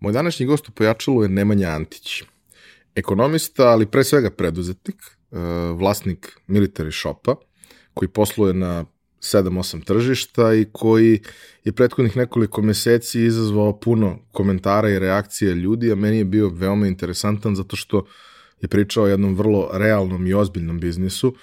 Moj 0.00 0.12
današnji 0.12 0.46
gost 0.46 0.68
u 0.68 0.72
Pojačalu 0.72 1.22
je 1.22 1.28
Nemanja 1.28 1.68
Antić. 1.68 2.22
Ekonomista, 2.94 3.68
ali 3.68 3.86
pre 3.86 4.04
svega 4.04 4.30
preduzetnik, 4.30 4.96
e, 4.96 5.36
vlasnik 5.74 6.40
military 6.48 7.00
shopa, 7.00 7.34
koji 7.94 8.08
posluje 8.08 8.54
na 8.54 8.84
7-8 9.20 9.84
tržišta 9.84 10.54
i 10.54 10.66
koji 10.72 11.20
je 11.64 11.72
prethodnih 11.72 12.16
nekoliko 12.16 12.62
meseci 12.62 13.20
izazvao 13.20 13.80
puno 13.80 14.18
komentara 14.32 14.90
i 14.90 14.98
reakcija 14.98 15.52
ljudi, 15.52 15.92
a 15.92 15.94
meni 15.94 16.18
je 16.18 16.24
bio 16.24 16.48
veoma 16.48 16.86
interesantan 16.86 17.56
zato 17.56 17.76
što 17.76 18.06
je 18.60 18.68
pričao 18.68 19.04
o 19.04 19.08
jednom 19.08 19.34
vrlo 19.34 19.70
realnom 19.72 20.26
i 20.26 20.34
ozbiljnom 20.34 20.80
biznisu, 20.80 21.34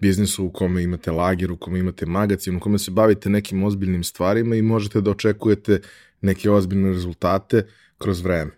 biznisu 0.00 0.44
u 0.44 0.50
kome 0.50 0.82
imate 0.82 1.10
lager, 1.10 1.52
u 1.52 1.56
kome 1.56 1.78
imate 1.78 2.06
magazin, 2.06 2.56
u 2.56 2.60
kome 2.60 2.78
se 2.78 2.90
bavite 2.90 3.30
nekim 3.30 3.64
ozbiljnim 3.64 4.04
stvarima 4.04 4.56
i 4.56 4.62
možete 4.62 5.00
da 5.00 5.10
očekujete 5.10 5.80
neke 6.20 6.50
ozbiljne 6.50 6.92
rezultate 6.92 7.66
kroz 8.04 8.20
vreme. 8.20 8.50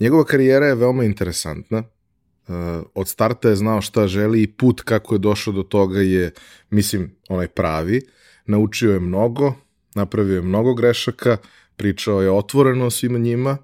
Njegova 0.00 0.24
karijera 0.24 0.66
je 0.66 0.74
veoma 0.74 1.04
interesantna. 1.04 1.82
Uh, 1.82 2.54
od 2.94 3.08
starta 3.08 3.48
je 3.48 3.56
znao 3.56 3.80
šta 3.80 4.06
želi 4.06 4.42
i 4.42 4.46
put 4.46 4.80
kako 4.80 5.14
je 5.14 5.18
došao 5.18 5.52
do 5.52 5.62
toga 5.62 6.00
je, 6.00 6.30
mislim, 6.70 7.10
onaj 7.28 7.48
pravi. 7.48 8.00
Naučio 8.46 8.92
je 8.92 9.00
mnogo, 9.00 9.54
napravio 9.94 10.34
je 10.34 10.42
mnogo 10.42 10.74
grešaka, 10.74 11.36
pričao 11.76 12.22
je 12.22 12.30
otvoreno 12.30 12.86
o 12.86 12.90
svima 12.90 13.18
njima 13.18 13.58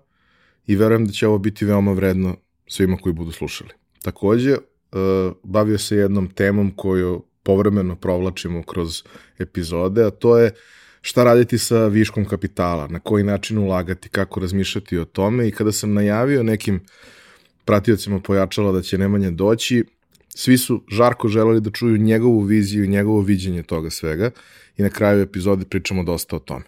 i 0.67 0.77
verujem 0.77 1.07
da 1.07 1.13
će 1.13 1.29
ovo 1.29 1.39
biti 1.39 1.65
veoma 1.65 1.93
vredno 1.93 2.37
svima 2.67 2.97
koji 2.97 3.13
budu 3.13 3.33
slušali. 3.33 3.71
Takođe, 4.03 4.53
uh, 4.53 4.59
bavio 5.43 5.79
se 5.79 5.97
jednom 5.97 6.29
temom 6.29 6.73
koju 6.77 7.23
povremeno 7.43 7.97
provlačimo 7.97 8.63
kroz 8.63 9.03
epizode, 9.39 10.05
a 10.05 10.11
to 10.11 10.39
je 10.39 10.55
šta 11.07 11.25
raditi 11.25 11.59
sa 11.59 11.87
viškom 11.87 12.25
kapitala, 12.25 12.89
na 12.89 12.99
koji 13.01 13.25
način 13.25 13.59
ulagati, 13.59 14.09
kako 14.09 14.41
razmišljati 14.41 14.99
o 14.99 15.05
tome 15.05 15.49
i 15.49 15.51
kada 15.51 15.73
sam 15.73 15.95
najavio 15.95 16.43
nekim 16.43 16.81
pratiocima 17.65 18.21
pojačala 18.21 18.73
da 18.73 18.83
će 18.83 18.99
Nemanja 18.99 19.31
doći, 19.31 19.85
svi 20.29 20.59
su 20.59 20.83
žarko 20.91 21.29
želeli 21.29 21.61
da 21.61 21.71
čuju 21.71 21.97
njegovu 21.97 22.41
viziju 22.41 22.85
i 22.85 22.89
njegovo 22.89 23.21
viđenje 23.21 23.63
toga 23.63 23.91
svega 23.91 24.31
i 24.77 24.83
na 24.83 24.89
kraju 24.91 25.23
epizode 25.23 25.65
pričamo 25.65 26.03
dosta 26.03 26.37
o 26.37 26.39
tome. 26.39 26.65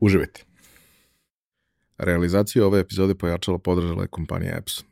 Uživajte! 0.00 0.44
Realizaciju 1.98 2.64
ove 2.64 2.80
epizode 2.80 3.14
pojačala 3.14 3.58
podržala 3.58 4.02
je 4.02 4.08
kompanija 4.08 4.56
Epson. 4.58 4.91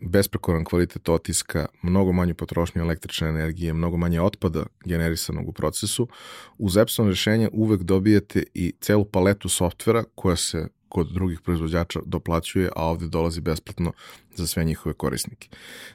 besprekoran 0.00 0.64
kvalitet 0.64 1.08
otiska, 1.08 1.66
mnogo 1.82 2.12
manju 2.12 2.34
potrošnju 2.34 2.82
električne 2.82 3.28
energije, 3.28 3.72
mnogo 3.72 3.96
manje 3.96 4.20
otpada 4.20 4.66
generisanog 4.84 5.48
u 5.48 5.52
procesu, 5.52 6.08
uz 6.58 6.76
Epson 6.76 7.08
rešenja 7.08 7.48
uvek 7.52 7.82
dobijete 7.82 8.42
i 8.54 8.72
celu 8.80 9.04
paletu 9.04 9.48
softvera 9.48 10.04
koja 10.14 10.36
se 10.36 10.68
kod 10.88 11.12
drugih 11.12 11.40
proizvođača 11.40 12.00
doplaćuje, 12.06 12.70
a 12.76 12.84
ovde 12.84 13.06
dolazi 13.08 13.40
besplatno 13.40 13.92
za 14.34 14.46
sve 14.46 14.64
njihove 14.64 14.94
korisnike. 14.94 15.48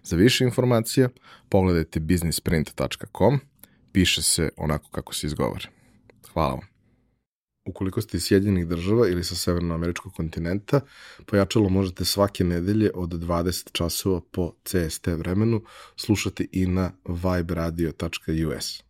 Za 0.03 0.16
više 0.16 0.44
informacija 0.44 1.09
pogledajte 1.50 2.00
businessprint.com, 2.00 3.40
piše 3.92 4.22
se 4.22 4.50
onako 4.58 4.90
kako 4.90 5.13
se 5.13 5.28
izgovara. 5.28 5.69
Hvala 6.34 6.53
vam. 6.53 6.73
Ukoliko 7.66 8.01
ste 8.01 8.18
iz 8.18 8.24
Sjedinjenih 8.24 8.68
država 8.68 9.07
ili 9.07 9.24
sa 9.24 9.35
severnoameričkog 9.35 10.13
kontinenta, 10.13 10.81
pojačalo 11.25 11.69
možete 11.69 12.06
svake 12.06 12.44
nedelje 12.44 12.91
od 12.96 13.09
20 13.09 13.72
časova 13.72 14.22
po 14.31 14.53
CST 14.63 15.07
vremenu 15.07 15.63
slušati 15.96 16.50
i 16.51 16.68
na 16.68 16.91
viberadio.us. 17.06 18.84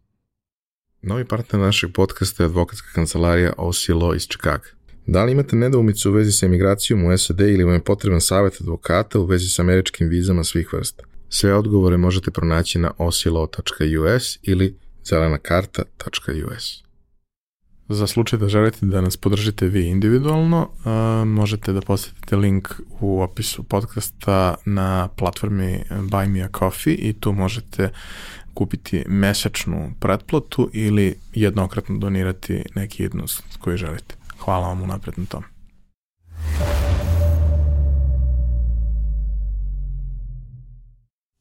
Novi 1.01 1.25
partner 1.25 1.61
našeg 1.61 1.94
podcasta 1.94 2.44
je 2.44 2.47
advokatska 2.47 2.88
kancelarija 2.95 3.53
OC 3.57 3.75
Law 3.75 4.16
iz 4.16 4.28
Chicago. 4.28 4.63
Da 5.05 5.23
li 5.23 5.31
imate 5.31 5.55
nedoumicu 5.55 6.09
u 6.09 6.13
vezi 6.13 6.31
sa 6.31 6.45
emigracijom 6.45 7.05
u 7.05 7.17
SAD 7.17 7.40
ili 7.40 7.63
vam 7.63 7.73
je 7.73 7.84
potreban 7.84 8.22
savjet 8.22 8.61
advokata 8.61 9.19
u 9.19 9.25
vezi 9.25 9.50
sa 9.50 9.61
američkim 9.61 10.09
vizama 10.09 10.44
svih 10.44 10.73
vrsta? 10.73 11.03
Sve 11.29 11.55
odgovore 11.55 11.97
možete 11.97 12.31
pronaći 12.31 12.79
na 12.79 12.91
oclaw.us 12.97 14.40
ili 14.41 14.78
zelanakarta.us. 15.05 16.83
Za 17.90 18.08
slučaj 18.08 18.40
da 18.40 18.48
želite 18.48 18.86
da 18.86 19.02
nas 19.02 19.18
podržite 19.18 19.68
vi 19.68 19.88
individualno, 19.88 20.70
uh, 20.70 21.28
možete 21.28 21.74
da 21.74 21.82
posetite 21.82 22.36
link 22.36 22.70
u 23.00 23.22
opisu 23.22 23.64
podcasta 23.64 24.56
na 24.66 25.08
platformi 25.08 25.84
Buy 25.90 26.28
Me 26.28 26.42
A 26.42 26.48
Coffee 26.60 26.96
i 26.96 27.14
tu 27.14 27.32
možete 27.32 27.90
kupiti 28.54 29.04
mesečnu 29.08 29.92
pretplatu 30.00 30.70
ili 30.74 31.16
jednokratno 31.34 31.98
donirati 31.98 32.64
neki 32.76 33.04
jednost 33.04 33.44
koji 33.60 33.78
želite. 33.78 34.16
Hvala 34.40 34.68
vam 34.68 34.82
unapred 34.82 35.14
na 35.18 35.26
tom. 35.26 35.44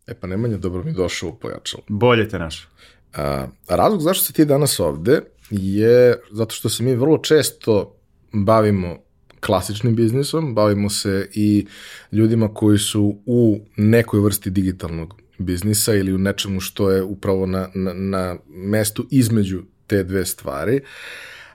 E 0.07 0.15
pa 0.15 0.27
Nemanja, 0.27 0.57
dobro 0.57 0.85
mi 0.85 0.93
došao 0.93 1.29
u 1.29 1.35
pojačalo. 1.35 1.83
Bolje 1.89 2.29
te 2.29 2.39
našao. 2.39 2.71
A, 3.15 3.47
razlog 3.69 4.01
zašto 4.01 4.25
si 4.25 4.33
ti 4.33 4.45
danas 4.45 4.81
ovde 4.81 5.21
je 5.53 6.21
zato 6.31 6.55
što 6.55 6.69
se 6.69 6.83
mi 6.83 6.95
vrlo 6.95 7.19
često 7.19 7.97
bavimo 8.33 8.99
klasičnim 9.41 9.95
biznisom, 9.95 10.55
bavimo 10.55 10.91
se 10.91 11.29
i 11.35 11.67
ljudima 12.13 12.55
koji 12.55 12.79
su 12.79 13.19
u 13.27 13.61
nekoj 13.77 14.21
vrsti 14.21 14.51
digitalnog 14.51 15.23
biznisa 15.39 15.95
ili 15.95 16.13
u 16.13 16.19
nečemu 16.19 16.61
što 16.61 16.91
je 16.91 17.03
upravo 17.03 17.47
na, 17.47 17.69
na, 17.75 17.93
na 17.93 18.37
mestu 18.49 19.07
između 19.11 19.63
te 19.87 20.05
dve 20.05 20.25
stvari. 20.25 20.81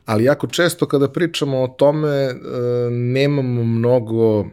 Ali 0.05 0.23
jako 0.23 0.47
često 0.47 0.87
kada 0.87 1.09
pričamo 1.09 1.63
o 1.63 1.67
tome 1.67 2.09
e, 2.09 2.35
nemamo 2.91 3.63
mnogo 3.63 4.45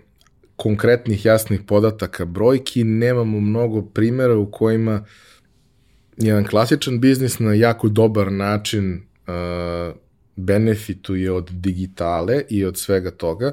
konkretnih 0.56 1.25
jasnih 1.25 1.60
podataka 1.66 2.25
brojki, 2.25 2.84
nemamo 2.84 3.41
mnogo 3.41 3.83
primjera 3.83 4.37
u 4.37 4.50
kojima 4.50 5.04
jedan 6.16 6.44
klasičan 6.44 7.00
biznis 7.00 7.38
na 7.38 7.54
jako 7.54 7.88
dobar 7.88 8.33
način 8.33 9.03
uh, 9.26 9.96
benefituje 10.36 11.32
od 11.32 11.50
digitale 11.50 12.42
i 12.50 12.64
od 12.64 12.78
svega 12.78 13.10
toga, 13.10 13.52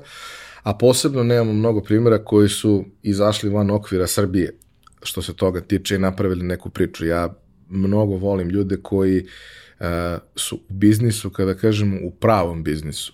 a 0.63 0.73
posebno 0.73 1.23
nemamo 1.23 1.53
mnogo 1.53 1.81
primjera 1.81 2.23
koji 2.23 2.49
su 2.49 2.85
izašli 3.03 3.49
van 3.49 3.71
okvira 3.71 4.07
Srbije, 4.07 4.57
što 5.03 5.21
se 5.21 5.33
toga 5.33 5.61
tiče 5.61 5.95
i 5.95 5.99
napravili 5.99 6.43
neku 6.43 6.69
priču. 6.69 7.05
Ja 7.05 7.33
mnogo 7.69 8.15
volim 8.15 8.49
ljude 8.49 8.77
koji 8.81 9.25
uh, 9.79 9.85
su 10.35 10.55
u 10.55 10.73
biznisu, 10.73 11.29
kada 11.29 11.53
kažemo 11.53 11.97
u 12.03 12.11
pravom 12.11 12.63
biznisu, 12.63 13.13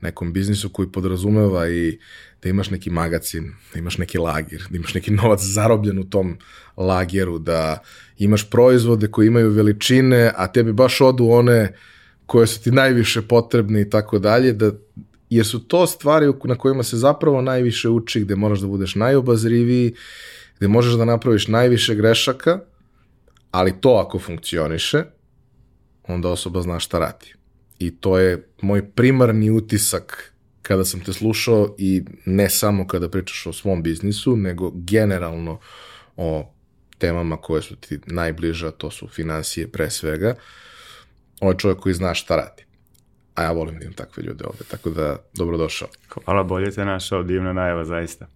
nekom 0.00 0.32
biznisu 0.32 0.68
koji 0.68 0.92
podrazumeva 0.92 1.68
i 1.68 1.98
da 2.42 2.48
imaš 2.48 2.70
neki 2.70 2.90
magacin, 2.90 3.52
da 3.72 3.78
imaš 3.78 3.98
neki 3.98 4.18
lagir, 4.18 4.62
da 4.70 4.76
imaš 4.76 4.94
neki 4.94 5.10
novac 5.10 5.40
zarobljen 5.42 5.98
u 5.98 6.04
tom 6.10 6.38
lageru, 6.76 7.38
da 7.38 7.82
imaš 8.18 8.50
proizvode 8.50 9.08
koji 9.08 9.26
imaju 9.26 9.50
veličine, 9.50 10.32
a 10.36 10.46
tebi 10.52 10.72
baš 10.72 11.00
odu 11.00 11.28
one 11.28 11.74
koje 12.26 12.46
su 12.46 12.62
ti 12.62 12.70
najviše 12.70 13.22
potrebne 13.22 13.80
i 13.80 13.90
tako 13.90 14.18
dalje, 14.18 14.52
da 14.52 14.72
jer 15.30 15.46
su 15.46 15.68
to 15.68 15.86
stvari 15.86 16.32
na 16.44 16.54
kojima 16.54 16.82
se 16.82 16.96
zapravo 16.96 17.42
najviše 17.42 17.88
uči, 17.88 18.20
gde 18.20 18.36
moraš 18.36 18.60
da 18.60 18.66
budeš 18.66 18.94
najobazriviji, 18.94 19.94
gde 20.56 20.68
možeš 20.68 20.94
da 20.94 21.04
napraviš 21.04 21.48
najviše 21.48 21.94
grešaka, 21.94 22.60
ali 23.50 23.80
to 23.80 23.90
ako 24.06 24.18
funkcioniše, 24.18 25.04
onda 26.08 26.28
osoba 26.28 26.62
zna 26.62 26.80
šta 26.80 26.98
radi. 26.98 27.34
I 27.78 27.96
to 27.96 28.18
je 28.18 28.48
moj 28.62 28.90
primarni 28.90 29.50
utisak 29.50 30.29
kada 30.62 30.84
sam 30.84 31.00
te 31.00 31.12
slušao 31.12 31.74
i 31.78 32.02
ne 32.26 32.50
samo 32.50 32.86
kada 32.86 33.08
pričaš 33.08 33.46
o 33.46 33.52
svom 33.52 33.82
biznisu, 33.82 34.36
nego 34.36 34.70
generalno 34.74 35.58
o 36.16 36.52
temama 36.98 37.36
koje 37.36 37.62
su 37.62 37.76
ti 37.76 37.98
najbliže, 38.06 38.70
to 38.70 38.90
su 38.90 39.08
financije 39.08 39.68
pre 39.68 39.90
svega. 39.90 40.34
Ovo 41.40 41.50
je 41.52 41.58
čovjek 41.58 41.78
koji 41.78 41.94
zna 41.94 42.14
šta 42.14 42.36
radi. 42.36 42.64
A 43.34 43.42
ja 43.42 43.52
volim 43.52 43.78
da 43.78 43.84
imam 43.84 43.94
takve 43.94 44.22
ljude 44.22 44.44
ovde, 44.44 44.64
tako 44.70 44.90
da 44.90 45.16
dobrodošao. 45.34 45.88
Hvala, 46.24 46.42
bolje 46.42 46.70
te 46.70 46.84
našao, 46.84 47.22
divna 47.22 47.52
najava, 47.52 47.84
zaista. 47.84 48.26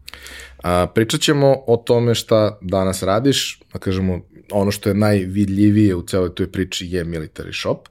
A, 0.62 0.86
pričat 0.94 1.20
ćemo 1.20 1.56
o 1.66 1.76
tome 1.76 2.14
šta 2.14 2.58
danas 2.60 3.02
radiš, 3.02 3.60
da 3.72 3.78
kažemo, 3.78 4.20
ono 4.50 4.70
što 4.70 4.88
je 4.88 4.94
najvidljivije 4.94 5.94
u 5.94 6.02
celoj 6.02 6.34
toj 6.34 6.52
priči 6.52 6.86
je 6.90 7.04
military 7.04 7.60
shop, 7.60 7.88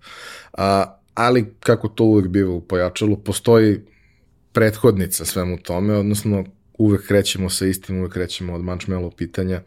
a, 0.53 0.97
ali 1.13 1.53
kako 1.59 1.87
to 1.87 2.03
uvek 2.03 2.27
biva 2.27 2.51
u 2.51 2.61
pojačalu, 2.61 3.17
postoji 3.17 3.81
prethodnica 4.53 5.25
svemu 5.25 5.57
tome, 5.57 5.93
odnosno 5.93 6.43
uvek 6.77 7.07
krećemo 7.07 7.49
sa 7.49 7.65
istim, 7.65 7.99
uvek 7.99 8.13
krećemo 8.13 8.53
od 8.53 8.63
mančmelo 8.63 9.11
pitanja. 9.11 9.61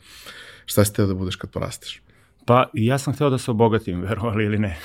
Šta 0.67 0.85
si 0.85 0.94
teo 0.94 1.06
da 1.06 1.15
budeš 1.15 1.37
kad 1.37 1.50
porasteš? 1.50 2.03
Pa 2.47 2.71
ja 2.73 2.99
sam 2.99 3.15
hteo 3.15 3.31
da 3.31 3.38
se 3.38 3.50
obogatim, 3.50 4.00
verovali 4.09 4.44
ili 4.44 4.59
ne. 4.59 4.77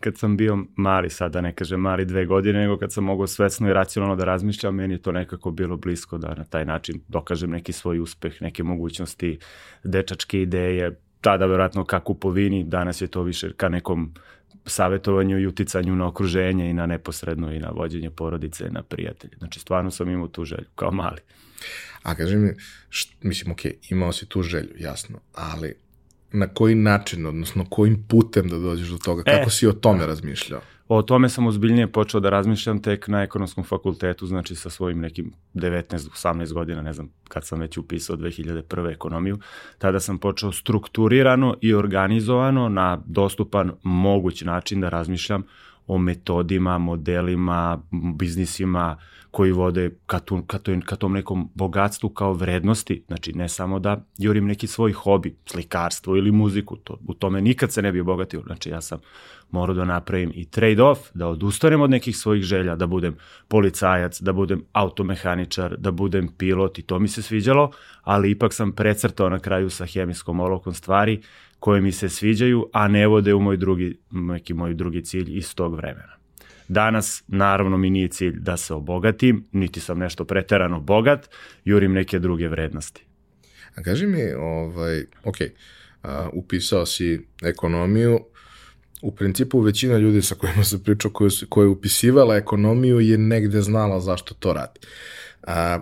Kad 0.00 0.18
sam 0.18 0.36
bio 0.36 0.58
mali, 0.76 1.10
sada 1.10 1.40
ne 1.40 1.54
kažem 1.54 1.80
mali 1.80 2.04
dve 2.04 2.26
godine, 2.26 2.58
nego 2.58 2.78
kad 2.78 2.92
sam 2.92 3.04
mogao 3.04 3.26
svesno 3.26 3.70
i 3.70 3.72
racionalno 3.72 4.16
da 4.16 4.24
razmišljam, 4.24 4.74
meni 4.74 4.94
je 4.94 5.02
to 5.02 5.12
nekako 5.12 5.50
bilo 5.50 5.76
blisko 5.76 6.18
da 6.18 6.34
na 6.34 6.44
taj 6.44 6.64
način 6.64 7.00
dokažem 7.08 7.50
neki 7.50 7.72
svoj 7.72 7.98
uspeh, 7.98 8.42
neke 8.42 8.62
mogućnosti, 8.62 9.38
dečačke 9.84 10.42
ideje, 10.42 11.00
tada 11.20 11.46
verovatno 11.46 11.84
ka 11.84 12.00
kupovini, 12.00 12.64
danas 12.64 13.00
je 13.00 13.06
to 13.06 13.22
više 13.22 13.52
ka 13.52 13.68
nekom 13.68 14.14
savetovanju 14.66 15.38
i 15.38 15.46
uticanju 15.46 15.96
na 15.96 16.06
okruženje 16.06 16.70
i 16.70 16.72
na 16.72 16.86
neposredno 16.86 17.52
i 17.52 17.58
na 17.58 17.70
vođenje 17.70 18.10
porodice, 18.10 18.70
na 18.70 18.82
prijatelje. 18.82 19.36
Znači, 19.38 19.60
stvarno 19.60 19.90
sam 19.90 20.10
imao 20.10 20.28
tu 20.28 20.44
želju, 20.44 20.66
kao 20.74 20.90
mali. 20.90 21.20
A 22.02 22.14
kaži 22.14 22.36
mi, 22.36 22.54
št, 22.90 23.12
mislim, 23.22 23.52
ok, 23.52 23.60
imao 23.90 24.12
si 24.12 24.26
tu 24.26 24.42
želju, 24.42 24.74
jasno, 24.78 25.18
ali 25.34 25.74
na 26.32 26.48
koji 26.48 26.74
način, 26.74 27.26
odnosno 27.26 27.64
kojim 27.70 28.04
putem 28.08 28.48
da 28.48 28.58
dođeš 28.58 28.88
do 28.88 28.98
toga, 28.98 29.22
kako 29.22 29.48
e, 29.48 29.50
si 29.50 29.66
o 29.66 29.72
tome 29.72 30.06
razmišljao? 30.06 30.60
O 30.88 31.02
tome 31.02 31.28
sam 31.28 31.46
ozbiljnije 31.46 31.92
počeo 31.92 32.20
da 32.20 32.30
razmišljam 32.30 32.82
tek 32.82 33.08
na 33.08 33.22
ekonomskom 33.22 33.64
fakultetu, 33.64 34.26
znači 34.26 34.54
sa 34.54 34.70
svojim 34.70 35.00
nekim 35.00 35.32
19-18 35.54 36.52
godina, 36.52 36.82
ne 36.82 36.92
znam 36.92 37.10
kad 37.28 37.46
sam 37.46 37.60
već 37.60 37.76
upisao 37.76 38.16
2001. 38.16 38.92
ekonomiju. 38.92 39.38
Tada 39.78 40.00
sam 40.00 40.18
počeo 40.18 40.52
strukturirano 40.52 41.56
i 41.60 41.74
organizovano 41.74 42.68
na 42.68 43.02
dostupan 43.06 43.72
moguć 43.82 44.42
način 44.42 44.80
da 44.80 44.88
razmišljam 44.88 45.42
o 45.86 45.98
metodima, 45.98 46.78
modelima, 46.78 47.82
biznisima 48.16 48.96
koji 49.34 49.52
vode 49.52 49.90
ka, 50.06 50.18
tu, 50.18 50.42
ka, 50.46 50.58
to, 50.58 50.72
ka 50.86 50.96
tom 50.96 51.12
nekom 51.12 51.48
bogatstvu 51.54 52.08
kao 52.08 52.32
vrednosti, 52.32 53.02
znači 53.06 53.32
ne 53.32 53.48
samo 53.48 53.78
da 53.78 54.04
jurim 54.18 54.46
neki 54.46 54.66
svoj 54.66 54.92
hobi, 54.92 55.36
slikarstvo 55.46 56.16
ili 56.16 56.32
muziku, 56.32 56.76
to, 56.76 56.98
u 57.06 57.14
tome 57.14 57.40
nikad 57.40 57.72
se 57.72 57.82
ne 57.82 57.92
bi 57.92 58.00
obogatio, 58.00 58.42
znači 58.46 58.70
ja 58.70 58.80
sam 58.80 58.98
morao 59.50 59.74
da 59.74 59.84
napravim 59.84 60.32
i 60.34 60.44
trade-off, 60.44 61.10
da 61.14 61.28
odustanem 61.28 61.80
od 61.80 61.90
nekih 61.90 62.16
svojih 62.16 62.42
želja, 62.42 62.76
da 62.76 62.86
budem 62.86 63.16
policajac, 63.48 64.20
da 64.20 64.32
budem 64.32 64.62
automehaničar, 64.72 65.76
da 65.78 65.90
budem 65.90 66.28
pilot 66.38 66.78
i 66.78 66.82
to 66.82 66.98
mi 66.98 67.08
se 67.08 67.22
sviđalo, 67.22 67.70
ali 68.02 68.30
ipak 68.30 68.54
sam 68.54 68.72
precrtao 68.72 69.28
na 69.28 69.38
kraju 69.38 69.70
sa 69.70 69.86
hemijskom 69.86 70.40
olovkom 70.40 70.74
stvari 70.74 71.22
koje 71.58 71.80
mi 71.80 71.92
se 71.92 72.08
sviđaju, 72.08 72.66
a 72.72 72.88
ne 72.88 73.06
vode 73.06 73.34
u 73.34 73.40
moj 73.40 73.56
drugi, 73.56 73.98
neki 74.10 74.54
moj 74.54 74.74
drugi 74.74 75.04
cilj 75.04 75.38
iz 75.38 75.54
tog 75.54 75.74
vremena. 75.74 76.23
Danas, 76.68 77.22
naravno, 77.26 77.76
mi 77.76 77.90
nije 77.90 78.08
cilj 78.08 78.38
da 78.40 78.56
se 78.56 78.74
obogatim, 78.74 79.44
niti 79.52 79.80
sam 79.80 79.98
nešto 79.98 80.24
preterano 80.24 80.80
bogat, 80.80 81.30
jurim 81.64 81.92
neke 81.92 82.18
druge 82.18 82.48
vrednosti. 82.48 83.04
A 83.74 83.82
kaži 83.82 84.06
mi, 84.06 84.32
ovaj, 84.32 85.04
ok, 85.24 85.36
a, 86.02 86.28
upisao 86.32 86.86
si 86.86 87.26
ekonomiju, 87.42 88.20
u 89.02 89.14
principu 89.14 89.60
većina 89.60 89.98
ljudi 89.98 90.22
sa 90.22 90.34
kojima 90.34 90.64
se 90.64 90.82
pričao, 90.84 91.10
koja, 91.10 91.30
koja 91.48 91.64
je 91.64 91.68
upisivala 91.68 92.36
ekonomiju 92.36 93.00
je 93.00 93.18
negde 93.18 93.62
znala 93.62 94.00
zašto 94.00 94.34
to 94.34 94.52
radi. 94.52 94.80
A, 95.42 95.80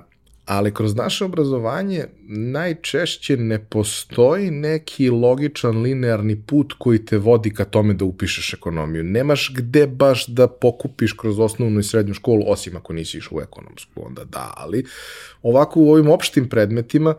ali 0.57 0.75
kroz 0.75 0.97
naše 0.97 1.25
obrazovanje 1.25 2.05
najčešće 2.29 3.37
ne 3.37 3.65
postoji 3.65 4.51
neki 4.51 5.11
logičan 5.11 5.83
linearni 5.83 6.43
put 6.43 6.73
koji 6.79 7.05
te 7.05 7.19
vodi 7.19 7.55
ka 7.55 7.65
tome 7.65 7.95
da 7.95 8.05
upišeš 8.05 8.55
ekonomiju. 8.55 9.05
Nemaš 9.05 9.53
gde 9.57 9.87
baš 9.87 10.27
da 10.27 10.49
pokupiš 10.49 11.13
kroz 11.13 11.41
osnovnu 11.41 11.81
i 11.81 11.83
srednju 11.83 12.15
školu, 12.15 12.45
osim 12.47 12.77
ako 12.77 12.93
nisi 12.93 13.19
išao 13.19 13.39
u 13.39 13.41
ekonomsku, 13.41 14.07
onda 14.07 14.25
da, 14.25 14.53
ali 14.57 14.85
ovako 15.43 15.81
u 15.81 15.91
ovim 15.93 16.11
opštim 16.11 16.49
predmetima 16.49 17.15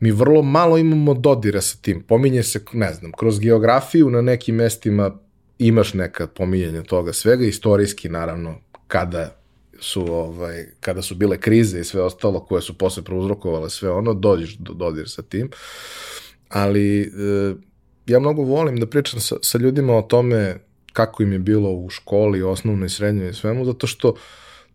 mi 0.00 0.10
vrlo 0.10 0.42
malo 0.42 0.78
imamo 0.78 1.14
dodira 1.14 1.60
sa 1.60 1.78
tim. 1.82 2.02
Pominje 2.02 2.42
se, 2.42 2.64
ne 2.72 2.92
znam, 2.94 3.12
kroz 3.12 3.38
geografiju 3.38 4.10
na 4.10 4.22
nekim 4.22 4.54
mestima 4.54 5.18
imaš 5.58 5.94
neka 5.94 6.26
pominjanja 6.26 6.82
toga 6.82 7.12
svega, 7.12 7.44
istorijski 7.44 8.08
naravno, 8.08 8.54
kada 8.86 9.43
su 9.80 10.12
ovaj 10.12 10.66
kada 10.80 11.02
su 11.02 11.14
bile 11.14 11.40
krize 11.40 11.80
i 11.80 11.84
sve 11.84 12.02
ostalo 12.02 12.44
koje 12.44 12.62
su 12.62 12.78
posle 12.78 13.02
prouzrokovale 13.02 13.70
sve 13.70 13.90
ono 13.90 14.14
dođeš 14.14 14.56
do 14.56 14.72
dodir 14.72 15.08
sa 15.08 15.22
tim. 15.22 15.50
Ali 16.48 17.00
e, 17.00 17.06
ja 18.06 18.20
mnogo 18.20 18.42
volim 18.42 18.80
da 18.80 18.86
pričam 18.86 19.20
sa, 19.20 19.36
sa 19.42 19.58
ljudima 19.58 19.96
o 19.96 20.02
tome 20.02 20.58
kako 20.92 21.22
im 21.22 21.32
je 21.32 21.38
bilo 21.38 21.70
u 21.70 21.90
školi, 21.90 22.42
osnovnoj, 22.42 22.88
srednjoj 22.88 23.30
i 23.30 23.34
svemu, 23.34 23.64
zato 23.64 23.86
što 23.86 24.14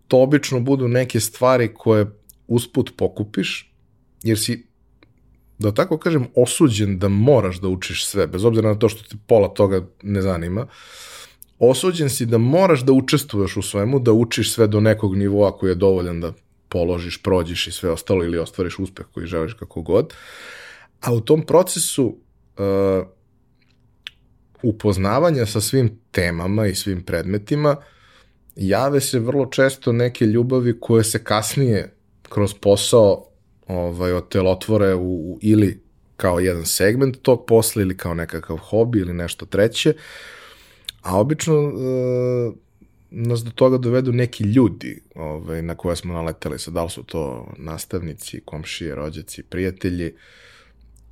to 0.08 0.22
obično 0.22 0.60
budu 0.60 0.88
neke 0.88 1.20
stvari 1.20 1.74
koje 1.74 2.06
usput 2.48 2.92
pokupiš, 2.98 3.74
jer 4.24 4.40
si, 4.40 4.68
da 5.60 5.74
tako 5.74 5.98
kažem, 5.98 6.28
osuđen 6.36 7.00
da 7.00 7.08
moraš 7.08 7.62
da 7.62 7.68
učiš 7.68 8.06
sve, 8.06 8.28
bez 8.28 8.46
obzira 8.46 8.70
na 8.70 8.80
to 8.80 8.90
što 8.90 9.04
te 9.04 9.16
pola 9.28 9.48
toga 9.48 9.88
ne 10.04 10.22
zanima, 10.22 10.68
osuđen 11.60 12.10
si 12.10 12.26
da 12.26 12.38
moraš 12.38 12.82
da 12.82 12.94
učestvuješ 12.94 13.58
u 13.58 13.62
svemu, 13.62 14.00
da 14.00 14.12
učiš 14.12 14.54
sve 14.54 14.68
do 14.68 14.80
nekog 14.80 15.16
nivoa 15.16 15.58
koji 15.58 15.72
je 15.72 15.76
dovoljan 15.76 16.22
da 16.22 16.34
položiš, 16.70 17.22
prođeš 17.24 17.68
i 17.68 17.72
sve 17.72 17.92
ostalo 17.92 18.24
ili 18.24 18.38
ostvariš 18.38 18.80
uspeh 18.80 19.06
koji 19.14 19.28
želiš 19.28 19.54
kako 19.54 19.82
god. 19.82 20.14
A 21.02 21.14
u 21.14 21.22
tom 21.22 21.42
procesu 21.42 22.06
uh, 22.06 23.08
upoznavanja 24.64 25.46
sa 25.46 25.62
svim 25.62 26.00
temama 26.12 26.68
i 26.68 26.76
svim 26.76 27.04
predmetima 27.04 27.76
jave 28.56 29.02
se 29.02 29.20
vrlo 29.20 29.46
često 29.46 29.92
neke 29.92 30.26
ljubavi 30.26 30.80
koje 30.80 31.04
se 31.04 31.24
kasnije 31.24 31.94
kroz 32.30 32.54
posao 32.54 33.26
ovaj, 33.68 34.14
otelotvore 34.14 34.96
u, 34.96 35.02
u, 35.02 35.40
ili 35.42 35.84
kao 36.18 36.40
jedan 36.40 36.66
segment 36.66 37.18
tog 37.22 37.46
posla 37.46 37.82
ili 37.82 37.98
kao 37.98 38.14
nekakav 38.14 38.58
hobi 38.58 39.00
ili 39.00 39.14
nešto 39.14 39.46
treće. 39.46 39.90
Uh, 39.90 39.96
A 41.02 41.20
obično 41.20 41.54
e, 41.54 42.52
nas 43.12 43.44
do 43.44 43.52
toga 43.52 43.78
dovedu 43.78 44.12
neki 44.12 44.44
ljudi 44.44 45.02
ovaj, 45.16 45.62
na 45.62 45.76
koje 45.76 45.96
smo 45.96 46.14
naleteli. 46.14 46.60
Sad, 46.60 46.74
da 46.74 46.84
li 46.84 46.90
su 46.90 47.04
to 47.04 47.54
nastavnici, 47.58 48.42
komšije, 48.46 48.96
rođaci, 48.96 49.44
prijatelji. 49.44 50.14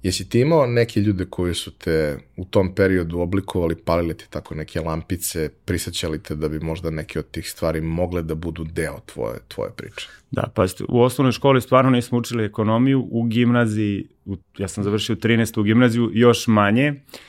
Jesi 0.04 0.30
ti 0.30 0.40
imao 0.40 0.68
neke 0.68 1.00
ljude 1.00 1.26
koji 1.26 1.54
su 1.54 1.72
te 1.72 2.18
u 2.36 2.46
tom 2.46 2.76
periodu 2.76 3.20
oblikovali, 3.20 3.76
palili 3.76 4.18
ti 4.18 4.26
tako 4.30 4.56
neke 4.56 4.80
lampice, 4.80 5.50
prisećali 5.66 6.24
te 6.24 6.36
da 6.36 6.48
bi 6.50 6.60
možda 6.60 6.90
neke 6.90 7.20
od 7.20 7.32
tih 7.32 7.50
stvari 7.50 7.82
mogle 7.82 8.22
da 8.22 8.36
budu 8.36 8.64
deo 8.64 9.00
tvoje, 9.06 9.40
tvoje 9.48 9.72
priče? 9.72 10.08
Da, 10.32 10.52
pa 10.56 10.66
u 10.90 11.02
osnovnoj 11.02 11.32
školi 11.32 11.62
stvarno 11.62 11.92
nismo 11.92 12.18
učili 12.18 12.46
ekonomiju, 12.46 13.08
u 13.12 13.24
gimnaziji, 13.24 14.08
u, 14.26 14.38
ja 14.58 14.68
sam 14.68 14.84
završio 14.84 15.16
13. 15.16 15.60
u 15.60 15.64
gimnaziju, 15.64 16.10
još 16.14 16.48
manje. 16.48 16.92
Uh, 16.92 17.20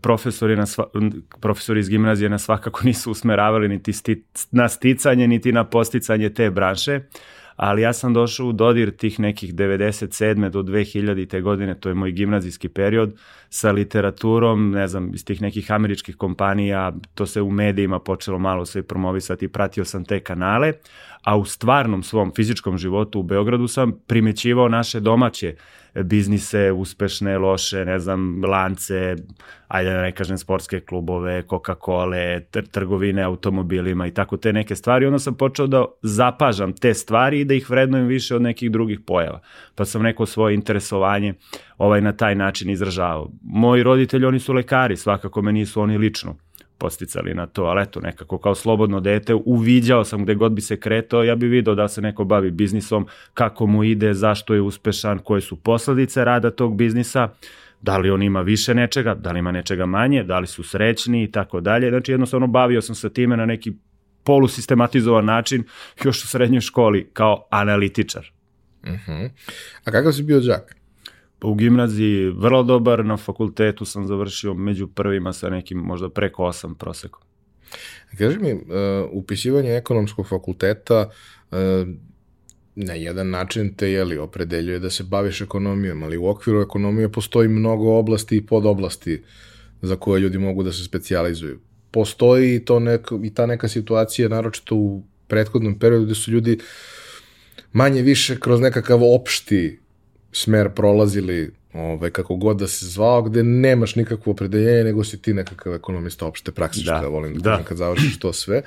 profesori, 0.00 0.56
na 0.56 0.66
sva, 0.66 0.84
profesori 1.40 1.80
iz 1.80 1.88
gimnazije 1.88 2.30
nas 2.30 2.44
svakako 2.44 2.80
nisu 2.88 3.10
usmeravali 3.10 3.68
niti 3.68 3.92
sti, 3.92 4.24
na 4.50 4.68
sticanje, 4.68 5.28
niti 5.28 5.52
na 5.52 5.64
posticanje 5.64 6.30
te 6.30 6.50
branše, 6.50 7.00
ali 7.56 7.82
ja 7.82 7.92
sam 7.92 8.14
došao 8.14 8.46
u 8.46 8.52
dodir 8.52 8.90
tih 8.96 9.20
nekih 9.20 9.54
97. 9.54 10.48
do 10.48 10.62
2000. 10.62 11.40
godine, 11.42 11.74
to 11.74 11.88
je 11.88 11.94
moj 11.94 12.12
gimnazijski 12.12 12.68
period, 12.68 13.14
sa 13.50 13.72
literaturom, 13.72 14.70
ne 14.70 14.88
znam, 14.88 15.14
iz 15.14 15.24
tih 15.24 15.42
nekih 15.42 15.72
američkih 15.72 16.16
kompanija, 16.16 16.92
to 17.14 17.26
se 17.26 17.42
u 17.42 17.50
medijima 17.50 17.98
počelo 17.98 18.38
malo 18.38 18.64
sve 18.64 18.82
promovisati, 18.82 19.48
pratio 19.48 19.84
sam 19.84 20.04
te 20.04 20.20
kanale, 20.20 20.72
a 21.22 21.36
u 21.36 21.44
stvarnom 21.44 22.02
svom 22.02 22.32
fizičkom 22.36 22.78
životu 22.78 23.20
u 23.20 23.22
Beogradu 23.22 23.68
sam 23.68 23.92
primećivao 24.06 24.68
naše 24.68 25.00
domaće 25.00 25.54
biznise, 25.94 26.72
uspešne, 26.72 27.38
loše, 27.38 27.84
ne 27.84 27.98
znam, 27.98 28.44
lance, 28.44 29.16
ajde 29.68 29.90
da 29.90 30.02
ne 30.02 30.12
kažem 30.12 30.38
sportske 30.38 30.80
klubove, 30.80 31.42
Coca-Cola, 31.42 32.40
trgovine 32.70 33.22
automobilima 33.22 34.06
i 34.06 34.10
tako 34.10 34.36
te 34.36 34.52
neke 34.52 34.76
stvari. 34.76 35.06
Onda 35.06 35.18
sam 35.18 35.34
počeo 35.34 35.66
da 35.66 35.84
zapažam 36.02 36.72
te 36.72 36.94
stvari 36.94 37.40
i 37.40 37.44
da 37.44 37.54
ih 37.54 37.70
vrednujem 37.70 38.06
više 38.06 38.36
od 38.36 38.42
nekih 38.42 38.70
drugih 38.70 39.00
pojava. 39.06 39.40
Pa 39.74 39.84
sam 39.84 40.02
neko 40.02 40.26
svoje 40.26 40.54
interesovanje 40.54 41.34
ovaj 41.78 42.00
na 42.00 42.12
taj 42.12 42.34
način 42.34 42.70
izražavao. 42.70 43.30
Moji 43.42 43.82
roditelji, 43.82 44.26
oni 44.26 44.38
su 44.38 44.52
lekari, 44.52 44.96
svakako 44.96 45.42
me 45.42 45.52
nisu 45.52 45.80
oni 45.80 45.98
lično 45.98 46.36
posticali 46.78 47.34
na 47.34 47.46
to, 47.46 47.62
ali 47.62 47.82
eto, 47.82 48.00
nekako 48.00 48.38
kao 48.38 48.54
slobodno 48.54 49.00
dete, 49.00 49.34
uviđao 49.34 50.04
sam 50.04 50.22
gde 50.22 50.34
god 50.34 50.52
bi 50.52 50.60
se 50.60 50.80
kretao, 50.80 51.24
ja 51.24 51.34
bi 51.34 51.46
video 51.46 51.74
da 51.74 51.88
se 51.88 52.00
neko 52.00 52.24
bavi 52.24 52.50
biznisom, 52.50 53.06
kako 53.34 53.66
mu 53.66 53.84
ide, 53.84 54.14
zašto 54.14 54.54
je 54.54 54.60
uspešan, 54.60 55.18
koje 55.18 55.40
su 55.40 55.56
posledice 55.56 56.24
rada 56.24 56.50
tog 56.50 56.76
biznisa, 56.76 57.28
da 57.82 57.98
li 57.98 58.10
on 58.10 58.22
ima 58.22 58.40
više 58.40 58.74
nečega, 58.74 59.14
da 59.14 59.32
li 59.32 59.38
ima 59.38 59.52
nečega 59.52 59.86
manje, 59.86 60.24
da 60.24 60.38
li 60.38 60.46
su 60.46 60.62
srećni 60.62 61.24
i 61.24 61.30
tako 61.30 61.60
dalje. 61.60 61.90
Znači 61.90 62.12
jednostavno 62.12 62.46
bavio 62.46 62.82
sam 62.82 62.94
se 62.94 63.12
time 63.12 63.36
na 63.36 63.46
neki 63.46 63.72
polusistematizovan 64.24 65.24
način 65.24 65.64
još 66.04 66.24
u 66.24 66.28
srednjoj 66.28 66.60
školi 66.60 67.10
kao 67.12 67.46
analitičar. 67.50 68.30
Uh 68.82 68.88
mhm. 68.88 69.12
-huh. 69.12 69.30
A 69.84 69.90
kakav 69.90 70.12
si 70.12 70.22
bio 70.22 70.40
đak? 70.40 70.81
Pa 71.42 71.48
u 71.48 71.54
gimnaziji 71.54 72.30
vrlo 72.30 72.62
dobar, 72.62 73.04
na 73.04 73.16
fakultetu 73.16 73.84
sam 73.84 74.06
završio 74.06 74.54
među 74.54 74.86
prvima 74.86 75.32
sa 75.32 75.50
nekim 75.50 75.78
možda 75.78 76.08
preko 76.10 76.42
8 76.42 76.74
prosekom. 76.74 77.22
Kaži 78.18 78.38
mi, 78.38 78.52
uh, 78.52 78.60
upisivanje 79.10 79.70
ekonomskog 79.70 80.28
fakulteta, 80.28 81.10
uh, 81.50 81.58
na 82.74 82.94
jedan 82.94 83.30
način 83.30 83.74
te 83.74 83.90
jeli, 83.90 84.18
opredeljuje 84.18 84.78
da 84.78 84.90
se 84.90 85.02
baviš 85.02 85.40
ekonomijom, 85.40 86.02
ali 86.02 86.16
u 86.16 86.26
okviru 86.26 86.60
ekonomije 86.60 87.12
postoji 87.12 87.48
mnogo 87.48 87.98
oblasti 87.98 88.36
i 88.36 88.46
podoblasti 88.46 89.22
za 89.80 89.96
koje 89.96 90.20
ljudi 90.20 90.38
mogu 90.38 90.62
da 90.62 90.72
se 90.72 90.84
specijalizuju. 90.84 91.58
Postoji 91.90 92.54
i, 92.54 92.64
to 92.64 92.78
neko, 92.78 93.20
i 93.24 93.34
ta 93.34 93.46
neka 93.46 93.68
situacija, 93.68 94.28
naročito 94.28 94.76
u 94.76 95.02
prethodnom 95.26 95.78
periodu, 95.78 96.04
gde 96.04 96.14
su 96.14 96.30
ljudi 96.30 96.58
manje 97.72 98.02
više 98.02 98.40
kroz 98.40 98.60
nekakav 98.60 99.00
opšti 99.02 99.81
smer 100.32 100.68
prolazili 100.68 101.50
ovaj, 101.74 102.10
kako 102.10 102.36
god 102.36 102.56
da 102.56 102.66
se 102.66 102.86
zvao, 102.86 103.22
gde 103.22 103.42
nemaš 103.42 103.96
nikakvo 103.96 104.32
opredeljenje, 104.32 104.84
nego 104.84 105.04
si 105.04 105.22
ti 105.22 105.34
nekakav 105.34 105.74
ekonomista 105.74 106.26
opšte 106.26 106.52
prakse, 106.52 106.80
da. 106.80 106.96
što 106.96 107.06
ja 107.06 107.08
volim 107.08 107.34
da, 107.34 107.50
da. 107.50 107.62
kad 107.64 107.76
završiš 107.76 108.18
to 108.18 108.32
sve. 108.32 108.62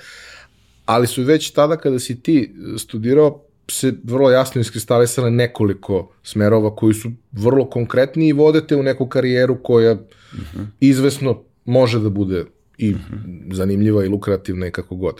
Ali 0.85 1.07
su 1.07 1.23
već 1.23 1.51
tada 1.51 1.77
kada 1.77 1.99
si 1.99 2.21
ti 2.21 2.55
studirao, 2.77 3.41
se 3.71 3.93
vrlo 4.03 4.31
jasno 4.31 4.61
iskristalisale 4.61 5.31
nekoliko 5.31 6.11
smerova 6.23 6.75
koji 6.75 6.93
su 6.93 7.11
vrlo 7.31 7.69
konkretni 7.69 8.27
i 8.27 8.33
vodete 8.33 8.75
u 8.75 8.83
neku 8.83 9.07
karijeru 9.07 9.57
koja 9.63 9.91
uh 9.93 9.99
mhm. 10.33 10.59
-huh. 10.59 10.65
izvesno 10.79 11.43
može 11.65 11.99
da 11.99 12.09
bude 12.09 12.45
i 12.77 12.93
uh 12.93 12.99
mhm. 12.99 13.15
-huh. 13.15 13.53
zanimljiva 13.53 14.05
i 14.05 14.07
lukrativna 14.07 14.67
i 14.67 14.71
kako 14.71 14.95
god. 14.95 15.15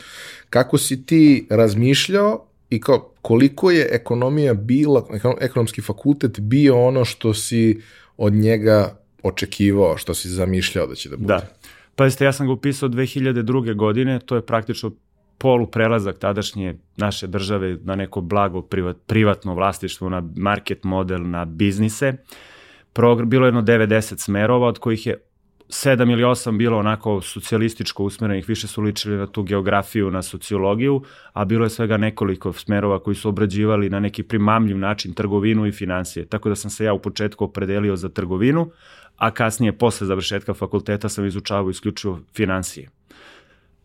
Kako 0.50 0.78
si 0.78 1.06
ti 1.06 1.48
razmišljao 1.50 2.48
i 2.76 2.80
kao 2.80 3.12
koliko 3.22 3.72
je 3.72 3.88
ekonomija 3.92 4.54
bila, 4.54 5.06
ekonomski 5.42 5.82
fakultet 5.82 6.40
bio 6.40 6.86
ono 6.86 7.06
što 7.06 7.34
si 7.34 7.82
od 8.18 8.34
njega 8.34 9.00
očekivao, 9.24 9.98
što 9.98 10.14
si 10.14 10.30
zamišljao 10.30 10.88
da 10.88 10.96
će 10.96 11.10
da 11.10 11.18
bude? 11.18 11.28
Da. 11.28 11.48
Pa 11.96 12.04
jeste, 12.04 12.26
ja 12.26 12.34
sam 12.34 12.48
ga 12.48 12.54
upisao 12.54 12.90
2002. 12.90 13.76
godine, 13.76 14.20
to 14.20 14.36
je 14.36 14.46
praktično 14.46 14.92
polu 15.38 15.68
prelazak 15.68 16.18
tadašnje 16.20 16.76
naše 16.98 17.28
države 17.28 17.78
na 17.84 17.96
neko 17.96 18.22
blago 18.22 18.62
privat, 18.62 18.98
privatno 19.06 19.56
vlastištvo, 19.56 20.10
na 20.10 20.24
market 20.36 20.84
model, 20.84 21.30
na 21.30 21.46
biznise. 21.46 22.14
Progr, 22.94 23.26
bilo 23.26 23.46
je 23.46 23.48
jedno 23.48 23.62
90 23.62 24.18
smerova, 24.18 24.68
od 24.68 24.80
kojih 24.80 25.08
je 25.08 25.20
sedam 25.70 26.10
ili 26.10 26.24
osam 26.24 26.58
bilo 26.58 26.78
onako 26.78 27.22
socijalističko 27.22 28.04
usmerenih, 28.04 28.50
više 28.50 28.68
su 28.68 28.82
ličili 28.82 29.18
na 29.18 29.28
tu 29.28 29.44
geografiju, 29.44 30.12
na 30.12 30.22
sociologiju, 30.22 31.02
a 31.34 31.46
bilo 31.46 31.66
je 31.66 31.70
svega 31.70 31.98
nekoliko 31.98 32.54
smerova 32.54 33.00
koji 33.00 33.16
su 33.16 33.30
obrađivali 33.30 33.90
na 33.90 34.00
neki 34.00 34.24
primamljiv 34.24 34.78
način 34.78 35.14
trgovinu 35.14 35.66
i 35.66 35.72
financije. 35.72 36.26
Tako 36.26 36.50
da 36.50 36.56
sam 36.56 36.72
se 36.72 36.86
ja 36.86 36.94
u 36.94 37.00
početku 37.00 37.44
opredelio 37.44 37.96
za 37.96 38.10
trgovinu, 38.10 38.72
a 39.18 39.32
kasnije 39.32 39.78
posle 39.78 40.08
završetka 40.08 40.54
fakulteta 40.54 41.10
sam 41.10 41.26
izučavao 41.26 41.70
isključivo 41.70 42.20
financije. 42.34 42.90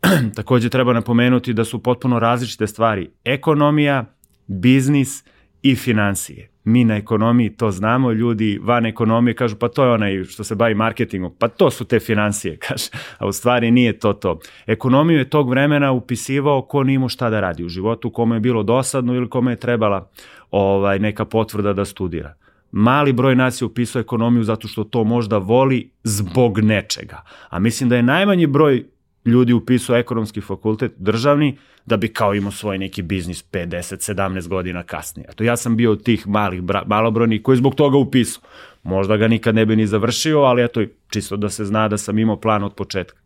Takođe 0.35 0.69
treba 0.69 0.93
napomenuti 0.93 1.53
da 1.53 1.65
su 1.65 1.83
potpuno 1.83 2.19
različite 2.19 2.67
stvari. 2.67 3.09
Ekonomija, 3.23 4.05
biznis 4.47 5.23
i 5.61 5.75
financije. 5.75 6.50
Mi 6.63 6.83
na 6.83 6.95
ekonomiji 6.95 7.49
to 7.49 7.71
znamo, 7.71 8.11
ljudi 8.11 8.59
van 8.63 8.85
ekonomije 8.85 9.35
kažu 9.35 9.55
pa 9.55 9.67
to 9.67 9.85
je 9.85 9.91
onaj 9.91 10.23
što 10.23 10.43
se 10.43 10.55
bavi 10.55 10.75
marketingom, 10.75 11.35
pa 11.39 11.47
to 11.47 11.71
su 11.71 11.85
te 11.85 11.99
financije, 11.99 12.57
kaže, 12.67 12.89
a 13.17 13.27
u 13.27 13.31
stvari 13.31 13.71
nije 13.71 13.99
to 13.99 14.13
to. 14.13 14.39
Ekonomiju 14.67 15.17
je 15.17 15.29
tog 15.29 15.49
vremena 15.49 15.91
upisivao 15.91 16.61
ko 16.61 16.83
nije 16.83 17.09
šta 17.09 17.29
da 17.29 17.39
radi 17.39 17.63
u 17.63 17.69
životu, 17.69 18.09
kome 18.09 18.35
je 18.35 18.39
bilo 18.39 18.63
dosadno 18.63 19.15
ili 19.15 19.29
kome 19.29 19.51
je 19.51 19.55
trebala 19.55 20.09
ovaj, 20.51 20.99
neka 20.99 21.25
potvrda 21.25 21.73
da 21.73 21.85
studira. 21.85 22.33
Mali 22.71 23.13
broj 23.13 23.35
nas 23.35 23.61
je 23.61 23.65
upisao 23.65 23.99
ekonomiju 23.99 24.43
zato 24.43 24.67
što 24.67 24.83
to 24.83 25.03
možda 25.03 25.37
voli 25.37 25.91
zbog 26.03 26.59
nečega. 26.59 27.21
A 27.49 27.59
mislim 27.59 27.89
da 27.89 27.95
je 27.95 28.03
najmanji 28.03 28.47
broj 28.47 28.85
ljudi 29.25 29.53
upisao 29.53 29.97
ekonomski 29.97 30.41
fakultet 30.41 30.91
državni 30.97 31.57
da 31.85 31.97
bi 31.97 32.07
kao 32.07 32.35
imao 32.35 32.51
svoj 32.51 32.77
neki 32.77 33.01
biznis 33.01 33.45
5, 33.51 33.67
10, 33.67 34.13
17 34.13 34.47
godina 34.47 34.83
kasnije. 34.83 35.27
Eto, 35.29 35.43
ja 35.43 35.57
sam 35.57 35.77
bio 35.77 35.91
od 35.91 36.03
tih 36.03 36.27
malih 36.27 36.61
malobrojnih 36.85 37.41
koji 37.41 37.57
zbog 37.57 37.75
toga 37.75 37.97
upisao. 37.97 38.43
Možda 38.83 39.17
ga 39.17 39.27
nikad 39.27 39.55
ne 39.55 39.65
bi 39.65 39.75
ni 39.75 39.87
završio, 39.87 40.39
ali 40.39 40.63
eto, 40.63 40.83
čisto 41.09 41.37
da 41.37 41.49
se 41.49 41.65
zna 41.65 41.87
da 41.87 41.97
sam 41.97 42.19
imao 42.19 42.39
plan 42.39 42.63
od 42.63 42.73
početka. 42.75 43.17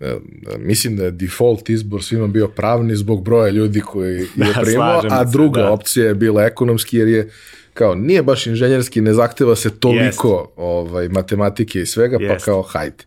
E, 0.00 0.16
mislim 0.58 0.96
da 0.96 1.04
je 1.04 1.10
default 1.10 1.68
izbor 1.68 2.02
svima 2.02 2.26
bio 2.26 2.48
pravni 2.48 2.96
zbog 2.96 3.24
broja 3.24 3.50
ljudi 3.50 3.80
koji 3.80 4.14
je 4.14 4.26
da, 4.36 4.60
primao, 4.62 5.02
a 5.10 5.24
druga 5.24 5.60
se, 5.60 5.64
da. 5.64 5.72
opcija 5.72 6.06
je 6.06 6.14
bila 6.14 6.42
ekonomski 6.42 6.96
jer 6.96 7.08
je 7.08 7.30
kao 7.74 7.94
nije 7.94 8.22
baš 8.22 8.46
inženjerski, 8.46 9.00
ne 9.00 9.12
zahteva 9.12 9.56
se 9.56 9.70
toliko 9.80 10.28
yes. 10.28 10.46
ovaj, 10.56 11.08
matematike 11.08 11.80
i 11.80 11.86
svega, 11.86 12.18
yes. 12.18 12.28
pa 12.28 12.44
kao 12.44 12.62
hajde. 12.62 13.04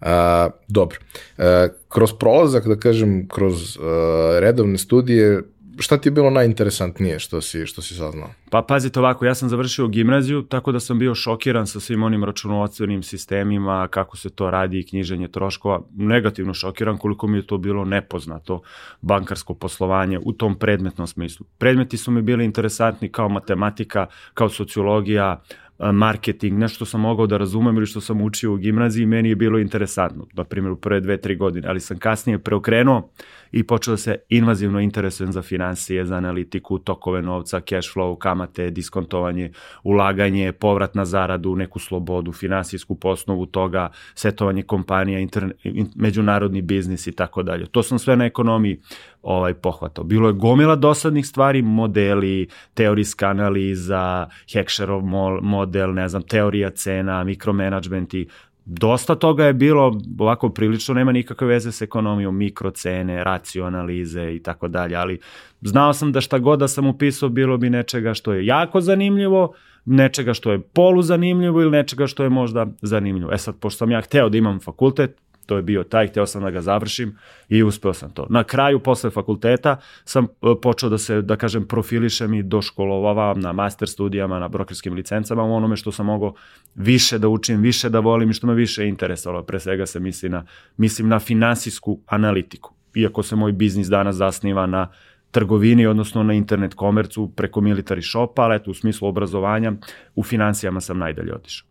A, 0.00 0.50
dobro. 0.68 0.98
A, 1.38 1.68
kroz 1.88 2.12
prolazak, 2.18 2.66
da 2.66 2.76
kažem, 2.76 3.28
kroz 3.28 3.78
a, 3.80 4.38
redovne 4.40 4.78
studije, 4.78 5.42
šta 5.78 5.98
ti 5.98 6.08
je 6.08 6.12
bilo 6.12 6.30
najinteresantnije 6.30 7.18
što 7.18 7.40
si, 7.40 7.66
što 7.66 7.82
si 7.82 7.94
saznao? 7.94 8.30
Pa 8.50 8.62
pazite 8.62 9.00
ovako, 9.00 9.26
ja 9.26 9.34
sam 9.34 9.48
završio 9.48 9.88
gimnaziju, 9.88 10.42
tako 10.42 10.72
da 10.72 10.80
sam 10.80 10.98
bio 10.98 11.14
šokiran 11.14 11.66
sa 11.66 11.80
svim 11.80 12.02
onim 12.02 12.24
računovodstvenim 12.24 13.02
sistemima, 13.02 13.88
kako 13.90 14.16
se 14.16 14.30
to 14.30 14.50
radi 14.50 14.86
knjiženje 14.88 15.28
troškova. 15.28 15.80
Negativno 15.96 16.54
šokiran 16.54 16.98
koliko 16.98 17.26
mi 17.26 17.38
je 17.38 17.46
to 17.46 17.58
bilo 17.58 17.84
nepoznato, 17.84 18.60
bankarsko 19.00 19.54
poslovanje 19.54 20.18
u 20.24 20.32
tom 20.32 20.58
predmetnom 20.58 21.06
smislu. 21.06 21.46
Predmeti 21.58 21.96
su 21.96 22.10
mi 22.10 22.22
bili 22.22 22.44
interesantni 22.44 23.08
kao 23.08 23.28
matematika, 23.28 24.06
kao 24.34 24.48
sociologija, 24.48 25.42
marketing, 25.78 26.58
nešto 26.58 26.84
sam 26.84 27.00
mogao 27.00 27.26
da 27.26 27.36
razumem 27.36 27.76
ili 27.76 27.86
što 27.86 28.00
sam 28.00 28.20
učio 28.20 28.52
u 28.52 28.56
gimnaziji, 28.56 29.06
meni 29.06 29.28
je 29.28 29.36
bilo 29.36 29.58
interesantno, 29.58 30.26
na 30.32 30.44
primjer 30.44 30.72
u 30.72 30.76
prve 30.76 31.00
dve, 31.00 31.16
tri 31.16 31.36
godine, 31.36 31.68
ali 31.68 31.80
sam 31.80 31.98
kasnije 31.98 32.38
preokrenuo 32.38 33.10
i 33.56 33.62
počeo 33.62 33.92
da 33.92 33.96
se 33.96 34.16
invazivno 34.28 34.80
interesujem 34.80 35.32
za 35.32 35.42
financije, 35.42 36.04
za 36.04 36.16
analitiku, 36.16 36.78
tokove 36.78 37.22
novca, 37.22 37.60
cash 37.60 37.88
flow, 37.94 38.18
kamate, 38.18 38.70
diskontovanje, 38.70 39.52
ulaganje, 39.82 40.52
povrat 40.52 40.94
na 40.94 41.04
zaradu, 41.04 41.56
neku 41.56 41.78
slobodu, 41.78 42.32
finansijsku 42.32 42.94
posnovu 42.94 43.46
toga, 43.46 43.90
setovanje 44.14 44.62
kompanija, 44.62 45.18
interne, 45.18 45.52
međunarodni 45.94 46.62
biznis 46.62 47.06
i 47.06 47.12
tako 47.12 47.42
dalje. 47.42 47.66
To 47.66 47.82
sam 47.82 47.98
sve 47.98 48.16
na 48.16 48.24
ekonomiji 48.24 48.80
ovaj 49.22 49.54
pohvatao. 49.54 50.04
Bilo 50.04 50.28
je 50.28 50.32
gomila 50.32 50.76
dosadnih 50.76 51.26
stvari, 51.26 51.62
modeli, 51.62 52.48
teorijska 52.74 53.28
analiza, 53.28 54.28
Heckscherov 54.52 55.02
model, 55.42 55.94
ne 55.94 56.08
znam, 56.08 56.22
teorija 56.22 56.70
cena, 56.70 57.24
mikromanagementi, 57.24 58.28
dosta 58.66 59.14
toga 59.14 59.44
je 59.44 59.52
bilo 59.52 60.00
ovako 60.18 60.48
prilično 60.48 60.94
nema 60.94 61.12
nikakve 61.12 61.46
veze 61.46 61.72
s 61.72 61.82
ekonomijom, 61.82 62.36
mikrocene, 62.36 63.24
racionalize 63.24 64.34
i 64.34 64.42
tako 64.42 64.68
dalje, 64.68 64.96
ali 64.96 65.18
znao 65.62 65.92
sam 65.92 66.12
da 66.12 66.20
šta 66.20 66.38
god 66.38 66.58
da 66.58 66.68
sam 66.68 66.86
upisao 66.86 67.28
bilo 67.28 67.56
bi 67.56 67.70
nečega 67.70 68.14
što 68.14 68.32
je 68.32 68.46
jako 68.46 68.80
zanimljivo, 68.80 69.54
nečega 69.84 70.34
što 70.34 70.52
je 70.52 70.60
polu 70.60 71.02
zanimljivo 71.02 71.62
ili 71.62 71.70
nečega 71.70 72.06
što 72.06 72.22
je 72.22 72.28
možda 72.28 72.66
zanimljivo. 72.82 73.32
E 73.32 73.38
sad, 73.38 73.56
pošto 73.60 73.78
sam 73.78 73.90
ja 73.90 74.00
hteo 74.00 74.28
da 74.28 74.38
imam 74.38 74.60
fakultet, 74.60 75.16
to 75.46 75.56
je 75.56 75.62
bio 75.62 75.84
taj, 75.84 76.08
hteo 76.08 76.26
sam 76.26 76.42
da 76.42 76.50
ga 76.50 76.60
završim 76.60 77.16
i 77.48 77.62
uspeo 77.62 77.94
sam 77.94 78.10
to. 78.10 78.26
Na 78.30 78.44
kraju, 78.44 78.80
posle 78.80 79.10
fakulteta, 79.10 79.76
sam 80.04 80.24
e, 80.24 80.28
počeo 80.62 80.88
da 80.88 80.98
se, 80.98 81.22
da 81.22 81.36
kažem, 81.36 81.66
profilišem 81.66 82.34
i 82.34 82.42
doškolovavam 82.42 83.40
na 83.40 83.52
master 83.52 83.88
studijama, 83.88 84.38
na 84.38 84.48
brokerskim 84.48 84.94
licencama, 84.94 85.42
u 85.42 85.54
onome 85.54 85.76
što 85.76 85.92
sam 85.92 86.06
mogao 86.06 86.34
više 86.74 87.18
da 87.18 87.28
učim, 87.28 87.60
više 87.60 87.88
da 87.88 88.00
volim 88.00 88.30
i 88.30 88.34
što 88.34 88.46
me 88.46 88.54
više 88.54 88.88
interesovalo. 88.88 89.42
Pre 89.42 89.60
svega 89.60 89.86
se 89.86 90.00
misli 90.00 90.28
na, 90.28 90.44
mislim 90.76 91.08
na 91.08 91.18
finansijsku 91.18 92.00
analitiku. 92.06 92.72
Iako 92.94 93.22
se 93.22 93.36
moj 93.36 93.52
biznis 93.52 93.88
danas 93.88 94.16
zasniva 94.16 94.66
na 94.66 94.88
trgovini, 95.30 95.86
odnosno 95.86 96.22
na 96.22 96.32
internet 96.32 96.74
komercu 96.74 97.32
preko 97.36 97.60
military 97.60 98.10
shopa, 98.10 98.42
ali 98.42 98.56
eto 98.56 98.70
u 98.70 98.74
smislu 98.74 99.08
obrazovanja 99.08 99.72
u 100.14 100.22
financijama 100.22 100.80
sam 100.80 100.98
najdalje 100.98 101.34
otišao. 101.34 101.68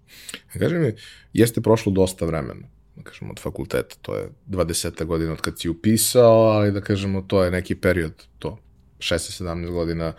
Kaži 0.53 0.75
mi, 0.75 0.93
jeste 1.33 1.61
prošlo 1.61 1.91
dosta 1.91 2.25
vremena 2.25 2.74
da 2.95 3.03
kažemo, 3.03 3.31
od 3.31 3.39
fakulteta. 3.39 3.95
To 4.01 4.15
je 4.15 4.29
20. 4.47 5.05
godina 5.05 5.33
od 5.33 5.41
kad 5.41 5.59
si 5.59 5.69
upisao, 5.69 6.41
ali 6.41 6.71
da 6.71 6.81
kažemo, 6.81 7.21
to 7.21 7.43
je 7.43 7.51
neki 7.51 7.75
period, 7.75 8.13
to 8.39 8.57
16-17 8.99 9.71
godina 9.71 10.13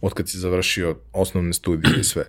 od 0.00 0.14
kad 0.14 0.28
si 0.28 0.38
završio 0.38 0.96
osnovne 1.12 1.52
studije 1.52 2.00
i 2.00 2.04
sve. 2.04 2.24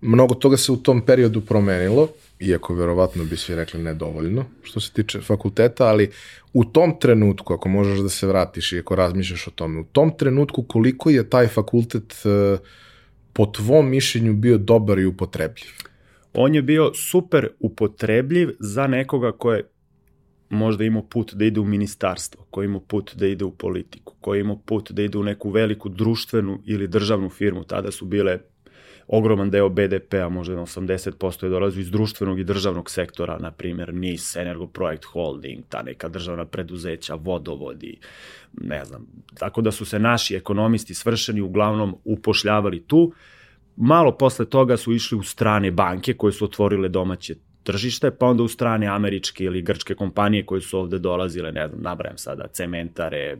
Mnogo 0.00 0.34
toga 0.34 0.56
se 0.56 0.72
u 0.72 0.76
tom 0.76 1.00
periodu 1.06 1.40
promenilo, 1.40 2.08
iako 2.40 2.74
verovatno 2.74 3.24
bi 3.24 3.36
svi 3.36 3.54
rekli 3.54 3.82
nedovoljno 3.82 4.44
što 4.62 4.80
se 4.80 4.92
tiče 4.92 5.20
fakulteta, 5.20 5.86
ali 5.86 6.10
u 6.52 6.64
tom 6.64 7.00
trenutku, 7.00 7.54
ako 7.54 7.68
možeš 7.68 7.98
da 7.98 8.08
se 8.08 8.26
vratiš 8.26 8.72
i 8.72 8.78
ako 8.78 8.96
razmišljaš 8.96 9.46
o 9.46 9.50
tome, 9.50 9.80
u 9.80 9.84
tom 9.84 10.16
trenutku 10.18 10.62
koliko 10.62 11.10
je 11.10 11.30
taj 11.30 11.48
fakultet 11.48 12.14
uh, 12.24 12.58
po 13.32 13.46
tvom 13.46 13.90
mišljenju 13.90 14.34
bio 14.34 14.58
dobar 14.58 14.98
i 14.98 15.06
upotrebljiv? 15.06 15.85
On 16.36 16.54
je 16.54 16.62
bio 16.62 16.94
super 16.94 17.48
upotrebljiv 17.60 18.50
za 18.58 18.86
nekoga 18.86 19.32
ko 19.32 19.52
je 19.52 19.68
možda 20.48 20.84
imao 20.84 21.02
put 21.02 21.34
da 21.34 21.44
ide 21.44 21.60
u 21.60 21.64
ministarstvo, 21.64 22.44
ko 22.50 22.62
imao 22.62 22.80
put 22.80 23.14
da 23.14 23.26
ide 23.26 23.44
u 23.44 23.50
politiku, 23.50 24.14
ko 24.20 24.34
imao 24.34 24.56
put 24.56 24.92
da 24.92 25.02
ide 25.02 25.18
u 25.18 25.22
neku 25.22 25.50
veliku 25.50 25.88
društvenu 25.88 26.62
ili 26.64 26.88
državnu 26.88 27.30
firmu, 27.30 27.64
tada 27.64 27.90
su 27.90 28.04
bile 28.04 28.38
ogroman 29.08 29.50
deo 29.50 29.68
BDP-a, 29.68 30.28
možda 30.28 30.54
80% 30.54 31.44
je 31.44 31.50
dolazi 31.50 31.80
iz 31.80 31.90
društvenog 31.90 32.40
i 32.40 32.44
državnog 32.44 32.90
sektora, 32.90 33.38
na 33.38 33.50
primjer 33.50 33.94
NIS, 33.94 34.36
Energoprojekt 34.36 35.04
Holding, 35.04 35.64
ta 35.68 35.82
neka 35.82 36.08
državna 36.08 36.44
preduzeća, 36.44 37.14
vodovodi, 37.14 37.98
ne 38.60 38.84
znam. 38.84 39.06
Tako 39.38 39.62
da 39.62 39.72
su 39.72 39.84
se 39.84 39.98
naši 39.98 40.34
ekonomisti 40.34 40.94
svršeni 40.94 41.40
uglavnom 41.40 41.96
upošljavali 42.04 42.84
tu. 42.86 43.12
Malo 43.76 44.16
posle 44.16 44.44
toga 44.44 44.76
su 44.76 44.92
išli 44.92 45.18
u 45.18 45.22
strane 45.22 45.70
banke 45.70 46.14
koje 46.14 46.32
su 46.32 46.44
otvorile 46.44 46.88
domaće 46.88 47.34
tržište, 47.66 48.10
pa 48.10 48.26
onda 48.26 48.42
u 48.42 48.48
strane 48.48 48.86
američke 48.86 49.44
ili 49.44 49.62
grčke 49.62 49.94
kompanije 49.94 50.46
koje 50.46 50.60
su 50.60 50.78
ovde 50.78 50.98
dolazile, 50.98 51.52
ne 51.52 51.68
znam, 51.68 51.82
nabrajem 51.82 52.18
sada, 52.18 52.46
cementare, 52.48 53.36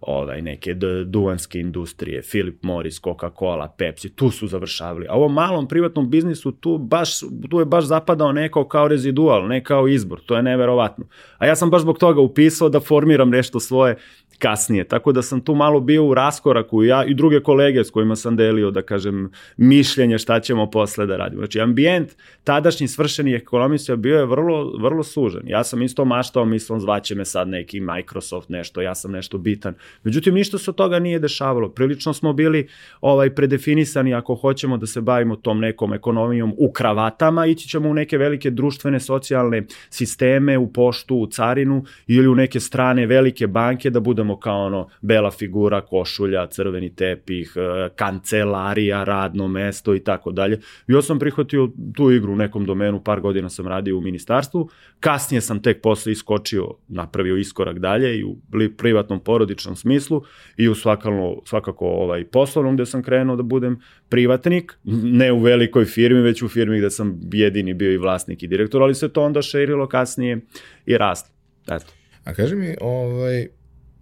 ovaj, 0.00 0.42
neke 0.42 0.74
duvanske 1.06 1.60
industrije, 1.60 2.22
Philip 2.22 2.62
Morris, 2.62 3.00
Coca-Cola, 3.00 3.68
Pepsi, 3.78 4.08
tu 4.16 4.30
su 4.30 4.46
završavali. 4.46 5.06
A 5.08 5.14
ovom 5.14 5.34
malom 5.34 5.68
privatnom 5.68 6.10
biznisu 6.10 6.52
tu, 6.52 6.78
baš, 6.78 7.20
tu 7.50 7.58
je 7.58 7.64
baš 7.64 7.84
zapadao 7.84 8.32
neko 8.32 8.68
kao 8.68 8.88
rezidual, 8.88 9.48
ne 9.48 9.64
kao 9.64 9.88
izbor, 9.88 10.20
to 10.26 10.36
je 10.36 10.42
neverovatno. 10.42 11.06
A 11.38 11.46
ja 11.46 11.56
sam 11.56 11.70
baš 11.70 11.82
zbog 11.82 11.98
toga 11.98 12.20
upisao 12.20 12.68
da 12.68 12.80
formiram 12.80 13.30
nešto 13.30 13.60
svoje 13.60 13.96
kasnije. 14.38 14.84
Tako 14.84 15.12
da 15.12 15.22
sam 15.22 15.40
tu 15.40 15.54
malo 15.54 15.80
bio 15.80 16.04
u 16.04 16.14
raskoraku 16.14 16.84
ja 16.84 17.04
i 17.04 17.14
druge 17.14 17.40
kolege 17.40 17.84
s 17.84 17.90
kojima 17.90 18.16
sam 18.16 18.36
delio, 18.36 18.70
da 18.70 18.82
kažem, 18.82 19.30
mišljenje 19.56 20.18
šta 20.18 20.40
ćemo 20.40 20.70
posle 20.70 21.06
da 21.06 21.16
radimo. 21.16 21.40
Znači, 21.40 21.60
ambijent 21.60 22.12
tadašnji 22.44 22.88
svršeni 22.88 23.34
ekonomista 23.34 23.96
bio 23.96 24.18
je 24.18 24.26
vrlo, 24.26 24.72
vrlo 24.78 25.02
sužen. 25.02 25.42
Ja 25.46 25.64
sam 25.64 25.82
isto 25.82 26.04
maštao, 26.04 26.44
mislim, 26.44 26.80
zvaće 26.80 27.14
me 27.14 27.24
sad 27.24 27.48
neki 27.48 27.80
Microsoft 27.80 28.48
nešto, 28.48 28.80
ja 28.80 28.94
sam 28.94 29.12
nešto 29.12 29.38
bitan. 29.38 29.74
Međutim, 30.04 30.34
ništa 30.34 30.58
se 30.58 30.70
od 30.70 30.76
toga 30.76 30.98
nije 30.98 31.18
dešavalo. 31.18 31.68
Prilično 31.68 32.12
smo 32.12 32.32
bili 32.32 32.68
ovaj 33.00 33.34
predefinisani 33.34 34.14
ako 34.14 34.34
hoćemo 34.34 34.76
da 34.76 34.86
se 34.86 35.00
bavimo 35.00 35.36
tom 35.36 35.60
nekom 35.60 35.92
ekonomijom 35.92 36.54
u 36.58 36.72
kravatama, 36.72 37.46
ići 37.46 37.68
ćemo 37.68 37.88
u 37.88 37.94
neke 37.94 38.18
velike 38.18 38.50
društvene, 38.50 39.00
socijalne 39.00 39.66
sisteme, 39.90 40.58
u 40.58 40.72
poštu, 40.72 41.16
u 41.16 41.26
carinu 41.26 41.84
ili 42.06 42.28
u 42.28 42.34
neke 42.34 42.60
strane 42.60 43.06
velike 43.06 43.46
banke 43.46 43.90
da 43.90 44.00
budemo 44.00 44.27
budemo 44.28 44.40
kao 44.40 44.66
ono 44.66 44.88
bela 45.00 45.30
figura, 45.30 45.80
košulja, 45.80 46.46
crveni 46.46 46.94
tepih, 46.94 47.52
e, 47.56 47.88
kancelarija, 47.96 49.04
radno 49.04 49.48
mesto 49.48 49.94
i 49.94 50.00
tako 50.00 50.32
dalje. 50.32 50.60
Ja 50.86 51.02
sam 51.02 51.18
prihvatio 51.18 51.68
tu 51.96 52.10
igru 52.10 52.32
u 52.32 52.36
nekom 52.36 52.66
domenu, 52.66 53.00
par 53.04 53.20
godina 53.20 53.48
sam 53.48 53.66
radio 53.66 53.98
u 53.98 54.00
ministarstvu, 54.00 54.68
kasnije 55.00 55.40
sam 55.40 55.62
tek 55.62 55.82
posle 55.82 56.12
iskočio, 56.12 56.74
napravio 56.88 57.36
iskorak 57.36 57.78
dalje 57.78 58.18
i 58.18 58.24
u 58.24 58.36
privatnom 58.76 59.20
porodičnom 59.20 59.76
smislu 59.76 60.22
i 60.56 60.68
u 60.68 60.74
svakako, 60.74 61.42
svakako 61.44 61.86
ovaj, 61.86 62.24
poslovnom 62.24 62.74
gde 62.74 62.86
sam 62.86 63.02
krenuo 63.02 63.36
da 63.36 63.42
budem 63.42 63.80
privatnik, 64.08 64.78
ne 65.02 65.32
u 65.32 65.38
velikoj 65.38 65.84
firmi, 65.84 66.20
već 66.20 66.42
u 66.42 66.48
firmi 66.48 66.78
gde 66.78 66.90
sam 66.90 67.20
jedini 67.32 67.74
bio 67.74 67.92
i 67.92 67.98
vlasnik 67.98 68.42
i 68.42 68.48
direktor, 68.48 68.82
ali 68.82 68.94
se 68.94 69.08
to 69.08 69.22
onda 69.22 69.42
šerilo 69.42 69.86
kasnije 69.88 70.40
i 70.86 70.98
rastlo. 70.98 71.34
Eto. 71.70 71.92
A 72.24 72.34
kaži 72.34 72.56
mi, 72.56 72.74
ovaj, 72.80 73.48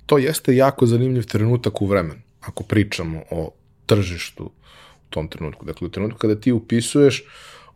to 0.06 0.18
jeste 0.18 0.56
jako 0.56 0.86
zanimljiv 0.86 1.26
trenutak 1.26 1.82
u 1.82 1.86
vremenu, 1.86 2.20
ako 2.40 2.62
pričamo 2.62 3.22
o 3.30 3.50
tržištu 3.86 4.44
u 4.44 5.10
tom 5.10 5.28
trenutku. 5.28 5.66
Dakle, 5.66 5.86
u 5.86 5.90
trenutku 5.90 6.18
kada 6.18 6.34
ti 6.34 6.52
upisuješ, 6.52 7.24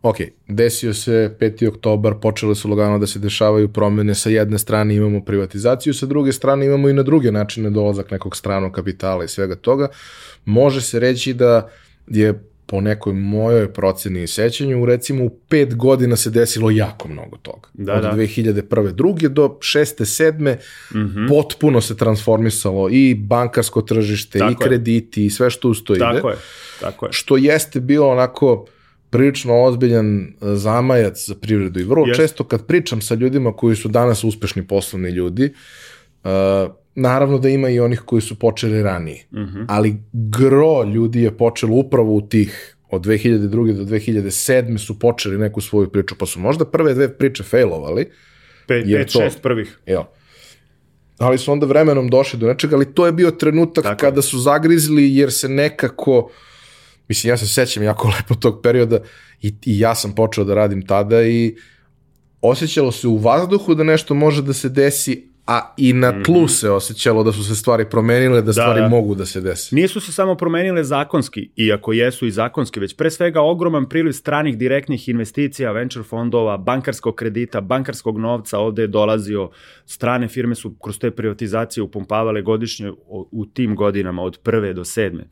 ok, 0.01 0.15
desio 0.47 0.93
se 0.93 1.35
5. 1.39 1.67
oktobar, 1.67 2.15
počele 2.21 2.55
su 2.55 2.69
lagano 2.69 2.99
da 2.99 3.07
se 3.07 3.19
dešavaju 3.19 3.73
promene, 3.73 4.15
sa 4.15 4.29
jedne 4.29 4.59
strane 4.59 4.95
imamo 4.95 5.21
privatizaciju, 5.21 5.93
sa 5.93 6.05
druge 6.05 6.31
strane 6.31 6.65
imamo 6.65 6.89
i 6.89 6.93
na 6.93 7.03
druge 7.03 7.31
načine 7.31 7.69
dolazak 7.69 8.11
nekog 8.11 8.35
stranog 8.35 8.71
kapitala 8.71 9.23
i 9.23 9.27
svega 9.27 9.55
toga. 9.55 9.87
Može 10.45 10.81
se 10.81 10.99
reći 10.99 11.33
da 11.33 11.69
je 12.07 12.50
po 12.71 12.81
nekoj 12.81 13.13
mojoj 13.13 13.73
proceni 13.73 14.23
i 14.23 14.27
sećanju, 14.27 14.85
recimo 14.85 15.25
u 15.25 15.29
pet 15.29 15.75
godina 15.75 16.15
se 16.15 16.29
desilo 16.29 16.71
jako 16.71 17.07
mnogo 17.07 17.37
toga. 17.37 17.69
Da, 17.73 17.93
Od 17.93 18.01
da. 18.01 18.11
2001. 18.11 18.91
druge 18.91 19.29
do 19.29 19.47
6. 19.47 19.99
7. 19.99 20.55
Mm 20.93 20.97
-hmm. 20.97 21.29
potpuno 21.29 21.81
se 21.81 21.97
transformisalo 21.97 22.89
i 22.91 23.15
bankarsko 23.15 23.81
tržište, 23.81 24.39
Tako 24.39 24.51
i 24.51 24.55
krediti, 24.55 25.21
je. 25.21 25.25
i 25.25 25.29
sve 25.29 25.49
što 25.49 25.69
uz 25.69 25.83
to 25.83 25.95
Tako 25.95 26.17
ide. 26.17 26.27
Je. 26.27 26.35
Tako 26.79 27.05
je. 27.05 27.13
Što 27.13 27.37
jeste 27.37 27.79
bilo 27.79 28.09
onako 28.09 28.65
prilično 29.09 29.63
ozbiljan 29.63 30.21
e, 30.21 30.27
zamajac 30.41 31.27
za 31.27 31.35
privredu 31.35 31.79
i 31.79 31.83
vrlo 31.83 32.05
yes. 32.05 32.15
često 32.15 32.43
kad 32.43 32.65
pričam 32.65 33.01
sa 33.01 33.15
ljudima 33.15 33.53
koji 33.53 33.75
su 33.75 33.87
danas 33.87 34.23
uspešni 34.23 34.67
poslovni 34.67 35.09
ljudi, 35.09 35.53
uh, 36.23 36.29
Naravno 36.95 37.39
da 37.39 37.49
ima 37.49 37.69
i 37.69 37.79
onih 37.79 37.99
koji 37.99 38.21
su 38.21 38.39
počeli 38.39 38.83
ranije, 38.83 39.25
mhm. 39.33 39.41
-huh. 39.41 39.65
ali 39.69 39.95
gro 40.13 40.83
ljudi 40.83 41.21
je 41.21 41.37
počelo 41.37 41.75
upravo 41.75 42.15
u 42.15 42.21
tih 42.21 42.75
od 42.91 43.05
2002. 43.05 43.73
do 43.73 43.83
2007. 43.83 44.77
su 44.77 44.99
počeli 44.99 45.37
neku 45.37 45.61
svoju 45.61 45.89
priču, 45.89 46.15
pa 46.15 46.25
su 46.25 46.39
možda 46.39 46.65
prve 46.65 46.93
dve 46.93 47.17
priče 47.17 47.43
failovali. 47.43 48.09
5, 48.67 48.85
6 49.19 49.41
prvih. 49.41 49.79
Jo. 49.85 50.05
Ali 51.17 51.37
su 51.37 51.51
onda 51.51 51.65
vremenom 51.65 52.09
došli 52.09 52.39
do 52.39 52.47
nečega, 52.47 52.75
ali 52.75 52.93
to 52.93 53.05
je 53.05 53.11
bio 53.11 53.31
trenutak 53.31 53.83
Tako. 53.83 53.99
kada 53.99 54.21
su 54.21 54.39
zagrizli 54.39 55.15
jer 55.15 55.31
se 55.31 55.49
nekako, 55.49 56.31
mislim 57.07 57.29
ja 57.29 57.37
se 57.37 57.47
sećam 57.47 57.83
jako 57.83 58.07
lepo 58.17 58.35
tog 58.35 58.61
perioda 58.63 58.99
i, 59.41 59.47
i 59.65 59.79
ja 59.79 59.95
sam 59.95 60.15
počeo 60.15 60.43
da 60.43 60.53
radim 60.53 60.87
tada 60.87 61.23
i 61.23 61.55
osjećalo 62.41 62.91
se 62.91 63.07
u 63.07 63.17
vazduhu 63.17 63.75
da 63.75 63.83
nešto 63.83 64.13
može 64.13 64.41
da 64.41 64.53
se 64.53 64.69
desi, 64.69 65.30
a 65.51 65.73
i 65.77 65.93
na 65.93 66.23
tlu 66.23 66.41
mm 66.41 66.43
-hmm. 66.43 66.59
se 66.59 66.69
osjećalo 66.69 67.23
da 67.23 67.31
su 67.31 67.43
se 67.43 67.55
stvari 67.55 67.85
promenile, 67.89 68.35
da, 68.35 68.41
da 68.41 68.53
stvari 68.53 68.81
da. 68.81 68.87
mogu 68.87 69.15
da 69.15 69.25
se 69.25 69.41
desi. 69.41 69.75
Nisu 69.75 69.99
se 69.99 70.11
samo 70.11 70.35
promenile 70.35 70.83
zakonski, 70.83 71.49
iako 71.55 71.93
jesu 71.93 72.25
i 72.25 72.31
zakonski, 72.31 72.79
već 72.79 72.95
pre 72.95 73.11
svega 73.11 73.41
ogroman 73.41 73.89
priliv 73.89 74.11
stranih 74.11 74.57
direktnih 74.57 75.09
investicija, 75.09 75.71
venture 75.71 76.03
fondova, 76.03 76.57
bankarskog 76.57 77.15
kredita, 77.15 77.61
bankarskog 77.61 78.19
novca, 78.19 78.59
ovde 78.59 78.81
je 78.81 78.87
dolazio, 78.87 79.49
strane 79.85 80.27
firme 80.27 80.55
su 80.55 80.75
kroz 80.83 80.99
te 80.99 81.11
privatizacije 81.11 81.83
upumpavale 81.83 82.41
godišnje 82.41 82.91
u 83.31 83.45
tim 83.45 83.75
godinama 83.75 84.21
od 84.21 84.37
prve 84.43 84.73
do 84.73 84.85
sedme. 84.85 85.23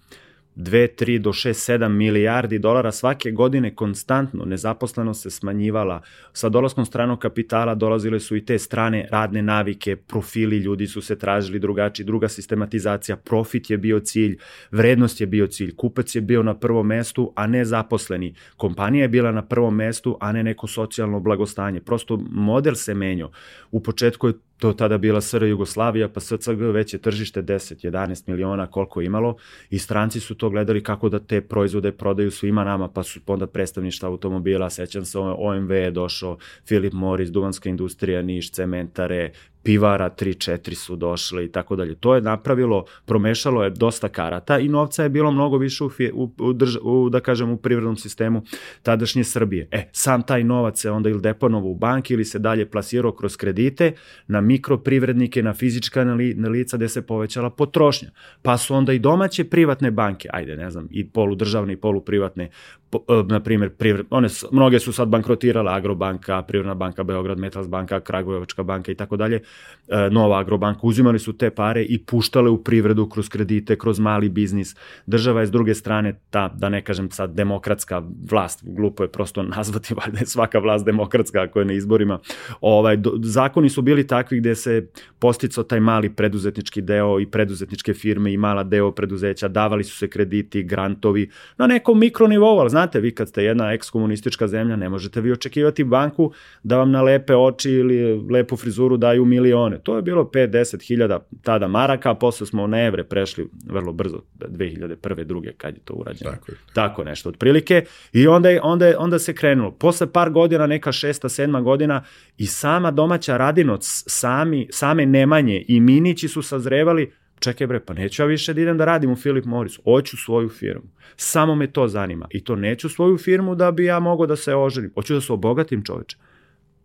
2, 0.55 0.87
3 0.95 1.19
do 1.19 1.29
6, 1.29 1.53
7 1.53 1.87
milijardi 1.89 2.59
dolara 2.59 2.91
svake 2.91 3.31
godine 3.31 3.75
konstantno, 3.75 4.45
nezaposlenost 4.45 5.21
se 5.21 5.29
smanjivala, 5.29 6.01
sa 6.33 6.49
dolaskom 6.49 6.85
stranog 6.85 7.19
kapitala 7.19 7.75
dolazile 7.75 8.19
su 8.19 8.35
i 8.35 8.45
te 8.45 8.59
strane 8.59 9.07
radne 9.11 9.41
navike, 9.41 9.95
profili 9.95 10.57
ljudi 10.57 10.87
su 10.87 11.01
se 11.01 11.19
tražili 11.19 11.59
drugačiji, 11.59 12.05
druga 12.05 12.27
sistematizacija, 12.27 13.17
profit 13.17 13.69
je 13.69 13.77
bio 13.77 13.99
cilj, 13.99 14.37
vrednost 14.71 15.21
je 15.21 15.27
bio 15.27 15.47
cilj, 15.47 15.75
kupac 15.75 16.15
je 16.15 16.21
bio 16.21 16.43
na 16.43 16.53
prvom 16.53 16.87
mestu, 16.87 17.33
a 17.35 17.47
ne 17.47 17.65
zaposleni, 17.65 18.35
kompanija 18.57 19.01
je 19.01 19.09
bila 19.09 19.31
na 19.31 19.45
prvom 19.45 19.75
mestu, 19.75 20.17
a 20.21 20.31
ne 20.31 20.43
neko 20.43 20.67
socijalno 20.67 21.19
blagostanje, 21.19 21.81
prosto 21.81 22.19
model 22.31 22.75
se 22.75 22.93
menio. 22.93 23.31
U 23.71 23.83
početku 23.83 24.27
je 24.27 24.33
to 24.59 24.73
tada 24.73 24.97
bila 24.97 25.21
SR 25.21 25.43
Jugoslavija, 25.43 26.09
pa 26.09 26.19
SCG 26.19 26.61
već 26.73 26.93
je 26.93 26.99
tržište 26.99 27.41
10-11 27.41 28.23
miliona 28.27 28.67
koliko 28.67 29.01
imalo 29.01 29.35
i 29.69 29.79
stranci 29.79 30.19
su 30.19 30.35
to 30.35 30.49
gledali 30.49 30.83
kako 30.83 31.09
da 31.09 31.19
te 31.19 31.41
proizvode 31.41 31.91
prodaju 31.91 32.31
svima 32.31 32.63
nama, 32.63 32.87
pa 32.87 33.03
su 33.03 33.19
onda 33.27 33.47
predstavništa 33.47 34.07
automobila, 34.07 34.69
sećam 34.69 35.05
se 35.05 35.19
OMV 35.19 35.71
je 35.71 35.91
došao, 35.91 36.37
Philip 36.65 36.93
Morris, 36.93 37.29
Duvanska 37.29 37.69
industrija, 37.69 38.21
Niš, 38.21 38.51
cementare, 38.51 39.31
pivara 39.69 40.09
3-4 40.09 40.73
su 40.73 40.95
došle 40.95 41.45
i 41.45 41.51
tako 41.51 41.75
dalje. 41.75 41.95
To 41.95 42.15
je 42.15 42.21
napravilo, 42.21 42.85
promešalo 43.05 43.63
je 43.63 43.69
dosta 43.69 44.09
karata 44.09 44.59
i 44.59 44.67
novca 44.67 45.03
je 45.03 45.09
bilo 45.09 45.31
mnogo 45.31 45.57
više 45.57 45.83
u, 45.83 45.89
u, 46.13 46.31
u, 46.39 46.53
drž, 46.53 46.77
u 46.81 47.09
da 47.09 47.19
kažem, 47.19 47.51
u 47.51 47.57
privrednom 47.57 47.97
sistemu 47.97 48.43
tadašnje 48.83 49.23
Srbije. 49.23 49.67
E, 49.71 49.89
sam 49.91 50.23
taj 50.23 50.43
novac 50.43 50.81
se 50.81 50.91
onda 50.91 51.09
ili 51.09 51.21
deponovo 51.21 51.69
u 51.69 51.75
banki 51.75 52.13
ili 52.13 52.25
se 52.25 52.39
dalje 52.39 52.65
plasirao 52.69 53.11
kroz 53.11 53.37
kredite 53.37 53.93
na 54.27 54.41
mikroprivrednike, 54.41 55.43
na 55.43 55.53
fizička 55.53 56.03
na, 56.03 56.13
li, 56.13 56.33
na 56.33 56.49
lica 56.49 56.77
gde 56.77 56.89
se 56.89 57.01
povećala 57.01 57.49
potrošnja. 57.49 58.09
Pa 58.41 58.57
su 58.57 58.75
onda 58.75 58.93
i 58.93 58.99
domaće 58.99 59.43
privatne 59.43 59.91
banke, 59.91 60.29
ajde, 60.33 60.57
ne 60.57 60.71
znam, 60.71 60.87
i 60.91 61.09
poludržavne 61.09 61.73
i 61.73 61.77
poluprivatne, 61.77 62.49
po, 62.88 62.88
na 63.27 63.39
primjer, 63.39 63.71
one, 64.09 64.27
mnoge 64.51 64.79
su 64.79 64.93
sad 64.93 65.07
bankrotirale, 65.07 65.71
Agrobanka, 65.71 66.41
Privredna 66.41 66.73
banka, 66.73 67.03
Beograd, 67.03 67.39
Metals 67.39 67.67
banka, 67.67 67.99
Kragujevačka 67.99 68.63
banka 68.63 68.91
i 68.91 68.95
tako 68.95 69.17
dalje, 69.17 69.41
E, 69.89 70.09
Nova 70.09 70.39
Agrobanka, 70.39 70.79
uzimali 70.83 71.19
su 71.19 71.33
te 71.33 71.49
pare 71.49 71.83
i 71.83 71.97
puštale 71.97 72.49
u 72.49 72.63
privredu 72.63 73.09
kroz 73.09 73.29
kredite, 73.29 73.75
kroz 73.75 73.99
mali 73.99 74.29
biznis. 74.29 74.75
Država 75.05 75.41
je 75.41 75.47
s 75.47 75.51
druge 75.51 75.75
strane 75.75 76.19
ta, 76.29 76.49
da 76.57 76.69
ne 76.69 76.81
kažem 76.81 77.11
sad, 77.11 77.31
demokratska 77.33 78.01
vlast, 78.29 78.59
glupo 78.63 79.03
je 79.03 79.11
prosto 79.11 79.43
nazvati, 79.55 79.93
valjda 79.93 80.19
je 80.19 80.25
svaka 80.25 80.59
vlast 80.59 80.85
demokratska 80.85 81.41
ako 81.41 81.59
je 81.59 81.65
na 81.65 81.73
izborima. 81.73 82.19
Ovaj, 82.61 82.97
do, 82.97 83.13
zakoni 83.23 83.69
su 83.69 83.81
bili 83.81 84.07
takvi 84.07 84.39
gde 84.39 84.55
se 84.55 84.87
posticao 85.19 85.63
taj 85.63 85.79
mali 85.79 86.09
preduzetnički 86.09 86.81
deo 86.81 87.19
i 87.19 87.25
preduzetničke 87.25 87.93
firme 87.93 88.33
i 88.33 88.37
mala 88.37 88.63
deo 88.63 88.91
preduzeća, 88.91 89.47
davali 89.47 89.83
su 89.83 89.97
se 89.97 90.07
krediti, 90.07 90.63
grantovi, 90.63 91.29
na 91.57 91.67
nekom 91.67 91.99
mikronivou, 91.99 92.59
ali 92.59 92.69
znate, 92.79 92.99
vi 92.99 93.15
kad 93.15 93.29
ste 93.29 93.43
jedna 93.43 93.73
ekskomunistička 93.73 94.47
zemlja, 94.47 94.75
ne 94.75 94.89
možete 94.89 95.21
vi 95.21 95.31
očekivati 95.31 95.83
banku 95.83 96.31
da 96.63 96.77
vam 96.77 96.91
na 96.91 97.01
lepe 97.01 97.35
oči 97.35 97.71
ili 97.71 98.21
lepu 98.31 98.57
frizuru 98.57 98.97
daju 98.97 99.25
milione. 99.25 99.79
To 99.83 99.95
je 99.95 100.01
bilo 100.01 100.23
5-10 100.23 100.87
hiljada 100.87 101.19
tada 101.41 101.67
maraka, 101.67 102.11
a 102.11 102.15
posle 102.15 102.47
smo 102.47 102.67
na 102.67 102.85
evre 102.85 103.03
prešli 103.03 103.49
vrlo 103.67 103.93
brzo, 103.93 104.21
2001. 104.39 105.23
druge, 105.23 105.53
kad 105.53 105.73
je 105.75 105.81
to 105.83 105.93
urađeno. 105.93 106.31
Tako 106.31 106.51
je. 106.51 106.57
Tako 106.73 107.03
nešto, 107.03 107.29
otprilike. 107.29 107.85
I 108.13 108.27
onda, 108.27 108.49
je, 108.49 108.61
onda, 108.63 108.87
je, 108.87 108.97
onda 108.97 109.19
se 109.19 109.35
krenulo. 109.35 109.71
Posle 109.71 110.11
par 110.11 110.29
godina, 110.29 110.67
neka 110.67 110.91
šesta, 110.91 111.29
sedma 111.29 111.61
godina, 111.61 112.03
i 112.37 112.45
sama 112.45 112.91
domaća 112.91 113.37
radinoc, 113.37 114.03
sami, 114.07 114.67
same 114.71 115.05
Nemanje 115.05 115.65
i 115.67 115.79
Minići 115.79 116.27
su 116.27 116.41
sazrevali, 116.41 117.11
čekaj 117.39 117.67
bre, 117.67 117.79
pa 117.79 117.93
neću 117.93 118.21
ja 118.21 118.25
više 118.25 118.53
da 118.53 118.61
idem 118.61 118.77
da 118.77 118.85
radim 118.85 119.11
u 119.11 119.15
Philip 119.15 119.45
Morris, 119.45 119.79
hoću 119.83 120.17
svoju 120.17 120.49
firmu. 120.49 120.89
Samo 121.15 121.55
me 121.55 121.67
to 121.71 121.87
zanima. 121.87 122.27
I 122.29 122.43
to 122.43 122.55
neću 122.55 122.89
svoju 122.89 123.17
firmu 123.17 123.55
da 123.55 123.71
bi 123.71 123.85
ja 123.85 123.99
mogao 123.99 124.27
da 124.27 124.35
se 124.35 124.55
oženim. 124.55 124.91
Hoću 124.93 125.13
da 125.13 125.21
se 125.21 125.33
obogatim 125.33 125.83
čoveče. 125.83 126.17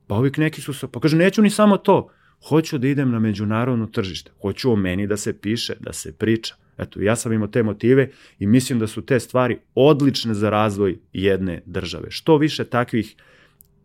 Pa 0.06 0.14
ovi 0.14 0.32
neki 0.36 0.60
su 0.60 0.74
se, 0.74 0.88
pa 0.92 1.00
kaže, 1.00 1.16
neću 1.16 1.42
ni 1.42 1.50
samo 1.50 1.76
to. 1.76 2.10
Hoću 2.48 2.78
da 2.78 2.88
idem 2.88 3.10
na 3.10 3.18
međunarodno 3.18 3.86
tržište. 3.86 4.30
Hoću 4.40 4.72
o 4.72 4.76
meni 4.76 5.06
da 5.06 5.16
se 5.16 5.40
piše, 5.40 5.74
da 5.80 5.92
se 5.92 6.12
priča. 6.12 6.54
Eto, 6.78 7.00
ja 7.00 7.16
sam 7.16 7.32
imao 7.32 7.48
te 7.48 7.62
motive 7.62 8.10
i 8.38 8.46
mislim 8.46 8.78
da 8.78 8.86
su 8.86 9.02
te 9.02 9.20
stvari 9.20 9.58
odlične 9.74 10.34
za 10.34 10.50
razvoj 10.50 10.98
jedne 11.12 11.62
države. 11.66 12.10
Što 12.10 12.36
više 12.36 12.64
takvih 12.64 13.16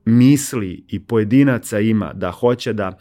misli 0.05 0.83
i 0.87 0.99
pojedinaca 0.99 1.79
ima 1.79 2.13
da 2.13 2.31
hoće 2.31 2.73
da 2.73 2.97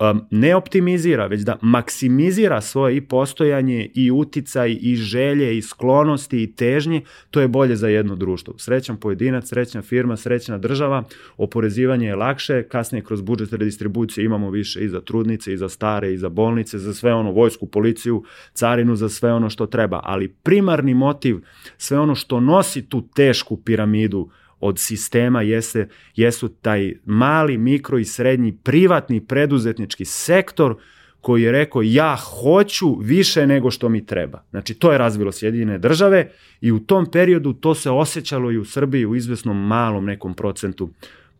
um, 0.00 0.26
ne 0.30 0.56
optimizira, 0.56 1.26
već 1.26 1.40
da 1.40 1.58
maksimizira 1.62 2.60
svoje 2.60 2.96
i 2.96 3.00
postojanje 3.00 3.90
i 3.94 4.10
uticaj 4.10 4.78
i 4.80 4.96
želje 4.96 5.58
i 5.58 5.62
sklonosti 5.62 6.42
i 6.42 6.52
težnje, 6.52 7.02
to 7.30 7.40
je 7.40 7.48
bolje 7.48 7.76
za 7.76 7.88
jedno 7.88 8.16
društvo. 8.16 8.54
Srećan 8.58 8.96
pojedinac, 8.96 9.48
srećna 9.48 9.82
firma, 9.82 10.16
srećna 10.16 10.58
država, 10.58 11.04
oporezivanje 11.36 12.06
je 12.06 12.16
lakše, 12.16 12.62
kasnije 12.62 13.04
kroz 13.04 13.22
budžet 13.22 13.52
redistribucije 13.52 14.24
imamo 14.24 14.50
više 14.50 14.84
i 14.84 14.88
za 14.88 15.00
trudnice, 15.00 15.52
i 15.52 15.56
za 15.56 15.68
stare, 15.68 16.12
i 16.12 16.18
za 16.18 16.28
bolnice, 16.28 16.78
za 16.78 16.94
sve 16.94 17.14
ono, 17.14 17.30
vojsku, 17.32 17.66
policiju, 17.66 18.24
carinu, 18.52 18.96
za 18.96 19.08
sve 19.08 19.32
ono 19.32 19.50
što 19.50 19.66
treba, 19.66 20.00
ali 20.04 20.28
primarni 20.28 20.94
motiv, 20.94 21.36
sve 21.78 21.98
ono 21.98 22.14
što 22.14 22.40
nosi 22.40 22.88
tu 22.88 23.08
tešku 23.14 23.56
piramidu, 23.56 24.30
od 24.64 24.78
sistema 24.78 25.42
jeste, 25.42 25.88
jesu 26.16 26.48
taj 26.48 26.94
mali, 27.04 27.58
mikro 27.58 27.98
i 27.98 28.04
srednji 28.04 28.52
privatni 28.62 29.20
preduzetnički 29.20 30.04
sektor 30.04 30.76
koji 31.20 31.42
je 31.42 31.52
rekao 31.52 31.82
ja 31.82 32.16
hoću 32.16 32.96
više 33.00 33.46
nego 33.46 33.70
što 33.70 33.88
mi 33.88 34.06
treba. 34.06 34.42
Znači 34.50 34.74
to 34.74 34.92
je 34.92 34.98
razvilo 34.98 35.32
Sjedinjene 35.32 35.78
države 35.78 36.30
i 36.60 36.72
u 36.72 36.78
tom 36.78 37.10
periodu 37.10 37.52
to 37.52 37.74
se 37.74 37.90
osjećalo 37.90 38.52
i 38.52 38.58
u 38.58 38.64
Srbiji 38.64 39.06
u 39.06 39.16
izvesnom 39.16 39.66
malom 39.66 40.04
nekom 40.04 40.34
procentu 40.34 40.90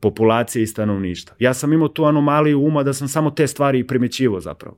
populacije 0.00 0.62
i 0.62 0.66
stanovništva. 0.66 1.36
Ja 1.38 1.54
sam 1.54 1.72
imao 1.72 1.88
tu 1.88 2.04
anomaliju 2.04 2.64
uma 2.64 2.82
da 2.82 2.92
sam 2.92 3.08
samo 3.08 3.30
te 3.30 3.46
stvari 3.46 3.86
primećivo 3.86 4.40
zapravo. 4.40 4.76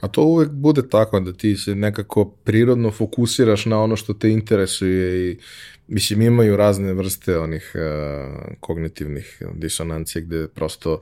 A 0.00 0.08
to 0.08 0.22
uvek 0.22 0.50
bude 0.50 0.88
tako 0.88 1.20
da 1.20 1.32
ti 1.32 1.56
se 1.56 1.74
nekako 1.74 2.24
prirodno 2.24 2.90
fokusiraš 2.90 3.66
na 3.66 3.82
ono 3.82 3.96
što 3.96 4.14
te 4.14 4.30
interesuje 4.30 5.30
i 5.30 5.38
mislim 5.88 6.22
imaju 6.22 6.56
razne 6.56 6.92
vrste 6.92 7.38
onih 7.38 7.72
uh, 7.74 8.42
kognitivnih 8.60 9.42
disonancija 9.54 10.22
gde 10.22 10.48
prosto 10.48 11.00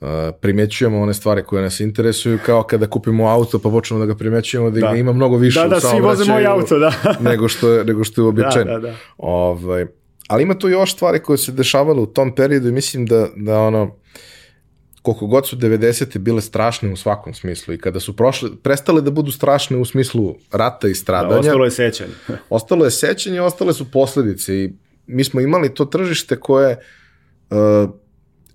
uh, 0.00 0.08
primećujemo 0.40 1.00
one 1.00 1.14
stvari 1.14 1.42
koje 1.42 1.62
nas 1.62 1.80
interesuju 1.80 2.38
kao 2.46 2.62
kada 2.62 2.86
kupimo 2.86 3.28
auto 3.28 3.58
pa 3.58 3.70
počnemo 3.70 4.00
da 4.00 4.06
ga 4.06 4.14
primećujemo 4.14 4.70
da, 4.70 4.80
da. 4.80 4.96
ima 4.96 5.12
mnogo 5.12 5.36
više 5.36 5.60
da, 5.60 5.68
da, 5.68 5.80
svi 5.80 6.00
voze 6.00 6.24
moj 6.32 6.46
auto, 6.46 6.78
da. 6.78 6.92
nego 7.30 7.48
što 7.48 7.72
je, 7.72 7.84
nego 7.84 8.04
što 8.04 8.20
je 8.20 8.24
uobičajeno. 8.24 8.72
Da, 8.72 8.78
da, 8.78 8.88
da. 8.88 8.96
Ovaj, 9.18 9.86
ali 10.26 10.42
ima 10.42 10.58
tu 10.58 10.68
još 10.68 10.94
stvari 10.94 11.18
koje 11.18 11.38
se 11.38 11.52
dešavale 11.52 12.00
u 12.00 12.06
tom 12.06 12.34
periodu 12.34 12.68
i 12.68 12.72
mislim 12.72 13.06
da, 13.06 13.28
da 13.36 13.60
ono, 13.60 13.96
koliko 15.02 15.26
god 15.26 15.48
su 15.48 15.56
90. 15.56 16.18
bile 16.18 16.40
strašne 16.40 16.92
u 16.92 16.96
svakom 16.96 17.34
smislu 17.34 17.74
i 17.74 17.78
kada 17.78 18.00
su 18.00 18.16
prošle, 18.16 18.50
prestale 18.62 19.00
da 19.00 19.10
budu 19.10 19.32
strašne 19.32 19.76
u 19.76 19.84
smislu 19.84 20.36
rata 20.52 20.88
i 20.88 20.94
stradanja. 20.94 21.32
Da, 21.32 21.38
ostalo 21.38 21.64
je 21.64 21.70
sećanje. 21.70 22.12
ostalo 22.50 22.84
je 22.84 22.90
sećanje, 22.90 23.40
ostale 23.40 23.72
su 23.72 23.90
posledice 23.90 24.64
i 24.64 24.72
mi 25.06 25.24
smo 25.24 25.40
imali 25.40 25.74
to 25.74 25.84
tržište 25.84 26.36
koje 26.36 26.78
uh, 27.50 27.56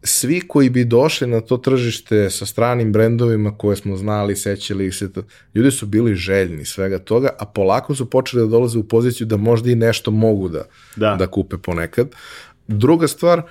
svi 0.04 0.42
koji 0.48 0.70
bi 0.70 0.86
došli 0.86 1.28
na 1.28 1.42
to 1.42 1.58
tržište 1.58 2.30
sa 2.30 2.46
stranim 2.46 2.92
brendovima 2.92 3.58
koje 3.58 3.76
smo 3.76 3.98
znali, 3.98 4.36
sećali 4.36 4.88
ih 4.88 4.96
se, 4.96 5.14
to, 5.14 5.24
ljudi 5.56 5.72
su 5.72 5.86
bili 5.86 6.16
željni 6.16 6.66
svega 6.66 7.00
toga, 7.00 7.30
a 7.40 7.46
polako 7.46 7.96
su 7.96 8.10
počeli 8.10 8.44
da 8.44 8.50
dolaze 8.50 8.80
u 8.80 8.84
poziciju 8.84 9.28
da 9.28 9.38
možda 9.38 9.72
i 9.72 9.76
nešto 9.76 10.12
mogu 10.12 10.50
da, 10.50 10.64
da. 10.96 11.16
da 11.20 11.28
kupe 11.28 11.58
ponekad. 11.58 12.10
Druga 12.68 13.08
stvar, 13.08 13.42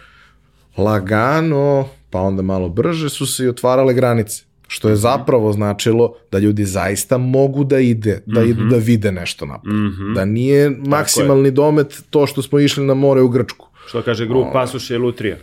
lagano 0.77 1.89
pa 2.14 2.20
onda 2.20 2.42
malo 2.42 2.68
brže 2.68 3.09
su 3.09 3.27
se 3.27 3.44
i 3.44 3.48
otvarale 3.48 3.94
granice. 3.94 4.42
Što 4.68 4.88
je 4.88 4.96
zapravo 4.96 5.53
značilo 5.53 6.14
da 6.33 6.38
ljudi 6.38 6.64
zaista 6.64 7.18
mogu 7.18 7.64
da 7.64 7.79
ide, 7.79 8.22
da 8.27 8.40
mm 8.40 8.44
-hmm. 8.44 8.50
idu 8.50 8.64
da 8.64 8.77
vide 8.77 9.12
nešto 9.12 9.46
napad. 9.46 9.72
Mm 9.72 9.90
-hmm. 9.90 10.14
Da 10.14 10.24
nije 10.24 10.70
maksimalni 10.70 11.50
domet 11.50 12.03
to 12.11 12.27
što 12.27 12.42
smo 12.42 12.59
išli 12.59 12.87
na 12.87 12.94
more 12.94 13.20
u 13.20 13.29
Grčku. 13.29 13.68
Što 13.87 14.03
kaže 14.03 14.27
grup, 14.27 14.46
pasuš 14.53 14.90
je 14.90 14.98
lutrija. 14.98 15.37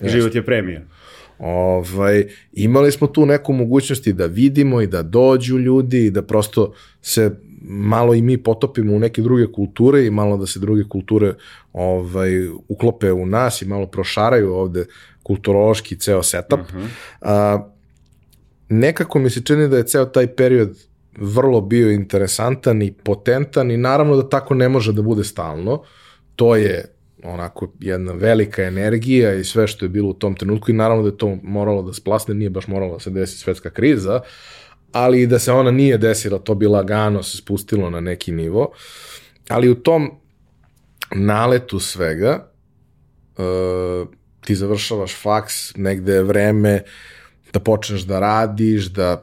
Život 0.00 0.34
je 0.34 0.42
premija. 0.42 0.80
Ovaj, 1.38 2.24
imali 2.52 2.92
smo 2.92 3.06
tu 3.06 3.26
neku 3.26 3.52
mogućnost 3.52 4.06
i 4.06 4.12
da 4.12 4.26
vidimo 4.26 4.80
i 4.80 4.86
da 4.86 5.02
dođu 5.02 5.58
ljudi 5.58 6.06
i 6.06 6.10
da 6.10 6.22
prosto 6.22 6.72
se 7.02 7.30
malo 7.68 8.14
i 8.14 8.22
mi 8.22 8.38
potopimo 8.38 8.94
u 8.94 8.98
neke 8.98 9.22
druge 9.22 9.46
kulture 9.52 10.06
i 10.06 10.10
malo 10.10 10.36
da 10.36 10.46
se 10.46 10.60
druge 10.60 10.84
kulture 10.88 11.34
ovaj, 11.72 12.48
uklope 12.68 13.12
u 13.12 13.26
nas 13.26 13.62
i 13.62 13.66
malo 13.66 13.86
prošaraju 13.86 14.54
ovde 14.54 14.86
kulturološki 15.24 15.98
ceo 15.98 16.22
setup. 16.22 16.60
Uh 16.60 16.66
-huh. 16.66 16.88
A, 17.20 17.68
nekako 18.68 19.18
mi 19.18 19.30
se 19.30 19.40
čini 19.40 19.68
da 19.68 19.76
je 19.76 19.86
ceo 19.86 20.04
taj 20.04 20.26
period 20.26 20.76
vrlo 21.18 21.60
bio 21.60 21.90
interesantan 21.90 22.82
i 22.82 22.92
potentan 22.92 23.70
i 23.70 23.76
naravno 23.76 24.16
da 24.16 24.28
tako 24.28 24.54
ne 24.54 24.68
može 24.68 24.92
da 24.92 25.02
bude 25.02 25.24
stalno. 25.24 25.82
To 26.36 26.56
je 26.56 26.84
onako 27.24 27.72
jedna 27.80 28.12
velika 28.12 28.62
energija 28.62 29.34
i 29.34 29.44
sve 29.44 29.66
što 29.66 29.84
je 29.84 29.88
bilo 29.88 30.08
u 30.08 30.14
tom 30.14 30.34
trenutku 30.34 30.70
i 30.70 30.74
naravno 30.74 31.02
da 31.02 31.08
je 31.08 31.18
to 31.18 31.38
moralo 31.42 31.82
da 31.82 31.92
splasne, 31.92 32.34
nije 32.34 32.50
baš 32.50 32.66
moralo 32.66 32.92
da 32.92 33.00
se 33.00 33.10
desi 33.10 33.38
svetska 33.38 33.70
kriza, 33.70 34.20
ali 34.92 35.22
i 35.22 35.26
da 35.26 35.38
se 35.38 35.52
ona 35.52 35.70
nije 35.70 35.98
desila, 35.98 36.38
to 36.38 36.54
bi 36.54 36.66
lagano 36.66 37.22
se 37.22 37.36
spustilo 37.36 37.90
na 37.90 38.00
neki 38.00 38.32
nivo. 38.32 38.72
Ali 39.48 39.70
u 39.70 39.74
tom 39.74 40.10
naletu 41.14 41.80
svega, 41.80 42.50
uh, 43.38 44.08
ti 44.44 44.54
završavaš 44.54 45.14
faks, 45.22 45.76
negde 45.76 46.12
je 46.12 46.22
vreme 46.22 46.80
da 47.52 47.60
počneš 47.60 48.02
da 48.02 48.20
radiš, 48.20 48.86
da 48.86 49.22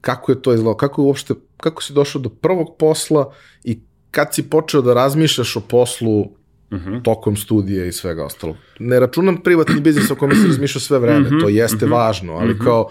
kako 0.00 0.32
je 0.32 0.42
to 0.42 0.54
izgledalo, 0.54 0.76
kako 0.76 1.02
je 1.02 1.06
uopšte, 1.06 1.34
kako 1.56 1.82
si 1.82 1.92
došao 1.92 2.22
do 2.22 2.28
prvog 2.28 2.76
posla 2.78 3.32
i 3.64 3.80
kad 4.10 4.34
si 4.34 4.50
počeo 4.50 4.82
da 4.82 4.94
razmišljaš 4.94 5.56
o 5.56 5.60
poslu 5.60 6.20
uh 6.20 6.26
mhm. 6.72 6.90
-huh. 6.90 7.02
tokom 7.02 7.36
studija 7.36 7.84
i 7.84 7.92
svega 7.92 8.24
ostalo. 8.24 8.56
Ne 8.78 9.00
računam 9.00 9.42
privatni 9.42 9.80
biznis 9.80 10.10
o 10.10 10.14
kome 10.14 10.34
se 10.34 10.46
razmišlja 10.46 10.80
sve 10.80 10.98
vreme, 10.98 11.20
uh 11.20 11.26
mhm. 11.26 11.34
-huh. 11.34 11.40
to 11.40 11.48
jeste 11.48 11.76
uh 11.76 11.82
mhm. 11.82 11.92
-huh. 11.92 11.96
važno, 11.96 12.32
ali 12.32 12.52
uh 12.52 12.58
-huh. 12.58 12.64
kao 12.64 12.90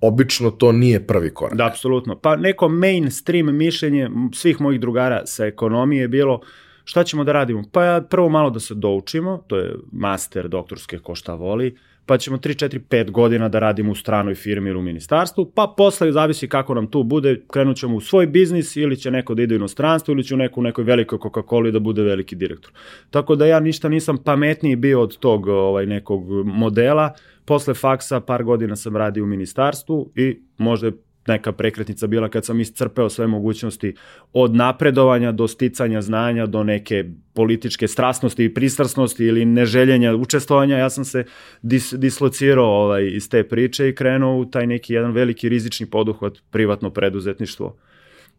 obično 0.00 0.50
to 0.50 0.72
nije 0.72 1.06
prvi 1.06 1.34
korak. 1.34 1.56
Da, 1.56 1.66
apsolutno. 1.66 2.18
Pa 2.18 2.36
neko 2.36 2.68
mainstream 2.68 3.56
mišljenje 3.56 4.10
svih 4.34 4.60
mojih 4.60 4.80
drugara 4.80 5.26
sa 5.26 5.46
ekonomije 5.46 6.00
je 6.00 6.08
bilo 6.08 6.40
šta 6.84 7.04
ćemo 7.04 7.24
da 7.24 7.32
radimo? 7.32 7.62
Pa 7.72 8.02
prvo 8.10 8.28
malo 8.28 8.50
da 8.50 8.60
se 8.60 8.74
doučimo, 8.74 9.44
to 9.46 9.56
je 9.56 9.74
master 9.92 10.48
doktorske 10.48 10.98
ko 10.98 11.14
šta 11.14 11.34
voli, 11.34 11.76
pa 12.06 12.18
ćemo 12.18 12.36
3, 12.36 12.64
4, 12.66 12.80
5 12.90 13.10
godina 13.10 13.48
da 13.48 13.58
radimo 13.58 13.92
u 13.92 13.94
stranoj 13.94 14.34
firmi 14.34 14.70
ili 14.70 14.78
u 14.78 14.82
ministarstvu, 14.82 15.52
pa 15.54 15.74
posle 15.76 16.12
zavisi 16.12 16.48
kako 16.48 16.74
nam 16.74 16.86
tu 16.86 17.02
bude, 17.02 17.42
krenut 17.50 17.76
ćemo 17.76 17.96
u 17.96 18.00
svoj 18.00 18.26
biznis 18.26 18.76
ili 18.76 18.96
će 18.96 19.10
neko 19.10 19.34
da 19.34 19.42
ide 19.42 19.54
u 19.54 19.56
inostranstvo 19.56 20.12
ili 20.12 20.24
će 20.24 20.34
u 20.34 20.38
neku 20.38 20.62
nekoj 20.62 20.84
velikoj 20.84 21.18
Coca-Cola 21.18 21.70
da 21.70 21.80
bude 21.80 22.02
veliki 22.02 22.36
direktor. 22.36 22.72
Tako 23.10 23.36
da 23.36 23.46
ja 23.46 23.60
ništa 23.60 23.88
nisam 23.88 24.18
pametniji 24.18 24.76
bio 24.76 25.00
od 25.00 25.18
tog 25.18 25.46
ovaj 25.46 25.86
nekog 25.86 26.44
modela, 26.44 27.14
Posle 27.44 27.74
faksa 27.74 28.20
par 28.20 28.44
godina 28.44 28.76
sam 28.76 28.96
radio 28.96 29.24
u 29.24 29.26
ministarstvu 29.26 30.10
i 30.16 30.38
možda 30.58 30.86
je 30.86 30.92
neka 31.26 31.52
prekretnica 31.52 32.06
bila 32.06 32.28
kad 32.28 32.44
sam 32.44 32.60
iscrpeo 32.60 33.08
sve 33.08 33.26
mogućnosti 33.26 33.94
od 34.32 34.54
napredovanja 34.54 35.32
do 35.32 35.48
sticanja 35.48 36.02
znanja 36.02 36.46
do 36.46 36.62
neke 36.64 37.04
političke 37.34 37.88
strasnosti 37.88 38.44
i 38.44 38.54
pristrasnosti 38.54 39.24
ili 39.24 39.44
neželjenja 39.44 40.14
učestvovanja, 40.14 40.78
ja 40.78 40.90
sam 40.90 41.04
se 41.04 41.24
dis, 41.62 41.92
dislocirao 41.92 42.82
ovaj, 42.82 43.06
iz 43.06 43.28
te 43.28 43.48
priče 43.48 43.88
i 43.88 43.94
krenuo 43.94 44.36
u 44.36 44.44
taj 44.44 44.66
neki 44.66 44.94
jedan 44.94 45.12
veliki 45.12 45.48
rizični 45.48 45.86
poduhvat 45.86 46.38
privatno 46.50 46.90
preduzetništvo 46.90 47.76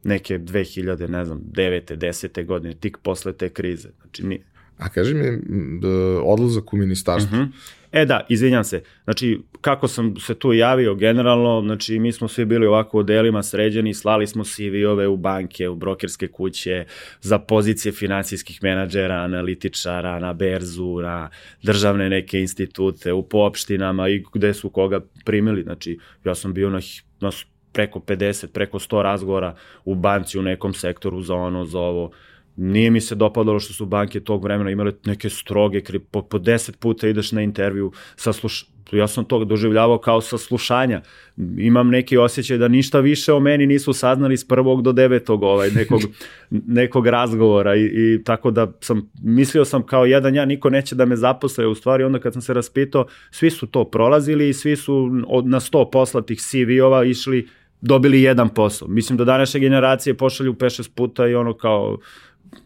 neke 0.04 0.40
2000, 0.40 1.10
ne 1.10 1.26
znam, 1.26 1.42
9. 1.52 1.98
10. 1.98 2.46
godine, 2.46 2.74
tik 2.74 2.98
posle 2.98 3.34
te 3.34 3.50
krize. 3.50 3.90
Znači, 4.02 4.24
A 4.78 4.90
kaži 4.90 5.14
mi, 5.14 5.40
odlazak 6.24 6.74
u 6.74 6.78
ministarstvo. 6.78 7.38
Uh 7.38 7.44
mhm. 7.44 7.52
-huh. 7.52 7.86
E 7.96 8.06
da, 8.06 8.26
izvinjam 8.30 8.64
se. 8.64 8.84
Znači, 9.04 9.40
kako 9.62 9.88
sam 9.88 10.16
se 10.20 10.34
tu 10.34 10.54
javio 10.54 10.96
generalno, 10.96 11.62
znači 11.66 12.00
mi 12.00 12.12
smo 12.12 12.28
svi 12.28 12.46
bili 12.46 12.68
ovako 12.68 13.00
u 13.00 13.04
delima 13.04 13.44
sređeni, 13.44 13.94
slali 13.94 14.28
smo 14.28 14.44
CV-ove 14.44 15.08
u 15.08 15.18
banke, 15.18 15.70
u 15.70 15.76
brokerske 15.76 16.28
kuće, 16.28 16.86
za 17.22 17.40
pozicije 17.40 17.92
finansijskih 17.92 18.64
menadžera, 18.64 19.16
analitičara, 19.16 20.20
na 20.20 20.34
berzu, 20.34 21.00
na 21.02 21.30
državne 21.64 22.10
neke 22.10 22.40
institute, 22.40 23.14
u 23.14 23.24
poopštinama 23.24 24.10
i 24.10 24.24
gde 24.34 24.54
su 24.54 24.70
koga 24.70 25.00
primili. 25.26 25.64
Znači, 25.64 26.00
ja 26.26 26.36
sam 26.36 26.54
bio 26.54 26.70
na, 26.70 26.80
na 27.22 27.32
preko 27.72 28.00
50, 28.00 28.48
preko 28.48 28.80
100 28.80 29.02
razgovora 29.02 29.56
u 29.86 29.96
banci 29.96 30.40
u 30.40 30.42
nekom 30.42 30.74
sektoru 30.74 31.22
za 31.22 31.36
ono, 31.36 31.66
za 31.66 31.80
ovo 31.80 32.12
Nije 32.56 32.92
mi 32.92 33.02
se 33.02 33.16
dopadalo 33.16 33.60
što 33.60 33.74
su 33.74 33.86
banke 33.86 34.20
tog 34.20 34.44
vremena 34.44 34.72
imale 34.72 34.92
neke 35.06 35.30
stroge, 35.30 35.82
po, 36.12 36.22
po 36.22 36.40
deset 36.40 36.80
puta 36.80 37.08
ideš 37.08 37.32
na 37.32 37.42
intervju, 37.42 37.92
sasluš, 38.16 38.66
ja 38.92 39.08
sam 39.08 39.26
to 39.26 39.46
doživljavao 39.46 39.98
kao 39.98 40.22
saslušanja. 40.22 41.02
Imam 41.58 41.90
neki 41.90 42.18
osjećaj 42.18 42.58
da 42.58 42.68
ništa 42.68 43.00
više 43.00 43.34
o 43.34 43.40
meni 43.40 43.68
nisu 43.68 43.94
saznali 43.94 44.38
s 44.38 44.48
prvog 44.48 44.82
do 44.82 44.92
devetog 44.92 45.44
ovaj, 45.44 45.72
nekog, 45.72 46.02
nekog 46.80 47.08
razgovora 47.08 47.76
i, 47.76 47.84
i 47.84 48.24
tako 48.24 48.52
da 48.52 48.72
sam, 48.82 49.12
mislio 49.24 49.66
sam 49.66 49.86
kao 49.86 50.06
jedan 50.06 50.36
ja, 50.36 50.46
niko 50.46 50.70
neće 50.70 50.96
da 50.96 51.06
me 51.06 51.16
zaposle, 51.16 51.68
u 51.68 51.76
stvari 51.76 52.04
onda 52.04 52.20
kad 52.20 52.34
sam 52.34 52.42
se 52.42 52.54
raspitao, 52.54 53.06
svi 53.32 53.50
su 53.50 53.68
to 53.68 53.84
prolazili 53.84 54.50
i 54.50 54.54
svi 54.54 54.76
su 54.76 55.24
od, 55.28 55.48
na 55.48 55.60
sto 55.60 55.90
poslatih 55.90 56.40
CV-ova 56.40 57.04
išli 57.04 57.48
dobili 57.82 58.22
jedan 58.22 58.50
posao. 58.50 58.88
Mislim 58.88 59.18
da 59.18 59.24
današnje 59.24 59.60
generacije 59.60 60.18
pošalju 60.18 60.54
5-6 60.54 60.90
puta 60.96 61.28
i 61.28 61.36
ono 61.36 61.54
kao 61.54 61.98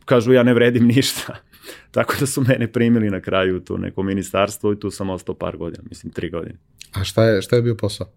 kažu 0.05 0.33
ja 0.33 0.43
ne 0.43 0.53
vredim 0.53 0.87
ništa. 0.87 1.35
Tako 1.91 2.13
da 2.19 2.25
su 2.25 2.43
mene 2.47 2.71
primili 2.71 3.09
na 3.09 3.21
kraju 3.21 3.57
u 3.57 3.59
to 3.59 3.77
neko 3.77 4.03
ministarstvo 4.03 4.73
i 4.73 4.79
tu 4.79 4.91
sam 4.91 5.09
ostao 5.09 5.35
par 5.35 5.57
godina, 5.57 5.83
mislim 5.89 6.13
tri 6.13 6.29
godine. 6.29 6.55
A 6.93 7.03
šta 7.03 7.23
je, 7.23 7.41
šta 7.41 7.55
je 7.55 7.61
bio 7.61 7.75
posao? 7.75 8.07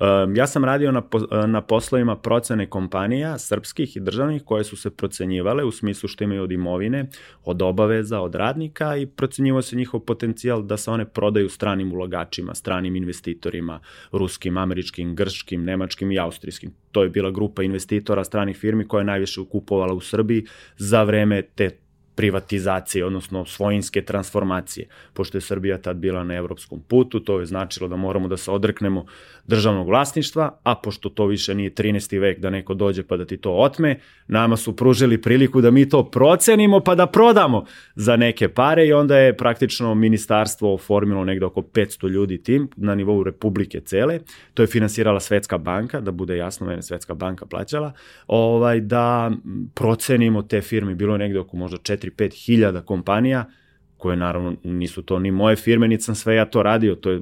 Um, 0.00 0.36
ja 0.36 0.46
sam 0.46 0.64
radio 0.64 0.92
na, 0.92 1.02
na 1.46 1.60
poslovima 1.60 2.16
procene 2.16 2.66
kompanija, 2.66 3.38
srpskih 3.38 3.96
i 3.96 4.00
državnih, 4.00 4.42
koje 4.44 4.64
su 4.64 4.76
se 4.76 4.90
procenjivale 4.90 5.64
u 5.64 5.70
smislu 5.70 6.08
što 6.08 6.24
imaju 6.24 6.42
od 6.42 6.52
imovine, 6.52 7.06
od 7.44 7.62
obaveza, 7.62 8.20
od 8.20 8.34
radnika 8.34 8.96
i 8.96 9.06
procenjivo 9.06 9.62
se 9.62 9.76
njihov 9.76 10.00
potencijal 10.00 10.62
da 10.62 10.76
se 10.76 10.90
one 10.90 11.04
prodaju 11.04 11.48
stranim 11.48 11.92
ulagačima, 11.92 12.54
stranim 12.54 12.96
investitorima, 12.96 13.80
ruskim, 14.12 14.58
američkim, 14.58 15.14
grškim, 15.14 15.64
nemačkim 15.64 16.12
i 16.12 16.18
austrijskim. 16.18 16.74
To 16.92 17.02
je 17.02 17.08
bila 17.08 17.30
grupa 17.30 17.62
investitora 17.62 18.24
stranih 18.24 18.56
firmi 18.56 18.88
koja 18.88 19.00
je 19.00 19.04
najviše 19.04 19.40
ukupovala 19.40 19.94
u 19.94 20.00
Srbiji 20.00 20.46
za 20.76 21.02
vreme 21.02 21.42
te 21.42 21.70
privatizacije, 22.14 23.04
odnosno 23.04 23.44
svojinske 23.44 24.02
transformacije. 24.02 24.86
Pošto 25.12 25.36
je 25.36 25.42
Srbija 25.42 25.78
tad 25.78 25.96
bila 25.96 26.24
na 26.24 26.34
evropskom 26.34 26.80
putu, 26.88 27.20
to 27.20 27.40
je 27.40 27.46
značilo 27.46 27.88
da 27.88 27.96
moramo 27.96 28.28
da 28.28 28.36
se 28.36 28.50
odreknemo 28.50 29.06
državnog 29.46 29.88
vlasništva, 29.88 30.58
a 30.62 30.74
pošto 30.74 31.08
to 31.08 31.26
više 31.26 31.54
nije 31.54 31.70
13. 31.70 32.20
vek 32.20 32.38
da 32.38 32.50
neko 32.50 32.74
dođe 32.74 33.02
pa 33.02 33.16
da 33.16 33.24
ti 33.24 33.36
to 33.36 33.52
otme, 33.52 33.98
nama 34.26 34.56
su 34.56 34.76
pružili 34.76 35.22
priliku 35.22 35.60
da 35.60 35.70
mi 35.70 35.88
to 35.88 36.10
procenimo 36.10 36.80
pa 36.80 36.94
da 36.94 37.06
prodamo 37.06 37.64
za 37.94 38.16
neke 38.16 38.48
pare 38.48 38.86
i 38.86 38.92
onda 38.92 39.18
je 39.18 39.36
praktično 39.36 39.94
ministarstvo 39.94 40.74
oformilo 40.74 41.24
negde 41.24 41.46
oko 41.46 41.60
500 41.60 42.08
ljudi 42.08 42.42
tim 42.42 42.68
na 42.76 42.94
nivou 42.94 43.22
republike 43.22 43.80
cele. 43.80 44.20
To 44.54 44.62
je 44.62 44.66
finansirala 44.66 45.20
Svetska 45.20 45.58
banka, 45.58 46.00
da 46.00 46.10
bude 46.10 46.36
jasno, 46.36 46.66
mene 46.66 46.82
Svetska 46.82 47.14
banka 47.14 47.46
plaćala, 47.46 47.92
ovaj, 48.26 48.80
da 48.80 49.30
procenimo 49.74 50.42
te 50.42 50.60
firme, 50.60 50.94
bilo 50.94 51.14
je 51.14 51.18
negde 51.18 51.38
oko 51.38 51.56
možda 51.56 51.76
4-5 51.76 52.46
hiljada 52.46 52.82
kompanija, 52.82 53.44
koje 53.96 54.16
naravno 54.16 54.54
nisu 54.64 55.02
to 55.02 55.18
ni 55.18 55.30
moje 55.30 55.56
firme, 55.56 55.88
niti 55.88 56.02
sam 56.02 56.14
sve 56.14 56.34
ja 56.34 56.44
to 56.44 56.62
radio, 56.62 56.94
to 56.94 57.10
je 57.10 57.20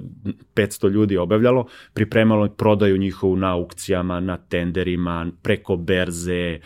500 0.54 0.90
ljudi 0.90 1.16
obavljalo, 1.16 1.66
pripremalo 1.94 2.48
prodaju 2.48 2.96
njihovu 2.96 3.36
na 3.36 3.52
aukcijama, 3.52 4.20
na 4.20 4.36
tenderima, 4.36 5.30
preko 5.42 5.76
berze, 5.76 6.60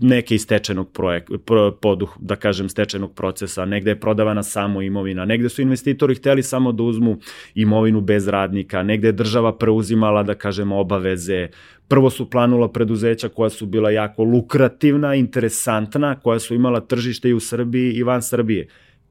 neke 0.00 0.34
iz 0.34 0.42
stečenog 0.42 0.92
projekta, 0.92 1.34
poduh, 1.80 2.16
da 2.20 2.36
kažem, 2.36 2.68
stečenog 2.68 3.14
procesa, 3.14 3.64
negde 3.64 3.90
je 3.90 4.00
prodavana 4.00 4.42
samo 4.42 4.82
imovina, 4.82 5.24
negde 5.24 5.48
su 5.48 5.62
investitori 5.62 6.14
hteli 6.14 6.42
samo 6.42 6.72
da 6.72 6.82
uzmu 6.82 7.16
imovinu 7.54 8.00
bez 8.00 8.28
radnika, 8.28 8.82
negde 8.82 9.08
je 9.08 9.12
država 9.12 9.58
preuzimala, 9.58 10.22
da 10.22 10.34
kažem, 10.34 10.72
obaveze, 10.72 11.48
prvo 11.88 12.10
su 12.10 12.30
planula 12.30 12.72
preduzeća 12.72 13.28
koja 13.28 13.50
su 13.50 13.66
bila 13.66 13.90
jako 13.90 14.24
lukrativna, 14.24 15.14
interesantna, 15.14 16.20
koja 16.20 16.38
su 16.38 16.54
imala 16.54 16.80
tržište 16.80 17.28
i 17.28 17.34
u 17.34 17.40
Srbiji 17.40 17.92
i 17.92 18.02
van 18.02 18.22
Srbije 18.22 18.68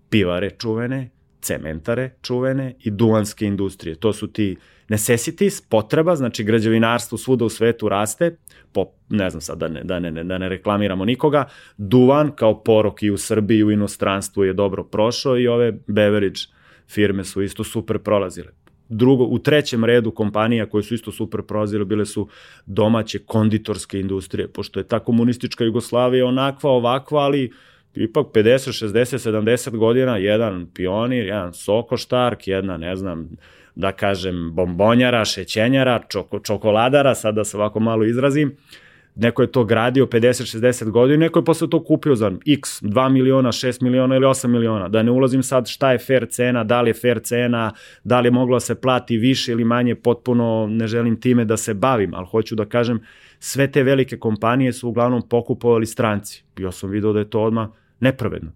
pivare 0.09 0.49
čuvene, 0.49 1.09
cementare 1.41 2.09
čuvene 2.21 2.75
i 2.79 2.91
duvanske 2.91 3.45
industrije. 3.45 3.95
To 3.95 4.13
su 4.13 4.27
ti 4.27 4.55
necessities, 4.89 5.61
potreba, 5.61 6.15
znači 6.15 6.43
građevinarstvo 6.43 7.17
svuda 7.17 7.45
u 7.45 7.49
svetu 7.49 7.89
raste, 7.89 8.37
po, 8.71 8.85
ne 9.09 9.29
znam 9.29 9.41
sad 9.41 9.57
da 9.57 9.67
ne, 9.67 9.83
da, 9.83 9.99
ne, 9.99 10.23
da 10.23 10.37
ne 10.37 10.49
reklamiramo 10.49 11.05
nikoga, 11.05 11.45
duvan 11.77 12.31
kao 12.35 12.63
porok 12.63 13.03
i 13.03 13.11
u 13.11 13.17
Srbiji 13.17 13.57
i 13.57 13.63
u 13.63 13.71
inostranstvu 13.71 14.43
je 14.43 14.53
dobro 14.53 14.83
prošao 14.83 15.37
i 15.37 15.47
ove 15.47 15.71
beverage 15.87 16.39
firme 16.87 17.23
su 17.23 17.41
isto 17.41 17.63
super 17.63 17.99
prolazile. 17.99 18.51
Drugo, 18.89 19.23
u 19.23 19.39
trećem 19.39 19.85
redu 19.85 20.11
kompanija 20.11 20.65
koje 20.65 20.83
su 20.83 20.93
isto 20.93 21.11
super 21.11 21.41
prolazile 21.41 21.85
bile 21.85 22.05
su 22.05 22.27
domaće 22.65 23.19
konditorske 23.19 23.99
industrije, 23.99 24.47
pošto 24.47 24.79
je 24.79 24.87
ta 24.87 24.99
komunistička 24.99 25.63
Jugoslavija 25.63 26.25
onakva, 26.25 26.69
ovakva, 26.69 27.19
ali 27.19 27.51
ipak 27.95 28.27
50, 28.33 28.85
60, 28.85 29.31
70 29.31 29.77
godina, 29.77 30.17
jedan 30.17 30.67
pionir, 30.73 31.25
jedan 31.25 31.53
sokoštark, 31.53 32.47
jedna, 32.47 32.77
ne 32.77 32.95
znam, 32.95 33.29
da 33.75 33.91
kažem, 33.91 34.51
bombonjara, 34.53 35.25
šećenjara, 35.25 36.03
čoko, 36.09 36.39
čokoladara, 36.39 37.15
sad 37.15 37.35
da 37.35 37.43
se 37.43 37.57
ovako 37.57 37.79
malo 37.79 38.05
izrazim, 38.05 38.55
neko 39.15 39.41
je 39.41 39.51
to 39.51 39.63
gradio 39.63 40.05
50-60 40.05 40.89
godina, 40.89 41.19
neko 41.19 41.39
je 41.39 41.45
posle 41.45 41.69
to 41.69 41.83
kupio 41.83 42.15
za 42.15 42.31
x, 42.47 42.81
2 42.83 43.09
miliona, 43.09 43.51
6 43.51 43.83
miliona 43.83 44.15
ili 44.15 44.25
8 44.25 44.47
miliona. 44.47 44.87
Da 44.87 45.03
ne 45.03 45.11
ulazim 45.11 45.43
sad 45.43 45.67
šta 45.67 45.91
je 45.91 45.97
fair 45.97 46.27
cena, 46.29 46.63
da 46.63 46.81
li 46.81 46.89
je 46.89 46.93
fair 46.93 47.19
cena, 47.19 47.71
da 48.03 48.19
li 48.19 48.27
je 48.27 48.31
moglo 48.31 48.55
da 48.55 48.59
se 48.59 48.81
plati 48.81 49.17
više 49.17 49.51
ili 49.51 49.63
manje, 49.63 49.95
potpuno 49.95 50.67
ne 50.69 50.87
želim 50.87 51.21
time 51.21 51.45
da 51.45 51.57
se 51.57 51.73
bavim, 51.73 52.13
ali 52.13 52.25
hoću 52.31 52.55
da 52.55 52.65
kažem, 52.65 52.99
sve 53.39 53.71
te 53.71 53.83
velike 53.83 54.19
kompanije 54.19 54.73
su 54.73 54.89
uglavnom 54.89 55.21
pokupovali 55.29 55.85
stranci. 55.85 56.43
Ja 56.59 56.71
sam 56.71 56.89
vidio 56.89 57.13
da 57.13 57.19
je 57.19 57.29
to 57.29 57.41
odmah 57.41 57.69
nepravedno. 57.99 58.51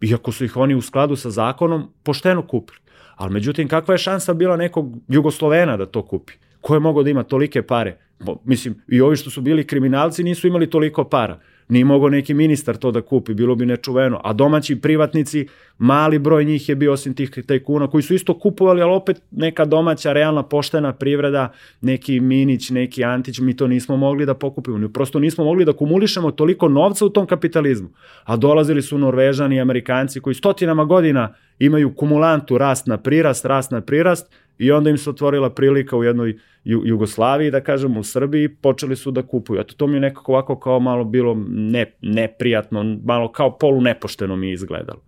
Iako 0.00 0.32
su 0.32 0.44
ih 0.44 0.56
oni 0.56 0.74
u 0.74 0.82
skladu 0.82 1.16
sa 1.16 1.30
zakonom 1.30 1.92
pošteno 2.02 2.46
kupili. 2.46 2.78
Ali 3.14 3.32
međutim, 3.32 3.68
kakva 3.68 3.94
je 3.94 3.98
šansa 3.98 4.34
bila 4.34 4.56
nekog 4.56 4.96
Jugoslovena 5.08 5.76
da 5.76 5.86
to 5.86 6.06
kupi? 6.06 6.32
Ko 6.60 6.74
je 6.74 6.80
mogao 6.80 7.02
da 7.02 7.10
ima 7.10 7.22
tolike 7.22 7.62
pare? 7.62 7.98
Mislim, 8.44 8.82
i 8.88 9.00
ovi 9.00 9.16
što 9.16 9.30
su 9.30 9.40
bili 9.40 9.66
kriminalci 9.66 10.24
nisu 10.24 10.46
imali 10.46 10.70
toliko 10.70 11.04
para. 11.04 11.40
Nije 11.68 11.84
mogao 11.84 12.08
neki 12.08 12.34
ministar 12.34 12.76
to 12.76 12.90
da 12.90 13.02
kupi, 13.02 13.34
bilo 13.34 13.54
bi 13.54 13.66
nečuveno. 13.66 14.20
A 14.24 14.32
domaći 14.32 14.80
privatnici, 14.80 15.46
mali 15.78 16.18
broj 16.18 16.44
njih 16.44 16.68
je 16.68 16.74
bio 16.76 16.92
osim 16.92 17.14
tih 17.14 17.30
tajkuna 17.46 17.86
koji 17.86 18.02
su 18.02 18.14
isto 18.14 18.38
kupovali, 18.38 18.82
ali 18.82 18.92
opet 18.92 19.22
neka 19.30 19.64
domaća, 19.64 20.12
realna, 20.12 20.42
poštena 20.42 20.92
privreda, 20.92 21.52
neki 21.80 22.20
Minić, 22.20 22.70
neki 22.70 23.04
Antić, 23.04 23.38
mi 23.38 23.56
to 23.56 23.66
nismo 23.66 23.96
mogli 23.96 24.26
da 24.26 24.34
pokupimo. 24.34 24.88
Prosto 24.88 25.18
nismo 25.18 25.44
mogli 25.44 25.64
da 25.64 25.72
kumulišemo 25.72 26.30
toliko 26.30 26.68
novca 26.68 27.06
u 27.06 27.08
tom 27.08 27.26
kapitalizmu. 27.26 27.88
A 28.24 28.36
dolazili 28.36 28.82
su 28.82 28.98
Norvežani 28.98 29.56
i 29.56 29.60
Amerikanci 29.60 30.20
koji 30.20 30.34
stotinama 30.34 30.84
godina 30.84 31.34
imaju 31.58 31.94
kumulantu 31.94 32.58
rast 32.58 32.86
na 32.86 32.96
prirast, 32.96 33.44
rast 33.44 33.70
na 33.70 33.80
prirast 33.80 34.30
i 34.58 34.72
onda 34.72 34.90
im 34.90 34.98
se 34.98 35.10
otvorila 35.10 35.50
prilika 35.50 35.96
u 35.96 36.04
jednoj 36.04 36.38
Jugoslaviji, 36.64 37.50
da 37.50 37.60
kažem, 37.60 37.96
u 37.96 38.04
Srbiji, 38.04 38.48
počeli 38.48 38.96
su 38.96 39.10
da 39.10 39.22
kupuju. 39.22 39.60
Eto, 39.60 39.74
to 39.74 39.86
mi 39.86 39.96
je 39.96 40.00
nekako 40.00 40.32
ovako 40.32 40.58
kao 40.58 40.80
malo 40.80 41.04
bilo 41.04 41.44
ne, 41.48 41.96
neprijatno, 42.02 42.98
malo 43.04 43.32
kao 43.32 43.58
polu 43.58 43.80
nepošteno 43.80 44.36
mi 44.36 44.48
je 44.48 44.54
izgledalo. 44.54 45.02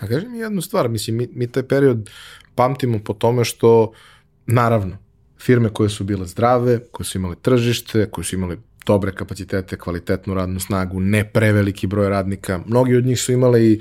A 0.00 0.06
kaži 0.06 0.28
mi 0.28 0.38
jednu 0.38 0.60
stvar, 0.60 0.88
mislim, 0.88 1.16
mi, 1.16 1.28
mi 1.32 1.52
taj 1.52 1.62
period 1.62 2.10
pamtimo 2.54 2.98
po 3.04 3.12
tome 3.12 3.44
što, 3.44 3.92
naravno, 4.46 4.96
firme 5.38 5.68
koje 5.68 5.88
su 5.88 6.04
bile 6.04 6.26
zdrave, 6.26 6.78
koje 6.90 7.06
su 7.06 7.18
imale 7.18 7.36
tržište, 7.42 8.10
koje 8.10 8.24
su 8.24 8.36
imale 8.36 8.56
dobre 8.86 9.12
kapacitete, 9.12 9.76
kvalitetnu 9.76 10.34
radnu 10.34 10.60
snagu, 10.60 11.00
ne 11.00 11.24
preveliki 11.24 11.86
broj 11.86 12.08
radnika. 12.08 12.60
Mnogi 12.66 12.96
od 12.96 13.04
njih 13.04 13.20
su 13.20 13.32
imali 13.32 13.72
i, 13.72 13.80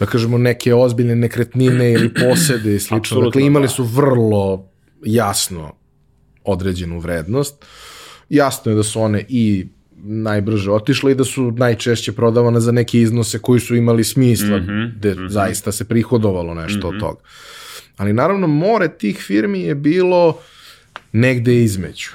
da 0.00 0.06
kažemo, 0.06 0.38
neke 0.38 0.74
ozbiljne 0.74 1.16
nekretnine 1.16 1.92
ili 1.92 2.14
posede 2.14 2.74
i 2.74 2.78
slično. 2.78 2.96
Absolutno, 2.96 3.30
dakle, 3.30 3.46
imali 3.46 3.64
da. 3.64 3.68
su 3.68 3.84
vrlo 3.84 4.68
jasno 5.04 5.72
određenu 6.44 7.00
vrednost. 7.00 7.64
Jasno 8.28 8.72
je 8.72 8.76
da 8.76 8.82
su 8.82 9.00
one 9.00 9.24
i 9.28 9.66
najbrže 9.98 10.70
otišle 10.70 11.12
i 11.12 11.14
da 11.14 11.24
su 11.24 11.50
najčešće 11.50 12.12
prodavane 12.12 12.60
za 12.60 12.72
neke 12.72 13.00
iznose 13.00 13.38
koji 13.38 13.60
su 13.60 13.76
imali 13.76 14.04
smisla, 14.04 14.58
mm 14.58 14.66
-hmm, 14.66 14.92
gde 14.96 15.14
mm 15.14 15.18
-hmm. 15.18 15.28
zaista 15.28 15.72
se 15.72 15.84
prihodovalo 15.84 16.54
nešto 16.54 16.78
mm 16.78 16.82
-hmm. 16.82 16.88
od 16.88 16.94
mhm. 16.94 17.00
toga. 17.00 17.20
Ali 17.96 18.12
naravno, 18.12 18.46
more 18.46 18.88
tih 18.88 19.18
firmi 19.18 19.60
je 19.60 19.74
bilo 19.74 20.38
negde 21.12 21.62
između. 21.62 22.10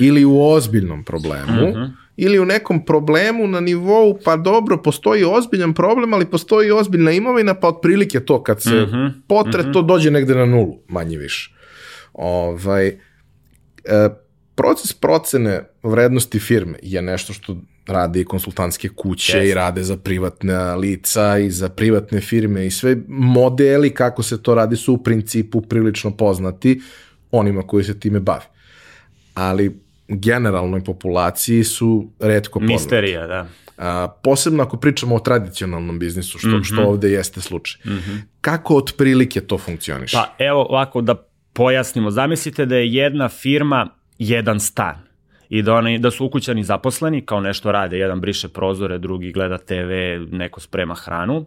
Ili 0.00 0.24
u 0.24 0.42
ozbiljnom 0.42 1.04
problemu, 1.04 1.68
mm 1.68 1.74
-hmm. 1.74 1.90
ili 2.16 2.38
u 2.38 2.44
nekom 2.44 2.84
problemu 2.84 3.46
na 3.46 3.60
nivou, 3.60 4.18
pa 4.24 4.36
dobro, 4.36 4.82
postoji 4.82 5.24
ozbiljan 5.24 5.74
problem, 5.74 6.14
ali 6.14 6.26
postoji 6.26 6.70
ozbiljna 6.70 7.12
imovina, 7.12 7.54
pa 7.54 7.68
otprilike 7.68 8.20
to 8.20 8.42
kad 8.42 8.62
se 8.62 8.74
mm 8.74 8.90
-hmm. 8.90 9.12
potre, 9.28 9.62
mm 9.62 9.66
-hmm. 9.66 9.72
to 9.72 9.82
dođe 9.82 10.10
negde 10.10 10.34
na 10.34 10.46
nulu, 10.46 10.78
manje 10.88 11.18
više. 11.18 11.54
Ovaj, 12.12 12.86
e, 12.88 12.98
proces 14.54 14.92
procene 14.92 15.64
vrednosti 15.82 16.38
firme 16.38 16.78
je 16.82 17.02
nešto 17.02 17.32
što 17.32 17.56
rade 17.88 18.20
i 18.20 18.24
konsultantske 18.24 18.88
kuće 18.88 19.38
yes. 19.38 19.50
i 19.50 19.54
rade 19.54 19.82
za 19.82 19.96
privatna 19.96 20.74
lica 20.74 21.38
i 21.38 21.50
za 21.50 21.68
privatne 21.68 22.20
firme 22.20 22.66
i 22.66 22.70
sve 22.70 22.96
modeli 23.08 23.90
kako 23.90 24.22
se 24.22 24.42
to 24.42 24.54
radi 24.54 24.76
su 24.76 24.94
u 24.94 25.02
principu 25.02 25.60
prilično 25.60 26.16
poznati 26.16 26.80
onima 27.30 27.62
koji 27.62 27.84
se 27.84 28.00
time 28.00 28.20
bave. 28.20 28.44
Ali 29.38 29.80
generalnoj 30.08 30.84
populaciji 30.84 31.64
su 31.64 32.10
redko 32.20 32.58
poznati. 32.58 32.72
Misterija, 32.72 33.26
da. 33.26 33.46
A, 33.76 34.08
posebno 34.22 34.62
ako 34.62 34.76
pričamo 34.76 35.14
o 35.14 35.20
tradicionalnom 35.20 35.98
biznisu, 35.98 36.38
što, 36.38 36.48
mm 36.48 36.52
-hmm. 36.52 36.72
što 36.72 36.82
ovde 36.82 37.10
jeste 37.10 37.40
slučaj. 37.40 37.80
Mm 37.84 37.96
-hmm. 37.96 38.20
Kako 38.40 38.76
otprilike 38.76 39.40
to 39.40 39.58
funkcioniše? 39.58 40.16
Pa 40.16 40.44
evo 40.44 40.66
ovako 40.68 41.00
da 41.00 41.14
pojasnimo. 41.52 42.10
Zamislite 42.10 42.66
da 42.66 42.76
je 42.76 42.92
jedna 42.94 43.28
firma 43.28 43.88
jedan 44.18 44.60
stan 44.60 45.08
i 45.48 45.62
da, 45.62 45.74
oni, 45.74 45.98
da 45.98 46.10
su 46.10 46.26
ukućani 46.26 46.64
zaposleni, 46.64 47.26
kao 47.26 47.40
nešto 47.40 47.72
rade, 47.72 47.98
jedan 47.98 48.20
briše 48.20 48.48
prozore, 48.48 48.98
drugi 48.98 49.32
gleda 49.32 49.58
TV, 49.58 49.92
neko 50.30 50.60
sprema 50.60 50.94
hranu, 50.94 51.46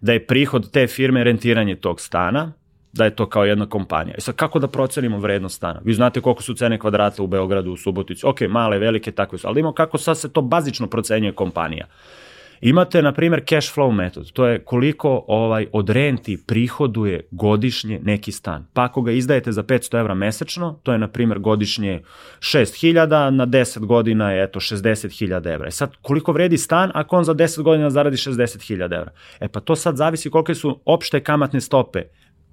da 0.00 0.12
je 0.12 0.26
prihod 0.26 0.70
te 0.70 0.86
firme 0.86 1.24
rentiranje 1.24 1.76
tog 1.76 2.00
stana, 2.00 2.52
da 2.92 3.04
je 3.04 3.16
to 3.16 3.26
kao 3.28 3.44
jedna 3.44 3.66
kompanija. 3.66 4.14
I 4.18 4.20
sad 4.20 4.34
kako 4.34 4.58
da 4.58 4.68
procenimo 4.68 5.18
vrednost 5.18 5.56
stana? 5.56 5.80
Vi 5.84 5.94
znate 5.94 6.20
koliko 6.20 6.42
su 6.42 6.54
cene 6.54 6.78
kvadrata 6.78 7.22
u 7.22 7.26
Beogradu, 7.26 7.72
u 7.72 7.76
Subotici, 7.76 8.26
ok, 8.26 8.40
male, 8.40 8.78
velike, 8.78 9.12
takve 9.12 9.38
su, 9.38 9.48
ali 9.48 9.60
imamo 9.60 9.74
kako 9.74 9.98
sad 9.98 10.18
se 10.18 10.32
to 10.32 10.42
bazično 10.42 10.86
procenjuje 10.86 11.32
kompanija. 11.32 11.86
Imate, 12.62 13.02
na 13.02 13.12
primjer, 13.12 13.42
cash 13.48 13.74
flow 13.74 13.92
metod, 13.92 14.32
to 14.32 14.46
je 14.46 14.58
koliko 14.58 15.24
ovaj 15.28 15.66
od 15.72 15.90
renti 15.90 16.38
prihoduje 16.46 17.26
godišnje 17.30 18.00
neki 18.02 18.32
stan. 18.32 18.66
Pa 18.72 18.84
ako 18.84 19.02
ga 19.02 19.12
izdajete 19.12 19.52
za 19.52 19.62
500 19.62 20.00
evra 20.00 20.14
mesečno, 20.14 20.80
to 20.82 20.92
je, 20.92 20.98
na 20.98 21.08
primjer, 21.08 21.38
godišnje 21.38 22.02
6000, 22.38 23.30
na 23.30 23.46
10 23.46 23.86
godina 23.86 24.32
je, 24.32 24.44
eto, 24.44 24.60
60.000 24.60 25.54
evra. 25.54 25.68
E 25.68 25.70
sad, 25.70 25.96
koliko 26.02 26.32
vredi 26.32 26.58
stan 26.58 26.90
ako 26.94 27.16
on 27.16 27.24
za 27.24 27.34
10 27.34 27.62
godina 27.62 27.90
zaradi 27.90 28.16
60.000 28.16 28.84
evra? 28.84 29.10
E 29.40 29.48
pa 29.48 29.60
to 29.60 29.76
sad 29.76 29.96
zavisi 29.96 30.30
kolike 30.30 30.54
su 30.54 30.80
opšte 30.84 31.20
kamatne 31.20 31.60
stope 31.60 32.02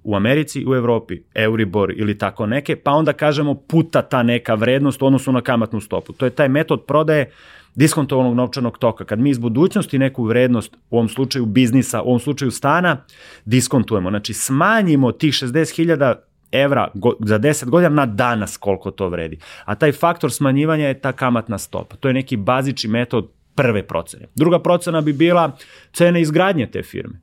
u 0.04 0.16
Americi 0.16 0.64
u 0.66 0.74
Evropi, 0.74 1.22
Euribor 1.34 1.92
ili 1.96 2.18
tako 2.18 2.46
neke, 2.46 2.76
pa 2.76 2.90
onda 2.90 3.12
kažemo 3.12 3.54
puta 3.54 4.02
ta 4.02 4.22
neka 4.22 4.54
vrednost 4.54 5.02
u 5.02 5.06
odnosu 5.06 5.32
na 5.32 5.40
kamatnu 5.40 5.80
stopu. 5.80 6.12
To 6.12 6.24
je 6.24 6.30
taj 6.30 6.48
metod 6.48 6.84
prodaje 6.86 7.30
diskontovanog 7.74 8.34
novčanog 8.34 8.78
toka. 8.78 9.04
Kad 9.04 9.18
mi 9.18 9.30
iz 9.30 9.38
budućnosti 9.38 9.98
neku 9.98 10.24
vrednost, 10.24 10.76
u 10.90 10.96
ovom 10.96 11.08
slučaju 11.08 11.46
biznisa, 11.46 12.02
u 12.02 12.06
ovom 12.06 12.20
slučaju 12.20 12.50
stana, 12.50 13.04
diskontujemo. 13.44 14.10
Znači 14.10 14.34
smanjimo 14.34 15.12
tih 15.12 15.32
60.000 15.32 16.14
evra 16.52 16.88
za 17.20 17.38
10 17.38 17.68
godina 17.68 17.90
na 17.90 18.06
danas 18.06 18.56
koliko 18.56 18.90
to 18.90 19.08
vredi. 19.08 19.38
A 19.64 19.74
taj 19.74 19.92
faktor 19.92 20.32
smanjivanja 20.32 20.88
je 20.88 21.00
ta 21.00 21.12
kamatna 21.12 21.58
stopa. 21.58 21.96
To 21.96 22.08
je 22.08 22.14
neki 22.14 22.36
bazični 22.36 22.90
metod 22.90 23.30
prve 23.54 23.86
procene. 23.86 24.26
Druga 24.34 24.58
procena 24.58 25.00
bi 25.00 25.12
bila 25.12 25.56
cena 25.92 26.18
izgradnje 26.18 26.70
te 26.70 26.82
firme 26.82 27.20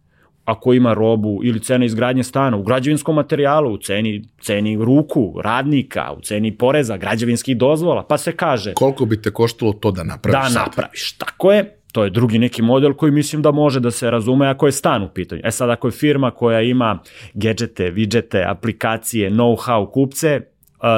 ako 0.48 0.74
ima 0.74 0.94
robu 0.94 1.40
ili 1.44 1.60
cena 1.60 1.86
izgradnje 1.86 2.24
stana, 2.24 2.58
u 2.58 2.64
građevinskom 2.64 3.16
materijalu, 3.16 3.74
u 3.74 3.78
ceni, 3.78 4.24
ceni 4.42 4.78
ruku, 4.78 5.34
radnika, 5.44 6.14
u 6.18 6.22
ceni 6.22 6.58
poreza, 6.58 6.98
građevinskih 6.98 7.58
dozvola, 7.58 8.04
pa 8.04 8.18
se 8.18 8.32
kaže... 8.32 8.74
Koliko 8.74 9.06
bi 9.06 9.22
te 9.22 9.32
koštalo 9.32 9.74
to 9.74 9.92
da 9.92 10.04
napraviš 10.04 10.42
Da 10.42 10.50
sad? 10.50 10.68
napraviš, 10.68 11.18
tako 11.18 11.52
je. 11.52 11.74
To 11.92 12.04
je 12.04 12.10
drugi 12.10 12.40
neki 12.40 12.62
model 12.62 12.94
koji 12.94 13.12
mislim 13.12 13.42
da 13.42 13.52
može 13.52 13.80
da 13.80 13.92
se 13.92 14.12
razume 14.12 14.48
ako 14.48 14.66
je 14.66 14.72
stan 14.72 15.04
u 15.04 15.10
pitanju. 15.10 15.42
E 15.44 15.52
sad, 15.52 15.70
ako 15.70 15.88
je 15.88 15.92
firma 15.92 16.32
koja 16.32 16.62
ima 16.62 17.00
gadgete, 17.34 17.92
widgete, 17.92 18.44
aplikacije, 18.48 19.32
know-how 19.32 19.92
kupce, 19.92 20.42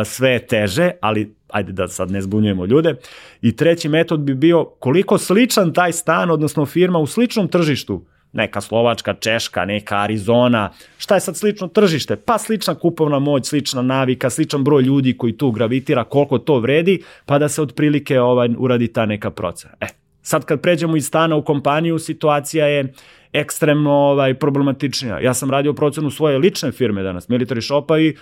sve 0.05 0.29
je 0.29 0.47
teže, 0.47 0.91
ali 1.01 1.33
ajde 1.49 1.71
da 1.71 1.88
sad 1.88 2.12
ne 2.12 2.21
zbunjujemo 2.21 2.65
ljude. 2.65 2.95
I 3.41 3.55
treći 3.55 3.89
metod 3.89 4.19
bi 4.19 4.35
bio 4.35 4.65
koliko 4.79 5.17
sličan 5.17 5.73
taj 5.73 5.91
stan, 5.91 6.31
odnosno 6.31 6.65
firma 6.65 6.99
u 6.99 7.07
sličnom 7.07 7.47
tržištu 7.47 8.05
neka 8.33 8.61
Slovačka, 8.61 9.13
Češka, 9.13 9.65
neka 9.65 9.97
Arizona, 9.97 10.69
šta 10.97 11.15
je 11.15 11.21
sad 11.21 11.37
slično 11.37 11.67
tržište? 11.67 12.15
Pa 12.15 12.37
slična 12.37 12.75
kupovna 12.75 13.19
moć, 13.19 13.47
slična 13.47 13.81
navika, 13.81 14.29
sličan 14.29 14.63
broj 14.63 14.83
ljudi 14.83 15.17
koji 15.17 15.37
tu 15.37 15.51
gravitira, 15.51 16.03
koliko 16.03 16.37
to 16.37 16.59
vredi, 16.59 17.03
pa 17.25 17.39
da 17.39 17.49
se 17.49 17.61
otprilike 17.61 18.19
ovaj, 18.19 18.49
uradi 18.57 18.87
ta 18.87 19.05
neka 19.05 19.31
procena. 19.31 19.73
E, 19.81 19.87
sad 20.21 20.45
kad 20.45 20.61
pređemo 20.61 20.97
iz 20.97 21.05
stana 21.05 21.35
u 21.35 21.43
kompaniju, 21.43 21.99
situacija 21.99 22.65
je 22.65 22.93
ekstremno 23.33 23.91
ovaj, 23.91 24.33
problematičnija. 24.33 25.19
Ja 25.19 25.33
sam 25.33 25.51
radio 25.51 25.73
procenu 25.73 26.09
svoje 26.09 26.37
lične 26.37 26.71
firme 26.71 27.03
danas, 27.03 27.29
Military 27.29 27.61
Shopa 27.61 27.99
i 27.99 28.15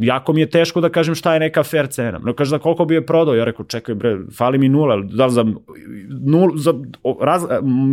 jako 0.00 0.32
mi 0.32 0.40
je 0.40 0.50
teško 0.50 0.80
da 0.80 0.88
kažem 0.88 1.14
šta 1.14 1.34
je 1.34 1.40
neka 1.40 1.62
fair 1.62 1.86
cena. 1.86 2.18
No 2.18 2.32
kaže 2.32 2.50
da 2.50 2.58
koliko 2.58 2.84
bi 2.84 2.94
je 2.94 3.06
prodao, 3.06 3.34
ja 3.34 3.44
rekao 3.44 3.66
čekaj 3.66 3.94
bre, 3.94 4.18
fali 4.36 4.58
mi 4.58 4.68
nula, 4.68 4.96
da 4.96 5.26
li 5.26 5.32
za, 5.32 5.44
nul, 6.08 6.50
za 6.56 6.74
raz, 7.20 7.42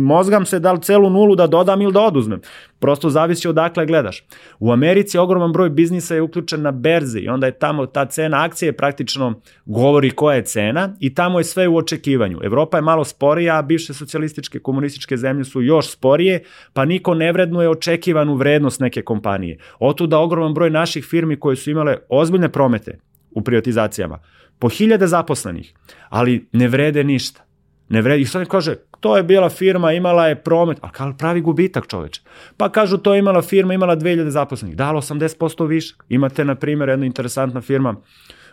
mozgam 0.06 0.46
se 0.46 0.60
da 0.60 0.72
li 0.72 0.82
celu 0.82 1.10
nulu 1.10 1.36
da 1.36 1.46
dodam 1.46 1.82
ili 1.82 1.92
da 1.92 2.00
oduzmem. 2.00 2.40
Prosto 2.78 3.10
zavisi 3.10 3.48
odakle 3.48 3.86
gledaš. 3.86 4.24
U 4.58 4.72
Americi 4.72 5.18
ogroman 5.18 5.52
broj 5.52 5.70
biznisa 5.70 6.14
je 6.14 6.22
uključen 6.22 6.62
na 6.62 6.70
berzi 6.70 7.18
i 7.18 7.28
onda 7.28 7.46
je 7.46 7.58
tamo 7.58 7.86
ta 7.86 8.04
cena 8.04 8.44
akcije 8.44 8.72
praktično 8.72 9.40
govori 9.64 10.10
koja 10.10 10.36
je 10.36 10.44
cena 10.44 10.96
i 11.00 11.14
tamo 11.14 11.40
je 11.40 11.44
sve 11.44 11.68
u 11.68 11.76
očekivanju. 11.76 12.38
Evropa 12.42 12.78
je 12.78 12.82
malo 12.82 13.04
sporija, 13.04 13.58
a 13.58 13.62
bivše 13.62 13.94
socijalističke 13.94 14.58
komunističke 14.58 15.16
zemlje 15.16 15.44
su 15.44 15.62
još 15.62 15.90
sporije, 15.90 16.33
pa 16.72 16.84
niko 16.84 17.14
ne 17.14 17.32
vrednuje 17.32 17.68
očekivanu 17.68 18.34
vrednost 18.34 18.80
neke 18.80 19.02
kompanije. 19.02 19.58
Otuda 19.78 20.18
ogroman 20.18 20.54
broj 20.54 20.70
naših 20.70 21.04
firmi 21.04 21.36
koje 21.40 21.56
su 21.56 21.70
imale 21.70 21.96
ozbiljne 22.08 22.48
promete 22.48 22.98
u 23.30 23.42
privatizacijama, 23.42 24.18
po 24.58 24.68
hiljade 24.68 25.06
zaposlenih, 25.06 25.74
ali 26.08 26.48
ne 26.52 26.68
vrede 26.68 27.04
ništa. 27.04 27.44
Ne 27.88 28.02
vredi. 28.02 28.22
I 28.22 28.26
sad 28.26 28.48
kaže, 28.48 28.76
to 29.00 29.16
je 29.16 29.22
bila 29.22 29.48
firma, 29.48 29.92
imala 29.92 30.26
je 30.26 30.34
promet, 30.42 30.78
a 30.80 30.90
kao 30.90 31.12
pravi 31.18 31.40
gubitak 31.40 31.86
čoveče. 31.86 32.22
Pa 32.56 32.68
kažu, 32.68 32.96
to 32.98 33.14
je 33.14 33.18
imala 33.18 33.42
firma, 33.42 33.74
imala 33.74 33.96
2000 33.96 34.28
zaposlenih, 34.28 34.76
dalo 34.76 35.00
80% 35.00 35.66
više. 35.66 35.94
Imate, 36.08 36.44
na 36.44 36.54
primjer, 36.54 36.88
jedna 36.88 37.06
interesantna 37.06 37.60
firma 37.60 37.96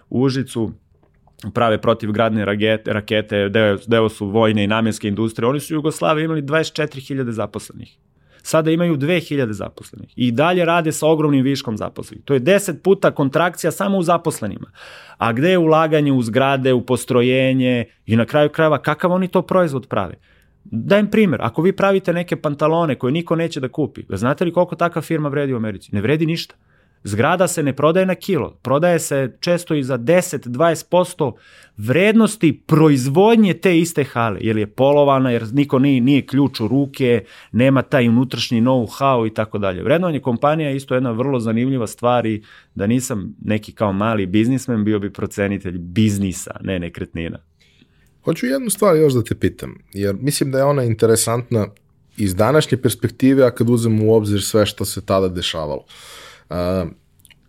u 0.09 0.21
Užicu, 0.21 0.71
prave 1.53 1.81
protivgradne 1.81 2.45
rakete, 2.45 2.93
rakete 2.93 3.49
deo, 3.49 3.77
deo 3.87 4.09
su 4.09 4.27
vojne 4.27 4.63
i 4.63 4.67
namjenske 4.67 5.07
industrije, 5.07 5.49
oni 5.49 5.59
su 5.59 5.73
u 5.73 5.77
Jugoslaviji 5.77 6.25
imali 6.25 6.41
24.000 6.41 7.29
zaposlenih. 7.29 7.97
Sada 8.43 8.71
imaju 8.71 8.97
2000 8.97 9.51
zaposlenih 9.51 10.13
i 10.15 10.31
dalje 10.31 10.65
rade 10.65 10.91
sa 10.91 11.07
ogromnim 11.07 11.43
viškom 11.43 11.77
zaposlenih. 11.77 12.25
To 12.25 12.33
je 12.33 12.39
10 12.39 12.81
puta 12.81 13.11
kontrakcija 13.11 13.71
samo 13.71 13.97
u 13.97 14.03
zaposlenima. 14.03 14.71
A 15.17 15.33
gde 15.33 15.49
je 15.49 15.57
ulaganje 15.57 16.11
u 16.11 16.21
zgrade, 16.21 16.73
u 16.73 16.85
postrojenje 16.85 17.85
i 18.05 18.15
na 18.15 18.25
kraju 18.25 18.49
krajeva 18.49 18.81
kakav 18.81 19.11
oni 19.11 19.27
to 19.27 19.41
proizvod 19.41 19.87
prave? 19.87 20.13
Dajem 20.63 21.07
primer, 21.07 21.39
ako 21.41 21.61
vi 21.61 21.75
pravite 21.75 22.13
neke 22.13 22.35
pantalone 22.35 22.95
koje 22.95 23.11
niko 23.11 23.35
neće 23.35 23.59
da 23.59 23.67
kupi, 23.67 24.03
znate 24.09 24.45
li 24.45 24.53
koliko 24.53 24.75
takva 24.75 25.01
firma 25.01 25.29
vredi 25.29 25.53
u 25.53 25.57
Americi? 25.57 25.95
Ne 25.95 26.01
vredi 26.01 26.25
ništa. 26.25 26.55
Zgrada 27.03 27.47
se 27.47 27.63
ne 27.63 27.75
prodaje 27.75 28.05
na 28.05 28.15
kilo, 28.15 28.59
prodaje 28.61 28.99
se 28.99 29.37
često 29.39 29.75
i 29.75 29.83
za 29.83 29.97
10-20% 29.97 31.31
vrednosti 31.77 32.63
proizvodnje 32.67 33.53
te 33.53 33.79
iste 33.79 34.03
hale, 34.03 34.39
jer 34.41 34.57
je 34.57 34.67
polovana, 34.67 35.31
jer 35.31 35.53
niko 35.53 35.79
nije, 35.79 36.01
nije 36.01 36.25
ključ 36.25 36.59
u 36.59 36.67
ruke, 36.67 37.23
nema 37.51 37.81
taj 37.81 38.07
unutrašnji 38.07 38.61
know-how 38.61 39.27
i 39.27 39.33
tako 39.33 39.57
dalje. 39.57 39.83
Vrednovanje 39.83 40.19
kompanija 40.19 40.69
je 40.69 40.75
isto 40.75 40.93
jedna 40.93 41.11
vrlo 41.11 41.39
zanimljiva 41.39 41.87
stvar 41.87 42.25
i 42.25 42.43
da 42.75 42.87
nisam 42.87 43.35
neki 43.41 43.71
kao 43.71 43.93
mali 43.93 44.25
biznismen, 44.25 44.83
bio 44.83 44.99
bi 44.99 45.13
procenitelj 45.13 45.77
biznisa, 45.77 46.51
ne 46.61 46.79
nekretnina. 46.79 47.39
Hoću 48.23 48.45
jednu 48.45 48.69
stvar 48.69 48.95
još 48.95 49.13
da 49.13 49.23
te 49.23 49.35
pitam, 49.35 49.75
jer 49.93 50.15
mislim 50.19 50.51
da 50.51 50.57
je 50.57 50.63
ona 50.63 50.83
interesantna 50.83 51.67
iz 52.17 52.35
današnje 52.35 52.77
perspektive, 52.77 53.45
a 53.45 53.51
kad 53.51 53.69
uzem 53.69 54.03
u 54.03 54.13
obzir 54.13 54.41
sve 54.41 54.65
što 54.65 54.85
se 54.85 55.05
tada 55.05 55.27
dešavalo. 55.27 55.81
Uh, 55.81 56.21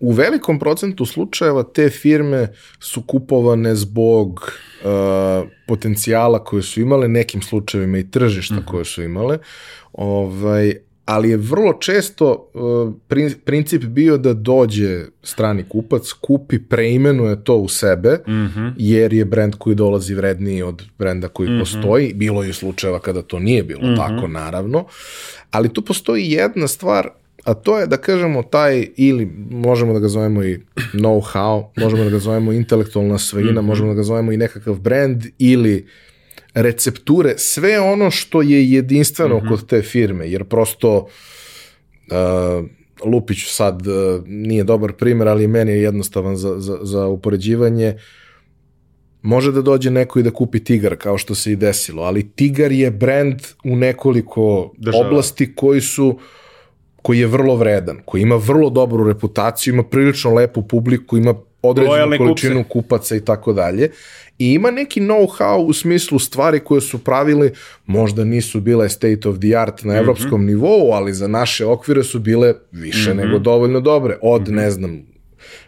u 0.02 0.12
velikom 0.12 0.58
procentu 0.58 1.06
slučajeva 1.06 1.62
te 1.62 1.90
firme 1.90 2.48
su 2.80 3.02
kupovane 3.02 3.74
zbog 3.74 4.52
uh, 4.84 5.48
potencijala 5.66 6.44
koje 6.44 6.62
su 6.62 6.80
imale, 6.80 7.08
nekim 7.08 7.42
slučajevima 7.42 7.98
i 7.98 8.10
tržišta 8.10 8.54
mm 8.54 8.58
-hmm. 8.58 8.70
koje 8.70 8.84
su 8.84 9.02
imale, 9.02 9.38
ovaj, 9.92 10.74
ali 11.04 11.30
je 11.30 11.36
vrlo 11.36 11.72
često 11.72 12.50
uh, 12.54 12.92
princip 13.44 13.82
bio 13.82 14.18
da 14.18 14.34
dođe 14.34 15.04
strani 15.22 15.64
kupac, 15.68 16.12
kupi, 16.12 16.58
preimenuje 16.58 17.44
to 17.44 17.56
u 17.56 17.68
sebe, 17.68 18.18
mm 18.26 18.32
-hmm. 18.32 18.72
jer 18.76 19.12
je 19.12 19.24
brend 19.24 19.54
koji 19.58 19.76
dolazi 19.76 20.14
vredniji 20.14 20.62
od 20.62 20.82
brenda 20.98 21.28
koji 21.28 21.48
mm 21.48 21.52
-hmm. 21.52 21.60
postoji. 21.60 22.14
Bilo 22.14 22.42
je 22.42 22.52
slučajeva 22.52 22.98
kada 22.98 23.22
to 23.22 23.38
nije 23.38 23.62
bilo 23.62 23.82
mm 23.82 23.90
-hmm. 23.90 23.96
tako, 23.96 24.28
naravno. 24.28 24.84
Ali 25.50 25.72
tu 25.72 25.82
postoji 25.82 26.30
jedna 26.30 26.68
stvar 26.68 27.08
a 27.44 27.54
to 27.54 27.78
je 27.78 27.86
da 27.86 27.96
kažemo 27.96 28.42
taj 28.42 28.86
ili 28.96 29.30
možemo 29.50 29.92
da 29.92 29.98
ga 29.98 30.08
zovemo 30.08 30.44
i 30.44 30.60
know-how, 30.92 31.64
možemo 31.76 32.04
da 32.04 32.10
ga 32.10 32.18
zovemo 32.18 32.52
intelektualna 32.52 33.18
svojina, 33.18 33.52
mm 33.52 33.64
-hmm. 33.64 33.68
možemo 33.68 33.88
da 33.88 33.94
ga 33.94 34.02
zovemo 34.02 34.32
i 34.32 34.36
nekakav 34.36 34.74
brand 34.74 35.24
ili 35.38 35.86
recepture, 36.54 37.34
sve 37.36 37.80
ono 37.80 38.10
što 38.10 38.42
je 38.42 38.70
jedinstveno 38.72 39.36
mm 39.36 39.40
-hmm. 39.40 39.48
kod 39.48 39.66
te 39.66 39.82
firme, 39.82 40.30
jer 40.30 40.44
prosto 40.44 40.96
uh, 40.96 42.64
Lupić 43.04 43.44
sad 43.46 43.86
uh, 43.86 43.94
nije 44.26 44.64
dobar 44.64 44.92
primer, 44.92 45.28
ali 45.28 45.46
meni 45.46 45.72
je 45.72 45.82
jednostavan 45.82 46.36
za, 46.36 46.60
za, 46.60 46.78
za 46.82 47.06
upoređivanje, 47.06 47.96
može 49.22 49.52
da 49.52 49.62
dođe 49.62 49.90
neko 49.90 50.18
i 50.18 50.22
da 50.22 50.30
kupi 50.30 50.64
Tigar, 50.64 50.96
kao 50.96 51.18
što 51.18 51.34
se 51.34 51.52
i 51.52 51.56
desilo, 51.56 52.02
ali 52.02 52.30
Tigar 52.30 52.72
je 52.72 52.90
brand 52.90 53.34
u 53.64 53.76
nekoliko 53.76 54.72
Država. 54.78 55.06
oblasti 55.06 55.54
koji 55.54 55.80
su 55.80 56.18
koji 57.02 57.18
je 57.18 57.26
vrlo 57.26 57.56
vredan, 57.56 57.98
koji 58.04 58.22
ima 58.22 58.36
vrlo 58.36 58.70
dobru 58.70 59.04
reputaciju, 59.04 59.74
ima 59.74 59.82
prilično 59.82 60.34
lepu 60.34 60.62
publiku, 60.62 61.16
ima 61.16 61.34
određenu 61.62 61.92
Lojalne 61.92 62.18
količinu 62.18 62.64
kupce. 62.64 62.72
kupaca 62.72 63.16
i 63.16 63.20
tako 63.20 63.52
dalje. 63.52 63.90
I 64.38 64.52
ima 64.52 64.70
neki 64.70 65.00
know-how 65.00 65.56
u 65.56 65.72
smislu 65.72 66.18
stvari 66.18 66.60
koje 66.60 66.80
su 66.80 67.04
pravili, 67.04 67.52
možda 67.86 68.24
nisu 68.24 68.60
bile 68.60 68.88
state 68.88 69.28
of 69.28 69.38
the 69.38 69.56
art 69.56 69.84
na 69.84 69.92
mhm. 69.92 70.02
evropskom 70.02 70.40
mm 70.40 70.44
-hmm. 70.44 70.46
nivou, 70.46 70.92
ali 70.92 71.14
za 71.14 71.28
naše 71.28 71.66
okvire 71.66 72.02
su 72.02 72.18
bile 72.18 72.54
više 72.72 73.14
mm 73.14 73.18
-hmm. 73.18 73.24
nego 73.24 73.38
dovoljno 73.38 73.80
dobre. 73.80 74.18
Od, 74.22 74.42
mm 74.42 74.44
-hmm. 74.44 74.56
ne 74.56 74.70
znam, 74.70 75.02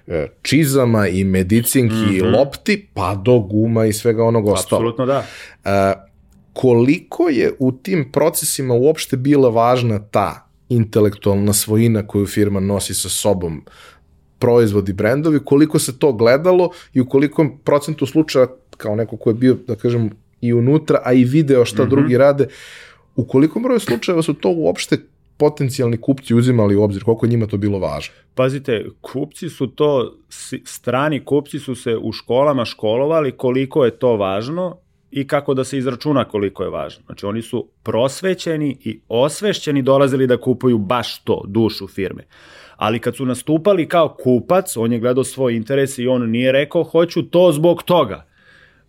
e, 0.06 0.26
čizama 0.42 1.08
i 1.08 1.24
medicinki 1.24 1.94
mm 1.94 2.08
-hmm. 2.08 2.18
i 2.18 2.20
lopti, 2.20 2.88
pa 2.94 3.14
do 3.14 3.38
guma 3.38 3.86
i 3.86 3.92
svega 3.92 4.24
onog 4.24 4.48
ostalo. 4.48 4.80
Apsolutno 4.80 5.06
da. 5.06 5.26
Uh, 5.64 5.70
koliko 6.52 7.28
je 7.28 7.52
u 7.58 7.72
tim 7.72 8.12
procesima 8.12 8.74
uopšte 8.74 9.16
bila 9.16 9.48
važna 9.48 9.98
ta 9.98 10.48
intelektualna 10.68 11.52
svojina 11.52 12.06
koju 12.06 12.26
firma 12.26 12.60
nosi 12.60 12.94
sa 12.94 13.08
sobom 13.08 13.62
proizvodi, 14.38 14.92
brendovi, 14.92 15.40
koliko 15.44 15.78
se 15.78 15.98
to 15.98 16.12
gledalo 16.12 16.70
i 16.92 17.00
u 17.00 17.08
kolikom 17.08 17.58
procentu 17.64 18.06
slučaja, 18.06 18.46
kao 18.76 18.96
neko 18.96 19.16
ko 19.16 19.30
je 19.30 19.34
bio, 19.34 19.56
da 19.66 19.74
kažem, 19.74 20.10
i 20.40 20.52
unutra, 20.52 21.00
a 21.04 21.12
i 21.12 21.24
video 21.24 21.64
šta 21.64 21.82
mm 21.82 21.86
-hmm. 21.86 21.90
drugi 21.90 22.18
rade, 22.18 22.48
u 23.16 23.24
kolikom 23.24 23.62
broju 23.62 23.80
slučajeva 23.80 24.22
su 24.22 24.34
to 24.34 24.50
uopšte 24.50 24.98
potencijalni 25.36 25.96
kupci 25.96 26.34
uzimali 26.34 26.76
u 26.76 26.82
obzir, 26.82 27.04
koliko 27.04 27.26
je 27.26 27.30
njima 27.30 27.46
to 27.46 27.56
bilo 27.56 27.78
važno? 27.78 28.14
Pazite, 28.34 28.86
kupci 29.00 29.48
su 29.48 29.66
to, 29.66 30.16
strani 30.64 31.24
kupci 31.24 31.58
su 31.58 31.74
se 31.74 31.96
u 31.96 32.12
školama 32.12 32.64
školovali 32.64 33.32
koliko 33.32 33.84
je 33.84 33.98
to 33.98 34.16
važno 34.16 34.76
i 35.14 35.26
kako 35.26 35.54
da 35.54 35.64
se 35.64 35.78
izračuna 35.78 36.24
koliko 36.24 36.62
je 36.62 36.70
važno. 36.70 37.02
Znači 37.06 37.26
oni 37.26 37.42
su 37.42 37.68
prosvećeni 37.82 38.76
i 38.84 39.00
osvešćeni 39.08 39.82
dolazili 39.82 40.26
da 40.26 40.40
kupuju 40.40 40.78
baš 40.78 41.18
to, 41.24 41.42
dušu 41.46 41.88
firme 41.88 42.24
ali 42.76 42.98
kad 42.98 43.16
su 43.16 43.26
nastupali 43.26 43.88
kao 43.88 44.16
kupac, 44.22 44.76
on 44.76 44.92
je 44.92 44.98
gledao 44.98 45.24
svoj 45.24 45.56
interes 45.56 45.98
i 45.98 46.06
on 46.06 46.30
nije 46.30 46.52
rekao 46.52 46.82
hoću 46.82 47.22
to 47.22 47.52
zbog 47.52 47.82
toga 47.82 48.26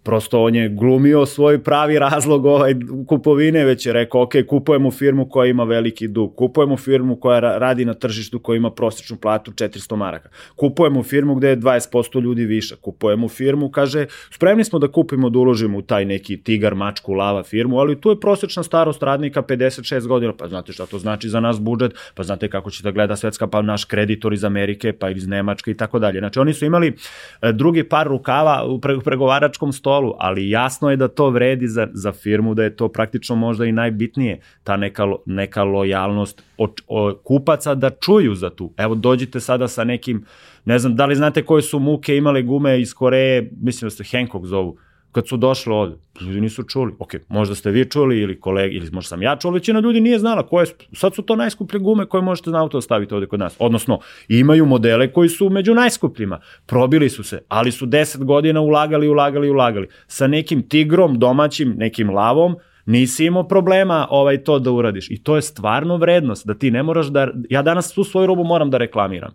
prosto 0.05 0.43
on 0.43 0.55
je 0.55 0.69
glumio 0.69 1.25
svoj 1.25 1.63
pravi 1.63 1.99
razlog 1.99 2.45
ovaj 2.45 2.75
kupovine, 3.07 3.65
već 3.65 3.85
je 3.85 3.93
rekao, 3.93 4.21
ok, 4.21 4.33
kupujemo 4.47 4.91
firmu 4.91 5.29
koja 5.29 5.49
ima 5.49 5.63
veliki 5.63 6.07
dug, 6.07 6.35
kupujemo 6.35 6.77
firmu 6.77 7.15
koja 7.15 7.39
radi 7.39 7.85
na 7.85 7.93
tržištu 7.93 8.39
koja 8.39 8.57
ima 8.57 8.71
prosječnu 8.71 9.17
platu 9.17 9.51
400 9.51 9.95
maraka, 9.95 10.29
kupujemo 10.55 11.03
firmu 11.03 11.35
gde 11.35 11.49
je 11.49 11.57
20% 11.57 12.21
ljudi 12.21 12.45
više, 12.45 12.75
kupujemo 12.75 13.29
firmu, 13.29 13.69
kaže, 13.69 14.05
spremni 14.31 14.63
smo 14.63 14.79
da 14.79 14.87
kupimo, 14.87 15.29
da 15.29 15.39
uložimo 15.39 15.77
u 15.77 15.81
taj 15.81 16.05
neki 16.05 16.37
tigar, 16.37 16.75
mačku, 16.75 17.13
lava 17.13 17.43
firmu, 17.43 17.79
ali 17.79 18.01
tu 18.01 18.09
je 18.09 18.19
prosječna 18.19 18.63
starost 18.63 19.03
radnika 19.03 19.41
56 19.41 20.07
godina, 20.07 20.33
pa 20.33 20.47
znate 20.47 20.73
šta 20.73 20.85
to 20.85 20.99
znači 20.99 21.29
za 21.29 21.39
nas 21.39 21.59
budžet, 21.59 21.95
pa 22.15 22.23
znate 22.23 22.49
kako 22.49 22.71
će 22.71 22.83
da 22.83 22.91
gleda 22.91 23.15
svetska, 23.15 23.47
pa 23.47 23.61
naš 23.61 23.85
kreditor 23.85 24.33
iz 24.33 24.43
Amerike, 24.43 24.93
pa 24.93 25.09
iz 25.09 25.27
Nemačke 25.27 25.71
i 25.71 25.77
tako 25.77 25.99
dalje. 25.99 26.19
Znači 26.19 26.39
oni 26.39 26.53
su 26.53 26.65
imali 26.65 26.93
e, 27.41 27.51
drugi 27.51 27.83
par 27.83 28.07
rukava 28.07 28.65
u 28.65 29.01
pregovaračkom 29.01 29.73
stolu 29.73 29.94
stolu, 29.95 30.13
ali 30.17 30.49
jasno 30.49 30.89
je 30.89 30.97
da 30.97 31.07
to 31.07 31.29
vredi 31.29 31.67
za, 31.67 31.87
za 31.93 32.11
firmu, 32.11 32.53
da 32.53 32.63
je 32.63 32.75
to 32.75 32.87
praktično 32.87 33.35
možda 33.35 33.65
i 33.65 33.71
najbitnije, 33.71 34.39
ta 34.63 34.77
neka, 34.77 35.03
neka 35.25 35.63
lojalnost 35.63 36.43
o, 36.57 36.67
o, 36.87 37.13
kupaca 37.23 37.75
da 37.75 37.89
čuju 37.89 38.35
za 38.35 38.49
tu. 38.49 38.73
Evo, 38.77 38.95
dođite 38.95 39.39
sada 39.39 39.67
sa 39.67 39.83
nekim, 39.83 40.25
ne 40.65 40.79
znam, 40.79 40.95
da 40.95 41.05
li 41.05 41.15
znate 41.15 41.43
koje 41.43 41.61
su 41.61 41.79
muke 41.79 42.17
imale 42.17 42.41
gume 42.41 42.81
iz 42.81 42.93
Koreje, 42.93 43.51
mislim 43.61 43.87
da 43.87 43.95
se 43.95 44.03
Hancock 44.11 44.45
zovu, 44.45 44.77
kad 45.15 45.27
su 45.27 45.37
došli 45.37 45.73
ovde, 45.73 45.95
ljudi 46.21 46.41
nisu 46.41 46.63
čuli. 46.63 46.93
Ok, 46.99 47.13
možda 47.27 47.55
ste 47.55 47.71
vi 47.71 47.85
čuli 47.89 48.19
ili 48.19 48.39
kolegi, 48.39 48.75
ili 48.75 48.89
možda 48.91 49.07
sam 49.07 49.21
ja 49.21 49.35
čuli, 49.35 49.53
većina 49.53 49.79
ljudi 49.79 50.01
nije 50.01 50.19
znala 50.19 50.47
koje 50.47 50.65
su, 50.65 50.73
sad 50.93 51.15
su 51.15 51.21
to 51.21 51.35
najskuplje 51.35 51.79
gume 51.79 52.05
koje 52.05 52.21
možete 52.21 52.49
na 52.49 52.61
auto 52.61 52.81
staviti 52.81 53.13
ovde 53.13 53.27
kod 53.27 53.39
nas. 53.39 53.55
Odnosno, 53.59 53.99
imaju 54.27 54.65
modele 54.65 55.11
koji 55.11 55.29
su 55.29 55.49
među 55.49 55.73
najskupljima. 55.73 56.39
Probili 56.65 57.09
su 57.09 57.23
se, 57.23 57.41
ali 57.47 57.71
su 57.71 57.85
10 57.85 58.23
godina 58.23 58.61
ulagali, 58.61 59.07
ulagali, 59.07 59.49
ulagali. 59.49 59.87
Sa 60.07 60.27
nekim 60.27 60.67
tigrom, 60.69 61.19
domaćim, 61.19 61.73
nekim 61.77 62.09
lavom, 62.09 62.55
nisi 62.85 63.25
imao 63.25 63.47
problema 63.47 64.07
ovaj 64.09 64.43
to 64.43 64.59
da 64.59 64.71
uradiš. 64.71 65.11
I 65.11 65.23
to 65.23 65.35
je 65.35 65.41
stvarno 65.41 65.97
vrednost, 65.97 66.47
da 66.47 66.53
ti 66.53 66.71
ne 66.71 66.83
moraš 66.83 67.07
da, 67.07 67.27
ja 67.49 67.61
danas 67.61 67.93
tu 67.93 68.03
svoju 68.03 68.27
robu 68.27 68.43
moram 68.43 68.69
da 68.69 68.77
reklamiram 68.77 69.31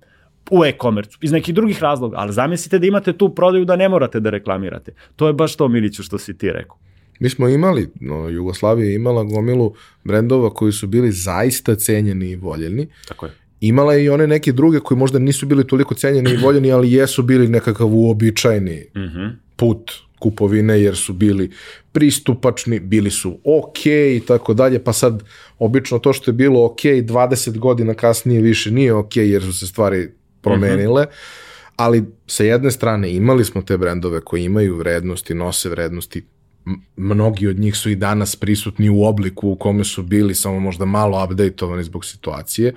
u 0.51 0.65
e-komercu, 0.65 1.19
iz 1.23 1.33
nekih 1.33 1.55
drugih 1.55 1.83
razloga, 1.83 2.17
ali 2.19 2.33
zamislite 2.33 2.79
da 2.79 2.87
imate 2.87 3.13
tu 3.13 3.35
prodaju 3.35 3.65
da 3.65 3.77
ne 3.77 3.89
morate 3.89 4.21
da 4.21 4.31
reklamirate. 4.31 4.93
To 5.17 5.27
je 5.27 5.33
baš 5.33 5.57
to, 5.57 5.69
Miliću, 5.69 6.03
što 6.03 6.19
si 6.19 6.39
ti 6.39 6.53
rekao. 6.53 6.77
Mi 7.21 7.29
smo 7.29 7.49
imali, 7.49 7.91
no, 8.01 8.29
Jugoslavija 8.29 8.89
je 8.89 8.95
imala 8.95 9.25
gomilu 9.25 9.75
brendova 10.05 10.51
koji 10.51 10.73
su 10.73 10.87
bili 10.87 11.13
zaista 11.13 11.75
cenjeni 11.75 12.31
i 12.31 12.37
voljeni. 12.37 12.89
Tako 13.09 13.27
je. 13.27 13.33
Imala 13.61 13.95
je 13.95 14.05
i 14.05 14.09
one 14.09 14.27
neke 14.27 14.53
druge 14.53 14.81
koji 14.81 14.99
možda 14.99 15.19
nisu 15.19 15.47
bili 15.47 15.67
toliko 15.67 15.95
cenjeni 15.95 16.31
i 16.31 16.37
voljeni, 16.37 16.73
ali 16.73 16.93
jesu 16.93 17.23
bili 17.23 17.49
nekakav 17.49 17.95
uobičajni 17.95 18.85
mm 18.95 19.01
-hmm. 19.01 19.31
put 19.57 19.93
kupovine 20.19 20.81
jer 20.83 20.97
su 20.97 21.13
bili 21.13 21.51
pristupačni, 21.93 22.81
bili 22.81 23.11
su 23.11 23.39
ok 23.45 23.87
i 23.87 24.23
tako 24.27 24.55
dalje, 24.55 24.85
pa 24.85 24.93
sad 24.93 25.23
obično 25.59 25.99
to 25.99 26.13
što 26.13 26.31
je 26.31 26.33
bilo 26.33 26.65
ok 26.65 26.81
20 26.81 27.59
godina 27.59 27.95
kasnije 27.95 28.41
više 28.41 28.71
nije 28.71 28.95
ok 28.95 29.17
jer 29.17 29.43
su 29.43 29.53
se 29.53 29.67
stvari 29.67 30.09
promenile, 30.41 31.03
mm 31.03 31.07
-hmm. 31.07 31.73
ali 31.77 32.05
sa 32.27 32.45
jedne 32.45 32.71
strane 32.71 33.13
imali 33.13 33.45
smo 33.45 33.63
te 33.63 33.77
brendove 33.77 34.21
koji 34.21 34.45
imaju 34.45 34.77
vrednosti, 34.77 35.35
nose 35.35 35.69
vrednosti, 35.69 36.25
mnogi 36.97 37.49
od 37.49 37.59
njih 37.59 37.77
su 37.77 37.91
i 37.91 37.95
danas 37.95 38.37
prisutni 38.37 38.91
u 38.91 39.05
obliku 39.05 39.49
u 39.49 39.57
kome 39.57 39.85
su 39.85 40.03
bili, 40.03 40.35
samo 40.35 40.61
možda 40.61 40.85
malo 40.85 41.25
updateovani 41.25 41.85
zbog 41.85 42.05
situacije, 42.05 42.75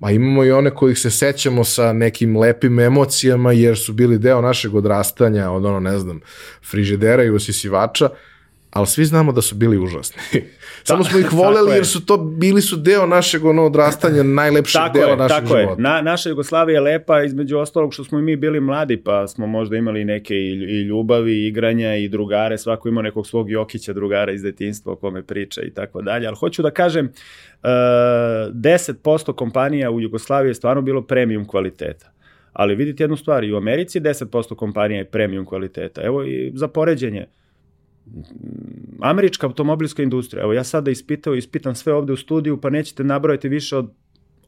a 0.00 0.10
imamo 0.10 0.44
i 0.44 0.50
one 0.50 0.70
kojih 0.70 0.98
se 0.98 1.10
sećamo 1.10 1.64
sa 1.64 1.92
nekim 1.92 2.36
lepim 2.36 2.78
emocijama 2.78 3.52
jer 3.52 3.78
su 3.78 3.92
bili 3.92 4.18
deo 4.18 4.40
našeg 4.40 4.74
odrastanja 4.74 5.50
od 5.50 5.64
ono, 5.64 5.80
ne 5.80 5.98
znam, 5.98 6.20
frižidera 6.70 7.24
i 7.24 7.30
usisivača, 7.30 8.08
ali 8.70 8.86
svi 8.86 9.04
znamo 9.04 9.32
da 9.32 9.42
su 9.42 9.54
bili 9.54 9.78
užasni. 9.78 10.22
Samo 10.84 11.04
smo 11.04 11.18
ih 11.18 11.32
voleli 11.32 11.70
jer 11.70 11.86
su 11.86 12.06
to 12.06 12.16
bili 12.16 12.62
su 12.62 12.76
deo 12.76 13.06
našeg 13.06 13.44
ono 13.44 13.64
odrastanja, 13.64 14.22
najlepšeg 14.22 14.80
tako 14.80 14.98
dela 14.98 15.10
je, 15.10 15.16
našeg 15.16 15.36
tako 15.36 15.46
života. 15.46 15.70
Je. 15.70 15.82
Na, 15.82 16.02
naša 16.02 16.28
Jugoslavija 16.28 16.74
je 16.74 16.80
lepa 16.80 17.22
između 17.22 17.58
ostalog 17.58 17.94
što 17.94 18.04
smo 18.04 18.18
i 18.18 18.22
mi 18.22 18.36
bili 18.36 18.60
mladi, 18.60 18.96
pa 18.96 19.26
smo 19.26 19.46
možda 19.46 19.76
imali 19.76 20.04
neke 20.04 20.34
i, 20.34 20.52
i 20.52 20.82
ljubavi, 20.82 21.32
i 21.32 21.46
igranja 21.46 21.94
i 21.94 22.08
drugare, 22.08 22.58
svako 22.58 22.88
ima 22.88 23.02
nekog 23.02 23.26
svog 23.26 23.50
Jokića 23.50 23.92
drugara 23.92 24.32
iz 24.32 24.42
detinstva 24.42 24.92
o 24.92 24.96
kome 24.96 25.22
priča 25.22 25.62
i 25.62 25.70
tako 25.70 26.02
dalje, 26.02 26.26
ali 26.26 26.36
hoću 26.36 26.62
da 26.62 26.70
kažem, 26.70 27.06
uh, 27.06 27.68
10% 28.52 29.32
kompanija 29.32 29.90
u 29.90 30.00
Jugoslaviji 30.00 30.50
je 30.50 30.54
stvarno 30.54 30.82
bilo 30.82 31.02
premium 31.02 31.46
kvaliteta. 31.46 32.12
Ali 32.52 32.74
vidite 32.74 33.02
jednu 33.02 33.16
stvar, 33.16 33.44
i 33.44 33.52
u 33.52 33.56
Americi 33.56 34.00
10% 34.00 34.54
kompanija 34.54 34.98
je 34.98 35.04
premium 35.04 35.46
kvaliteta. 35.46 36.02
Evo 36.02 36.24
i 36.24 36.52
za 36.54 36.68
poređenje, 36.68 37.26
američka 39.00 39.46
automobilska 39.46 40.02
industrija, 40.02 40.42
evo 40.42 40.52
ja 40.52 40.64
sada 40.64 40.90
ispitao, 40.90 41.34
ispitam 41.34 41.74
sve 41.74 41.94
ovde 41.94 42.12
u 42.12 42.16
studiju, 42.16 42.60
pa 42.60 42.70
nećete 42.70 43.04
nabrojati 43.04 43.48
više 43.48 43.76
od 43.76 43.90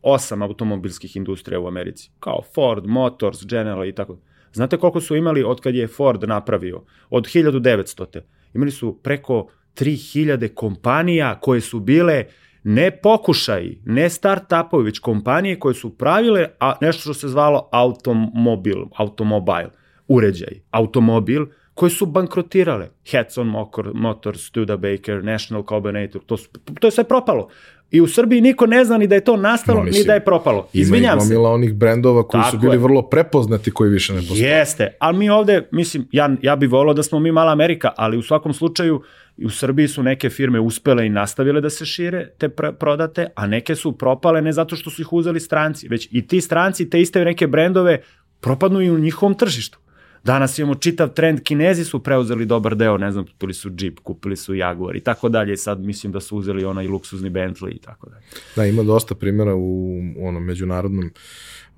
osam 0.03 0.43
automobilskih 0.43 1.17
industrija 1.17 1.61
u 1.61 1.67
Americi, 1.67 2.11
kao 2.21 2.43
Ford, 2.55 2.87
Motors, 2.87 3.47
General 3.47 3.85
i 3.85 3.95
tako. 3.95 4.19
Znate 4.53 4.77
koliko 4.77 5.01
su 5.01 5.17
imali 5.17 5.43
od 5.43 5.61
kad 5.61 5.75
je 5.75 5.89
Ford 5.89 6.29
napravio? 6.29 6.83
Od 7.11 7.25
1900. 7.25 8.21
Imali 8.55 8.71
su 8.71 8.99
preko 9.03 9.49
3000 9.75 10.55
kompanija 10.55 11.41
koje 11.41 11.61
su 11.61 11.81
bile 11.81 12.25
ne 12.63 12.91
pokušaji, 12.91 13.83
ne 13.85 14.09
start-upovi, 14.09 14.85
već 14.85 14.99
kompanije 14.99 15.59
koje 15.59 15.75
su 15.75 15.99
pravile 15.99 16.49
a 16.61 16.75
nešto 16.81 17.01
što 17.01 17.15
se 17.15 17.29
zvalo 17.29 17.69
automobil, 17.73 18.85
automobil, 18.97 19.69
uređaj, 20.09 20.61
automobil, 20.71 21.47
koje 21.81 21.91
su 21.91 22.07
bankrotirale. 22.07 22.89
Hetson 23.11 23.53
Motors, 23.95 24.41
Studebaker, 24.47 25.25
National 25.25 25.65
Combinator, 25.69 26.23
to, 26.27 26.37
to 26.81 26.87
je 26.87 26.91
sve 26.91 27.05
propalo. 27.05 27.49
I 27.91 28.01
u 28.01 28.07
Srbiji 28.07 28.41
niko 28.41 28.67
ne 28.67 28.85
zna 28.85 28.99
ni 28.99 29.07
da 29.07 29.15
je 29.15 29.25
to 29.25 29.37
nastalo, 29.37 29.79
no, 29.79 29.85
mislim, 29.85 30.03
ni 30.03 30.07
da 30.07 30.15
je 30.15 30.25
propalo. 30.25 30.69
Izvinjam 30.73 31.21
se. 31.21 31.35
Ima 31.35 31.49
onih 31.49 31.75
brendova 31.75 32.29
koji 32.29 32.43
Tako 32.43 32.51
su 32.51 32.59
bili 32.59 32.75
je. 32.75 32.79
vrlo 32.79 33.03
prepoznati 33.03 33.71
koji 33.71 33.91
više 33.91 34.13
ne 34.13 34.21
postoje. 34.21 34.49
Jeste, 34.49 34.97
ali 34.99 35.19
mi 35.19 35.31
ovde, 35.31 35.69
mislim, 35.73 36.09
ja, 36.13 36.31
ja 36.43 36.57
bih 36.57 36.71
volao 36.71 36.95
da 36.95 37.03
smo 37.03 37.19
mi 37.19 37.33
mala 37.33 37.53
Amerika, 37.53 37.93
ali 37.97 38.19
u 38.19 38.23
svakom 38.23 38.53
slučaju 38.55 39.03
u 39.45 39.51
Srbiji 39.51 39.89
su 39.89 40.03
neke 40.03 40.31
firme 40.31 40.61
uspele 40.61 41.07
i 41.07 41.11
nastavile 41.11 41.61
da 41.61 41.71
se 41.71 41.87
šire 41.87 42.29
te 42.39 42.49
prodate, 42.79 43.29
a 43.35 43.47
neke 43.47 43.75
su 43.75 43.93
propale 43.99 44.43
ne 44.43 44.53
zato 44.53 44.77
što 44.77 44.91
su 44.91 45.03
ih 45.03 45.13
uzeli 45.13 45.41
stranci, 45.41 45.89
već 45.89 46.09
i 46.11 46.27
ti 46.27 46.41
stranci 46.41 46.91
te 46.91 47.01
iste 47.01 47.25
neke 47.25 47.47
brendove 47.47 48.03
propadnu 48.41 48.81
i 48.81 48.91
u 48.91 48.99
njihovom 48.99 49.35
tržištu. 49.35 49.79
Danas 50.25 50.59
imamo 50.59 50.75
čitav 50.75 51.09
trend, 51.09 51.41
Kinezi 51.43 51.85
su 51.85 52.03
preuzeli 52.03 52.47
dobar 52.47 52.77
deo, 52.77 52.99
ne 52.99 53.13
znam, 53.13 53.27
kupili 53.27 53.55
su 53.55 53.71
Jeep, 53.79 53.99
kupili 54.03 54.37
su 54.37 54.55
Jaguar 54.55 54.97
i 54.97 55.01
tako 55.01 55.29
dalje, 55.29 55.57
sad 55.57 55.81
mislim 55.81 56.13
da 56.13 56.21
su 56.21 56.37
uzeli 56.37 56.65
onaj 56.65 56.87
luksuzni 56.87 57.31
Bentley 57.31 57.77
i 57.77 57.79
tako 57.79 58.09
dalje. 58.11 58.23
Da, 58.57 58.67
ima 58.67 58.83
dosta 58.83 59.15
primjera 59.15 59.55
u 59.55 59.99
onom 60.21 60.45
međunarodnom 60.45 61.11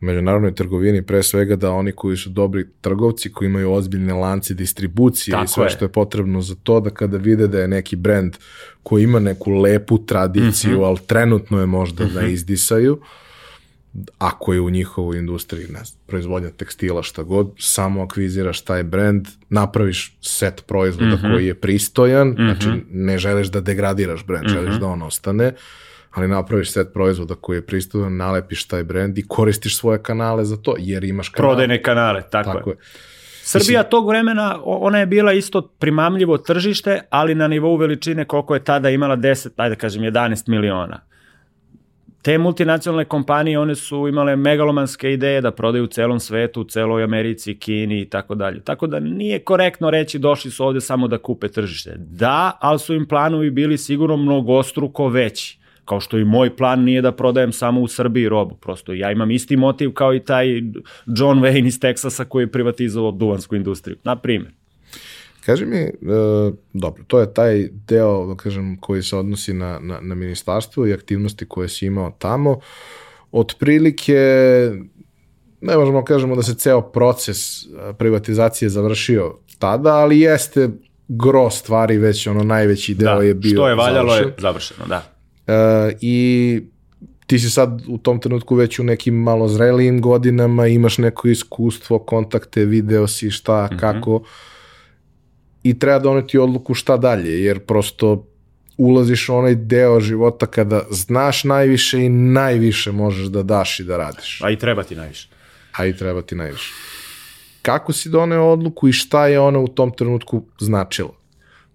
međunarodnoj 0.03 0.55
trgovini, 0.55 1.03
pre 1.03 1.23
svega 1.23 1.57
da 1.57 1.71
oni 1.71 1.93
koji 1.93 2.17
su 2.17 2.31
dobri 2.31 2.67
trgovci, 2.81 3.33
koji 3.33 3.47
imaju 3.47 3.73
ozbiljne 3.73 4.15
lance 4.15 4.55
distribucije 4.55 5.33
Tako 5.33 5.45
i 5.45 5.49
sve 5.49 5.65
je. 5.65 5.71
što 5.71 5.85
je 5.85 5.89
potrebno 5.89 6.41
za 6.41 6.55
to, 6.63 6.81
da 6.81 6.91
kada 6.91 7.17
vide 7.17 7.47
da 7.49 7.61
je 7.61 7.69
neki 7.69 7.97
brend 7.97 8.37
koji 8.83 9.03
ima 9.05 9.19
neku 9.21 9.51
lepu 9.51 9.99
tradiciju, 10.07 10.71
mm 10.71 10.81
-hmm. 10.81 10.87
ali 10.87 10.99
trenutno 11.07 11.61
je 11.61 11.67
možda 11.67 12.05
mm 12.05 12.09
-hmm. 12.09 12.15
da 12.15 12.27
izdisaju, 12.27 13.01
ako 14.19 14.53
je 14.53 14.61
u 14.61 14.71
njihovoj 14.71 15.19
industriji 15.19 15.67
ne 15.67 15.85
znam, 15.85 16.01
proizvodnja 16.07 16.51
tekstila 16.51 17.03
šta 17.03 17.23
god, 17.23 17.51
samo 17.59 18.03
akviziraš 18.03 18.61
taj 18.61 18.83
brend, 18.83 19.29
napraviš 19.49 20.17
set 20.21 20.65
proizvoda 20.67 21.15
mm 21.15 21.19
-hmm. 21.19 21.33
koji 21.33 21.47
je 21.47 21.55
pristojan, 21.55 22.29
mm 22.29 22.37
-hmm. 22.37 22.47
znači 22.47 22.85
ne 22.91 23.19
želiš 23.19 23.49
da 23.49 23.61
degradiraš 23.61 24.27
brend, 24.27 24.45
mm 24.45 24.49
-hmm. 24.49 24.53
želiš 24.53 24.75
da 24.75 24.87
on 24.87 25.03
ostane, 25.03 25.53
ali 26.11 26.29
napraviš 26.29 26.73
set 26.73 26.93
proizvoda 26.93 27.35
koji 27.35 27.57
je 27.57 27.67
pristojan, 27.67 28.17
nalepiš 28.17 28.65
taj 28.65 28.85
brend 28.85 29.19
i 29.19 29.25
koristiš 29.29 29.79
svoje 29.79 30.03
kanale 30.03 30.45
za 30.45 30.57
to, 30.57 30.75
jer 30.79 31.05
imaš 31.05 31.29
kanale. 31.29 31.53
Prodajne 31.53 31.83
kanale, 31.83 32.23
tako, 32.31 32.53
tako 32.53 32.71
je. 32.71 32.75
je. 32.75 32.79
Srbija 33.45 33.83
tog 33.83 34.09
vremena, 34.09 34.59
ona 34.65 34.99
je 34.99 35.07
bila 35.07 35.33
isto 35.33 35.69
primamljivo 35.79 36.39
tržište, 36.39 37.01
ali 37.11 37.35
na 37.35 37.49
nivou 37.49 37.77
veličine 37.77 38.25
koliko 38.25 38.55
je 38.55 38.65
tada 38.65 38.91
imala 38.91 39.17
10, 39.17 39.49
ajde 39.57 39.75
da 39.75 39.81
kažem 39.81 40.03
11 40.03 40.49
miliona 40.49 41.01
te 42.23 42.39
multinacionalne 42.39 43.05
kompanije, 43.05 43.59
one 43.59 43.75
su 43.75 44.09
imale 44.09 44.37
megalomanske 44.37 45.13
ideje 45.13 45.41
da 45.41 45.51
prodaju 45.51 45.85
u 45.85 45.87
celom 45.87 46.21
svetu, 46.21 46.61
u 46.61 46.65
celoj 46.65 47.05
Americi, 47.05 47.59
Kini 47.59 48.01
i 48.01 48.05
tako 48.05 48.35
dalje. 48.35 48.61
Tako 48.61 48.87
da 48.87 49.01
nije 49.01 49.39
korektno 49.39 49.91
reći 49.91 50.19
došli 50.19 50.51
su 50.51 50.65
ovde 50.65 50.81
samo 50.81 51.09
da 51.09 51.19
kupe 51.19 51.49
tržište. 51.49 51.95
Da, 51.99 52.59
ali 52.61 52.79
su 52.79 52.95
im 52.95 53.07
planovi 53.09 53.51
bili 53.51 53.79
sigurno 53.79 54.17
mnogostruko 54.17 55.09
veći. 55.09 55.59
Kao 55.85 56.01
što 56.01 56.19
i 56.19 56.25
moj 56.25 56.57
plan 56.57 56.81
nije 56.81 57.03
da 57.03 57.13
prodajem 57.13 57.53
samo 57.53 57.81
u 57.81 57.89
Srbiji 57.89 58.29
robu. 58.29 58.55
Prosto 58.55 58.93
ja 58.93 59.13
imam 59.13 59.31
isti 59.31 59.57
motiv 59.57 59.93
kao 59.93 60.15
i 60.15 60.21
taj 60.21 60.47
John 61.07 61.41
Wayne 61.41 61.67
iz 61.67 61.81
Teksasa 61.81 62.25
koji 62.25 62.43
je 62.43 62.53
privatizovao 62.53 63.13
duvansku 63.13 63.57
industriju. 63.57 63.97
Na 64.05 64.17
primjer. 64.17 64.53
Kaži 65.47 65.67
mi, 65.67 65.79
e, 65.79 65.93
dobro, 66.73 67.05
to 67.07 67.21
je 67.21 67.35
taj 67.35 67.69
deo, 67.73 68.27
da 68.27 68.35
kažem, 68.35 68.77
koji 68.81 69.03
se 69.03 69.17
odnosi 69.17 69.53
na, 69.53 69.79
na, 69.81 70.01
na 70.01 70.15
ministarstvo 70.15 70.87
i 70.87 70.93
aktivnosti 70.93 71.49
koje 71.49 71.69
si 71.69 71.87
imao 71.87 72.13
tamo. 72.19 72.61
Otprilike, 73.33 74.21
ne 75.61 75.77
možemo 75.77 76.01
da 76.01 76.05
kažemo 76.05 76.37
da 76.37 76.43
se 76.43 76.55
ceo 76.55 76.81
proces 76.81 77.63
e, 77.63 77.69
privatizacije 77.99 78.69
završio 78.69 79.39
tada, 79.59 79.95
ali 79.95 80.21
jeste 80.21 80.69
gro 81.09 81.51
stvari 81.51 81.99
već, 81.99 82.27
ono, 82.27 82.43
najveći 82.43 82.95
deo 82.95 83.17
da, 83.17 83.23
je 83.23 83.35
bio 83.35 83.57
što 83.57 83.69
je 83.69 83.75
valjalo 83.75 84.11
završen. 84.11 84.29
je 84.29 84.35
završeno, 84.39 84.87
da. 84.87 85.03
E, 85.47 85.93
I 86.01 86.61
ti 87.27 87.39
si 87.39 87.51
sad 87.51 87.83
u 87.89 87.99
tom 87.99 88.21
trenutku 88.21 88.55
već 88.55 88.79
u 88.79 88.85
nekim 88.85 89.15
malo 89.15 89.49
zrelijim 89.49 90.01
godinama, 90.01 90.67
imaš 90.67 90.99
neko 90.99 91.29
iskustvo, 91.29 91.99
kontakte, 91.99 92.65
video 92.65 93.07
si 93.07 93.31
šta, 93.31 93.65
mm 93.67 93.75
-hmm. 93.75 93.81
kako 93.81 94.23
i 95.63 95.79
treba 95.79 95.99
doneti 95.99 96.39
odluku 96.39 96.75
šta 96.75 96.97
dalje, 96.97 97.45
jer 97.45 97.61
prosto 97.61 98.27
ulaziš 98.77 99.29
u 99.29 99.35
onaj 99.35 99.55
deo 99.55 100.01
života 100.01 100.47
kada 100.47 100.83
znaš 100.91 101.45
najviše 101.45 102.05
i 102.05 102.09
najviše 102.09 102.93
možeš 102.93 103.27
da 103.27 103.43
daš 103.43 103.81
i 103.81 103.85
da 103.85 103.97
radiš. 103.97 104.41
A 104.43 104.51
i 104.51 104.57
treba 104.57 104.83
ti 104.83 104.97
najviše. 104.97 105.29
A 105.73 105.87
i 105.87 105.97
treba 105.97 106.23
ti 106.23 106.35
najviše. 106.35 106.73
Kako 107.63 107.93
si 107.93 108.11
doneo 108.11 108.45
odluku 108.45 108.89
i 108.89 108.93
šta 108.93 109.27
je 109.27 109.41
ona 109.41 109.59
u 109.59 109.69
tom 109.69 109.91
trenutku 109.91 110.45
značila? 110.59 111.23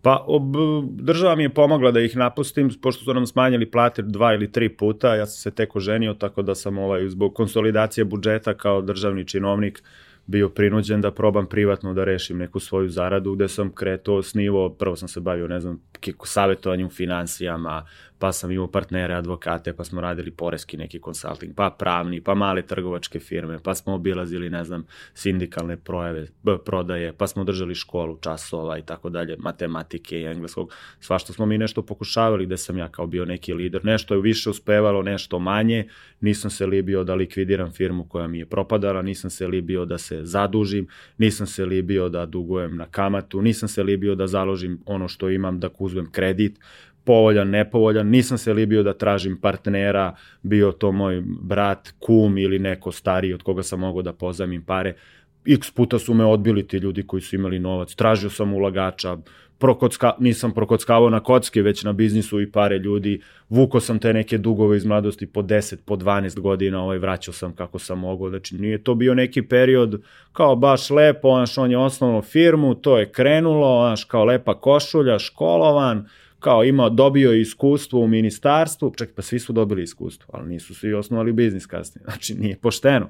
Pa 0.01 0.23
ob, 0.27 0.43
država 0.83 1.35
mi 1.35 1.43
je 1.43 1.49
pomogla 1.49 1.91
da 1.91 1.99
ih 1.99 2.15
napustim, 2.15 2.69
pošto 2.81 3.03
su 3.03 3.13
nam 3.13 3.27
smanjili 3.27 3.71
plate 3.71 4.01
dva 4.01 4.33
ili 4.33 4.51
tri 4.51 4.69
puta, 4.69 5.15
ja 5.15 5.25
sam 5.25 5.41
se 5.41 5.51
tek 5.51 5.75
oženio, 5.75 6.13
tako 6.13 6.41
da 6.41 6.55
sam 6.55 6.77
ovaj, 6.77 7.09
zbog 7.09 7.33
konsolidacije 7.33 8.05
budžeta 8.05 8.53
kao 8.53 8.81
državni 8.81 9.27
činovnik 9.27 9.83
bio 10.27 10.49
prinuđen 10.49 11.01
da 11.01 11.11
probam 11.11 11.45
privatno 11.45 11.93
da 11.93 12.03
rešim 12.03 12.37
neku 12.37 12.59
svoju 12.59 12.89
zaradu, 12.89 13.35
gde 13.35 13.47
sam 13.47 13.71
kreto 13.71 14.23
s 14.23 14.33
nivo, 14.33 14.69
prvo 14.69 14.95
sam 14.95 15.07
se 15.07 15.19
bavio, 15.19 15.47
ne 15.47 15.59
znam, 15.59 15.81
savjetovanjem 16.23 16.87
u 16.87 16.89
financijama, 16.89 17.85
pa 18.19 18.31
sam 18.31 18.51
imao 18.51 18.67
partnere, 18.67 19.13
advokate, 19.13 19.73
pa 19.73 19.83
smo 19.83 20.01
radili 20.01 20.31
poreski 20.31 20.77
neki 20.77 20.99
konsulting, 20.99 21.55
pa 21.55 21.69
pravni, 21.69 22.21
pa 22.21 22.35
male 22.35 22.61
trgovačke 22.61 23.19
firme, 23.19 23.59
pa 23.63 23.75
smo 23.75 23.93
obilazili, 23.93 24.49
ne 24.49 24.63
znam, 24.63 24.85
sindikalne 25.13 25.77
projeve, 25.77 26.27
prodaje, 26.65 27.13
pa 27.13 27.27
smo 27.27 27.43
držali 27.43 27.75
školu 27.75 28.17
časova 28.17 28.77
i 28.77 28.81
tako 28.81 29.09
dalje, 29.09 29.35
matematike 29.39 30.19
i 30.19 30.25
engleskog, 30.25 30.73
svašto 30.99 31.33
smo 31.33 31.45
mi 31.45 31.57
nešto 31.57 31.81
pokušavali 31.81 32.45
gde 32.45 32.57
sam 32.57 32.77
ja 32.77 32.87
kao 32.87 33.07
bio 33.07 33.25
neki 33.25 33.53
lider, 33.53 33.85
nešto 33.85 34.13
je 34.13 34.21
više 34.21 34.49
uspevalo, 34.49 35.01
nešto 35.01 35.39
manje, 35.39 35.87
nisam 36.21 36.51
se 36.51 36.65
libio 36.65 37.03
da 37.03 37.15
likvidiram 37.15 37.71
firmu 37.71 38.03
koja 38.03 38.27
mi 38.27 38.39
je 38.39 38.45
propadala, 38.45 39.01
nisam 39.01 39.29
se 39.29 39.47
libio 39.47 39.85
da 39.85 39.97
se 39.97 40.25
zadužim, 40.25 40.87
nisam 41.17 41.47
se 41.47 41.65
libio 41.65 42.09
da 42.09 42.25
dugujem 42.25 42.75
na 42.77 42.85
kamatu, 42.85 43.41
nisam 43.41 43.69
se 43.69 43.83
libio 43.83 44.15
da 44.15 44.27
založim 44.27 44.81
ono 44.85 45.07
što 45.07 45.29
imam 45.29 45.59
da 45.59 45.69
uzmem 45.79 46.11
kredit, 46.11 46.59
povoljan, 47.07 47.49
nepovoljan, 47.49 48.07
nisam 48.07 48.37
se 48.37 48.53
libio 48.53 48.83
da 48.83 48.93
tražim 48.93 49.37
partnera, 49.41 50.15
bio 50.43 50.71
to 50.71 50.91
moj 50.91 51.23
brat, 51.41 51.93
kum 51.99 52.37
ili 52.37 52.59
neko 52.59 52.91
stariji 52.91 53.33
od 53.33 53.43
koga 53.43 53.63
sam 53.63 53.79
mogao 53.79 54.01
da 54.01 54.13
pozajmim 54.13 54.61
pare. 54.61 54.95
X 55.45 55.71
puta 55.71 55.99
su 55.99 56.13
me 56.13 56.25
odbili 56.25 56.67
ti 56.67 56.77
ljudi 56.77 57.07
koji 57.07 57.21
su 57.21 57.35
imali 57.35 57.59
novac, 57.59 57.95
tražio 57.95 58.29
sam 58.29 58.53
ulagača, 58.53 59.17
prokocka, 59.59 60.11
nisam 60.19 60.53
prokockavao 60.53 61.09
na 61.09 61.19
kocke, 61.19 61.61
već 61.61 61.83
na 61.83 61.93
biznisu 61.93 62.41
i 62.41 62.51
pare 62.51 62.77
ljudi, 62.77 63.21
vuko 63.49 63.79
sam 63.79 63.99
te 63.99 64.13
neke 64.13 64.37
dugove 64.37 64.77
iz 64.77 64.85
mladosti 64.85 65.27
po 65.27 65.41
10, 65.41 65.75
po 65.85 65.95
12 65.95 66.39
godina, 66.39 66.83
ovaj, 66.83 66.97
vraćao 66.97 67.33
sam 67.33 67.55
kako 67.55 67.79
sam 67.79 67.99
mogao, 67.99 68.29
znači 68.29 68.55
nije 68.55 68.83
to 68.83 68.95
bio 68.95 69.13
neki 69.13 69.41
period 69.41 70.01
kao 70.33 70.55
baš 70.55 70.89
lepo, 70.89 71.29
znaš, 71.29 71.57
on 71.57 71.71
je 71.71 71.77
osnovno 71.77 72.21
firmu, 72.21 72.75
to 72.75 72.97
je 72.97 73.11
krenulo, 73.11 73.87
znaš, 73.87 74.03
kao 74.03 74.25
lepa 74.25 74.59
košulja, 74.59 75.19
školovan, 75.19 76.07
kao 76.39 76.63
ima, 76.63 76.89
dobio 76.89 77.33
iskustvo 77.33 77.99
u 77.99 78.07
ministarstvu, 78.07 78.93
čak 78.97 79.09
pa 79.15 79.21
svi 79.21 79.39
su 79.39 79.53
dobili 79.53 79.83
iskustvo, 79.83 80.29
ali 80.33 80.49
nisu 80.49 80.75
svi 80.75 80.93
osnovali 80.93 81.33
biznis 81.33 81.65
kasnije, 81.65 82.03
znači 82.07 82.35
nije 82.35 82.57
pošteno. 82.57 83.09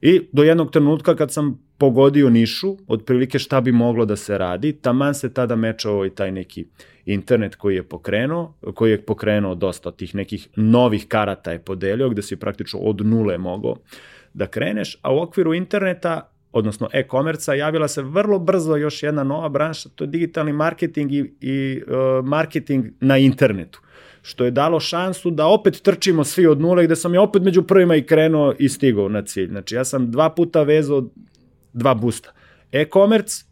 I 0.00 0.20
do 0.32 0.42
jednog 0.42 0.70
trenutka 0.70 1.16
kad 1.16 1.32
sam 1.32 1.60
pogodio 1.78 2.30
nišu, 2.30 2.76
otprilike 2.86 3.38
šta 3.38 3.60
bi 3.60 3.72
moglo 3.72 4.04
da 4.04 4.16
se 4.16 4.38
radi, 4.38 4.72
taman 4.72 5.14
se 5.14 5.32
tada 5.32 5.56
mečao 5.56 6.06
i 6.06 6.10
taj 6.10 6.32
neki 6.32 6.66
internet 7.06 7.54
koji 7.54 7.76
je 7.76 7.82
pokrenuo, 7.82 8.54
koji 8.74 8.90
je 8.90 9.02
pokrenuo 9.02 9.54
dosta 9.54 9.92
tih 9.92 10.14
nekih 10.14 10.48
novih 10.56 11.08
karata 11.08 11.52
je 11.52 11.58
podelio, 11.58 12.10
gde 12.10 12.22
si 12.22 12.36
praktično 12.36 12.80
od 12.80 13.06
nule 13.06 13.38
mogao 13.38 13.76
da 14.34 14.46
kreneš, 14.46 14.98
a 15.02 15.14
u 15.14 15.18
okviru 15.18 15.54
interneta 15.54 16.33
odnosno 16.54 16.88
e-komerca, 16.92 17.54
javila 17.54 17.88
se 17.88 18.02
vrlo 18.02 18.38
brzo 18.38 18.76
još 18.76 19.02
jedna 19.02 19.24
nova 19.24 19.48
branša, 19.48 19.88
to 19.94 20.04
je 20.04 20.08
digitalni 20.08 20.52
marketing 20.52 21.12
i, 21.12 21.34
i 21.40 21.82
uh, 21.86 22.24
marketing 22.24 22.86
na 23.00 23.18
internetu 23.18 23.80
što 24.26 24.44
je 24.44 24.50
dalo 24.50 24.80
šansu 24.80 25.30
da 25.30 25.46
opet 25.46 25.82
trčimo 25.82 26.24
svi 26.24 26.46
od 26.46 26.60
nule, 26.60 26.84
gde 26.84 26.96
sam 26.96 27.14
ja 27.14 27.22
opet 27.22 27.42
među 27.42 27.62
prvima 27.62 27.96
i 27.96 28.02
krenuo 28.02 28.54
i 28.58 28.68
stigao 28.68 29.08
na 29.08 29.22
cilj. 29.22 29.48
Znači, 29.48 29.74
ja 29.74 29.84
sam 29.84 30.10
dva 30.10 30.30
puta 30.30 30.62
vezao 30.62 31.10
dva 31.72 31.94
busta. 31.94 32.32
E-commerce 32.72 33.44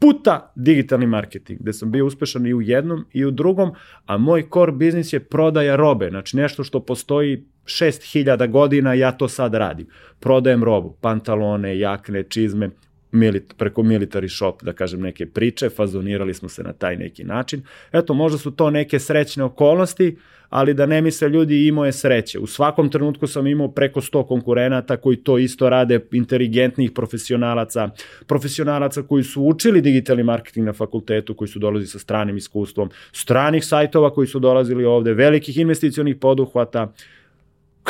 puta 0.00 0.52
digitalni 0.54 1.06
marketing, 1.06 1.60
gde 1.60 1.72
sam 1.72 1.90
bio 1.90 2.06
uspešan 2.06 2.46
i 2.46 2.54
u 2.54 2.62
jednom 2.62 3.04
i 3.12 3.24
u 3.24 3.30
drugom, 3.30 3.72
a 4.06 4.18
moj 4.18 4.48
core 4.52 4.72
biznis 4.72 5.12
je 5.12 5.20
prodaja 5.20 5.76
robe, 5.76 6.08
znači 6.10 6.36
nešto 6.36 6.64
što 6.64 6.80
postoji 6.80 7.44
6000 7.64 8.50
godina, 8.50 8.94
ja 8.94 9.12
to 9.12 9.28
sad 9.28 9.54
radim. 9.54 9.86
Prodajem 10.20 10.64
robu, 10.64 10.96
pantalone, 11.00 11.78
jakne, 11.78 12.22
čizme, 12.22 12.70
milit, 13.12 13.54
preko 13.56 13.82
military 13.82 14.36
shop, 14.36 14.62
da 14.62 14.72
kažem, 14.72 15.00
neke 15.00 15.26
priče, 15.26 15.68
fazonirali 15.68 16.34
smo 16.34 16.48
se 16.48 16.62
na 16.62 16.72
taj 16.72 16.96
neki 16.96 17.24
način. 17.24 17.62
Eto, 17.92 18.14
možda 18.14 18.38
su 18.38 18.50
to 18.50 18.70
neke 18.70 18.98
srećne 18.98 19.44
okolnosti, 19.44 20.16
ali 20.50 20.74
da 20.74 20.86
ne 20.86 21.02
misle 21.02 21.28
ljudi 21.28 21.66
imao 21.66 21.84
je 21.84 21.92
sreće. 21.92 22.38
U 22.38 22.46
svakom 22.46 22.90
trenutku 22.90 23.26
sam 23.26 23.46
imao 23.46 23.68
preko 23.68 24.00
100 24.00 24.26
konkurenata 24.26 24.96
koji 24.96 25.16
to 25.16 25.38
isto 25.38 25.68
rade, 25.68 26.00
inteligentnih 26.12 26.90
profesionalaca, 26.90 27.90
profesionalaca 28.26 29.02
koji 29.02 29.24
su 29.24 29.42
učili 29.42 29.80
digitalni 29.80 30.22
marketing 30.22 30.66
na 30.66 30.72
fakultetu, 30.72 31.34
koji 31.34 31.48
su 31.48 31.58
dolazili 31.58 31.86
sa 31.86 31.98
stranim 31.98 32.36
iskustvom, 32.36 32.90
stranih 33.12 33.64
sajtova 33.64 34.10
koji 34.14 34.26
su 34.26 34.38
dolazili 34.38 34.84
ovde, 34.84 35.14
velikih 35.14 35.58
investicionih 35.58 36.16
poduhvata, 36.16 36.92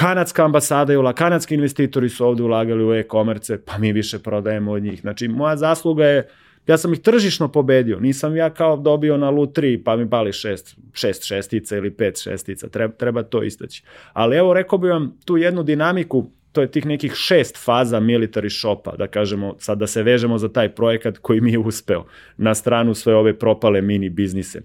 kanadska 0.01 0.45
ambasada 0.45 0.93
je 0.93 0.99
ula, 0.99 1.13
kanadski 1.13 1.55
investitori 1.55 2.09
su 2.09 2.27
ovde 2.27 2.43
ulagali 2.43 2.85
u 2.85 2.95
e-komerce, 2.95 3.59
pa 3.65 3.79
mi 3.79 3.93
više 3.93 4.19
prodajemo 4.19 4.73
od 4.73 4.83
njih. 4.83 5.01
Znači, 5.01 5.29
moja 5.29 5.57
zasluga 5.57 6.07
je, 6.07 6.29
ja 6.67 6.79
sam 6.79 6.93
ih 6.93 7.01
tržišno 7.01 7.49
pobedio, 7.49 8.01
nisam 8.01 8.37
ja 8.37 8.51
kao 8.51 8.77
dobio 8.77 9.17
na 9.17 9.31
lutri, 9.31 9.83
pa 9.85 9.97
mi 9.97 10.11
pali 10.11 10.33
šest, 10.33 10.77
šest 10.93 11.25
šestica 11.25 11.77
ili 11.77 11.91
pet 11.91 12.23
šestica, 12.23 12.69
treba, 12.69 12.95
treba 12.95 13.23
to 13.23 13.43
istaći. 13.43 13.83
Ali 14.13 14.37
evo, 14.37 14.55
rekao 14.55 14.79
bih 14.79 14.91
vam 14.91 15.19
tu 15.25 15.37
jednu 15.37 15.63
dinamiku 15.63 16.31
to 16.53 16.61
je 16.61 16.71
tih 16.71 16.87
nekih 16.87 17.15
šest 17.15 17.65
faza 17.65 18.01
military 18.01 18.61
shopa, 18.61 18.97
da 18.97 19.07
kažemo, 19.07 19.55
sad 19.59 19.79
da 19.79 19.87
se 19.87 20.03
vežemo 20.03 20.39
za 20.39 20.49
taj 20.49 20.75
projekat 20.75 21.19
koji 21.19 21.41
mi 21.41 21.53
je 21.53 21.59
uspeo, 21.59 22.05
na 22.37 22.55
stranu 22.55 22.95
sve 22.95 23.15
ove 23.15 23.39
propale 23.39 23.83
mini 23.83 24.09
biznise. 24.09 24.63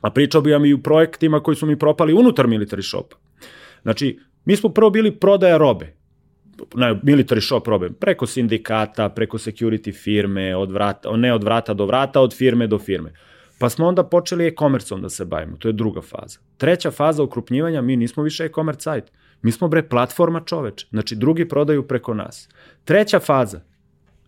A 0.00 0.10
pričao 0.10 0.40
bi 0.40 0.52
vam 0.52 0.64
i 0.64 0.74
u 0.74 0.82
projektima 0.82 1.40
koji 1.40 1.56
su 1.56 1.66
mi 1.66 1.78
propali 1.78 2.14
unutar 2.14 2.46
military 2.46 2.88
shopa. 2.88 3.16
Znači, 3.82 4.18
mi 4.44 4.56
smo 4.56 4.68
prvo 4.68 4.90
bili 4.90 5.16
prodaja 5.20 5.56
robe, 5.56 5.94
na 6.74 6.94
military 6.94 7.40
shop 7.40 7.66
robe, 7.66 7.90
preko 7.90 8.26
sindikata, 8.26 9.08
preko 9.08 9.38
security 9.38 9.92
firme, 9.92 10.56
od 10.56 10.72
vrata, 10.72 11.16
ne 11.16 11.34
od 11.34 11.44
vrata 11.44 11.74
do 11.74 11.86
vrata, 11.86 12.20
od 12.20 12.34
firme 12.34 12.66
do 12.66 12.78
firme. 12.78 13.12
Pa 13.58 13.68
smo 13.68 13.86
onda 13.86 14.04
počeli 14.04 14.46
e-komercom 14.46 15.02
da 15.02 15.08
se 15.08 15.24
bavimo, 15.24 15.56
to 15.56 15.68
je 15.68 15.72
druga 15.72 16.00
faza. 16.00 16.38
Treća 16.56 16.90
faza 16.90 17.22
ukrupnjivanja, 17.22 17.82
mi 17.82 17.96
nismo 17.96 18.22
više 18.22 18.44
e-commerce 18.44 18.82
sajt, 18.82 19.12
mi 19.42 19.52
smo 19.52 19.68
bre 19.68 19.88
platforma 19.88 20.40
čoveč, 20.40 20.86
znači 20.90 21.16
drugi 21.16 21.48
prodaju 21.48 21.88
preko 21.88 22.14
nas. 22.14 22.48
Treća 22.84 23.18
faza, 23.18 23.60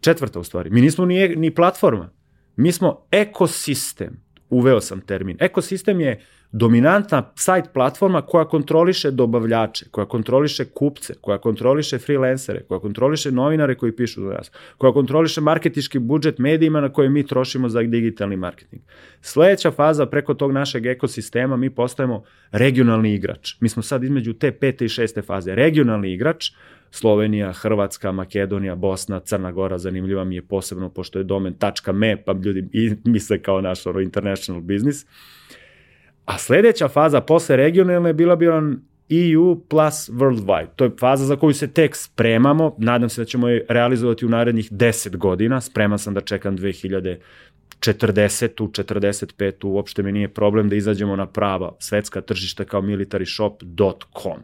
četvrta 0.01 0.41
u 0.41 0.45
stvari, 0.45 0.71
mi 0.71 0.81
nismo 0.81 1.05
ni, 1.05 1.23
e, 1.23 1.29
ni 1.29 1.55
platforma, 1.55 2.11
mi 2.57 2.73
smo 2.73 3.07
ekosistem, 3.11 4.21
uveo 4.51 4.81
sam 4.81 5.01
termin. 5.01 5.37
Ekosistem 5.41 6.01
je 6.01 6.21
dominantna 6.53 7.33
sajt 7.35 7.65
platforma 7.75 8.23
koja 8.23 8.45
kontroliše 8.45 9.11
dobavljače, 9.11 9.85
koja 9.91 10.07
kontroliše 10.07 10.65
kupce, 10.65 11.15
koja 11.21 11.39
kontroliše 11.39 11.99
freelancere, 11.99 12.63
koja 12.69 12.81
kontroliše 12.81 13.31
novinare 13.31 13.75
koji 13.75 13.97
pišu 13.97 14.21
za 14.21 14.29
nas, 14.29 14.51
koja 14.79 14.93
kontroliše 14.93 15.41
marketički 15.41 15.99
budžet 15.99 16.39
medijima 16.39 16.81
na 16.81 16.93
koje 16.93 17.09
mi 17.09 17.27
trošimo 17.27 17.69
za 17.69 17.83
digitalni 17.83 18.37
marketing. 18.37 18.83
Sledeća 19.21 19.71
faza 19.71 20.07
preko 20.07 20.35
tog 20.35 20.53
našeg 20.53 20.87
ekosistema 20.87 21.57
mi 21.57 21.71
postajemo 21.71 22.23
regionalni 22.53 23.15
igrač. 23.15 23.55
Mi 23.61 23.69
smo 23.69 23.83
sad 23.83 24.05
između 24.05 24.33
te 24.33 24.53
pete 24.53 24.85
i 24.85 24.89
šeste 24.89 25.23
faze. 25.23 25.55
Regionalni 25.55 26.13
igrač, 26.13 26.51
Slovenija, 26.91 27.53
Hrvatska, 27.53 28.13
Makedonija, 28.13 28.75
Bosna, 28.75 29.21
Crna 29.21 29.53
Gora, 29.53 29.79
zanimljiva 29.79 30.25
mi 30.25 30.35
je 30.35 30.43
posebno 30.43 30.91
pošto 30.91 31.19
je 31.19 31.25
domen 31.25 31.55
.me, 31.93 32.25
pa 32.25 32.33
ljudi 32.33 32.69
misle 33.05 33.43
kao 33.43 33.61
naš 33.61 33.79
international 34.03 34.63
business. 34.63 35.07
A 36.25 36.39
sledeća 36.39 36.89
faza 36.89 37.21
posle 37.21 37.57
regionalne 37.57 38.13
bila 38.13 38.37
bi 38.37 38.49
on 38.49 38.81
EU 39.11 39.61
plus 39.69 40.11
worldwide. 40.11 40.69
To 40.77 40.85
je 40.85 40.91
faza 41.01 41.25
za 41.25 41.37
koju 41.37 41.55
se 41.55 41.73
tek 41.73 41.97
spremamo. 41.97 42.75
Nadam 42.79 43.09
se 43.09 43.21
da 43.21 43.25
ćemo 43.25 43.49
je 43.49 43.67
realizovati 43.69 44.27
u 44.27 44.29
narednih 44.29 44.73
10 44.73 45.17
godina. 45.17 45.61
Spreman 45.61 45.99
sam 45.99 46.15
da 46.15 46.21
čekam 46.21 46.59
2040. 46.59 47.17
40. 47.81 48.49
45. 48.59 49.67
Uopšte 49.67 50.03
mi 50.03 50.13
nije 50.13 50.29
problem 50.29 50.69
da 50.69 50.77
izađemo 50.77 51.17
na 51.17 51.27
prava 51.27 51.77
svetska 51.79 52.21
tržišta 52.21 52.65
kao 52.65 52.83
militarishop.com 52.83 54.43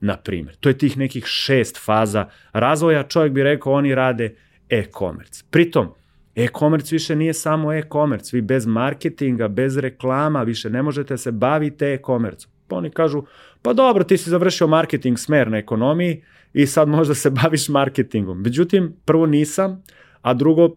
na 0.00 0.16
primjer. 0.16 0.56
To 0.56 0.68
je 0.68 0.78
tih 0.78 0.98
nekih 0.98 1.24
šest 1.26 1.84
faza 1.84 2.28
razvoja. 2.52 3.02
Čovjek 3.02 3.32
bi 3.32 3.42
rekao 3.42 3.72
oni 3.72 3.94
rade 3.94 4.34
e-commerce. 4.68 5.44
Pritom, 5.50 5.88
E-commerce 6.36 6.94
više 6.94 7.16
nije 7.16 7.34
samo 7.34 7.72
e-commerce, 7.72 8.36
vi 8.36 8.40
bez 8.42 8.66
marketinga, 8.66 9.48
bez 9.48 9.76
reklama 9.76 10.42
više 10.42 10.70
ne 10.70 10.82
možete 10.82 11.16
se 11.16 11.32
baviti 11.32 11.84
e-commerce. 11.84 12.46
Pa 12.68 12.76
oni 12.76 12.90
kažu, 12.90 13.22
pa 13.62 13.72
dobro, 13.72 14.04
ti 14.04 14.16
si 14.16 14.30
završio 14.30 14.66
marketing 14.66 15.18
smer 15.18 15.50
na 15.50 15.58
ekonomiji 15.58 16.22
i 16.52 16.66
sad 16.66 16.88
možda 16.88 17.14
se 17.14 17.30
baviš 17.30 17.68
marketingom. 17.68 18.42
Međutim, 18.42 18.92
prvo 19.04 19.26
nisam, 19.26 19.82
a 20.22 20.34
drugo, 20.34 20.76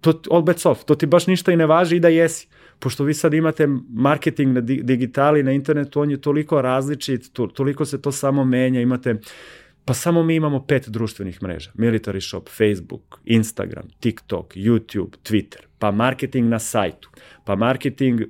to 0.00 0.20
all 0.30 0.42
bets 0.42 0.66
off, 0.66 0.84
to 0.84 0.94
ti 0.94 1.06
baš 1.06 1.26
ništa 1.26 1.52
i 1.52 1.56
ne 1.56 1.66
važi 1.66 1.96
i 1.96 2.00
da 2.00 2.08
jesi. 2.08 2.48
Pošto 2.78 3.04
vi 3.04 3.14
sad 3.14 3.34
imate 3.34 3.68
marketing 3.90 4.54
na 4.54 4.60
digitali, 4.60 5.42
na 5.42 5.52
internetu, 5.52 6.00
on 6.00 6.10
je 6.10 6.20
toliko 6.20 6.62
različit, 6.62 7.32
toliko 7.54 7.84
se 7.84 8.02
to 8.02 8.12
samo 8.12 8.44
menja, 8.44 8.80
imate 8.80 9.14
Pa 9.86 9.94
samo 9.94 10.22
mi 10.22 10.34
imamo 10.34 10.66
pet 10.66 10.88
društvenih 10.88 11.42
mreža. 11.42 11.70
Military 11.74 12.20
Shop, 12.20 12.48
Facebook, 12.48 13.20
Instagram, 13.24 13.88
TikTok, 14.00 14.56
YouTube, 14.56 15.16
Twitter. 15.22 15.60
Pa 15.78 15.90
marketing 15.90 16.48
na 16.48 16.58
sajtu. 16.58 17.10
Pa 17.44 17.56
marketing 17.56 18.20
uh, 18.20 18.26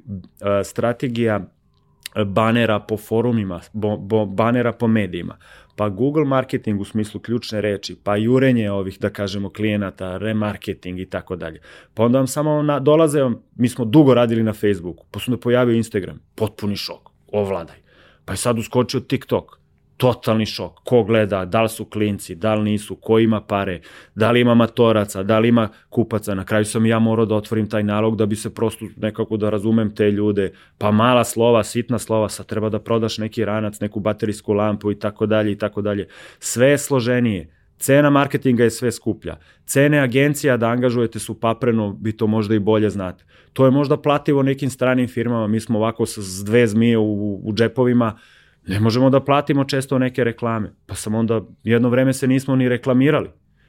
strategija 0.64 1.36
uh, 1.36 2.24
banera 2.24 2.80
po 2.80 2.96
forumima, 2.96 3.60
bo, 3.72 3.96
bo, 3.96 4.26
banera 4.26 4.72
po 4.72 4.88
medijima. 4.88 5.38
Pa 5.76 5.88
Google 5.88 6.24
marketing 6.24 6.80
u 6.80 6.84
smislu 6.84 7.20
ključne 7.20 7.60
reči, 7.60 7.96
pa 8.04 8.16
jurenje 8.16 8.70
ovih, 8.70 8.98
da 9.00 9.10
kažemo, 9.10 9.50
klijenata, 9.50 10.16
remarketing 10.18 11.00
i 11.00 11.06
tako 11.10 11.36
dalje. 11.36 11.60
Pa 11.94 12.04
onda 12.04 12.18
vam 12.18 12.26
samo 12.26 12.62
na, 12.62 12.80
dolaze, 12.80 13.20
mi 13.54 13.68
smo 13.68 13.84
dugo 13.84 14.14
radili 14.14 14.42
na 14.42 14.52
Facebooku, 14.52 15.06
pa 15.10 15.20
onda 15.26 15.40
pojavio 15.40 15.76
Instagram, 15.76 16.20
potpuni 16.34 16.76
šok, 16.76 17.10
ovladaj. 17.32 17.76
Pa 18.24 18.32
je 18.32 18.36
sad 18.36 18.58
uskočio 18.58 19.00
TikTok, 19.00 19.60
totalni 19.96 20.46
šok. 20.46 20.80
Ko 20.84 21.02
gleda, 21.04 21.44
da 21.44 21.62
li 21.62 21.68
su 21.68 21.84
klinci, 21.84 22.34
da 22.34 22.54
li 22.54 22.70
nisu, 22.70 22.96
ko 22.96 23.18
ima 23.18 23.40
pare, 23.40 23.80
da 24.14 24.30
li 24.30 24.40
ima 24.40 24.54
matoraca, 24.54 25.22
da 25.22 25.38
li 25.38 25.48
ima 25.48 25.68
kupaca. 25.88 26.34
Na 26.34 26.44
kraju 26.44 26.64
sam 26.64 26.86
ja 26.86 26.98
morao 26.98 27.26
da 27.26 27.34
otvorim 27.34 27.70
taj 27.70 27.82
nalog 27.82 28.16
da 28.16 28.26
bi 28.26 28.36
se 28.36 28.54
prosto 28.54 28.86
nekako 28.96 29.36
da 29.36 29.50
razumem 29.50 29.94
te 29.94 30.10
ljude. 30.10 30.52
Pa 30.78 30.90
mala 30.90 31.24
slova, 31.24 31.64
sitna 31.64 31.98
slova, 31.98 32.28
sad 32.28 32.46
treba 32.46 32.68
da 32.68 32.78
prodaš 32.78 33.18
neki 33.18 33.44
ranac, 33.44 33.80
neku 33.80 34.00
baterijsku 34.00 34.52
lampu 34.52 34.92
i 34.92 34.98
tako 34.98 35.26
dalje 35.26 35.52
i 35.52 35.58
tako 35.58 35.82
dalje. 35.82 36.08
Sve 36.38 36.68
je 36.68 36.78
složenije. 36.78 37.52
Cena 37.78 38.10
marketinga 38.10 38.64
je 38.64 38.70
sve 38.70 38.92
skuplja. 38.92 39.36
Cene 39.66 39.98
agencija 39.98 40.56
da 40.56 40.66
angažujete 40.66 41.18
su 41.18 41.40
papreno, 41.40 41.98
vi 42.02 42.12
to 42.12 42.26
možda 42.26 42.54
i 42.54 42.58
bolje 42.58 42.90
znate. 42.90 43.24
To 43.52 43.64
je 43.64 43.70
možda 43.70 43.96
plativo 43.96 44.42
nekim 44.42 44.70
stranim 44.70 45.08
firmama, 45.08 45.46
mi 45.46 45.60
smo 45.60 45.78
ovako 45.78 46.06
sa 46.06 46.20
dve 46.44 46.66
zmije 46.66 46.98
u, 46.98 47.40
u 47.44 47.52
džepovima, 47.54 48.18
Ne 48.66 48.80
možemo 48.80 49.10
da 49.10 49.20
platimo 49.20 49.64
često 49.64 49.98
neke 49.98 50.24
reklame. 50.24 50.72
Pa 50.86 50.94
sam 50.94 51.14
onda, 51.14 51.40
jedno 51.64 51.88
vreme 51.88 52.12
se 52.12 52.26
nismo 52.26 52.56
ni 52.56 52.68
reklamirali 52.68 53.28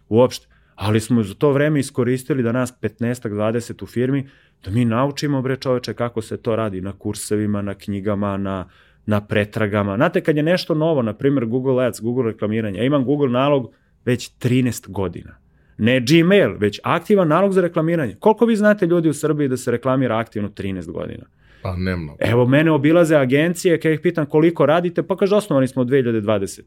uopšte. 0.10 0.48
Ali 0.76 1.00
smo 1.00 1.24
za 1.24 1.34
to 1.34 1.52
vreme 1.52 1.80
iskoristili 1.80 2.44
da 2.44 2.52
nas 2.52 2.74
15-20 2.82 3.84
u 3.84 3.86
firmi, 3.88 4.30
da 4.64 4.72
mi 4.72 4.86
naučimo, 4.86 5.42
bre 5.42 5.56
čoveče, 5.56 5.94
kako 5.94 6.22
se 6.22 6.38
to 6.38 6.56
radi 6.56 6.82
na 6.82 6.92
kursevima, 6.92 7.62
na 7.62 7.74
knjigama, 7.74 8.38
na, 8.38 8.70
na 9.06 9.22
pretragama. 9.22 9.96
Znate, 9.96 10.22
kad 10.22 10.38
je 10.38 10.44
nešto 10.44 10.74
novo, 10.74 11.02
na 11.02 11.14
primjer 11.14 11.46
Google 11.46 11.86
Ads, 11.86 12.02
Google 12.02 12.24
reklamiranje, 12.32 12.80
ja 12.80 12.86
imam 12.86 13.06
Google 13.06 13.30
nalog 13.30 13.72
već 14.06 14.32
13 14.40 14.90
godina. 14.90 15.36
Ne 15.78 16.00
Gmail, 16.00 16.58
već 16.58 16.80
aktivan 16.84 17.28
nalog 17.28 17.54
za 17.54 17.62
reklamiranje. 17.62 18.16
Koliko 18.20 18.46
vi 18.46 18.56
znate 18.56 18.86
ljudi 18.86 19.10
u 19.10 19.14
Srbiji 19.14 19.48
da 19.48 19.58
se 19.58 19.72
reklamira 19.72 20.18
aktivno 20.18 20.50
13 20.50 20.92
godina? 20.92 21.26
Pa 21.62 21.76
nema. 21.76 22.16
Evo, 22.20 22.46
mene 22.46 22.72
obilaze 22.72 23.16
agencije, 23.16 23.80
kada 23.80 23.94
ih 23.94 24.00
pitam 24.00 24.26
koliko 24.26 24.66
radite, 24.66 25.04
pa 25.04 25.18
kaže, 25.18 25.36
osnovani 25.36 25.68
smo 25.68 25.82
od 25.82 25.88
2020. 25.88 26.62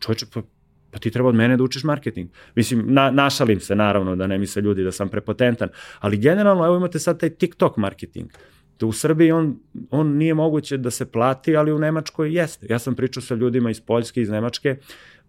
Čovječe, 0.00 0.26
pa, 0.34 0.42
pa 0.90 0.98
ti 0.98 1.10
treba 1.10 1.28
od 1.28 1.34
mene 1.34 1.56
da 1.56 1.62
učiš 1.62 1.84
marketing. 1.84 2.30
Mislim, 2.54 2.84
na, 2.86 3.10
našalim 3.10 3.60
se, 3.60 3.74
naravno, 3.74 4.16
da 4.16 4.26
ne 4.26 4.38
misle 4.38 4.62
ljudi 4.62 4.84
da 4.84 4.92
sam 4.92 5.08
prepotentan, 5.08 5.68
ali 5.98 6.18
generalno, 6.18 6.66
evo 6.66 6.76
imate 6.76 6.98
sad 6.98 7.20
taj 7.20 7.30
TikTok 7.30 7.76
marketing. 7.76 8.30
Da 8.80 8.86
u 8.86 8.92
Srbiji 8.92 9.32
on, 9.32 9.58
on 9.90 10.16
nije 10.16 10.34
moguće 10.34 10.76
da 10.76 10.90
se 10.90 11.12
plati, 11.12 11.56
ali 11.56 11.72
u 11.72 11.78
Nemačkoj 11.78 12.34
jeste. 12.34 12.66
Ja 12.70 12.78
sam 12.78 12.94
pričao 12.94 13.22
sa 13.22 13.34
ljudima 13.34 13.70
iz 13.70 13.80
Poljske, 13.80 14.22
iz 14.22 14.30
Nemačke, 14.30 14.76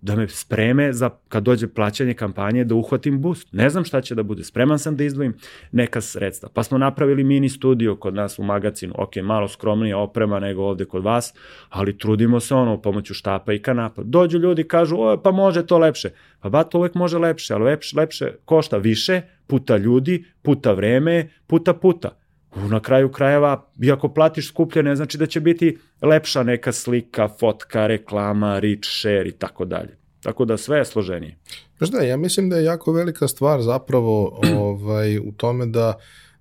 da 0.02 0.16
me 0.16 0.28
spreme 0.28 0.94
za 0.94 1.10
kad 1.30 1.44
dođe 1.44 1.68
plaćanje 1.68 2.14
kampanje 2.14 2.64
da 2.64 2.76
uhvatim 2.76 3.22
boost. 3.22 3.48
Ne 3.52 3.70
znam 3.70 3.86
šta 3.86 4.02
će 4.02 4.16
da 4.16 4.24
bude. 4.24 4.44
Spreman 4.44 4.80
sam 4.80 4.98
da 4.98 5.04
izdvojim 5.04 5.34
neka 5.72 6.02
sredstva. 6.02 6.50
Pa 6.54 6.64
smo 6.64 6.78
napravili 6.78 7.24
mini 7.24 7.50
studio 7.50 7.96
kod 7.96 8.14
nas 8.14 8.40
u 8.40 8.44
magazinu. 8.44 8.94
Ok, 8.98 9.16
malo 9.16 9.48
skromnija 9.48 9.98
oprema 9.98 10.40
nego 10.40 10.64
ovde 10.64 10.86
kod 10.86 11.04
vas, 11.04 11.34
ali 11.70 11.98
trudimo 11.98 12.40
se 12.40 12.56
ono 12.56 12.82
pomoću 12.82 13.14
štapa 13.14 13.54
i 13.54 13.60
kanapa. 13.60 14.04
Dođu 14.04 14.38
ljudi 14.38 14.64
kažu, 14.64 14.96
o, 15.00 15.18
pa 15.24 15.32
može 15.32 15.66
to 15.66 15.78
lepše. 15.78 16.10
Pa 16.40 16.50
ba, 16.50 16.64
to 16.64 16.78
uvek 16.78 16.96
može 16.96 17.18
lepše, 17.18 17.54
ali 17.54 17.64
lepše, 17.64 17.98
lepše 17.98 18.32
košta 18.46 18.78
više, 18.78 19.22
puta 19.48 19.78
ljudi, 19.78 20.26
puta 20.42 20.72
vreme, 20.74 21.30
puta 21.48 21.74
puta 21.74 22.21
na 22.56 22.80
kraju 22.80 23.12
krajeva, 23.12 23.66
iako 23.84 24.10
platiš 24.10 24.50
skuplje, 24.50 24.84
ne 24.84 24.96
znači 24.96 25.18
da 25.18 25.26
će 25.26 25.40
biti 25.40 25.78
lepša 26.02 26.44
neka 26.44 26.72
slika, 26.72 27.30
fotka, 27.40 27.88
reklama, 27.88 28.60
reach, 28.60 28.90
share 29.00 29.28
i 29.28 29.32
tako 29.32 29.66
dalje. 29.66 29.98
Tako 30.24 30.46
da 30.46 30.58
sve 30.58 30.78
je 30.78 30.86
složenije. 30.86 31.38
Znaš 31.78 31.90
da, 31.90 32.02
ja 32.02 32.18
mislim 32.18 32.50
da 32.50 32.58
je 32.58 32.64
jako 32.64 32.92
velika 32.92 33.28
stvar 33.28 33.62
zapravo 33.62 34.40
ovaj, 34.58 35.18
u 35.18 35.32
tome 35.38 35.66
da 35.66 35.94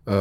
uh, 0.07 0.13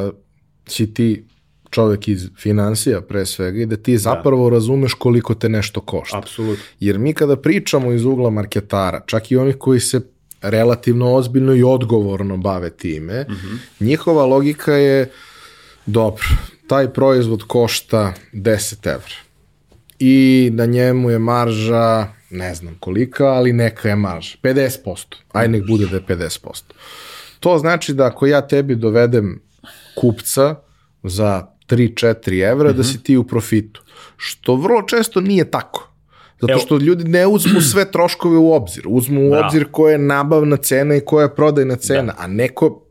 si 0.68 0.94
ti 0.94 1.26
čovek 1.70 2.08
iz 2.08 2.30
financija 2.38 3.02
pre 3.02 3.26
svega 3.26 3.62
i 3.62 3.66
da 3.66 3.78
ti 3.78 3.92
da. 3.92 3.98
zapravo 3.98 4.50
da. 4.50 4.56
razumeš 4.56 4.94
koliko 4.94 5.34
te 5.34 5.50
nešto 5.50 5.82
košta. 5.82 6.18
Apsolutno. 6.18 6.64
Jer 6.80 7.00
mi 7.00 7.14
kada 7.14 7.36
pričamo 7.36 7.92
iz 7.92 8.06
ugla 8.06 8.30
marketara, 8.30 9.02
čak 9.06 9.32
i 9.32 9.38
onih 9.38 9.56
koji 9.60 9.80
se 9.80 10.02
relativno 10.42 11.14
ozbiljno 11.14 11.56
i 11.56 11.64
odgovorno 11.64 12.38
bave 12.38 12.70
time, 12.70 13.26
mm 13.30 13.34
-hmm. 13.34 13.86
njihova 13.86 14.26
logika 14.26 14.74
je 14.74 15.02
uh, 15.02 15.29
Dobro, 15.86 16.26
taj 16.68 16.94
proizvod 16.94 17.44
košta 17.44 18.14
10 18.34 18.88
evra 18.88 19.16
i 20.00 20.50
na 20.54 20.66
njemu 20.66 21.10
je 21.10 21.20
marža, 21.20 22.08
ne 22.30 22.56
znam 22.56 22.76
kolika, 22.80 23.26
ali 23.26 23.54
neka 23.54 23.90
je 23.90 23.96
marža, 23.96 24.38
50%, 24.44 25.16
aj 25.32 25.48
nek 25.48 25.68
bude 25.68 25.86
da 25.86 25.96
je 25.96 26.02
50%. 26.02 26.62
To 27.40 27.58
znači 27.58 27.94
da 27.94 28.06
ako 28.06 28.26
ja 28.26 28.48
tebi 28.48 28.76
dovedem 28.76 29.42
kupca 29.96 30.56
za 31.04 31.48
3-4 31.68 32.52
evra, 32.52 32.70
mm 32.70 32.74
-hmm. 32.74 32.78
da 32.78 32.84
si 32.84 33.04
ti 33.04 33.18
u 33.18 33.24
profitu, 33.24 33.82
što 34.18 34.56
vrlo 34.56 34.82
često 34.82 35.22
nije 35.22 35.52
tako. 35.52 35.90
Zato 36.42 36.58
što 36.58 36.78
ljudi 36.78 37.04
ne 37.04 37.28
uzmu 37.28 37.62
sve 37.62 37.92
troškove 37.92 38.38
u 38.38 38.54
obzir. 38.54 38.84
Uzmu 38.88 39.28
u 39.28 39.30
Bravo. 39.30 39.46
obzir 39.46 39.66
koja 39.72 39.92
je 39.92 39.98
nabavna 39.98 40.58
cena 40.58 40.96
i 40.96 41.02
koja 41.02 41.24
je 41.24 41.36
prodajna 41.36 41.76
cena. 41.76 42.14
A 42.18 42.28
neko, 42.28 42.86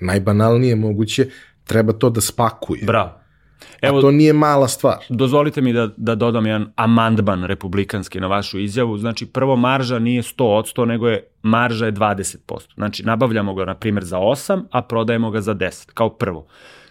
najbanalnije 0.00 0.76
moguće, 0.76 1.28
treba 1.64 1.92
to 1.92 2.10
da 2.10 2.20
spakuje. 2.20 2.84
Bravo. 2.84 3.24
Evo, 3.82 3.98
A 3.98 4.00
to 4.00 4.10
nije 4.10 4.32
mala 4.32 4.68
stvar. 4.68 4.98
Dozvolite 5.08 5.60
mi 5.60 5.72
da, 5.72 5.88
da 5.96 6.14
dodam 6.14 6.46
jedan 6.46 6.72
amandman 6.76 7.44
republikanski 7.44 8.20
na 8.20 8.26
vašu 8.26 8.58
izjavu. 8.58 8.98
Znači, 8.98 9.26
prvo 9.26 9.56
marža 9.56 9.98
nije 9.98 10.22
100%, 10.22 10.84
nego 10.84 11.08
je 11.08 11.28
marža 11.42 11.86
je 11.86 11.92
20%. 11.92 12.74
Znači, 12.74 13.02
nabavljamo 13.02 13.54
ga, 13.54 13.64
na 13.64 13.74
primjer, 13.74 14.04
za 14.04 14.18
8, 14.18 14.62
a 14.70 14.82
prodajemo 14.82 15.30
ga 15.30 15.40
za 15.40 15.54
10, 15.54 15.90
kao 15.94 16.10
prvo. 16.10 16.46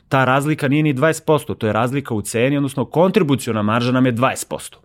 Ta 0.09 0.26
razlika 0.26 0.67
nije 0.67 0.84
ni 0.84 0.93
20%, 0.93 1.57
to 1.57 1.67
je 1.67 1.74
razlika 1.74 2.13
u 2.13 2.21
ceni, 2.21 2.57
odnosno 2.57 2.86
kontribucijona 2.86 3.61
marža 3.61 3.91
nam 3.91 4.05
je 4.05 4.13
20%. 4.13 4.76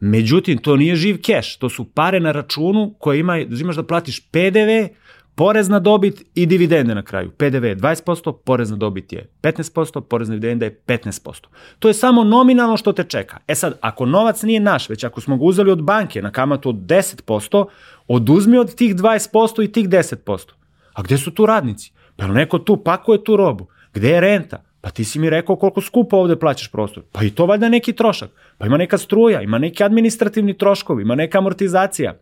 Međutim, 0.00 0.58
to 0.58 0.76
nije 0.76 0.96
živ 0.96 1.20
keš, 1.22 1.56
to 1.56 1.68
su 1.68 1.84
pare 1.84 2.20
na 2.20 2.32
računu 2.32 2.94
koje 2.98 3.20
ima, 3.20 3.38
imaš 3.38 3.76
da 3.76 3.82
platiš 3.82 4.20
PDV, 4.30 4.94
porez 5.38 5.68
na 5.68 5.78
dobit 5.78 6.22
i 6.34 6.46
dividende 6.46 6.94
na 6.94 7.02
kraju. 7.02 7.30
PDV 7.30 7.64
je 7.64 7.76
20%, 7.76 8.36
porez 8.44 8.70
na 8.70 8.76
dobit 8.76 9.12
je 9.12 9.30
15%, 9.42 10.00
porez 10.00 10.28
na 10.28 10.34
dividende 10.34 10.66
je 10.66 10.80
15%. 10.86 11.46
To 11.78 11.88
je 11.88 11.94
samo 11.94 12.24
nominalno 12.24 12.76
što 12.76 12.92
te 12.92 13.04
čeka. 13.04 13.36
E 13.46 13.54
sad, 13.54 13.78
ako 13.80 14.06
novac 14.06 14.42
nije 14.42 14.60
naš, 14.60 14.88
već 14.88 15.04
ako 15.04 15.20
smo 15.20 15.36
ga 15.36 15.44
uzeli 15.44 15.70
od 15.70 15.82
banke 15.82 16.22
na 16.22 16.30
kamatu 16.30 16.68
od 16.68 16.76
10%, 16.76 17.66
oduzmi 18.08 18.58
od 18.58 18.74
tih 18.74 18.96
20% 18.96 19.64
i 19.64 19.72
tih 19.72 19.88
10%. 19.88 20.50
A 20.92 21.02
gde 21.02 21.18
su 21.18 21.30
tu 21.30 21.46
radnici? 21.46 21.92
Pa 22.16 22.26
neko 22.26 22.58
tu 22.58 22.76
pakuje 22.76 23.24
tu 23.24 23.36
robu? 23.36 23.66
Gde 23.94 24.08
je 24.08 24.20
renta? 24.20 24.62
Pa 24.80 24.90
ti 24.90 25.04
si 25.04 25.18
mi 25.18 25.30
rekao 25.30 25.56
koliko 25.56 25.80
skupo 25.80 26.16
ovde 26.16 26.36
plaćaš 26.36 26.72
prostor. 26.72 27.02
Pa 27.12 27.24
i 27.24 27.30
to 27.30 27.46
valjda 27.46 27.68
neki 27.68 27.92
trošak. 27.92 28.30
Pa 28.58 28.66
ima 28.66 28.76
neka 28.76 28.98
struja, 28.98 29.42
ima 29.42 29.58
neki 29.58 29.84
administrativni 29.84 30.58
troškovi, 30.58 31.02
ima 31.02 31.14
neka 31.14 31.38
amortizacija. 31.38 32.14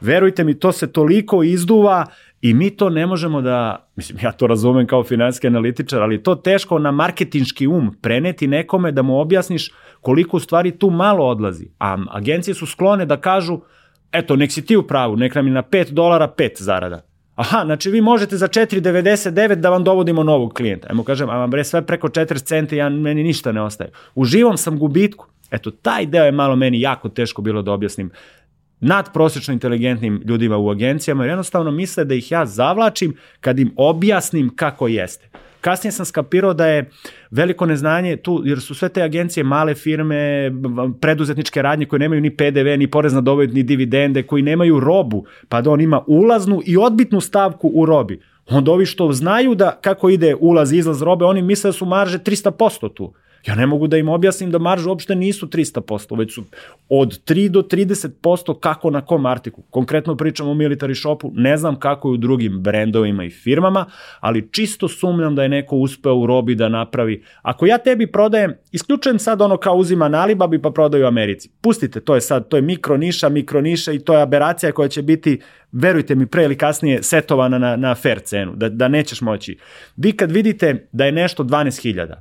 Verujte 0.00 0.44
mi, 0.44 0.58
to 0.58 0.72
se 0.72 0.92
toliko 0.92 1.42
izduva 1.42 2.06
i 2.40 2.54
mi 2.54 2.70
to 2.70 2.90
ne 2.90 3.06
možemo 3.06 3.40
da, 3.40 3.88
mislim, 3.96 4.18
ja 4.22 4.32
to 4.32 4.46
razumem 4.46 4.86
kao 4.86 5.04
finanski 5.04 5.46
analitičar, 5.46 6.02
ali 6.02 6.22
to 6.22 6.34
teško 6.34 6.78
na 6.78 6.90
marketinški 6.90 7.66
um 7.66 7.96
preneti 8.02 8.46
nekome 8.46 8.92
da 8.92 9.02
mu 9.02 9.20
objasniš 9.20 9.72
koliko 10.00 10.36
u 10.36 10.40
stvari 10.40 10.78
tu 10.78 10.90
malo 10.90 11.26
odlazi. 11.26 11.68
A 11.78 11.98
agencije 12.10 12.54
su 12.54 12.66
sklone 12.66 13.06
da 13.06 13.16
kažu, 13.16 13.60
eto, 14.12 14.36
nek 14.36 14.52
si 14.52 14.66
ti 14.66 14.76
u 14.76 14.82
pravu, 14.82 15.16
nek 15.16 15.34
nam 15.34 15.46
je 15.46 15.52
na 15.52 15.62
5 15.62 15.90
dolara 15.90 16.34
5 16.38 16.62
zarada. 16.62 17.13
Aha, 17.34 17.62
znači 17.64 17.90
vi 17.90 18.00
možete 18.00 18.36
za 18.36 18.48
4,99 18.48 19.54
da 19.54 19.70
vam 19.70 19.84
dovodimo 19.84 20.22
novog 20.22 20.52
klijenta. 20.52 20.86
Ajmo 20.90 21.04
kažem, 21.04 21.30
a 21.30 21.36
vam 21.38 21.50
bre 21.50 21.64
sve 21.64 21.86
preko 21.86 22.08
40 22.08 22.44
centi, 22.44 22.76
ja, 22.76 22.88
meni 22.88 23.22
ništa 23.22 23.52
ne 23.52 23.62
ostaje. 23.62 23.90
U 24.14 24.24
živom 24.24 24.56
sam 24.56 24.78
gubitku. 24.78 25.26
Eto, 25.50 25.70
taj 25.70 26.06
deo 26.06 26.24
je 26.24 26.32
malo 26.32 26.56
meni 26.56 26.80
jako 26.80 27.08
teško 27.08 27.42
bilo 27.42 27.62
da 27.62 27.72
objasnim 27.72 28.10
nadprosečno 28.80 29.54
inteligentnim 29.54 30.22
ljudima 30.24 30.58
u 30.58 30.70
agencijama, 30.70 31.24
jer 31.24 31.30
jednostavno 31.30 31.70
misle 31.70 32.04
da 32.04 32.14
ih 32.14 32.32
ja 32.32 32.46
zavlačim 32.46 33.16
kad 33.40 33.58
im 33.58 33.72
objasnim 33.76 34.56
kako 34.56 34.88
jeste. 34.88 35.28
Kasnije 35.60 35.92
sam 35.92 36.06
skapirao 36.06 36.54
da 36.54 36.66
je 36.66 36.90
veliko 37.30 37.66
neznanje 37.66 38.16
tu, 38.16 38.42
jer 38.44 38.60
su 38.60 38.74
sve 38.74 38.88
te 38.88 39.02
agencije 39.02 39.44
male 39.44 39.74
firme, 39.74 40.50
preduzetničke 41.00 41.62
radnje 41.62 41.86
koje 41.86 42.00
nemaju 42.00 42.20
ni 42.20 42.36
PDV, 42.36 42.78
ni 42.78 42.90
porez 42.90 43.12
na 43.12 43.20
dobit, 43.20 43.54
ni 43.54 43.62
dividende, 43.62 44.22
koji 44.22 44.42
nemaju 44.42 44.80
robu, 44.80 45.24
pa 45.48 45.60
da 45.60 45.70
on 45.70 45.80
ima 45.80 46.02
ulaznu 46.06 46.60
i 46.66 46.76
odbitnu 46.76 47.20
stavku 47.20 47.70
u 47.74 47.86
robi. 47.86 48.20
Onda 48.46 48.72
ovi 48.72 48.86
što 48.86 49.12
znaju 49.12 49.54
da 49.54 49.78
kako 49.82 50.08
ide 50.08 50.34
ulaz 50.40 50.72
i 50.72 50.78
izlaz 50.78 51.02
robe, 51.02 51.24
oni 51.24 51.42
misle 51.42 51.68
da 51.68 51.72
su 51.72 51.86
marže 51.86 52.18
300% 52.18 52.94
tu. 52.94 53.14
Ja 53.46 53.54
ne 53.54 53.66
mogu 53.66 53.86
da 53.86 53.96
im 53.96 54.08
objasnim 54.08 54.50
da 54.50 54.58
marže 54.58 54.88
uopšte 54.88 55.14
nisu 55.14 55.46
300%, 55.46 56.18
već 56.18 56.34
su 56.34 56.44
od 56.88 57.24
3 57.24 57.48
do 57.48 57.62
30% 57.62 58.60
kako 58.60 58.90
na 58.90 59.00
kom 59.00 59.26
artiku. 59.26 59.62
Konkretno 59.70 60.16
pričamo 60.16 60.50
o 60.50 60.54
military 60.54 61.00
shopu, 61.00 61.30
ne 61.34 61.56
znam 61.56 61.78
kako 61.78 62.08
je 62.08 62.12
u 62.12 62.16
drugim 62.16 62.60
brendovima 62.60 63.24
i 63.24 63.30
firmama, 63.30 63.86
ali 64.20 64.48
čisto 64.52 64.88
sumnjam 64.88 65.34
da 65.34 65.42
je 65.42 65.48
neko 65.48 65.76
uspeo 65.76 66.14
u 66.14 66.26
robi 66.26 66.54
da 66.54 66.68
napravi. 66.68 67.22
Ako 67.42 67.66
ja 67.66 67.78
tebi 67.78 68.06
prodajem, 68.06 68.54
isključujem 68.72 69.18
sad 69.18 69.42
ono 69.42 69.56
kao 69.56 69.74
uzima 69.74 70.08
na 70.08 70.18
Alibabi 70.22 70.62
pa 70.62 70.70
prodaju 70.70 71.04
u 71.04 71.08
Americi. 71.08 71.50
Pustite, 71.60 72.00
to 72.00 72.14
je 72.14 72.20
sad, 72.20 72.48
to 72.48 72.56
je 72.56 72.62
mikro 72.62 72.96
niša, 72.96 73.28
mikro 73.28 73.60
niša 73.60 73.92
i 73.92 73.98
to 73.98 74.14
je 74.14 74.22
aberacija 74.22 74.72
koja 74.72 74.88
će 74.88 75.02
biti 75.02 75.40
verujte 75.72 76.14
mi, 76.14 76.26
pre 76.26 76.44
ili 76.44 76.58
kasnije 76.58 77.02
setovana 77.02 77.58
na, 77.58 77.76
na 77.76 77.94
fair 77.94 78.20
cenu, 78.20 78.52
da, 78.56 78.68
da 78.68 78.88
nećeš 78.88 79.20
moći. 79.20 79.58
Vi 79.96 80.12
kad 80.12 80.30
vidite 80.30 80.88
da 80.92 81.04
je 81.04 81.12
nešto 81.12 81.44
12.000, 81.44 82.14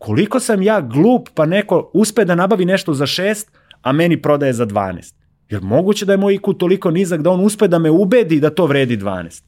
koliko 0.00 0.40
sam 0.40 0.62
ja 0.62 0.80
glup 0.80 1.28
pa 1.34 1.46
neko 1.46 1.90
uspe 1.94 2.24
da 2.24 2.34
nabavi 2.34 2.64
nešto 2.64 2.94
za 2.94 3.06
6, 3.06 3.46
a 3.82 3.92
meni 3.92 4.22
prodaje 4.22 4.52
za 4.52 4.66
12. 4.66 5.14
Jer 5.48 5.62
moguće 5.62 6.06
da 6.06 6.12
je 6.12 6.16
moj 6.16 6.38
IQ 6.38 6.58
toliko 6.58 6.90
nizak 6.90 7.22
da 7.22 7.30
on 7.30 7.40
uspe 7.40 7.68
da 7.68 7.78
me 7.78 7.90
ubedi 7.90 8.40
da 8.40 8.50
to 8.50 8.66
vredi 8.66 8.96
12. 8.96 9.42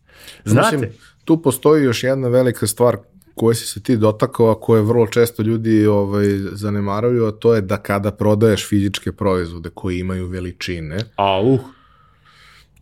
Znate? 0.44 0.76
Mislim, 0.76 0.92
tu 1.24 1.42
postoji 1.42 1.84
još 1.84 2.04
jedna 2.04 2.28
velika 2.28 2.66
stvar 2.66 2.96
koje 3.34 3.54
si 3.54 3.66
se 3.66 3.82
ti 3.82 3.96
dotakao, 3.96 4.50
a 4.50 4.60
koje 4.60 4.82
vrlo 4.82 5.06
često 5.06 5.42
ljudi 5.42 5.86
ovaj, 5.86 6.26
zanemaraju, 6.52 7.26
a 7.26 7.32
to 7.32 7.54
je 7.54 7.60
da 7.60 7.76
kada 7.76 8.10
prodaješ 8.10 8.68
fizičke 8.68 9.12
proizvode 9.12 9.70
koji 9.74 9.98
imaju 9.98 10.26
veličine, 10.26 10.98
A, 11.16 11.40
uh. 11.40 11.60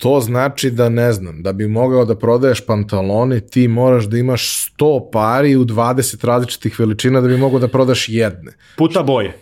To 0.01 0.21
znači 0.21 0.71
da 0.71 0.89
ne 0.89 1.13
znam, 1.13 1.43
da 1.43 1.53
bi 1.53 1.69
mogao 1.69 2.05
da 2.05 2.19
prodaješ 2.19 2.67
pantalone, 2.67 3.41
ti 3.41 3.69
moraš 3.69 4.05
da 4.05 4.19
imaš 4.19 4.73
100 4.79 5.11
pari 5.13 5.57
u 5.57 5.65
20 5.65 6.27
različitih 6.27 6.81
veličina 6.81 7.21
da 7.21 7.29
bi 7.29 7.37
mogao 7.37 7.59
da 7.59 7.69
prodaš 7.69 8.09
jedne. 8.09 8.53
Puta 8.77 9.03
boje. 9.03 9.39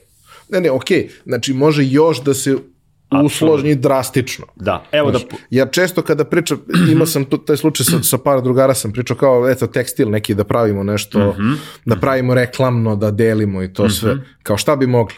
Ne, 0.48 0.61
ne, 0.61 0.70
okej, 0.70 0.98
okay. 0.98 1.11
znači 1.24 1.52
može 1.52 1.84
još 1.84 2.22
da 2.22 2.34
se 2.34 2.56
usložni 3.24 3.74
drastično. 3.74 4.46
Da, 4.56 4.84
evo 4.92 5.11
da... 5.11 5.18
Ja 5.50 5.66
često 5.66 6.02
kada 6.02 6.24
pričam, 6.24 6.59
imao 6.92 7.06
sam 7.06 7.24
tu, 7.24 7.38
taj 7.38 7.56
slučaj 7.56 7.84
sa, 7.84 8.02
sa 8.02 8.18
par 8.18 8.42
drugara, 8.42 8.74
sam 8.74 8.92
pričao 8.92 9.16
kao, 9.16 9.48
eto, 9.50 9.66
tekstil 9.66 10.11
neki 10.11 10.34
da 10.34 10.44
pravimo 10.44 10.82
nešto, 10.82 11.18
-hmm. 11.18 11.56
da 11.84 11.96
pravimo 11.96 12.34
reklamno, 12.34 12.96
da 12.96 13.11
delimo 13.11 13.62
i 13.62 13.72
to 13.72 13.82
-hmm. 13.82 14.00
sve. 14.00 14.16
Kao 14.42 14.56
šta 14.56 14.76
bi 14.76 14.86
mogli? 14.86 15.14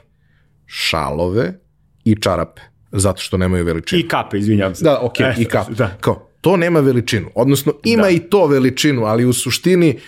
Šalove 0.67 1.59
i 2.05 2.17
čarape, 2.21 2.61
zato 2.93 3.23
što 3.23 3.37
nemaju 3.37 3.65
veličinu. 3.65 4.01
I 4.01 4.09
kape, 4.09 4.39
izvinjam 4.39 4.75
se. 4.75 4.85
Da, 4.85 4.99
ok, 5.03 5.21
e, 5.21 5.35
i 5.39 5.45
kape. 5.45 5.75
Da. 5.75 5.97
Kao, 6.01 6.31
to 6.41 6.57
nema 6.57 6.81
veličinu. 6.81 7.31
Odnosno, 7.35 7.73
ima 7.85 8.03
da. 8.03 8.11
i 8.11 8.19
to 8.19 8.47
veličinu, 8.47 9.05
ali 9.05 9.25
u 9.25 9.33
suštini 9.33 9.99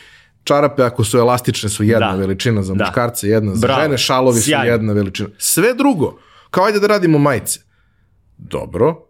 čarape 0.44 0.82
ako 0.82 1.04
su 1.04 1.18
elastične 1.18 1.68
su 1.68 1.84
jedna 1.84 2.12
da. 2.12 2.18
veličina 2.18 2.62
za 2.62 2.74
muškarce, 2.74 3.26
da. 3.26 3.34
jedna 3.34 3.54
za 3.54 3.66
Bravo. 3.66 3.82
žene, 3.82 3.98
šalovi 3.98 4.40
Sjajno. 4.40 4.64
su 4.64 4.70
jedna 4.70 4.92
veličina. 4.92 5.28
Sve 5.38 5.74
drugo, 5.74 6.18
kao 6.50 6.64
ajde 6.64 6.80
da 6.80 6.86
radimo 6.86 7.18
majice. 7.18 7.60
Dobro, 8.38 9.06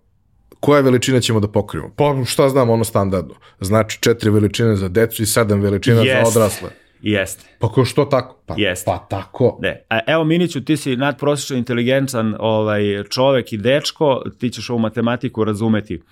koja 0.60 0.80
veličina 0.80 1.20
ćemo 1.20 1.40
da 1.40 1.48
pokrijemo? 1.48 1.90
Pa 1.96 2.24
šta 2.26 2.48
znam, 2.48 2.70
ono 2.70 2.84
standardno. 2.84 3.34
Znači 3.60 3.98
četiri 4.00 4.30
veličine 4.30 4.76
za 4.76 4.88
decu 4.88 5.22
i 5.22 5.26
sedam 5.26 5.60
veličina 5.60 6.02
yes. 6.02 6.22
za 6.22 6.28
odrasle. 6.28 6.70
Jeste. 7.02 7.44
Pa 7.58 7.68
ko 7.68 7.84
što 7.84 8.04
tako? 8.04 8.36
Pa, 8.46 8.54
Jeste. 8.58 8.84
pa 8.86 8.98
tako. 8.98 9.58
Ne. 9.62 9.84
A 9.90 10.00
evo 10.06 10.24
Miniću, 10.24 10.64
ti 10.64 10.76
si 10.76 10.96
nadprosečno 10.96 11.56
inteligentan 11.56 12.36
ovaj, 12.38 12.82
čovek 13.10 13.52
i 13.52 13.56
dečko, 13.56 14.22
ti 14.38 14.50
ćeš 14.50 14.70
ovu 14.70 14.78
matematiku 14.78 15.44
razumeti. 15.44 16.02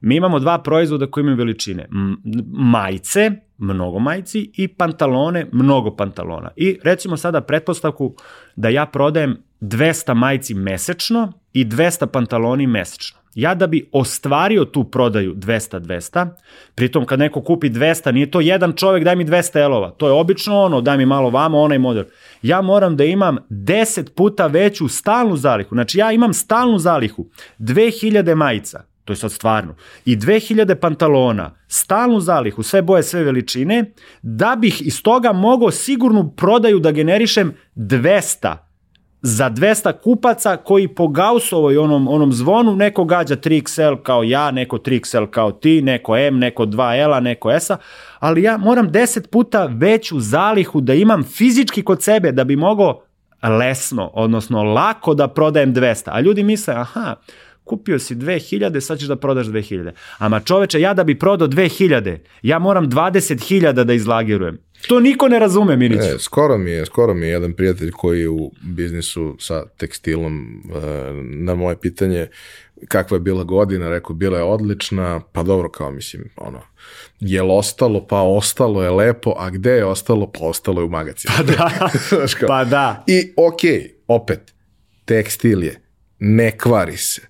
Mi 0.00 0.16
imamo 0.16 0.38
dva 0.38 0.58
proizvoda 0.58 1.06
koji 1.06 1.22
imaju 1.22 1.36
veličine. 1.36 1.86
M 1.92 2.16
majice, 2.52 3.30
mnogo 3.58 3.98
majici 3.98 4.50
i 4.56 4.68
pantalone, 4.68 5.46
mnogo 5.52 5.96
pantalona. 5.96 6.50
I 6.56 6.78
recimo 6.84 7.16
sada 7.16 7.40
pretpostavku 7.40 8.14
da 8.56 8.68
ja 8.68 8.86
prodajem 8.86 9.36
200 9.60 10.14
majici 10.14 10.54
mesečno 10.54 11.32
i 11.52 11.64
200 11.64 12.06
pantaloni 12.06 12.66
mesečno. 12.66 13.19
Ja 13.34 13.54
da 13.54 13.66
bi 13.66 13.88
ostvario 13.92 14.64
tu 14.64 14.84
prodaju 14.84 15.34
200-200, 15.34 16.28
pritom 16.74 17.06
kad 17.06 17.18
neko 17.18 17.42
kupi 17.42 17.70
200, 17.70 18.12
nije 18.12 18.30
to 18.30 18.40
jedan 18.40 18.72
čovek 18.72 19.04
daj 19.04 19.16
mi 19.16 19.24
200 19.24 19.62
elova, 19.62 19.90
to 19.90 20.06
je 20.06 20.12
obično 20.12 20.60
ono, 20.60 20.80
daj 20.80 20.98
mi 20.98 21.06
malo 21.06 21.30
vamo, 21.30 21.60
onaj 21.60 21.78
model. 21.78 22.04
Ja 22.42 22.60
moram 22.62 22.96
da 22.96 23.04
imam 23.04 23.36
10 23.50 24.14
puta 24.14 24.46
veću 24.46 24.88
stalnu 24.88 25.36
zalihu, 25.36 25.74
znači 25.74 25.98
ja 25.98 26.12
imam 26.12 26.34
stalnu 26.34 26.78
zalihu, 26.78 27.26
2000 27.58 28.34
majica, 28.34 28.82
to 29.04 29.12
je 29.12 29.16
sad 29.16 29.32
stvarno, 29.32 29.74
i 30.04 30.16
2000 30.16 30.74
pantalona, 30.74 31.54
stalnu 31.68 32.20
zalihu, 32.20 32.62
sve 32.62 32.82
boje, 32.82 33.02
sve 33.02 33.24
veličine, 33.24 33.84
da 34.22 34.56
bih 34.56 34.86
iz 34.86 35.02
toga 35.02 35.32
mogao 35.32 35.70
sigurnu 35.70 36.32
prodaju 36.36 36.78
da 36.78 36.90
generišem 36.90 37.54
200 37.76 38.69
za 39.22 39.50
200 39.50 39.92
kupaca 40.00 40.56
koji 40.56 40.88
po 40.88 41.08
Gaussovoj 41.08 41.78
onom, 41.78 42.08
onom 42.08 42.32
zvonu 42.32 42.76
neko 42.76 43.04
gađa 43.04 43.36
3XL 43.36 44.02
kao 44.02 44.22
ja, 44.22 44.50
neko 44.50 44.78
3XL 44.78 45.26
kao 45.26 45.52
ti, 45.52 45.82
neko 45.82 46.16
M, 46.16 46.38
neko 46.38 46.66
2L-a, 46.66 47.20
neko 47.20 47.50
S-a, 47.50 47.76
ali 48.18 48.42
ja 48.42 48.56
moram 48.56 48.90
10 48.90 49.26
puta 49.26 49.66
veću 49.66 50.20
zalihu 50.20 50.80
da 50.80 50.94
imam 50.94 51.24
fizički 51.24 51.82
kod 51.82 52.02
sebe 52.02 52.32
da 52.32 52.44
bi 52.44 52.56
mogao 52.56 53.02
lesno, 53.42 54.10
odnosno 54.14 54.62
lako 54.62 55.14
da 55.14 55.28
prodajem 55.28 55.74
200. 55.74 56.02
A 56.06 56.20
ljudi 56.20 56.44
misle, 56.44 56.74
aha, 56.74 57.14
kupio 57.70 57.98
si 57.98 58.14
2000, 58.14 58.80
sad 58.80 58.98
ćeš 58.98 59.08
da 59.08 59.16
prodaš 59.16 59.46
2000. 59.46 59.90
Ama 60.18 60.40
čoveče, 60.40 60.80
ja 60.80 60.94
da 60.94 61.04
bi 61.04 61.18
prodao 61.18 61.48
2000, 61.48 62.18
ja 62.42 62.58
moram 62.58 62.90
20.000 62.90 63.84
da 63.84 63.92
izlagirujem. 63.92 64.58
To 64.88 65.00
niko 65.00 65.28
ne 65.28 65.38
razume, 65.38 65.76
Minić. 65.76 66.00
E, 66.00 66.18
skoro 66.18 66.58
mi 66.58 66.70
je, 66.70 66.86
skoro 66.86 67.14
mi 67.14 67.26
je 67.26 67.30
jedan 67.30 67.52
prijatelj 67.52 67.90
koji 67.90 68.20
je 68.20 68.28
u 68.28 68.52
biznisu 68.62 69.36
sa 69.38 69.66
tekstilom 69.76 70.34
e, 70.40 70.80
na 71.22 71.54
moje 71.54 71.76
pitanje 71.80 72.26
kakva 72.88 73.16
je 73.16 73.20
bila 73.20 73.44
godina, 73.44 73.88
rekao, 73.88 74.14
bila 74.14 74.38
je 74.38 74.44
odlična, 74.44 75.20
pa 75.32 75.42
dobro, 75.42 75.68
kao 75.68 75.90
mislim, 75.90 76.30
ono, 76.36 76.60
je 77.20 77.42
li 77.42 77.50
ostalo, 77.52 78.06
pa 78.06 78.20
ostalo 78.20 78.82
je 78.82 78.90
lepo, 78.90 79.34
a 79.38 79.50
gde 79.50 79.70
je 79.70 79.84
ostalo, 79.84 80.30
pa 80.32 80.44
ostalo 80.44 80.80
je 80.80 80.84
u 80.84 80.88
magacinu. 80.88 81.34
Pa 81.36 81.42
da, 81.42 81.90
pa 82.52 82.64
da. 82.64 83.04
I 83.06 83.32
okej, 83.36 83.70
okay, 83.70 83.90
opet, 84.06 84.54
tekstil 85.04 85.64
je, 85.64 85.80
ne 86.18 86.58
kvari 86.58 86.96
se, 86.96 87.29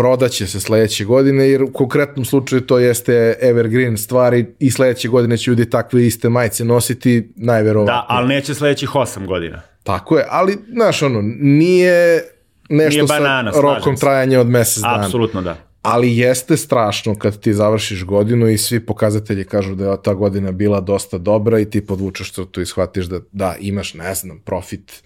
prodaće 0.00 0.46
se 0.46 0.60
sledeće 0.60 1.04
godine, 1.04 1.48
jer 1.48 1.62
u 1.62 1.72
konkretnom 1.72 2.24
slučaju 2.24 2.60
to 2.60 2.78
jeste 2.78 3.34
evergreen 3.40 3.98
stvari 3.98 4.46
i 4.58 4.70
sledeće 4.70 5.08
godine 5.08 5.36
će 5.36 5.50
ljudi 5.50 5.70
takve 5.70 6.06
iste 6.06 6.28
majice 6.28 6.64
nositi, 6.64 7.32
najverovatno. 7.36 7.94
Da, 7.94 8.06
ali 8.08 8.28
neće 8.28 8.54
sledećih 8.54 8.88
8 8.88 9.26
godina. 9.26 9.62
Tako 9.82 10.18
je, 10.18 10.26
ali, 10.30 10.58
znaš, 10.72 11.02
ono, 11.02 11.20
nije 11.40 12.22
nešto 12.68 13.02
Nije 13.02 13.06
banana, 13.06 13.52
sa 13.52 13.60
rokom 13.60 13.96
trajanja 13.96 14.40
od 14.40 14.46
mesec 14.46 14.82
dana. 14.82 15.04
Apsolutno 15.04 15.42
da. 15.42 15.56
Ali 15.82 16.18
jeste 16.18 16.56
strašno 16.56 17.14
kad 17.14 17.40
ti 17.40 17.54
završiš 17.54 18.04
godinu 18.04 18.48
i 18.48 18.58
svi 18.58 18.86
pokazatelji 18.86 19.44
kažu 19.44 19.74
da 19.74 19.90
je 19.90 20.02
ta 20.02 20.14
godina 20.14 20.52
bila 20.52 20.80
dosta 20.80 21.18
dobra 21.18 21.58
i 21.58 21.70
ti 21.70 21.86
podvučeš 21.86 22.32
to 22.32 22.60
i 22.60 22.66
shvatiš 22.66 23.04
da, 23.04 23.20
da 23.32 23.54
imaš, 23.60 23.94
ne 23.94 24.14
znam, 24.14 24.38
profit 24.38 25.02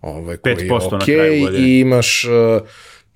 ovaj, 0.00 0.36
koji 0.36 0.52
je 0.52 0.70
okay, 0.70 1.58
i 1.58 1.80
imaš... 1.80 2.24
Uh, 2.24 2.68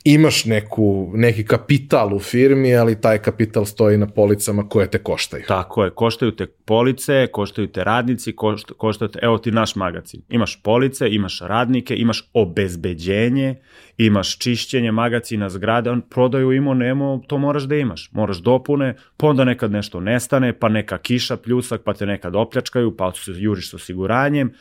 imaš 0.04 0.44
neku, 0.44 1.12
neki 1.14 1.44
kapital 1.44 2.14
u 2.14 2.18
firmi, 2.18 2.76
ali 2.76 3.00
taj 3.00 3.18
kapital 3.18 3.64
stoji 3.64 3.98
na 3.98 4.06
policama 4.06 4.68
koje 4.68 4.90
te 4.90 4.98
koštaju. 4.98 5.44
Tako 5.48 5.84
je, 5.84 5.90
koštaju 5.90 6.32
te 6.32 6.46
police, 6.46 7.26
koštaju 7.32 7.68
te 7.68 7.84
radnici, 7.84 8.36
košta, 8.36 8.74
koštaju 8.74 9.08
te, 9.08 9.18
evo 9.22 9.38
ti 9.38 9.50
naš 9.50 9.76
magazin. 9.76 10.22
Imaš 10.28 10.62
police, 10.62 11.08
imaš 11.08 11.40
radnike, 11.40 11.96
imaš 11.96 12.30
obezbeđenje, 12.32 13.54
imaš 13.98 14.38
čišćenje 14.38 14.92
magazina 14.92 15.48
zgrade, 15.48 15.90
on 15.90 16.00
prodaju 16.00 16.52
imo, 16.52 16.74
nemo, 16.74 17.22
to 17.26 17.38
moraš 17.38 17.62
da 17.62 17.76
imaš. 17.76 18.10
Moraš 18.12 18.38
dopune, 18.38 18.96
pa 19.16 19.26
onda 19.26 19.44
nekad 19.44 19.70
nešto 19.70 20.00
nestane, 20.00 20.58
pa 20.58 20.68
neka 20.68 20.98
kiša 20.98 21.36
pljusak, 21.36 21.82
pa 21.84 21.94
te 21.94 22.06
nekad 22.06 22.36
opljačkaju, 22.36 22.96
pa 22.96 23.12
juriš 23.26 23.70
s 23.70 23.74
osiguranjem. 23.74 24.52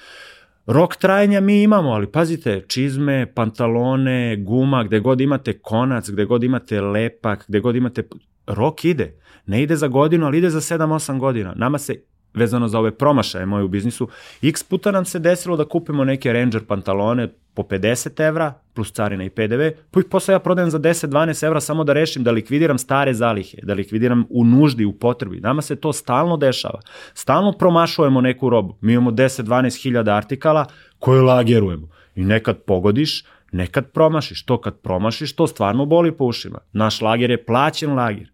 Rok 0.66 0.96
trajanja 0.96 1.40
mi 1.42 1.64
imamo, 1.64 1.90
ali 1.90 2.12
pazite, 2.12 2.64
čizme, 2.68 3.32
pantalone, 3.36 4.38
guma, 4.38 4.84
gde 4.84 5.00
god 5.00 5.22
imate 5.22 5.60
konac, 5.60 6.10
gde 6.10 6.26
god 6.26 6.44
imate 6.44 6.82
lepak, 6.82 7.46
gde 7.48 7.60
god 7.60 7.76
imate... 7.76 8.04
Rok 8.48 8.86
ide. 8.86 9.20
Ne 9.46 9.64
ide 9.64 9.76
za 9.76 9.88
godinu, 9.88 10.26
ali 10.26 10.38
ide 10.38 10.50
za 10.50 10.60
7-8 10.78 11.20
godina. 11.20 11.54
Nama 11.56 11.78
se 11.78 12.04
vezano 12.34 12.68
za 12.68 12.80
ove 12.80 12.92
promašaje 12.92 13.46
moje 13.46 13.64
u 13.64 13.68
biznisu, 13.68 14.08
x 14.42 14.64
puta 14.64 14.92
nam 14.92 15.06
se 15.06 15.20
desilo 15.20 15.58
da 15.58 15.66
kupimo 15.66 16.04
neke 16.04 16.34
Ranger 16.34 16.66
pantalone 16.66 17.28
po 17.54 17.64
50 17.64 18.28
evra, 18.28 18.54
plus 18.74 18.92
carina 18.92 19.24
i 19.24 19.30
PDV, 19.30 19.62
pa 19.92 20.00
ih 20.00 20.06
posle 20.12 20.34
ja 20.34 20.40
prodajem 20.40 20.70
za 20.70 20.80
10-12 20.80 21.46
evra 21.46 21.60
samo 21.60 21.84
da 21.84 21.94
rešim 21.94 22.24
da 22.24 22.32
likvidiram 22.32 22.78
stare 22.78 23.14
zalihe, 23.14 23.58
da 23.64 23.74
likvidiram 23.74 24.26
u 24.30 24.46
nuždi, 24.46 24.86
u 24.86 24.94
potrebi. 24.94 25.40
Nama 25.40 25.62
se 25.62 25.76
to 25.76 25.94
stalno 25.94 26.38
dešava. 26.38 26.80
Stalno 27.14 27.52
promašujemo 27.52 28.22
neku 28.22 28.50
robu. 28.50 28.78
Mi 28.82 28.94
imamo 28.94 29.12
10-12 29.12 29.84
hiljada 29.84 30.16
artikala 30.16 30.66
koje 31.00 31.22
lagerujemo. 31.22 31.88
I 32.16 32.24
nekad 32.24 32.58
pogodiš, 32.58 33.24
nekad 33.52 33.92
promašiš. 33.92 34.46
To 34.46 34.58
kad 34.62 34.80
promašiš, 34.80 35.36
to 35.36 35.48
stvarno 35.48 35.86
boli 35.86 36.12
po 36.12 36.26
ušima. 36.26 36.60
Naš 36.74 37.02
lager 37.02 37.30
je 37.30 37.46
plaćen 37.46 37.94
lager. 37.94 38.32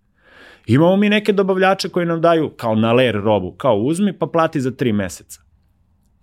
Imamo 0.68 0.96
mi 0.96 1.10
neke 1.10 1.34
dobavljače 1.34 1.90
koji 1.90 2.06
nam 2.06 2.22
daju 2.22 2.50
kao 2.50 2.76
na 2.76 2.94
ler 2.94 3.16
robu, 3.16 3.52
kao 3.52 3.78
uzmi 3.78 4.14
pa 4.14 4.28
plati 4.28 4.62
za 4.62 4.72
tri 4.72 4.94
meseca. 4.94 5.46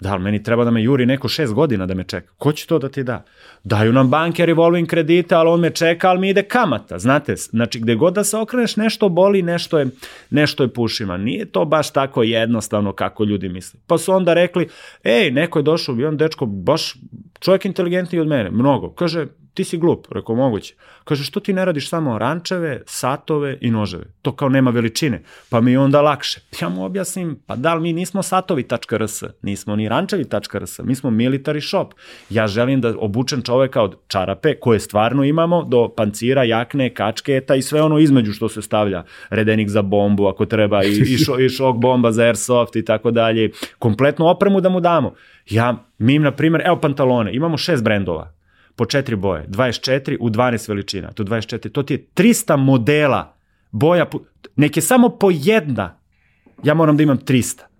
Da, 0.02 0.12
ali 0.12 0.22
meni 0.22 0.42
treba 0.42 0.64
da 0.64 0.70
me 0.70 0.82
juri 0.82 1.06
neko 1.06 1.28
šest 1.28 1.54
godina 1.54 1.86
da 1.86 1.94
me 1.94 2.04
čeka. 2.04 2.32
Ko 2.38 2.52
će 2.52 2.66
to 2.66 2.78
da 2.78 2.88
ti 2.88 3.04
da? 3.04 3.24
Daju 3.64 3.92
nam 3.92 4.10
banke 4.10 4.46
revolving 4.46 4.88
kredita, 4.88 5.38
ali 5.38 5.48
on 5.48 5.60
me 5.60 5.70
čeka, 5.70 6.08
ali 6.08 6.20
mi 6.20 6.30
ide 6.30 6.42
kamata. 6.42 6.98
Znate, 6.98 7.36
znači 7.36 7.80
gde 7.80 7.94
god 7.94 8.14
da 8.14 8.24
se 8.24 8.36
okreneš 8.36 8.76
nešto 8.76 9.08
boli, 9.08 9.42
nešto 9.42 9.78
je, 9.78 9.86
nešto 10.30 10.62
je 10.62 10.72
pušima. 10.72 11.16
Nije 11.16 11.44
to 11.44 11.64
baš 11.64 11.92
tako 11.92 12.22
jednostavno 12.22 12.92
kako 12.92 13.24
ljudi 13.24 13.48
misle. 13.48 13.80
Pa 13.86 13.98
su 13.98 14.12
onda 14.12 14.34
rekli, 14.34 14.68
ej, 15.04 15.30
neko 15.30 15.58
je 15.58 15.62
došao, 15.62 15.96
i 15.98 16.04
on 16.04 16.16
dečko, 16.16 16.46
baš 16.46 16.94
čovjek 17.42 17.64
inteligentniji 17.64 18.20
od 18.20 18.26
mene, 18.26 18.50
mnogo. 18.50 18.92
Kaže, 18.92 19.26
ti 19.54 19.64
si 19.64 19.78
glup, 19.78 20.06
rekao 20.10 20.34
moguće. 20.34 20.74
Kaže, 21.04 21.24
što 21.24 21.40
ti 21.40 21.52
ne 21.52 21.64
radiš 21.64 21.88
samo 21.88 22.18
rančeve, 22.18 22.82
satove 22.86 23.58
i 23.60 23.70
noževe? 23.70 24.04
To 24.22 24.32
kao 24.32 24.48
nema 24.48 24.70
veličine, 24.70 25.22
pa 25.50 25.60
mi 25.60 25.72
je 25.72 25.78
onda 25.78 26.00
lakše. 26.00 26.40
Ja 26.60 26.68
mu 26.68 26.84
objasnim, 26.84 27.38
pa 27.46 27.56
da 27.56 27.74
li 27.74 27.82
mi 27.82 27.92
nismo 27.92 28.22
satovi.rs, 28.22 29.22
nismo 29.42 29.76
ni 29.76 29.88
rančevi.rs, 29.88 30.78
mi 30.78 30.94
smo 30.94 31.10
military 31.10 31.68
shop. 31.68 31.94
Ja 32.30 32.46
želim 32.46 32.80
da 32.80 32.94
obučem 32.98 33.42
čoveka 33.42 33.82
od 33.82 33.96
čarape, 34.08 34.54
koje 34.54 34.80
stvarno 34.80 35.24
imamo, 35.24 35.64
do 35.64 35.88
pancira, 35.96 36.44
jakne, 36.44 36.94
kačketa 36.94 37.54
i 37.54 37.62
sve 37.62 37.82
ono 37.82 37.98
između 37.98 38.32
što 38.32 38.48
se 38.48 38.62
stavlja. 38.62 39.04
Redenik 39.30 39.68
za 39.68 39.82
bombu 39.82 40.26
ako 40.26 40.46
treba 40.46 40.84
i, 40.84 40.88
i, 40.88 41.18
šo, 41.18 41.38
i 41.38 41.48
šok 41.48 41.76
bomba 41.76 42.12
za 42.12 42.22
airsoft 42.22 42.76
i 42.76 42.84
tako 42.84 43.10
dalje. 43.10 43.50
Kompletnu 43.78 44.26
opremu 44.26 44.60
da 44.60 44.68
mu 44.68 44.80
damo. 44.80 45.14
Ja, 45.50 45.84
mi 46.02 46.14
im, 46.14 46.22
na 46.22 46.30
primjer, 46.30 46.62
evo 46.66 46.80
pantalone, 46.80 47.34
imamo 47.34 47.56
šest 47.56 47.84
brendova 47.84 48.32
po 48.76 48.84
četiri 48.84 49.16
boje, 49.16 49.46
24 49.48 50.16
u 50.20 50.30
12 50.30 50.68
veličina, 50.68 51.12
to 51.12 51.24
24, 51.24 51.72
to 51.72 51.82
ti 51.82 51.94
je 51.94 52.06
300 52.14 52.56
modela 52.56 53.34
boja, 53.70 54.06
neke 54.56 54.80
samo 54.80 55.08
po 55.08 55.30
jedna, 55.32 55.98
ja 56.62 56.74
moram 56.74 56.96
da 56.96 57.02
imam 57.02 57.18
300 57.18 57.71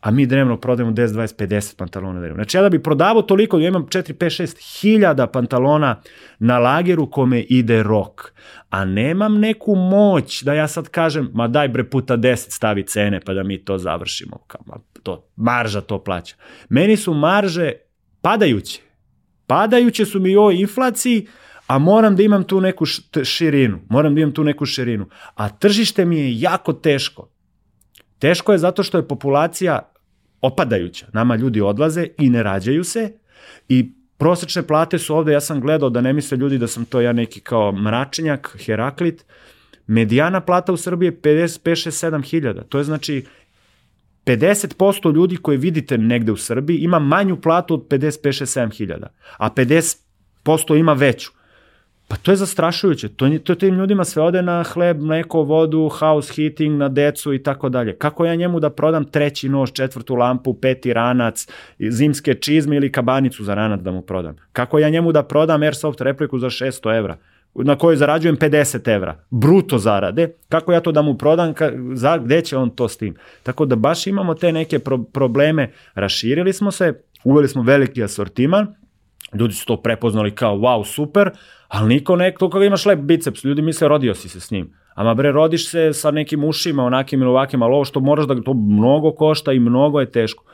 a 0.00 0.10
mi 0.10 0.26
dnevno 0.26 0.56
prodajemo 0.60 0.92
10, 0.92 1.06
20, 1.06 1.46
50 1.46 1.76
pantalona 1.76 2.18
dnevno. 2.18 2.34
Znači 2.34 2.56
ja 2.56 2.62
da 2.62 2.68
bi 2.68 2.82
prodavao 2.82 3.22
toliko, 3.22 3.58
ja 3.58 3.68
imam 3.68 3.86
4, 3.86 4.12
5, 4.12 4.42
6 4.42 4.80
hiljada 4.80 5.26
pantalona 5.26 6.00
na 6.38 6.58
lageru 6.58 7.10
kome 7.10 7.40
ide 7.40 7.82
rok, 7.82 8.32
a 8.70 8.84
nemam 8.84 9.38
neku 9.38 9.74
moć 9.74 10.42
da 10.42 10.54
ja 10.54 10.68
sad 10.68 10.88
kažem, 10.88 11.30
ma 11.34 11.48
daj 11.48 11.68
bre 11.68 11.90
puta 11.90 12.16
10 12.16 12.36
stavi 12.36 12.86
cene 12.86 13.20
pa 13.20 13.34
da 13.34 13.42
mi 13.42 13.64
to 13.64 13.78
završimo, 13.78 14.38
kao, 14.46 14.60
ma, 14.66 14.74
to, 15.02 15.28
marža 15.36 15.80
to 15.80 16.04
plaća. 16.04 16.36
Meni 16.68 16.96
su 16.96 17.14
marže 17.14 17.72
padajuće, 18.22 18.80
Padajuće 19.48 20.04
su 20.06 20.20
mi 20.20 20.36
o 20.36 20.50
inflaciji, 20.50 21.26
a 21.66 21.78
moram 21.78 22.16
da 22.16 22.22
imam 22.22 22.44
tu 22.44 22.60
neku 22.60 22.84
širinu. 23.24 23.80
Moram 23.88 24.14
da 24.14 24.20
imam 24.20 24.34
tu 24.34 24.44
neku 24.44 24.66
širinu. 24.66 25.06
A 25.34 25.48
tržište 25.48 26.04
mi 26.04 26.18
je 26.18 26.40
jako 26.40 26.72
teško. 26.72 27.30
Teško 28.18 28.52
je 28.52 28.58
zato 28.58 28.82
što 28.82 28.98
je 28.98 29.08
populacija 29.08 29.92
opadajuća. 30.40 31.06
Nama 31.12 31.36
ljudi 31.36 31.60
odlaze 31.60 32.06
i 32.18 32.30
ne 32.30 32.42
rađaju 32.42 32.84
se 32.84 33.12
i 33.68 33.92
prosečne 34.18 34.62
plate 34.62 34.98
su 34.98 35.16
ovde, 35.16 35.32
ja 35.32 35.40
sam 35.40 35.60
gledao 35.60 35.90
da 35.90 36.00
ne 36.00 36.12
misle 36.12 36.38
ljudi 36.38 36.58
da 36.58 36.66
sam 36.66 36.84
to 36.84 37.00
ja 37.00 37.12
neki 37.12 37.40
kao 37.40 37.72
mračenjak, 37.72 38.56
Heraklit, 38.64 39.24
medijana 39.86 40.40
plata 40.40 40.72
u 40.72 40.76
Srbiji 40.76 41.06
je 41.06 41.20
55-7 41.20 42.30
hiljada. 42.30 42.62
To 42.62 42.78
je 42.78 42.84
znači 42.84 43.24
50% 44.26 45.14
ljudi 45.14 45.36
koje 45.36 45.58
vidite 45.58 45.98
negde 45.98 46.32
u 46.32 46.36
Srbiji 46.36 46.78
ima 46.78 46.98
manju 46.98 47.40
platu 47.40 47.74
od 47.74 47.88
55-7 47.88 48.76
hiljada, 48.76 49.06
a 49.36 49.50
50% 49.50 50.78
ima 50.78 50.92
veću. 50.92 51.30
Pa 52.08 52.16
to 52.16 52.30
je 52.30 52.36
zastrašujuće. 52.36 53.08
To, 53.08 53.38
to 53.44 53.54
tim 53.54 53.74
ljudima 53.74 54.04
sve 54.04 54.22
ode 54.22 54.42
na 54.42 54.62
hleb, 54.62 55.00
mleko, 55.00 55.42
vodu, 55.42 55.88
house 55.88 56.32
heating, 56.34 56.78
na 56.78 56.88
decu 56.88 57.34
i 57.34 57.42
tako 57.42 57.68
dalje. 57.68 57.96
Kako 57.96 58.26
ja 58.26 58.34
njemu 58.34 58.60
da 58.60 58.70
prodam 58.70 59.04
treći 59.04 59.48
nož, 59.48 59.72
četvrtu 59.72 60.14
lampu, 60.14 60.54
peti 60.54 60.92
ranac, 60.92 61.48
zimske 61.78 62.34
čizme 62.34 62.76
ili 62.76 62.92
kabanicu 62.92 63.44
za 63.44 63.54
ranac 63.54 63.80
da 63.80 63.90
mu 63.90 64.02
prodam? 64.02 64.36
Kako 64.52 64.78
ja 64.78 64.88
njemu 64.88 65.12
da 65.12 65.22
prodam 65.22 65.62
airsoft 65.62 66.00
repliku 66.00 66.38
za 66.38 66.46
600 66.46 66.98
evra? 66.98 67.16
na 67.54 67.76
kojoj 67.78 67.96
zarađujem 67.96 68.36
50 68.36 68.94
evra, 68.94 69.24
bruto 69.30 69.78
zarade, 69.78 70.32
kako 70.48 70.72
ja 70.72 70.80
to 70.80 70.92
da 70.92 71.02
mu 71.02 71.18
prodam, 71.18 71.54
ka, 71.54 71.72
za, 71.94 72.18
gde 72.18 72.40
će 72.40 72.56
on 72.56 72.70
to 72.70 72.88
s 72.88 72.96
tim? 72.96 73.14
Tako 73.42 73.66
da 73.66 73.76
baš 73.76 74.06
imamo 74.06 74.34
te 74.34 74.52
neke 74.52 74.78
pro, 74.78 74.98
probleme, 74.98 75.72
raširili 75.94 76.52
smo 76.52 76.70
se, 76.70 77.02
uveli 77.24 77.48
smo 77.48 77.62
veliki 77.62 78.04
asortiman, 78.04 78.66
ljudi 79.34 79.54
su 79.54 79.66
to 79.66 79.76
prepoznali 79.76 80.34
kao 80.34 80.56
wow, 80.56 80.84
super, 80.84 81.30
ali 81.68 81.88
niko 81.88 82.16
ne, 82.16 82.34
to 82.38 82.50
kada 82.50 82.64
imaš 82.64 82.86
lep 82.86 82.98
biceps, 82.98 83.44
ljudi 83.44 83.62
misle 83.62 83.88
rodio 83.88 84.14
si 84.14 84.28
se 84.28 84.40
s 84.40 84.50
njim. 84.50 84.74
Ama 84.94 85.14
bre, 85.14 85.32
rodiš 85.32 85.70
se 85.70 85.92
sa 85.92 86.10
nekim 86.10 86.44
ušima, 86.44 86.84
onakim 86.84 87.22
ili 87.22 87.30
ovakim, 87.30 87.62
ali 87.62 87.74
ovo 87.74 87.84
što 87.84 88.00
moraš 88.00 88.26
da, 88.26 88.42
to 88.42 88.54
mnogo 88.54 89.12
košta 89.12 89.52
i 89.52 89.60
mnogo 89.60 90.00
je 90.00 90.10
teško. 90.10 90.44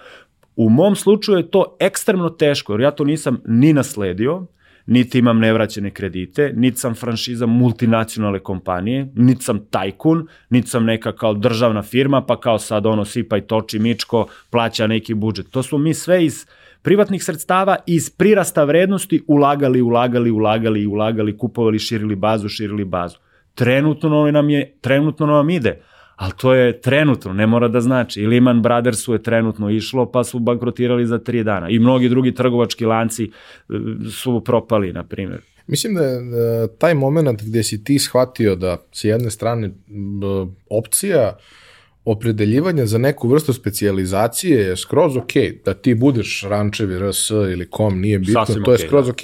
U 0.56 0.68
mom 0.68 0.96
slučaju 0.96 1.38
je 1.38 1.50
to 1.50 1.76
ekstremno 1.80 2.28
teško, 2.30 2.72
jer 2.72 2.80
ja 2.80 2.90
to 2.90 3.04
nisam 3.04 3.40
ni 3.46 3.72
nasledio, 3.72 4.46
niti 4.86 5.18
imam 5.18 5.38
nevraćene 5.38 5.90
kredite, 5.90 6.52
niti 6.56 6.78
sam 6.78 6.94
franšiza 6.94 7.46
multinacionalne 7.46 8.38
kompanije, 8.38 9.08
niti 9.14 9.44
sam 9.44 9.66
tajkun, 9.70 10.26
niti 10.50 10.68
sam 10.68 10.84
neka 10.84 11.12
kao 11.12 11.34
državna 11.34 11.82
firma, 11.82 12.22
pa 12.22 12.40
kao 12.40 12.58
sad 12.58 12.86
ono 12.86 13.04
sipa 13.04 13.36
i 13.36 13.40
toči 13.40 13.78
mičko, 13.78 14.26
plaća 14.50 14.86
neki 14.86 15.14
budžet. 15.14 15.50
To 15.50 15.62
smo 15.62 15.78
mi 15.78 15.94
sve 15.94 16.24
iz 16.24 16.46
privatnih 16.84 17.24
sredstava 17.24 17.76
iz 17.86 18.10
prirasta 18.10 18.64
vrednosti 18.64 19.22
ulagali, 19.26 19.80
ulagali, 19.82 20.30
ulagali, 20.30 20.86
ulagali, 20.86 21.38
kupovali, 21.38 21.78
širili 21.78 22.16
bazu, 22.16 22.48
širili 22.48 22.84
bazu. 22.84 23.18
Trenutno 23.54 24.30
nam 24.30 24.50
je, 24.50 24.76
trenutno 24.80 25.26
nam 25.26 25.50
ide, 25.50 25.80
ali 26.16 26.32
to 26.36 26.54
je 26.54 26.80
trenutno, 26.80 27.32
ne 27.32 27.46
mora 27.46 27.68
da 27.68 27.80
znači. 27.80 28.20
I 28.20 28.26
Lehman 28.26 28.62
Brothersu 28.62 29.12
je 29.12 29.22
trenutno 29.22 29.70
išlo, 29.70 30.10
pa 30.12 30.24
su 30.24 30.38
bankrotirali 30.38 31.06
za 31.06 31.18
tri 31.18 31.44
dana. 31.44 31.68
I 31.68 31.78
mnogi 31.78 32.08
drugi 32.08 32.34
trgovački 32.34 32.84
lanci 32.84 33.24
e, 33.24 33.30
su 34.10 34.42
propali, 34.44 34.92
na 34.92 35.04
primjer. 35.04 35.40
Mislim 35.66 35.94
da 35.94 36.02
da 36.02 36.68
taj 36.68 36.94
moment 36.94 37.42
gde 37.42 37.62
si 37.62 37.84
ti 37.84 37.98
shvatio 37.98 38.56
da 38.56 38.76
s 38.92 39.04
jedne 39.04 39.30
strane 39.30 39.70
opcija 40.70 41.36
opredeljivanja 42.04 42.86
za 42.86 42.98
neku 42.98 43.28
vrstu 43.28 43.52
specijalizacije 43.52 44.60
je 44.60 44.76
skroz 44.76 45.16
ok, 45.16 45.32
da 45.64 45.74
ti 45.74 45.94
budeš 45.94 46.42
rančevi 46.48 46.98
RS 46.98 47.30
ili 47.30 47.70
kom, 47.70 48.00
nije 48.00 48.18
bitno, 48.18 48.46
Sasvim 48.46 48.64
to 48.64 48.70
je 48.70 48.74
okej, 48.74 48.86
skroz 48.86 49.08
ok. 49.08 49.20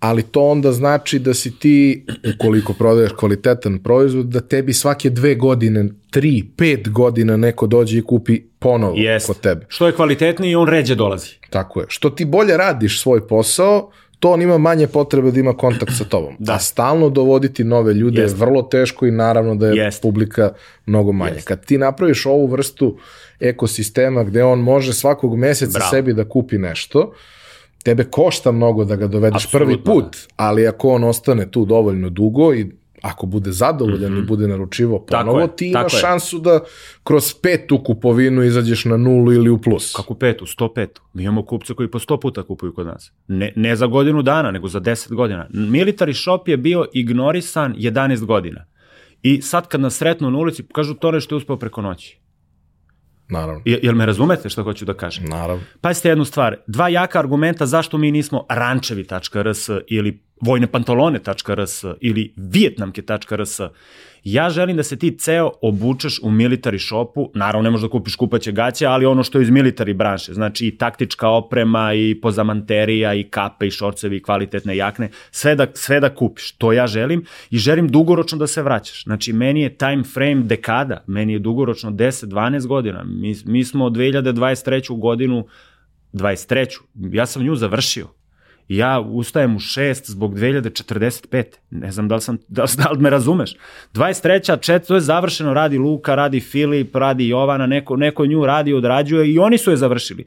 Ali 0.00 0.22
to 0.22 0.42
onda 0.42 0.72
znači 0.72 1.18
da 1.18 1.34
si 1.34 1.58
ti, 1.58 2.06
ukoliko 2.34 2.72
prodaješ 2.72 3.12
kvalitetan 3.12 3.78
proizvod, 3.78 4.26
da 4.26 4.40
tebi 4.40 4.72
svake 4.72 5.10
dve 5.10 5.34
godine, 5.34 5.88
tri, 6.10 6.44
pet 6.56 6.90
godina 6.90 7.36
neko 7.36 7.66
dođe 7.66 7.98
i 7.98 8.02
kupi 8.02 8.40
ponovo 8.58 8.94
Jest. 8.96 9.26
kod 9.26 9.40
tebe. 9.40 9.66
Što 9.68 9.86
je 9.86 9.92
kvalitetniji, 9.92 10.54
on 10.54 10.68
ređe 10.68 10.94
dolazi. 10.94 11.30
Tako 11.50 11.80
je. 11.80 11.86
Što 11.88 12.10
ti 12.10 12.24
bolje 12.24 12.56
radiš 12.56 13.00
svoj 13.00 13.28
posao, 13.28 13.90
to 14.20 14.30
on 14.30 14.42
ima 14.42 14.58
manje 14.58 14.86
potrebe 14.86 15.30
da 15.30 15.40
ima 15.40 15.52
kontakt 15.52 15.92
sa 15.98 16.04
tobom. 16.04 16.34
Da. 16.38 16.54
A 16.54 16.58
stalno 16.58 17.08
dovoditi 17.08 17.64
nove 17.64 17.94
ljude 17.94 18.20
Jeste. 18.20 18.36
je 18.36 18.40
vrlo 18.40 18.62
teško 18.62 19.06
i 19.06 19.10
naravno 19.10 19.54
da 19.54 19.66
je 19.66 19.76
Jeste. 19.76 20.02
publika 20.02 20.52
mnogo 20.86 21.12
manje. 21.12 21.34
Jeste. 21.34 21.48
Kad 21.48 21.64
ti 21.64 21.78
napraviš 21.78 22.26
ovu 22.26 22.46
vrstu 22.46 22.96
ekosistema 23.40 24.24
gde 24.24 24.44
on 24.44 24.58
može 24.58 24.92
svakog 24.94 25.36
meseca 25.38 25.78
Bravo. 25.78 25.90
sebi 25.90 26.12
da 26.12 26.28
kupi 26.28 26.58
nešto, 26.58 27.12
tebe 27.82 28.04
košta 28.04 28.52
mnogo 28.52 28.84
da 28.84 28.96
ga 28.96 29.06
dovedeš 29.06 29.44
Apsolutno, 29.44 29.66
prvi 29.66 29.84
put, 29.84 30.16
ali 30.36 30.66
ako 30.66 30.88
on 30.88 31.04
ostane 31.04 31.50
tu 31.50 31.64
dovoljno 31.64 32.08
dugo 32.10 32.54
i 32.54 32.66
ako 33.02 33.26
bude 33.26 33.52
zadovoljan 33.52 34.18
i 34.18 34.22
bude 34.22 34.48
naručivo 34.48 34.96
Mhm. 34.96 35.06
Tako 35.06 35.24
ponovo, 35.24 35.40
je, 35.40 35.56
ti 35.56 35.72
tako 35.72 35.82
imaš 35.82 35.94
je. 35.94 36.00
šansu 36.00 36.38
da 36.38 36.60
kroz 37.04 37.34
petu 37.42 37.84
kupovinu 37.84 38.42
izađeš 38.42 38.84
na 38.84 38.96
nulu 38.96 39.32
ili 39.32 39.50
u 39.50 39.58
plus. 39.58 39.92
Kako 39.96 40.14
petu, 40.14 40.46
sto 40.46 40.72
petu. 40.74 41.02
Mi 41.12 41.22
imamo 41.22 41.42
kupce 41.44 41.74
koji 41.74 41.90
po 41.90 41.98
sto 41.98 42.20
puta 42.20 42.42
kupuju 42.42 42.74
kod 42.74 42.86
nas. 42.86 43.12
Ne, 43.28 43.52
ne 43.56 43.76
za 43.76 43.86
godinu 43.86 44.22
dana, 44.22 44.50
nego 44.50 44.68
za 44.68 44.80
deset 44.80 45.12
godina. 45.12 45.46
Military 45.52 46.22
shop 46.22 46.48
je 46.48 46.56
bio 46.56 46.86
ignorisan 46.92 47.74
11 47.78 48.24
godina. 48.24 48.64
I 49.22 49.42
sad 49.42 49.68
kad 49.68 49.80
nas 49.80 49.96
sretnu 49.96 50.30
na 50.30 50.38
ulici, 50.38 50.64
kažu 50.72 50.94
to 50.94 51.10
nešto 51.10 51.34
je 51.34 51.36
uspeo 51.36 51.56
preko 51.56 51.82
noći. 51.82 52.19
Naravno. 53.30 53.62
Je, 53.64 53.80
jel 53.82 53.94
me 53.94 54.06
razumete 54.06 54.48
što 54.48 54.62
hoću 54.62 54.84
da 54.84 54.94
kažem? 54.94 55.24
Naravno. 55.24 55.62
Pazite 55.80 56.08
jednu 56.08 56.24
stvar, 56.24 56.56
dva 56.66 56.88
jaka 56.88 57.18
argumenta 57.18 57.66
zašto 57.66 57.98
mi 57.98 58.10
nismo 58.10 58.46
rančevi.rs 58.48 59.68
ili 59.88 60.22
vojnepantalone.rs 60.40 61.84
ili 62.00 62.34
vijetnamke.rs. 62.36 63.60
Ja 64.24 64.50
želim 64.50 64.76
da 64.76 64.82
se 64.82 64.98
ti 64.98 65.16
ceo 65.18 65.50
obučeš 65.62 66.20
u 66.22 66.30
military 66.30 66.86
shopu, 66.88 67.30
naravno 67.34 67.62
ne 67.62 67.70
možeš 67.70 67.82
da 67.82 67.90
kupiš 67.90 68.16
kupaće 68.16 68.52
gaće, 68.52 68.86
ali 68.86 69.06
ono 69.06 69.22
što 69.22 69.38
je 69.38 69.42
iz 69.42 69.50
military 69.50 69.94
branše, 69.94 70.34
znači 70.34 70.66
i 70.66 70.76
taktička 70.76 71.28
oprema 71.28 71.94
i 71.94 72.20
pozamanterija 72.20 73.14
i 73.14 73.22
kape 73.22 73.66
i 73.66 73.70
šorcevi 73.70 74.16
i 74.16 74.22
kvalitetne 74.22 74.76
jakne, 74.76 75.10
sve 75.30 75.54
da, 75.54 75.66
sve 75.74 76.00
da 76.00 76.14
kupiš, 76.14 76.52
to 76.52 76.72
ja 76.72 76.86
želim 76.86 77.24
i 77.50 77.58
želim 77.58 77.88
dugoročno 77.88 78.38
da 78.38 78.46
se 78.46 78.62
vraćaš. 78.62 79.04
Znači 79.04 79.32
meni 79.32 79.62
je 79.62 79.76
time 79.76 80.04
frame 80.04 80.42
dekada, 80.42 81.04
meni 81.06 81.32
je 81.32 81.38
dugoročno 81.38 81.90
10-12 81.90 82.66
godina, 82.66 83.04
mi, 83.04 83.34
mi 83.44 83.64
smo 83.64 83.84
od 83.84 83.92
2023. 83.92 84.98
godinu 85.00 85.46
23. 86.12 86.80
Ja 87.12 87.26
sam 87.26 87.42
nju 87.42 87.56
završio. 87.56 88.19
Ja 88.70 89.00
ustajem 89.00 89.56
u 89.56 89.58
6 89.58 90.10
zbog 90.10 90.34
2045. 90.34 91.44
Ne 91.70 91.90
znam 91.92 92.08
da 92.08 92.14
li, 92.14 92.20
sam, 92.20 92.38
da, 92.48 92.62
li- 92.62 92.68
da 92.76 92.90
li 92.90 92.98
me 92.98 93.10
razumeš. 93.10 93.54
23. 93.94 94.60
čet, 94.60 94.86
to 94.86 94.94
je 94.94 95.00
završeno, 95.00 95.54
radi 95.54 95.78
Luka, 95.78 96.14
radi 96.14 96.40
Filip, 96.40 96.96
radi 96.96 97.28
Jovana, 97.28 97.66
neko, 97.66 97.96
neko 97.96 98.26
nju 98.26 98.46
radi, 98.46 98.74
odrađuje 98.74 99.32
i 99.32 99.38
oni 99.38 99.58
su 99.58 99.70
je 99.70 99.76
završili. 99.76 100.24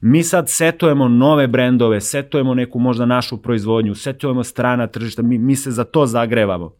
Mi 0.00 0.22
sad 0.22 0.50
setujemo 0.50 1.08
nove 1.08 1.46
brendove, 1.46 2.00
setujemo 2.00 2.54
neku 2.54 2.78
možda 2.78 3.06
našu 3.06 3.36
proizvodnju, 3.36 3.94
setujemo 3.94 4.44
strana 4.44 4.86
tržišta, 4.86 5.22
mi, 5.22 5.38
mi 5.38 5.56
se 5.56 5.70
za 5.70 5.84
to 5.84 6.06
zagrevamo. 6.06 6.72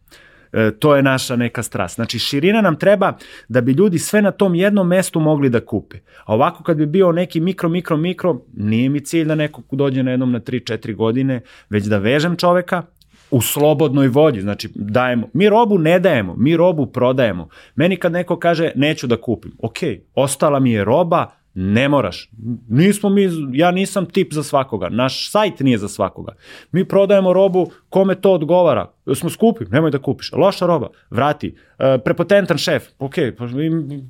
E, 0.56 0.70
to 0.78 0.96
je 0.96 1.02
naša 1.02 1.36
neka 1.36 1.62
strast. 1.62 1.94
Znači, 1.94 2.18
širina 2.18 2.60
nam 2.60 2.76
treba 2.76 3.12
da 3.48 3.60
bi 3.60 3.72
ljudi 3.72 3.98
sve 3.98 4.22
na 4.22 4.30
tom 4.30 4.54
jednom 4.54 4.88
mestu 4.88 5.20
mogli 5.20 5.50
da 5.50 5.60
kupe. 5.60 5.96
A 6.24 6.34
ovako 6.34 6.62
kad 6.62 6.76
bi 6.76 6.86
bio 6.86 7.12
neki 7.12 7.40
mikro, 7.40 7.68
mikro, 7.68 7.96
mikro, 7.96 8.40
nije 8.54 8.88
mi 8.88 9.00
cilj 9.00 9.24
da 9.24 9.34
neko 9.34 9.62
dođe 9.70 10.02
na 10.02 10.10
jednom 10.10 10.32
na 10.32 10.40
3-4 10.40 10.94
godine, 10.94 11.40
već 11.70 11.84
da 11.84 11.98
vežem 11.98 12.36
čoveka 12.36 12.82
u 13.30 13.40
slobodnoj 13.40 14.08
volji, 14.08 14.40
znači 14.40 14.68
dajemo. 14.74 15.28
Mi 15.32 15.48
robu 15.48 15.78
ne 15.78 15.98
dajemo, 15.98 16.34
mi 16.38 16.56
robu 16.56 16.86
prodajemo. 16.86 17.48
Meni 17.74 17.96
kad 17.96 18.12
neko 18.12 18.38
kaže 18.38 18.72
neću 18.74 19.06
da 19.06 19.16
kupim, 19.16 19.52
ok, 19.58 19.78
ostala 20.14 20.60
mi 20.60 20.72
je 20.72 20.84
roba, 20.84 21.30
ne 21.58 21.88
moraš. 21.88 22.30
Nismo 22.68 23.08
mi, 23.08 23.28
ja 23.52 23.70
nisam 23.70 24.06
tip 24.06 24.32
za 24.32 24.42
svakoga. 24.42 24.88
Naš 24.88 25.30
sajt 25.30 25.60
nije 25.60 25.78
za 25.78 25.88
svakoga. 25.88 26.34
Mi 26.72 26.84
prodajemo 26.84 27.32
robu 27.32 27.70
kome 27.88 28.14
to 28.14 28.32
odgovara. 28.32 28.92
Smo 29.14 29.30
skupi, 29.30 29.64
nemoj 29.70 29.90
da 29.90 29.98
kupiš. 29.98 30.32
Loša 30.32 30.66
roba, 30.66 30.90
vrati. 31.10 31.56
E, 31.78 31.98
prepotentan 32.04 32.58
šef, 32.58 32.84
ok, 32.98 33.14
pa, 33.38 33.44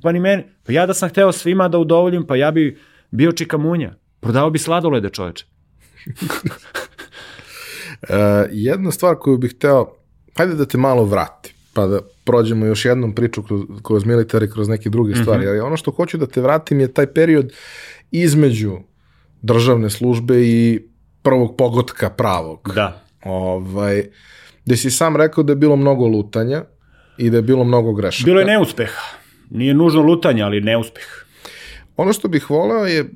pa 0.03 0.11
ni 0.11 0.19
meni. 0.19 0.43
Pa 0.65 0.71
ja 0.71 0.85
da 0.85 0.93
sam 0.93 1.09
hteo 1.09 1.31
svima 1.31 1.67
da 1.67 1.79
udovoljim, 1.79 2.27
pa 2.27 2.35
ja 2.35 2.51
bi 2.51 2.77
bio 3.11 3.31
čikamunja. 3.31 3.93
Prodao 4.19 4.49
bi 4.49 4.59
sladolede 4.59 5.09
čoveče. 5.09 5.45
E, 8.01 8.15
jedna 8.51 8.91
stvar 8.91 9.15
koju 9.15 9.37
bih 9.37 9.53
hteo, 9.55 9.87
hajde 10.37 10.55
da 10.55 10.65
te 10.65 10.77
malo 10.77 11.05
vrati, 11.05 11.53
pa 11.77 11.87
da 11.87 11.99
prođemo 12.23 12.65
još 12.65 12.85
jednom 12.85 13.13
priču 13.13 13.43
kroz, 13.43 13.61
kroz 13.83 14.05
militari, 14.05 14.49
kroz 14.51 14.67
neke 14.67 14.89
druge 14.89 15.11
Mhm. 15.11 15.21
stvari, 15.21 15.47
ali 15.47 15.59
ono 15.59 15.77
što 15.77 15.91
hoću 15.91 16.17
da 16.17 16.25
te 16.27 16.41
vratim 16.41 16.79
je 16.79 16.93
taj 16.93 17.07
period 17.07 17.53
između 18.11 18.77
državne 19.41 19.89
službe 19.89 20.35
i 20.37 20.79
prvog 21.21 21.55
pogotka 21.57 22.09
pravog. 22.09 22.71
Da. 22.75 23.01
Ovaj, 23.25 24.03
gde 24.65 24.77
si 24.77 24.91
sam 24.91 25.15
rekao 25.15 25.43
da 25.43 25.51
je 25.51 25.55
bilo 25.57 25.75
mnogo 25.75 26.07
lutanja 26.07 26.63
i 27.17 27.29
da 27.29 27.37
je 27.37 27.41
bilo 27.43 27.63
mnogo 27.63 27.93
grešaka. 27.93 28.25
Bilo 28.25 28.39
je 28.39 28.45
neuspeha. 28.47 29.01
Nije 29.49 29.73
nužno 29.73 30.01
lutanje, 30.01 30.41
ali 30.41 30.61
neuspeh. 30.61 31.26
Ono 31.97 32.13
što 32.13 32.27
bih 32.27 32.49
voleo 32.49 32.85
je, 32.85 33.09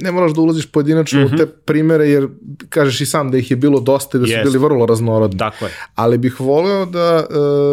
ne 0.00 0.12
moraš 0.12 0.32
da 0.32 0.40
ulaziš 0.40 0.66
pojedinačno 0.66 1.20
Mhm. 1.20 1.34
u 1.34 1.38
te 1.38 1.46
primere, 1.46 2.04
jer 2.06 2.28
kažeš 2.68 3.00
i 3.00 3.06
sam 3.06 3.30
da 3.30 3.38
ih 3.38 3.50
je 3.50 3.56
bilo 3.56 3.80
dosta 3.80 4.18
i 4.18 4.20
da 4.20 4.26
su 4.26 4.32
Jest. 4.32 4.44
bili 4.44 4.58
vrlo 4.58 4.86
raznorodni. 4.86 5.38
Tako 5.38 5.64
je. 5.64 5.70
ali 5.94 6.18
bih 6.18 6.40
voleo 6.40 6.86
da 6.86 7.26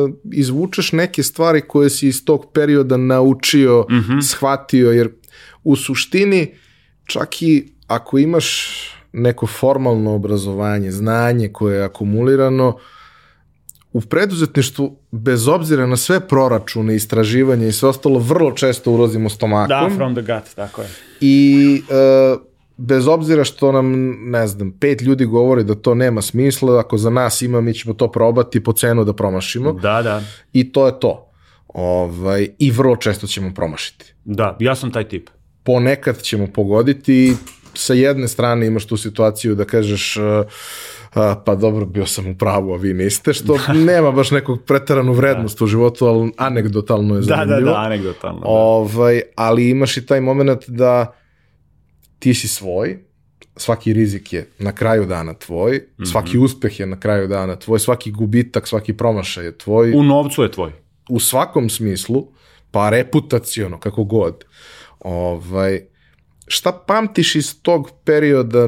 uh, 0.05 0.12
izvučeš 0.34 0.91
neke 0.91 1.24
stvari 1.24 1.62
koje 1.62 1.89
si 1.89 2.07
iz 2.07 2.26
tog 2.26 2.45
perioda 2.45 2.97
naučio, 2.97 3.86
Mhm. 3.91 4.20
shvatio, 4.22 4.91
jer 4.91 5.10
u 5.64 5.76
suštini 5.76 6.53
čak 7.05 7.41
i 7.41 7.53
ako 7.88 8.18
imaš 8.18 8.70
neko 9.14 9.47
formalno 9.47 10.14
obrazovanje, 10.14 10.91
znanje 10.91 11.47
koje 11.49 11.78
je 11.78 11.84
akumulirano, 11.84 12.78
u 13.94 14.02
preduzetništvu, 14.02 14.96
bez 15.12 15.48
obzira 15.48 15.88
na 15.88 15.98
sve 15.98 16.20
proračune, 16.20 16.96
istraživanje 16.96 17.68
i 17.68 17.72
sve 17.72 17.90
ostalo, 17.90 18.20
vrlo 18.20 18.52
često 18.52 18.92
ulazimo 18.92 19.30
stomakom 19.30 19.90
Da, 19.90 19.96
from 19.96 20.16
the 20.16 20.22
gut, 20.22 20.56
tako 20.56 20.82
je. 20.82 20.88
i 21.22 21.82
e, 21.90 22.38
bez 22.78 23.08
obzira 23.08 23.44
što 23.44 23.72
nam, 23.72 23.92
ne 24.32 24.48
znam, 24.48 24.72
pet 24.72 25.02
ljudi 25.02 25.26
govori 25.26 25.64
da 25.64 25.76
to 25.76 25.96
nema 25.96 26.22
smisla, 26.22 26.80
ako 26.80 26.98
za 26.98 27.10
nas 27.10 27.42
ima, 27.42 27.62
mi 27.62 27.74
ćemo 27.74 27.94
to 27.94 28.12
probati 28.12 28.64
po 28.64 28.74
cenu 28.74 29.04
da 29.04 29.14
promašimo 29.14 29.74
Da, 29.74 30.02
da. 30.02 30.24
i 30.54 30.72
to 30.72 30.86
je 30.88 31.00
to. 31.00 31.26
Ovaj, 31.68 32.48
I 32.60 32.72
vrlo 32.72 32.96
često 32.96 33.28
ćemo 33.28 33.54
promašiti. 33.54 34.14
Da, 34.26 34.58
ja 34.60 34.76
sam 34.76 34.92
taj 34.92 35.08
tip. 35.08 35.30
Ponekad 35.64 36.22
ćemo 36.22 36.48
pogoditi 36.48 37.36
sa 37.74 37.94
jedne 37.94 38.28
strane 38.28 38.68
imaš 38.68 38.86
tu 38.86 38.98
situaciju 38.98 39.56
da 39.56 39.66
kažeš 39.66 40.18
e, 40.18 40.22
a, 41.12 41.36
pa 41.38 41.55
dobro, 41.55 41.86
bio 41.86 42.05
sam 42.05 42.28
u 42.28 42.36
pravu, 42.36 42.74
a 42.74 42.78
vi 42.78 42.93
niste, 42.93 43.34
što 43.34 43.57
nema 43.76 44.12
baš 44.12 44.32
nekog 44.32 44.64
pretaranu 44.64 45.14
vrednost 45.14 45.62
u 45.62 45.68
životu, 45.68 46.05
ali 46.05 46.32
anegdotalno 46.38 47.16
je 47.16 47.20
Da, 47.20 47.26
zanimljivo. 47.26 47.60
da, 47.62 47.72
da, 47.72 47.78
anegdotalno. 47.78 48.39
Da. 48.39 48.47
Ovaj, 48.47 49.22
ali 49.36 49.70
imaš 49.70 49.97
i 49.97 50.05
taj 50.05 50.22
moment 50.22 50.70
da 50.70 51.14
ti 52.20 52.34
si 52.34 52.47
svoj, 52.47 52.99
svaki 53.55 53.93
rizik 53.93 54.34
je 54.34 54.47
na 54.60 54.72
kraju 54.72 55.05
dana 55.05 55.34
tvoj, 55.34 55.82
svaki 56.05 56.38
uspeh 56.38 56.80
je 56.80 56.86
na 56.86 56.99
kraju 56.99 57.28
dana 57.28 57.55
tvoj, 57.55 57.80
svaki 57.80 58.12
gubitak, 58.12 58.68
svaki 58.68 58.93
promašaj 58.93 59.45
je 59.45 59.57
tvoj, 59.57 59.93
U 59.93 60.03
novcu 60.03 60.43
je 60.43 60.51
tvoj. 60.51 60.72
u 61.10 61.20
svakom 61.20 61.70
smislu, 61.70 62.28
pa 62.72 62.89
reputaciono, 62.89 63.80
kako 63.80 64.03
god. 64.03 64.43
Ovaj, 64.99 65.82
šta 66.52 66.84
pamtiš 66.88 67.36
iz 67.36 67.62
tog 67.62 67.91
perioda 68.06 68.68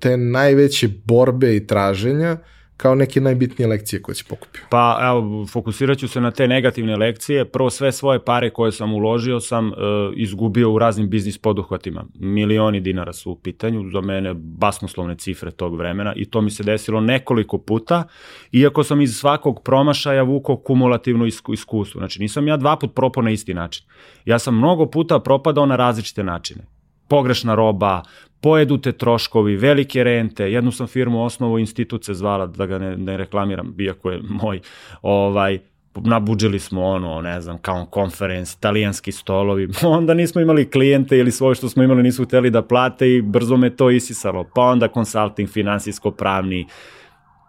te 0.00 0.16
najveće 0.16 0.88
borbe 1.04 1.56
i 1.56 1.66
traženja 1.66 2.36
kao 2.82 2.94
neke 2.94 3.20
najbitnije 3.20 3.68
lekcije 3.68 4.02
koje 4.02 4.14
si 4.14 4.24
pokupio? 4.28 4.62
Pa 4.70 4.98
evo, 5.02 5.46
fokusirat 5.46 5.98
ću 5.98 6.08
se 6.08 6.20
na 6.20 6.30
te 6.30 6.48
negativne 6.48 6.96
lekcije. 6.96 7.44
Prvo 7.44 7.70
sve 7.70 7.92
svoje 7.92 8.24
pare 8.24 8.50
koje 8.50 8.72
sam 8.72 8.94
uložio 8.94 9.40
sam 9.40 9.68
e, 9.68 9.72
izgubio 10.16 10.72
u 10.72 10.78
raznim 10.78 11.10
biznis 11.10 11.38
poduhvatima. 11.38 12.04
Milioni 12.14 12.80
dinara 12.80 13.12
su 13.12 13.30
u 13.30 13.36
pitanju, 13.36 13.90
za 13.90 14.00
mene 14.00 14.34
basnoslovne 14.34 15.16
cifre 15.16 15.50
tog 15.50 15.76
vremena 15.76 16.12
i 16.16 16.30
to 16.30 16.40
mi 16.40 16.50
se 16.50 16.62
desilo 16.62 17.00
nekoliko 17.00 17.58
puta, 17.58 18.04
iako 18.52 18.84
sam 18.84 19.00
iz 19.00 19.16
svakog 19.16 19.62
promašaja 19.64 20.22
vukao 20.22 20.56
kumulativno 20.56 21.26
isku, 21.26 21.52
iskustvo. 21.52 21.98
Znači 21.98 22.20
nisam 22.20 22.48
ja 22.48 22.56
dva 22.56 22.76
put 22.76 22.94
propao 22.94 23.22
na 23.22 23.30
isti 23.30 23.54
način. 23.54 23.86
Ja 24.24 24.38
sam 24.38 24.56
mnogo 24.56 24.86
puta 24.86 25.20
propadao 25.20 25.66
na 25.66 25.76
različite 25.76 26.24
načine. 26.24 26.81
Pogrešna 27.08 27.54
roba, 27.54 28.02
pojedu 28.40 28.78
te 28.78 28.92
troškovi, 28.92 29.56
velike 29.56 30.04
rente, 30.04 30.52
jednu 30.52 30.70
sam 30.72 30.86
firmu 30.86 31.24
osnovu, 31.24 31.58
institut 31.58 32.04
se 32.04 32.14
zvala, 32.14 32.46
da 32.46 32.66
ga 32.66 32.78
ne, 32.78 32.96
ne 32.96 33.16
reklamiram, 33.16 33.74
iako 33.78 34.10
je 34.10 34.20
moj, 34.22 34.60
ovaj, 35.02 35.58
nabuđili 35.94 36.58
smo 36.58 36.84
ono, 36.84 37.20
ne 37.20 37.40
znam, 37.40 37.58
kao 37.58 37.86
konferens, 37.86 38.54
italijanski 38.54 39.12
stolovi, 39.12 39.68
onda 39.82 40.14
nismo 40.14 40.40
imali 40.40 40.70
klijente 40.70 41.18
ili 41.18 41.30
svoje 41.30 41.54
što 41.54 41.68
smo 41.68 41.82
imali 41.82 42.02
nisu 42.02 42.24
hteli 42.24 42.50
da 42.50 42.62
plate 42.62 43.14
i 43.14 43.22
brzo 43.22 43.56
me 43.56 43.76
to 43.76 43.90
isisalo, 43.90 44.44
pa 44.54 44.62
onda 44.62 44.88
konsulting, 44.88 45.48
finansijsko-pravni, 45.48 46.66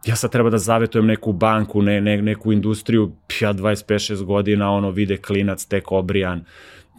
ja 0.05 0.15
sad 0.15 0.31
treba 0.31 0.49
da 0.49 0.57
zavetujem 0.57 1.05
neku 1.05 1.33
banku, 1.33 1.81
ne, 1.81 2.01
ne, 2.01 2.21
neku 2.21 2.51
industriju, 2.51 3.11
ja 3.41 3.53
25-6 3.53 4.23
godina, 4.23 4.71
ono, 4.71 4.91
vide 4.91 5.17
klinac 5.17 5.65
tek 5.65 5.91
obrijan, 5.91 6.45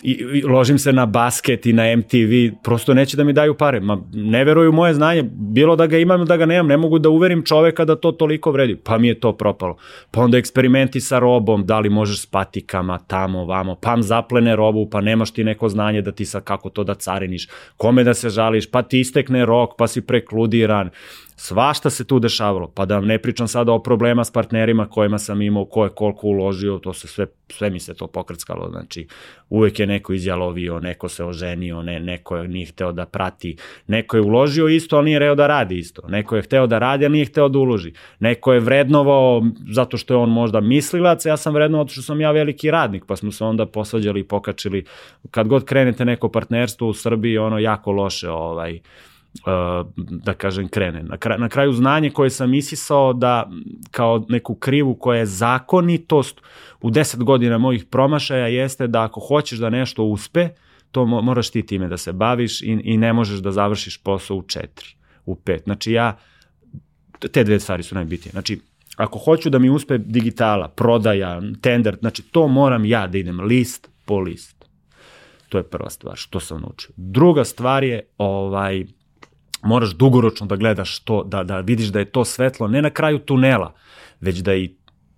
i, 0.02 0.42
ložim 0.42 0.78
se 0.78 0.92
na 0.92 1.06
basket 1.06 1.66
i 1.66 1.72
na 1.72 1.96
MTV, 1.96 2.56
prosto 2.62 2.94
neće 2.94 3.16
da 3.16 3.24
mi 3.24 3.32
daju 3.32 3.54
pare. 3.54 3.80
Ma, 3.80 4.02
ne 4.12 4.44
veruju 4.44 4.72
moje 4.72 4.94
znanje, 4.94 5.22
bilo 5.32 5.76
da 5.76 5.86
ga 5.86 5.98
imam, 5.98 6.24
da 6.26 6.36
ga 6.36 6.46
nemam, 6.46 6.66
ne 6.66 6.76
mogu 6.76 6.98
da 6.98 7.08
uverim 7.08 7.42
čoveka 7.42 7.84
da 7.84 7.96
to 7.96 8.12
toliko 8.12 8.50
vredi. 8.50 8.76
Pa 8.76 8.98
mi 8.98 9.08
je 9.08 9.20
to 9.20 9.32
propalo. 9.32 9.76
Pa 10.10 10.20
onda 10.20 10.38
eksperimenti 10.38 11.00
sa 11.00 11.18
robom, 11.18 11.66
da 11.66 11.78
li 11.78 11.88
možeš 11.88 12.22
s 12.22 12.26
patikama, 12.26 12.98
tamo, 12.98 13.44
vamo, 13.44 13.74
pam 13.74 14.02
zaplene 14.02 14.56
robu, 14.56 14.88
pa 14.90 15.00
nemaš 15.00 15.30
ti 15.30 15.44
neko 15.44 15.68
znanje 15.68 16.02
da 16.02 16.12
ti 16.12 16.24
sad 16.24 16.44
kako 16.44 16.70
to 16.70 16.84
da 16.84 16.94
cariniš, 16.94 17.48
kome 17.76 18.04
da 18.04 18.14
se 18.14 18.28
žališ, 18.28 18.70
pa 18.70 18.82
ti 18.82 19.00
istekne 19.00 19.46
rok, 19.46 19.70
pa 19.78 19.86
si 19.86 20.00
prekludiran 20.00 20.90
Svašta 21.36 21.90
se 21.90 22.04
tu 22.04 22.18
dešavalo, 22.18 22.68
pa 22.74 22.84
da 22.84 23.00
ne 23.00 23.18
pričam 23.18 23.48
sada 23.48 23.72
o 23.72 23.82
problema 23.82 24.24
s 24.24 24.30
partnerima 24.30 24.88
kojima 24.88 25.18
sam 25.18 25.42
imao, 25.42 25.64
ko 25.64 25.84
je 25.84 25.90
koliko 25.90 26.26
uložio, 26.26 26.78
to 26.78 26.92
se 26.92 27.08
sve, 27.08 27.26
sve 27.52 27.70
mi 27.70 27.80
se 27.80 27.94
to 27.94 28.06
pokrckalo, 28.06 28.68
znači 28.70 29.06
uvek 29.48 29.80
je 29.80 29.86
neko 29.86 30.12
izjalovio, 30.12 30.80
neko 30.80 31.08
se 31.08 31.24
oženio, 31.24 31.82
ne, 31.82 32.00
neko 32.00 32.36
je 32.36 32.48
nije 32.48 32.66
hteo 32.66 32.92
da 32.92 33.06
prati, 33.06 33.56
neko 33.86 34.16
je 34.16 34.22
uložio 34.22 34.68
isto, 34.68 34.96
ali 34.96 35.04
nije 35.04 35.18
reo 35.18 35.34
da 35.34 35.46
radi 35.46 35.78
isto, 35.78 36.02
neko 36.08 36.36
je 36.36 36.42
hteo 36.42 36.66
da 36.66 36.78
radi, 36.78 37.04
ali 37.04 37.12
nije 37.12 37.26
hteo 37.26 37.48
da 37.48 37.58
uloži, 37.58 37.92
neko 38.20 38.52
je 38.52 38.60
vrednovao 38.60 39.42
zato 39.70 39.96
što 39.96 40.14
je 40.14 40.18
on 40.18 40.30
možda 40.30 40.60
mislilac, 40.60 41.26
ja 41.26 41.36
sam 41.36 41.54
vrednovao 41.54 41.88
što 41.88 42.02
sam 42.02 42.20
ja 42.20 42.30
veliki 42.30 42.70
radnik, 42.70 43.04
pa 43.06 43.16
smo 43.16 43.32
se 43.32 43.44
onda 43.44 43.66
posvađali 43.66 44.20
i 44.20 44.24
pokačili, 44.24 44.84
kad 45.30 45.48
god 45.48 45.64
krenete 45.64 46.04
neko 46.04 46.28
partnerstvo 46.28 46.88
u 46.88 46.94
Srbiji, 46.94 47.38
ono 47.38 47.58
jako 47.58 47.92
loše, 47.92 48.30
ovaj, 48.30 48.80
da 50.08 50.34
kažem, 50.34 50.68
krene. 50.68 51.02
Na, 51.02 51.16
kraju, 51.16 51.40
na 51.40 51.48
kraju 51.48 51.72
znanje 51.72 52.10
koje 52.10 52.30
sam 52.30 52.54
isisao 52.54 53.12
da 53.12 53.50
kao 53.90 54.26
neku 54.28 54.54
krivu 54.54 54.94
koja 54.94 55.18
je 55.18 55.26
zakonitost 55.26 56.40
u 56.80 56.90
10 56.90 57.24
godina 57.24 57.58
mojih 57.58 57.84
promašaja 57.84 58.46
jeste 58.46 58.86
da 58.86 59.02
ako 59.02 59.20
hoćeš 59.20 59.58
da 59.58 59.70
nešto 59.70 60.04
uspe, 60.04 60.48
to 60.90 61.06
moraš 61.06 61.50
ti 61.50 61.66
time 61.66 61.88
da 61.88 61.96
se 61.96 62.12
baviš 62.12 62.62
i, 62.62 62.80
i 62.84 62.96
ne 62.96 63.12
možeš 63.12 63.38
da 63.38 63.52
završiš 63.52 64.02
posao 64.02 64.36
u 64.36 64.42
4, 64.42 64.66
u 65.26 65.34
5. 65.34 65.64
Znači 65.64 65.92
ja, 65.92 66.16
te 67.32 67.44
dve 67.44 67.60
stvari 67.60 67.82
su 67.82 67.94
najbitnije. 67.94 68.30
Znači, 68.30 68.60
ako 68.96 69.18
hoću 69.18 69.50
da 69.50 69.58
mi 69.58 69.70
uspe 69.70 69.98
digitala, 69.98 70.68
prodaja, 70.68 71.40
tender, 71.60 71.96
znači 72.00 72.22
to 72.22 72.48
moram 72.48 72.84
ja 72.84 73.06
da 73.06 73.18
idem 73.18 73.40
list 73.40 73.90
po 74.04 74.18
list. 74.18 74.64
To 75.48 75.58
je 75.58 75.64
prva 75.64 75.90
stvar 75.90 76.16
što 76.16 76.40
sam 76.40 76.60
naučio. 76.60 76.90
Druga 76.96 77.44
stvar 77.44 77.84
je 77.84 78.02
ovaj 78.18 78.84
moraš 79.64 79.90
dugoročno 79.90 80.46
da 80.46 80.56
gledaš 80.56 80.98
to, 80.98 81.22
da, 81.24 81.44
da 81.44 81.60
vidiš 81.60 81.88
da 81.88 81.98
je 81.98 82.04
to 82.04 82.24
svetlo 82.24 82.68
ne 82.68 82.82
na 82.82 82.90
kraju 82.90 83.18
tunela, 83.18 83.72
već 84.20 84.38
da 84.38 84.54
i 84.54 84.74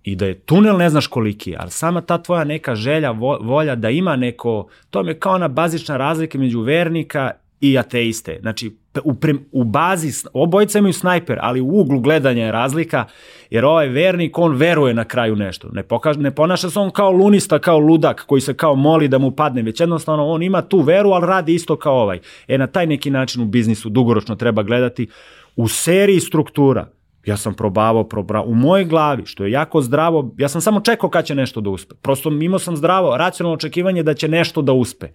i 0.07 0.15
da 0.15 0.25
je 0.25 0.39
tunel 0.39 0.77
ne 0.77 0.89
znaš 0.89 1.07
koliki 1.07 1.55
ali 1.59 1.71
sama 1.71 2.01
ta 2.01 2.17
tvoja 2.23 2.43
neka 2.43 2.75
želja, 2.75 3.11
volja 3.41 3.75
da 3.75 3.89
ima 3.89 4.15
neko, 4.15 4.67
to 4.89 5.01
je 5.01 5.19
kao 5.19 5.33
ona 5.33 5.47
bazična 5.47 5.97
razlika 5.97 6.37
među 6.37 6.61
vernika 6.61 7.31
i 7.61 7.77
ateiste. 7.77 8.37
Znači, 8.41 8.77
u, 9.03 9.13
u 9.51 9.63
bazi, 9.63 10.11
obojica 10.33 10.79
imaju 10.79 10.93
snajper, 10.93 11.37
ali 11.41 11.61
u 11.61 11.67
uglu 11.67 11.99
gledanja 11.99 12.45
je 12.45 12.51
razlika, 12.51 13.05
jer 13.49 13.65
ovaj 13.65 13.87
vernik, 13.87 14.37
on 14.37 14.55
veruje 14.55 14.93
na 14.93 15.03
kraju 15.03 15.35
nešto. 15.35 15.69
Ne, 15.73 15.83
pokaže, 15.83 16.19
ne 16.19 16.31
ponaša 16.31 16.69
se 16.69 16.79
on 16.79 16.91
kao 16.91 17.11
lunista, 17.11 17.59
kao 17.59 17.79
ludak, 17.79 18.23
koji 18.27 18.41
se 18.41 18.53
kao 18.53 18.75
moli 18.75 19.07
da 19.07 19.17
mu 19.17 19.31
padne, 19.31 19.61
već 19.61 19.79
jednostavno 19.79 20.27
on 20.27 20.43
ima 20.43 20.61
tu 20.61 20.79
veru, 20.79 21.11
ali 21.11 21.27
radi 21.27 21.53
isto 21.53 21.75
kao 21.75 22.01
ovaj. 22.01 22.19
E, 22.47 22.57
na 22.57 22.67
taj 22.67 22.87
neki 22.87 23.09
način 23.09 23.41
u 23.41 23.45
biznisu 23.45 23.89
dugoročno 23.89 24.35
treba 24.35 24.63
gledati 24.63 25.07
u 25.55 25.67
seriji 25.67 26.19
struktura 26.19 26.87
Ja 27.27 27.37
sam 27.37 27.53
probavao, 27.53 28.03
probao, 28.03 28.43
u 28.43 28.55
mojoj 28.55 28.85
glavi, 28.85 29.25
što 29.25 29.43
je 29.45 29.51
jako 29.51 29.81
zdravo, 29.81 30.33
ja 30.37 30.49
sam 30.49 30.61
samo 30.61 30.79
čekao 30.79 31.09
kad 31.09 31.25
će 31.25 31.35
nešto 31.35 31.61
da 31.61 31.69
uspe. 31.69 31.95
Prosto 32.01 32.29
imao 32.29 32.59
sam 32.59 32.75
zdravo, 32.75 33.17
racionalno 33.17 33.55
očekivanje 33.55 34.03
da 34.03 34.13
će 34.13 34.27
nešto 34.27 34.61
da 34.61 34.73
uspe. 34.73 35.07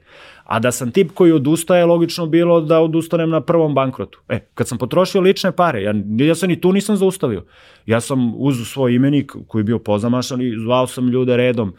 A 0.44 0.58
da 0.58 0.72
sam 0.72 0.90
tip 0.90 1.10
koji 1.14 1.32
odustaje, 1.32 1.84
logično 1.84 2.26
bilo 2.26 2.60
da 2.60 2.80
odustanem 2.80 3.30
na 3.30 3.40
prvom 3.40 3.74
bankrotu. 3.74 4.20
E, 4.28 4.40
kad 4.54 4.68
sam 4.68 4.78
potrošio 4.78 5.20
lične 5.20 5.52
pare, 5.52 5.82
ja, 5.82 5.94
ja 6.18 6.34
se 6.34 6.46
ni 6.46 6.60
tu 6.60 6.72
nisam 6.72 6.96
zaustavio. 6.96 7.44
Ja 7.86 8.00
sam 8.00 8.34
uz 8.36 8.68
svoj 8.68 8.94
imenik 8.94 9.32
koji 9.48 9.60
je 9.60 9.64
bio 9.64 9.78
pozamašan 9.78 10.42
i 10.42 10.58
zvao 10.58 10.86
sam 10.86 11.08
ljude 11.08 11.36
redom. 11.36 11.74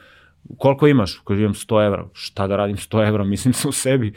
Koliko 0.58 0.88
imaš? 0.88 1.20
Koji 1.24 1.40
imam 1.40 1.54
100 1.54 1.86
evra. 1.86 2.06
Šta 2.14 2.48
da 2.48 2.56
radim 2.56 2.78
100 2.78 3.08
evra? 3.08 3.24
Mislim 3.34 3.54
se 3.54 3.68
u 3.68 3.72
sebi 3.72 4.14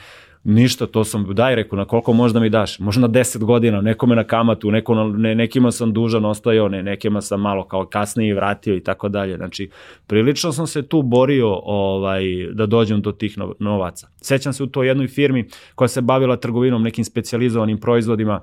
Ništa, 0.49 0.86
to 0.86 1.05
sam, 1.05 1.34
daj 1.34 1.55
reku, 1.55 1.76
na 1.76 1.84
koliko 1.84 2.12
možda 2.12 2.40
mi 2.40 2.51
daš? 2.51 2.78
Možda 2.78 3.01
na 3.01 3.09
10 3.09 3.44
godina, 3.44 3.80
nekome 3.80 4.16
na 4.16 4.24
kamatu, 4.24 4.70
neko 4.70 4.94
na, 4.94 5.05
ne, 5.05 5.34
nekima 5.34 5.72
sam 5.72 5.92
dužan 5.92 6.24
ostajao, 6.24 6.68
ne, 6.68 6.82
nekima 6.82 7.20
sam 7.20 7.40
malo 7.40 7.68
kao 7.68 7.86
kasnije 7.86 8.34
vratio 8.34 8.76
i 8.76 8.80
tako 8.80 9.09
dalje. 9.09 9.36
Znači, 9.36 9.70
prilično 10.07 10.53
sam 10.53 10.66
se 10.66 10.88
tu 10.88 11.03
borio 11.03 11.49
ovaj, 11.64 12.22
da 12.53 12.66
dođem 12.66 13.03
do 13.03 13.12
tih 13.12 13.38
novaca. 13.59 14.09
Sećam 14.22 14.53
se 14.53 14.62
u 14.62 14.66
toj 14.66 14.88
jednoj 14.88 15.09
firmi 15.09 15.49
koja 15.74 15.88
se 15.88 16.01
bavila 16.01 16.36
trgovinom 16.36 16.82
nekim 16.82 17.05
specializovanim 17.05 17.78
proizvodima, 17.78 18.40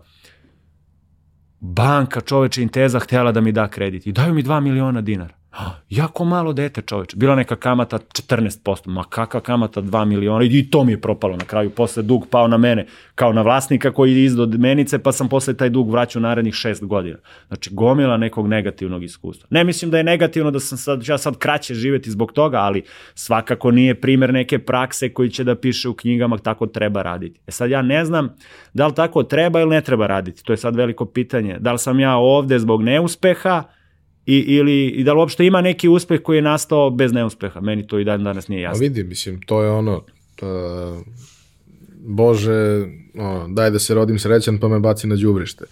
banka 1.60 2.22
čoveče 2.22 2.62
Inteza 2.62 3.00
htjela 3.00 3.32
da 3.32 3.42
mi 3.42 3.52
da 3.52 3.68
kredit 3.68 4.08
i 4.08 4.12
daju 4.12 4.34
mi 4.34 4.44
2 4.44 4.60
miliona 4.60 5.02
dinara. 5.02 5.43
Jako 5.90 6.26
malo 6.26 6.54
dete 6.54 6.82
čoveče. 6.82 7.18
Bila 7.18 7.36
neka 7.36 7.56
kamata 7.56 7.98
14%, 7.98 8.88
ma 8.88 9.04
kakva 9.04 9.40
kamata 9.40 9.82
2 9.82 10.06
miliona 10.06 10.46
i 10.46 10.70
to 10.70 10.84
mi 10.84 10.92
je 10.92 11.02
propalo 11.02 11.38
na 11.38 11.46
kraju. 11.46 11.70
Posle 11.70 12.04
dug 12.04 12.28
pao 12.30 12.48
na 12.48 12.58
mene 12.58 12.86
kao 13.16 13.34
na 13.34 13.42
vlasnika 13.42 13.92
koji 13.92 14.12
je 14.12 14.24
izdao 14.24 14.46
menice 14.46 15.00
pa 15.00 15.12
sam 15.12 15.30
posle 15.30 15.54
taj 15.54 15.70
dug 15.70 15.92
vraćao 15.92 16.22
narednih 16.22 16.54
6 16.54 16.86
godina. 16.86 17.18
Znači 17.48 17.70
gomila 17.74 18.18
nekog 18.18 18.48
negativnog 18.48 19.04
iskustva. 19.04 19.48
Ne 19.50 19.64
mislim 19.64 19.92
da 19.92 19.98
je 19.98 20.04
negativno 20.04 20.52
da 20.52 20.60
sam 20.60 20.78
sad, 20.78 21.08
ja 21.08 21.18
sad 21.18 21.38
kraće 21.38 21.74
živeti 21.74 22.12
zbog 22.12 22.32
toga, 22.32 22.58
ali 22.58 22.84
svakako 23.16 23.72
nije 23.72 24.02
primer 24.02 24.34
neke 24.34 24.60
prakse 24.60 25.14
koji 25.14 25.30
će 25.30 25.44
da 25.44 25.56
piše 25.56 25.90
u 25.90 25.94
knjigama 25.94 26.38
tako 26.38 26.68
treba 26.68 27.02
raditi. 27.02 27.40
E 27.48 27.52
sad 27.52 27.70
ja 27.70 27.82
ne 27.82 28.06
znam 28.06 28.36
da 28.74 28.88
li 28.88 28.96
tako 28.96 29.24
treba 29.24 29.60
ili 29.62 29.70
ne 29.70 29.82
treba 29.82 30.08
raditi. 30.08 30.44
To 30.44 30.54
je 30.54 30.58
sad 30.58 30.76
veliko 30.76 31.06
pitanje. 31.06 31.58
Da 31.60 31.72
li 31.72 31.80
sam 31.80 32.00
ja 32.00 32.16
ovde 32.16 32.60
zbog 32.60 32.84
neuspeha 32.84 33.64
I, 34.26 34.38
ili, 34.38 34.88
i 34.88 35.04
da 35.04 35.14
li 35.14 35.20
uopšte 35.20 35.46
ima 35.46 35.62
neki 35.62 35.88
uspeh 35.90 36.22
koji 36.22 36.38
je 36.38 36.42
nastao 36.42 36.90
bez 36.90 37.14
neuspeha? 37.14 37.62
Meni 37.62 37.88
to 37.88 38.00
i 38.00 38.04
dan 38.04 38.24
danas 38.24 38.48
nije 38.48 38.62
jasno. 38.62 38.78
A 38.78 38.80
vidi, 38.80 39.04
mislim, 39.04 39.42
to 39.42 39.64
je 39.64 39.70
ono, 39.70 39.96
uh, 39.96 40.48
Bože, 42.06 42.86
ono, 43.18 43.48
daj 43.48 43.72
da 43.72 43.80
se 43.80 43.94
rodim 43.94 44.20
srećan 44.20 44.58
pa 44.58 44.68
me 44.68 44.80
baci 44.80 45.08
na 45.08 45.16
đubrište. 45.16 45.66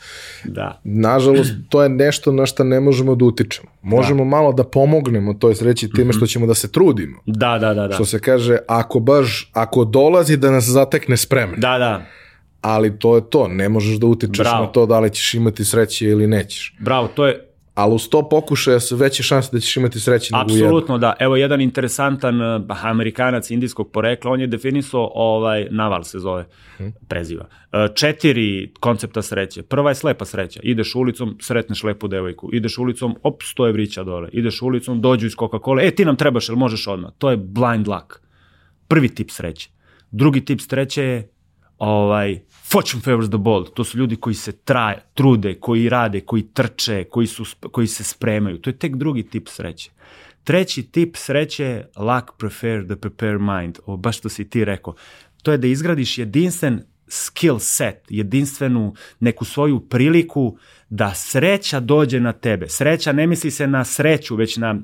Da. 0.43 0.82
Nažalost, 0.84 1.52
to 1.70 1.84
je 1.84 1.89
nešto 1.89 2.32
na 2.32 2.45
što 2.45 2.64
ne 2.64 2.80
možemo 2.80 3.16
da 3.16 3.26
utičemo. 3.26 3.70
Možemo 3.82 4.24
da. 4.24 4.30
malo 4.30 4.54
da 4.54 4.64
pomognemo 4.64 5.34
toj 5.34 5.56
sreći 5.56 5.89
time 5.89 6.04
mm 6.04 6.10
-hmm. 6.10 6.18
što 6.18 6.28
ćemo 6.28 6.47
da 6.47 6.54
se 6.54 6.72
trudimo. 6.72 7.20
Da, 7.26 7.58
da, 7.60 7.74
da, 7.74 7.88
da. 7.88 7.93
Što 7.93 8.06
se 8.06 8.20
kaže, 8.20 8.58
ako 8.68 8.99
baš, 8.99 9.52
ako 9.54 9.86
dolazi 9.86 10.38
da 10.38 10.52
nas 10.52 10.64
zatekne 10.64 11.18
spremne. 11.18 11.58
Da, 11.58 11.78
da 11.78 12.06
ali 12.62 12.99
to 12.99 13.16
je 13.16 13.30
to, 13.30 13.47
ne 13.47 13.70
možeš 13.70 13.97
da 13.97 14.08
utičeš 14.08 14.43
Bravo. 14.43 14.66
na 14.66 14.72
to 14.72 14.86
da 14.86 14.99
li 14.99 15.10
ćeš 15.10 15.34
imati 15.34 15.66
sreće 15.66 16.06
ili 16.06 16.28
nećeš. 16.28 16.76
Bravo, 16.80 17.08
to 17.08 17.28
je 17.28 17.51
ali 17.74 17.96
uz 17.96 18.10
to 18.10 18.30
pokušaja 18.30 18.80
su 18.80 18.96
veće 18.96 19.24
šanse 19.24 19.50
da 19.54 19.60
ćeš 19.60 19.78
imati 19.78 20.00
sreće 20.00 20.34
nego 20.34 20.52
jedno. 20.52 20.66
Apsolutno, 20.66 20.98
da. 20.98 21.14
Evo 21.20 21.36
jedan 21.36 21.62
interesantan 21.62 22.42
uh, 22.42 22.86
Amerikanac 22.86 23.52
indijskog 23.52 23.92
porekla, 23.92 24.32
on 24.32 24.42
je 24.42 24.48
definisao, 24.48 25.12
ovaj, 25.16 25.68
Naval 25.72 26.04
se 26.04 26.20
zove, 26.20 26.46
hmm. 26.78 26.94
preziva. 27.08 27.46
Uh, 27.46 27.96
četiri 27.96 28.74
koncepta 28.80 29.22
sreće. 29.22 29.64
Prva 29.64 29.92
je 29.92 29.96
slepa 29.96 30.26
sreća. 30.26 30.60
Ideš 30.64 30.96
ulicom, 30.96 31.38
sretneš 31.42 31.84
lepu 31.84 32.08
devojku. 32.08 32.50
Ideš 32.54 32.78
ulicom, 32.78 33.16
op, 33.24 33.44
sto 33.44 33.68
evrića 33.68 34.04
dole. 34.04 34.30
Ideš 34.32 34.62
ulicom, 34.62 35.02
dođu 35.02 35.28
iz 35.28 35.34
Coca-Cola, 35.36 35.88
e, 35.88 35.92
ti 35.92 36.06
nam 36.06 36.16
trebaš, 36.16 36.50
jel 36.50 36.58
možeš 36.58 36.88
odmah? 36.88 37.12
To 37.18 37.32
je 37.32 37.38
blind 37.38 37.88
luck. 37.88 38.14
Prvi 38.88 39.10
tip 39.10 39.32
sreće. 39.32 39.70
Drugi 40.12 40.46
tip 40.46 40.62
sreće 40.62 41.04
je 41.04 41.32
ovaj, 41.78 42.39
fortune 42.72 43.02
favors 43.02 43.30
the 43.30 43.38
bold, 43.38 43.74
to 43.74 43.84
su 43.84 43.98
ljudi 43.98 44.16
koji 44.16 44.36
se 44.36 44.52
traje, 44.52 45.04
trude, 45.14 45.54
koji 45.60 45.89
rade, 45.89 46.22
koji 46.22 46.48
trče, 46.54 47.04
koji, 47.04 47.28
su, 47.28 47.46
koji 47.72 47.88
se 47.88 48.04
spremaju. 48.04 48.58
To 48.58 48.70
je 48.70 48.78
tek 48.78 48.96
drugi 48.96 49.24
tip 49.24 49.48
sreće. 49.48 49.89
Treći 50.43 50.84
tip 50.84 51.16
sreće 51.18 51.64
je 51.64 51.89
luck 51.98 52.28
prefer 52.38 52.86
the 52.86 52.96
prepare 52.96 53.39
mind, 53.39 53.80
o, 53.86 53.98
baš 53.98 54.18
što 54.18 54.30
si 54.30 54.50
ti 54.50 54.66
rekao. 54.66 54.96
To 55.43 55.52
je 55.52 55.58
da 55.58 55.68
izgradiš 55.68 56.18
jedinstven 56.18 56.82
skill 57.08 57.60
set, 57.60 58.06
jedinstvenu 58.10 58.93
neku 59.20 59.46
svoju 59.46 59.80
priliku 59.80 60.58
da 60.89 61.14
sreća 61.14 61.80
dođe 61.80 62.20
na 62.20 62.34
tebe. 62.34 62.70
Sreća 62.70 63.12
ne 63.12 63.28
misli 63.28 63.52
se 63.52 63.68
na 63.68 63.86
sreću, 63.86 64.36
već 64.36 64.58
na 64.58 64.82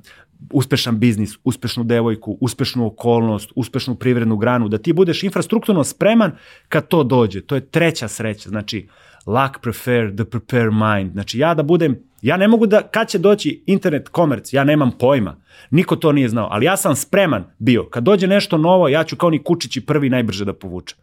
uspešan 0.51 0.99
biznis, 0.99 1.37
uspešnu 1.43 1.83
devojku, 1.83 2.37
uspešnu 2.41 2.85
okolnost, 2.85 3.51
uspešnu 3.55 3.95
privrednu 3.95 4.37
granu, 4.37 4.69
da 4.69 4.77
ti 4.77 4.93
budeš 4.93 5.23
infrastrukturno 5.23 5.83
spreman 5.83 6.31
kad 6.69 6.87
to 6.87 7.03
dođe. 7.03 7.41
To 7.41 7.55
je 7.55 7.65
treća 7.65 8.07
sreća. 8.07 8.49
Znači, 8.49 8.87
luck 9.25 9.59
prefer 9.61 10.15
the 10.15 10.25
prepare 10.25 10.71
mind. 10.71 11.11
Znači, 11.13 11.39
ja 11.39 11.53
da 11.53 11.63
budem, 11.63 11.99
ja 12.21 12.37
ne 12.37 12.47
mogu 12.47 12.65
da, 12.65 12.81
kad 12.81 13.09
će 13.09 13.17
doći 13.17 13.63
internet 13.65 14.09
komerc, 14.09 14.53
ja 14.53 14.63
nemam 14.63 14.91
pojma. 14.99 15.35
Niko 15.69 15.95
to 15.95 16.11
nije 16.11 16.29
znao, 16.29 16.47
ali 16.51 16.65
ja 16.65 16.77
sam 16.77 16.95
spreman 16.95 17.43
bio. 17.59 17.89
Kad 17.89 18.03
dođe 18.03 18.27
nešto 18.27 18.57
novo, 18.57 18.87
ja 18.87 19.03
ću 19.03 19.15
kao 19.15 19.29
ni 19.29 19.43
kučići 19.43 19.85
prvi 19.85 20.09
najbrže 20.09 20.45
da 20.45 20.53
povučem. 20.53 20.97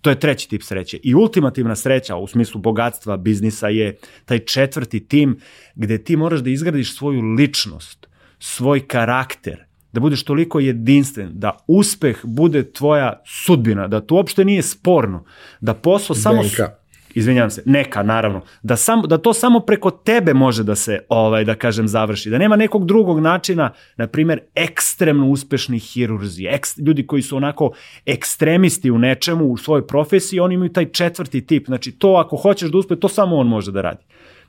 To 0.00 0.10
je 0.10 0.20
treći 0.20 0.48
tip 0.48 0.62
sreće. 0.62 0.98
I 1.02 1.14
ultimativna 1.14 1.76
sreća 1.76 2.16
u 2.16 2.26
smislu 2.26 2.60
bogatstva, 2.60 3.16
biznisa 3.16 3.68
je 3.68 3.96
taj 4.24 4.38
četvrti 4.38 5.08
tim 5.08 5.38
gde 5.74 6.04
ti 6.04 6.16
moraš 6.16 6.40
da 6.40 6.50
izgradiš 6.50 6.96
svoju 6.96 7.20
ličnost, 7.20 8.08
svoj 8.42 8.86
karakter, 8.86 9.64
da 9.92 10.00
budeš 10.00 10.24
toliko 10.24 10.60
jedinstven, 10.60 11.30
da 11.32 11.56
uspeh 11.66 12.20
bude 12.24 12.72
tvoja 12.72 13.22
sudbina, 13.26 13.88
da 13.88 14.00
to 14.00 14.14
uopšte 14.14 14.44
nije 14.44 14.62
sporno, 14.62 15.24
da 15.60 15.74
posao 15.74 16.16
samo... 16.16 16.42
Benka. 16.42 16.76
Izvinjavam 17.14 17.50
se, 17.50 17.62
neka 17.66 18.02
naravno, 18.02 18.40
da, 18.62 18.76
sam, 18.76 19.02
da 19.02 19.18
to 19.18 19.32
samo 19.32 19.60
preko 19.60 19.90
tebe 19.90 20.34
može 20.34 20.64
da 20.64 20.74
se, 20.74 20.98
ovaj, 21.08 21.44
da 21.44 21.54
kažem, 21.54 21.88
završi, 21.88 22.30
da 22.30 22.38
nema 22.38 22.56
nekog 22.56 22.86
drugog 22.86 23.20
načina, 23.20 23.72
na 23.96 24.06
primer, 24.06 24.40
ekstremno 24.54 25.28
uspešni 25.28 25.78
hirurzi, 25.78 26.46
ekst, 26.46 26.78
ljudi 26.78 27.06
koji 27.06 27.22
su 27.22 27.36
onako 27.36 27.72
ekstremisti 28.06 28.90
u 28.90 28.98
nečemu, 28.98 29.44
u 29.44 29.56
svojoj 29.56 29.86
profesiji, 29.86 30.40
oni 30.40 30.54
imaju 30.54 30.72
taj 30.72 30.90
četvrti 30.90 31.46
tip, 31.46 31.66
znači 31.66 31.92
to 31.92 32.08
ako 32.08 32.36
hoćeš 32.36 32.70
da 32.70 32.78
uspe, 32.78 32.96
to 32.96 33.08
samo 33.08 33.36
on 33.36 33.46
može 33.46 33.72
da 33.72 33.80
radi. 33.80 34.04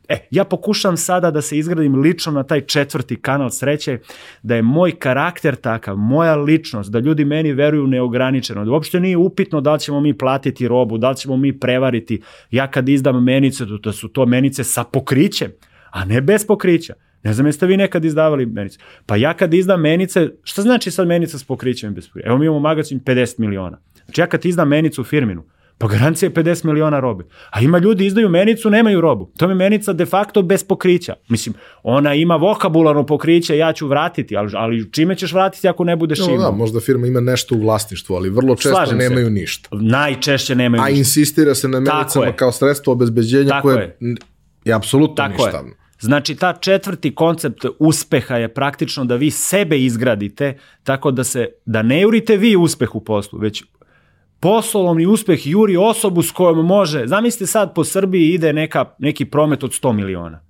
E, 0.10 0.28
ja 0.32 0.44
pokušam 0.44 0.98
sada 0.98 1.32
da 1.32 1.42
se 1.42 1.58
izgradim 1.58 1.96
lično 1.96 2.32
na 2.32 2.44
taj 2.44 2.62
četvrti 2.62 3.16
kanal 3.16 3.50
sreće, 3.50 4.00
da 4.44 4.56
je 4.56 4.62
moj 4.62 4.92
karakter 4.92 5.56
takav, 5.56 5.98
moja 5.98 6.36
ličnost, 6.36 6.92
da 6.92 7.00
ljudi 7.00 7.26
meni 7.26 7.54
veruju 7.54 7.88
neograničeno, 7.88 8.66
da 8.66 8.72
uopšte 8.72 9.00
nije 9.00 9.18
upitno 9.18 9.62
da 9.62 9.74
li 9.74 9.80
ćemo 9.80 10.02
mi 10.02 10.18
platiti 10.18 10.68
robu, 10.68 10.98
da 10.98 11.10
li 11.10 11.18
ćemo 11.18 11.38
mi 11.38 11.60
prevariti. 11.60 12.22
Ja 12.52 12.72
kad 12.72 12.90
izdam 12.90 13.24
menice, 13.24 13.66
da 13.84 13.92
su 13.92 14.08
to 14.08 14.26
menice 14.26 14.64
sa 14.64 14.84
pokrićem, 14.84 15.52
a 15.92 16.06
ne 16.06 16.22
bez 16.22 16.48
pokrića. 16.48 16.94
Ne 17.24 17.34
znam 17.34 17.48
jeste 17.48 17.66
vi 17.66 17.78
nekad 17.78 18.06
izdavali 18.06 18.46
menice. 18.46 18.80
Pa 19.06 19.16
ja 19.16 19.34
kad 19.34 19.54
izdam 19.54 19.82
menice, 19.82 20.30
šta 20.44 20.62
znači 20.62 20.92
sad 20.92 21.08
menica 21.08 21.38
s 21.38 21.44
pokrićem 21.44 21.92
i 21.92 21.96
bez 21.96 22.08
pokrića? 22.08 22.28
Evo 22.28 22.38
mi 22.38 22.46
imamo 22.46 22.60
magazin 22.60 23.00
50 23.00 23.40
miliona. 23.40 23.78
Znači 24.06 24.22
ja 24.22 24.28
kad 24.28 24.46
izdam 24.46 24.68
menicu 24.68 25.02
u 25.02 25.04
firminu, 25.04 25.44
Pa 25.78 25.88
garancija 25.88 26.28
je 26.28 26.34
50 26.34 26.66
miliona 26.66 27.00
robe. 27.00 27.24
A 27.50 27.62
ima 27.62 27.78
ljudi 27.78 28.06
izdaju 28.06 28.30
menicu, 28.30 28.70
nemaju 28.70 29.02
robu. 29.02 29.32
To 29.38 29.46
je 29.46 29.56
menica 29.56 29.94
de 29.94 30.06
facto 30.06 30.42
bez 30.42 30.64
pokrića. 30.64 31.14
Mislim, 31.30 31.56
ona 31.84 32.14
ima 32.14 32.36
vokabularno 32.36 33.06
pokriće, 33.06 33.58
ja 33.58 33.74
ću 33.74 33.88
vratiti, 33.88 34.38
ali, 34.38 34.52
ali 34.54 34.92
čime 34.92 35.16
ćeš 35.16 35.34
vratiti 35.34 35.68
ako 35.68 35.84
ne 35.84 35.96
budeš 35.96 36.20
No, 36.20 36.26
imao? 36.26 36.38
da, 36.42 36.52
možda 36.52 36.80
firma 36.80 37.08
ima 37.08 37.20
nešto 37.22 37.56
u 37.56 37.60
vlasništvu, 37.60 38.14
ali 38.14 38.30
vrlo 38.30 38.56
često 38.56 38.70
Slažem 38.70 38.92
se. 38.92 39.10
nemaju 39.10 39.30
ništa. 39.30 39.70
Najčešće 39.74 40.56
nemaju 40.56 40.82
A 40.82 40.86
ništa. 40.86 40.98
insistira 40.98 41.56
se 41.56 41.68
na 41.68 41.80
menicama 41.80 42.26
je. 42.26 42.34
kao 42.34 42.52
sredstvo 42.52 42.94
obezbeđenja 42.94 43.50
Tako 43.50 43.62
koje 43.64 43.82
je. 44.00 44.16
je 44.66 44.74
apsolutno 44.74 45.16
Tako 45.16 45.32
je. 45.34 45.46
ništavno. 45.46 45.72
Znači, 46.00 46.36
ta 46.36 46.54
četvrti 46.54 47.16
koncept 47.16 47.58
uspeha 47.80 48.36
je 48.36 48.48
praktično 48.50 49.06
da 49.06 49.16
vi 49.16 49.32
sebe 49.32 49.80
izgradite 49.80 50.54
tako 50.84 51.12
da 51.12 51.24
se, 51.24 51.48
da 51.66 51.82
ne 51.82 52.02
jurite 52.02 52.38
vi 52.38 52.56
uspeh 52.56 52.96
u 52.96 53.02
poslu, 53.02 53.40
već 53.40 53.64
poslovni 54.44 55.06
uspeh 55.06 55.48
juri 55.48 55.78
osobu 55.78 56.22
s 56.22 56.32
kojom 56.32 56.66
može, 56.66 57.08
zamislite 57.08 57.46
sad 57.46 57.74
po 57.74 57.84
Srbiji 57.84 58.30
ide 58.30 58.54
neka, 58.54 58.86
neki 59.00 59.26
promet 59.26 59.64
od 59.64 59.72
100 59.72 59.94
miliona. 59.94 60.44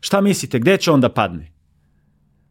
Šta 0.00 0.20
mislite, 0.20 0.58
gde 0.58 0.76
će 0.76 0.90
on 0.90 1.00
da 1.00 1.08
padne? 1.08 1.52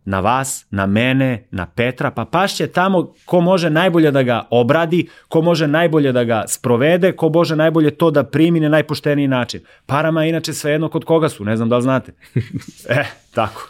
Na 0.05 0.19
vas, 0.19 0.65
na 0.69 0.85
mene, 0.85 1.47
na 1.51 1.65
Petra, 1.65 2.11
pa 2.11 2.25
pašće 2.25 2.67
tamo 2.67 3.13
ko 3.25 3.41
može 3.41 3.69
najbolje 3.69 4.11
da 4.11 4.23
ga 4.23 4.47
obradi, 4.49 5.07
ko 5.27 5.41
može 5.41 5.67
najbolje 5.67 6.11
da 6.11 6.23
ga 6.23 6.43
sprovede, 6.47 7.11
ko 7.11 7.29
može 7.29 7.55
najbolje 7.55 7.91
to 7.91 8.11
da 8.11 8.23
primi 8.23 8.59
na 8.59 8.69
najpošteniji 8.69 9.27
način. 9.27 9.61
Parama 9.85 10.23
je 10.23 10.29
inače 10.29 10.53
svejedno 10.53 10.89
kod 10.89 11.05
koga 11.05 11.29
su, 11.29 11.45
ne 11.45 11.57
znam 11.57 11.69
da 11.69 11.77
li 11.77 11.83
znate. 11.83 12.13
e, 12.89 13.03
tako. 13.33 13.69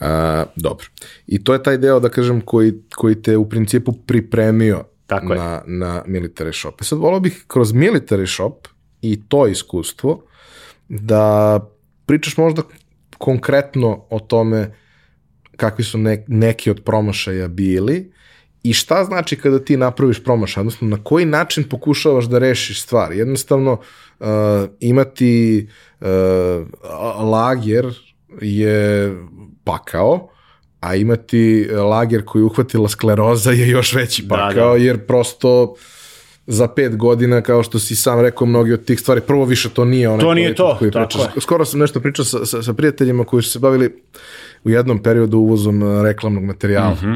A, 0.00 0.44
dobro. 0.56 0.86
I 1.26 1.44
to 1.44 1.52
je 1.52 1.62
taj 1.62 1.78
deo, 1.78 2.00
da 2.00 2.08
kažem, 2.08 2.40
koji, 2.40 2.72
koji 2.96 3.22
te 3.22 3.36
u 3.36 3.48
principu 3.48 3.92
pripremio 3.92 4.84
Tako 5.06 5.32
je. 5.32 5.38
na, 5.38 5.62
na 5.66 6.04
military 6.06 6.60
shop. 6.60 6.80
E 6.80 6.84
sad 6.84 6.98
volao 6.98 7.20
bih 7.20 7.44
kroz 7.46 7.72
military 7.72 8.34
shop 8.34 8.68
i 9.02 9.22
to 9.28 9.46
iskustvo 9.46 10.22
da 10.88 11.60
pričaš 12.06 12.36
možda 12.36 12.62
konkretno 13.18 14.06
o 14.10 14.20
tome 14.20 14.74
kakvi 15.56 15.84
su 15.84 15.98
ne, 15.98 16.24
neki 16.28 16.70
od 16.70 16.82
promašaja 16.84 17.48
bili 17.48 18.12
i 18.62 18.72
šta 18.72 19.04
znači 19.04 19.36
kada 19.36 19.58
ti 19.64 19.76
napraviš 19.76 20.24
promašaj, 20.24 20.60
odnosno 20.60 20.88
na 20.88 20.98
koji 21.04 21.24
način 21.24 21.64
pokušavaš 21.64 22.24
da 22.24 22.38
rešiš 22.38 22.82
stvar. 22.82 23.12
Jednostavno, 23.12 23.72
uh, 24.20 24.26
imati 24.80 25.68
uh, 26.00 26.06
lager 27.32 27.86
je 28.40 29.14
pakao, 29.64 30.28
a 30.86 30.94
imati 30.94 31.64
lager 31.90 32.24
koji 32.24 32.40
je 32.42 32.46
uhvatila 32.46 32.88
skleroza 32.88 33.50
je 33.50 33.68
još 33.68 33.94
veći 33.94 34.22
Da, 34.22 34.34
pakao, 34.34 34.70
da. 34.70 34.84
jer 34.84 35.06
prosto 35.06 35.74
za 36.46 36.68
pet 36.68 36.96
godina, 36.96 37.40
kao 37.40 37.62
što 37.62 37.78
si 37.78 37.96
sam 37.96 38.20
rekao, 38.20 38.46
mnogi 38.46 38.72
od 38.72 38.84
tih 38.84 39.00
stvari, 39.00 39.20
prvo 39.20 39.44
više 39.44 39.68
to 39.68 39.84
nije 39.84 40.08
onaj 40.08 40.20
To 40.20 40.34
nije 40.34 40.54
to, 40.54 40.76
koji 40.78 40.90
tako 40.90 41.08
pričaš. 41.08 41.34
je. 41.36 41.40
Skoro 41.40 41.64
sam 41.64 41.80
nešto 41.80 42.00
pričao 42.00 42.24
sa, 42.24 42.46
sa, 42.46 42.62
sa 42.62 42.72
prijateljima 42.72 43.24
koji 43.24 43.42
su 43.42 43.50
se 43.50 43.58
bavili 43.58 44.02
u 44.64 44.70
jednom 44.70 44.98
periodu 44.98 45.38
uvozom 45.38 45.82
uh, 45.82 46.02
reklamnog 46.02 46.44
materijala. 46.44 46.94
Mhm. 46.94 47.14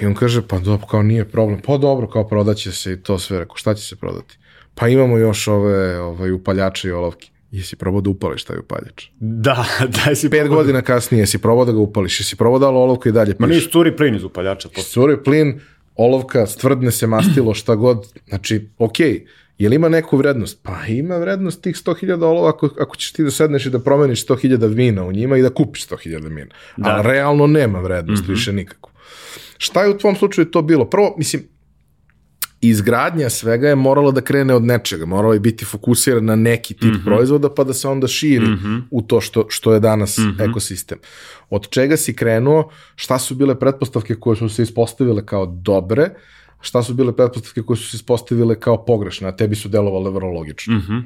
I 0.00 0.06
on 0.06 0.14
kaže, 0.14 0.42
pa 0.42 0.58
dobro, 0.58 0.86
kao 0.86 1.02
nije 1.02 1.24
problem. 1.24 1.60
Pa 1.66 1.76
dobro, 1.78 2.06
kao 2.06 2.28
prodaće 2.28 2.72
se 2.72 2.92
i 2.92 2.96
to 2.96 3.18
sve. 3.18 3.38
Rekao, 3.38 3.56
šta 3.56 3.74
će 3.74 3.82
se 3.82 3.96
prodati? 3.96 4.38
Pa 4.74 4.88
imamo 4.88 5.18
još 5.18 5.48
ove 5.48 6.00
ovaj, 6.00 6.30
upaljače 6.32 6.88
i 6.88 6.92
olovke. 6.92 7.28
Jesi 7.56 7.76
probao 7.76 8.00
da 8.00 8.10
upališ 8.10 8.44
taj 8.44 8.58
upaljač? 8.58 9.04
Da, 9.20 9.66
da 9.96 10.14
si... 10.14 10.30
Pet 10.30 10.48
godina 10.48 10.82
kasnije 10.82 11.22
jesi 11.22 11.38
probao 11.38 11.64
da 11.64 11.72
ga 11.72 11.78
upališ, 11.78 12.20
jesi 12.20 12.36
probao 12.36 12.58
da 12.58 12.68
olovku 12.68 13.08
i 13.08 13.12
dalje 13.12 13.34
Ma 13.38 13.46
piše. 13.46 13.58
nije 13.58 13.70
curi 13.70 13.96
plin 13.96 14.14
iz 14.14 14.24
upaljača. 14.24 14.68
posle. 14.68 14.90
Curi 14.92 15.16
plin, 15.24 15.60
olovka, 15.94 16.46
stvrdne 16.46 16.90
se 16.90 17.06
mastilo, 17.06 17.54
šta 17.54 17.74
god. 17.74 18.06
Znači, 18.28 18.68
okej, 18.78 19.26
je 19.58 19.68
li 19.68 19.76
ima 19.76 19.88
neku 19.88 20.16
vrednost? 20.16 20.58
Pa 20.62 20.86
ima 20.88 21.16
vrednost 21.16 21.62
tih 21.62 21.76
100.000 21.76 22.24
olova 22.24 22.48
ako, 22.48 22.70
ako 22.80 22.96
ćeš 22.96 23.12
ti 23.12 23.24
da 23.24 23.30
sedneš 23.30 23.66
i 23.66 23.70
da 23.70 23.78
promeniš 23.78 24.26
100.000 24.26 24.74
vina 24.74 25.04
u 25.04 25.12
njima 25.12 25.36
i 25.36 25.42
da 25.42 25.50
kupiš 25.50 25.88
100.000 25.88 26.28
mina. 26.28 26.54
Da. 26.76 26.90
Ali 26.90 27.02
realno 27.12 27.46
nema 27.46 27.80
vrednost 27.80 28.22
mm 28.22 28.26
-hmm. 28.26 28.30
više 28.30 28.52
nikako. 28.52 28.90
Šta 29.58 29.82
je 29.82 29.90
u 29.90 29.98
tvom 29.98 30.16
slučaju 30.16 30.50
to 30.50 30.62
bilo? 30.62 30.84
Prvo, 30.84 31.14
mislim, 31.18 31.48
izgradnja 32.60 33.30
svega 33.30 33.68
je 33.68 33.74
morala 33.74 34.10
da 34.10 34.20
krene 34.20 34.54
od 34.54 34.64
nečega, 34.64 35.06
morala 35.06 35.34
je 35.34 35.40
biti 35.40 35.64
fokusirana 35.64 36.36
na 36.36 36.36
neki 36.36 36.74
tip 36.74 36.82
mm 36.84 36.96
-hmm. 36.96 37.04
proizvoda 37.04 37.54
pa 37.54 37.64
da 37.64 37.72
se 37.72 37.88
onda 37.88 38.08
širi 38.08 38.46
mm 38.46 38.60
-hmm. 38.64 38.82
u 38.90 39.02
to 39.02 39.20
što, 39.20 39.46
što 39.48 39.74
je 39.74 39.80
danas 39.80 40.18
mm 40.18 40.22
-hmm. 40.22 40.50
ekosistem. 40.50 40.98
Od 41.50 41.68
čega 41.68 41.96
si 41.96 42.16
krenuo, 42.16 42.70
šta 42.94 43.18
su 43.18 43.34
bile 43.34 43.58
pretpostavke 43.58 44.14
koje 44.14 44.36
su 44.36 44.48
se 44.48 44.62
ispostavile 44.62 45.26
kao 45.26 45.46
dobre, 45.46 46.10
šta 46.60 46.82
su 46.82 46.94
bile 46.94 47.16
pretpostavke 47.16 47.62
koje 47.62 47.76
su 47.76 47.90
se 47.90 47.96
ispostavile 47.96 48.60
kao 48.60 48.84
pogrešne, 48.84 49.28
a 49.28 49.36
tebi 49.36 49.56
su 49.56 49.68
delovale 49.68 50.10
vrlo 50.10 50.30
logično. 50.30 50.74
Mm 50.74 50.82
-hmm. 50.88 51.02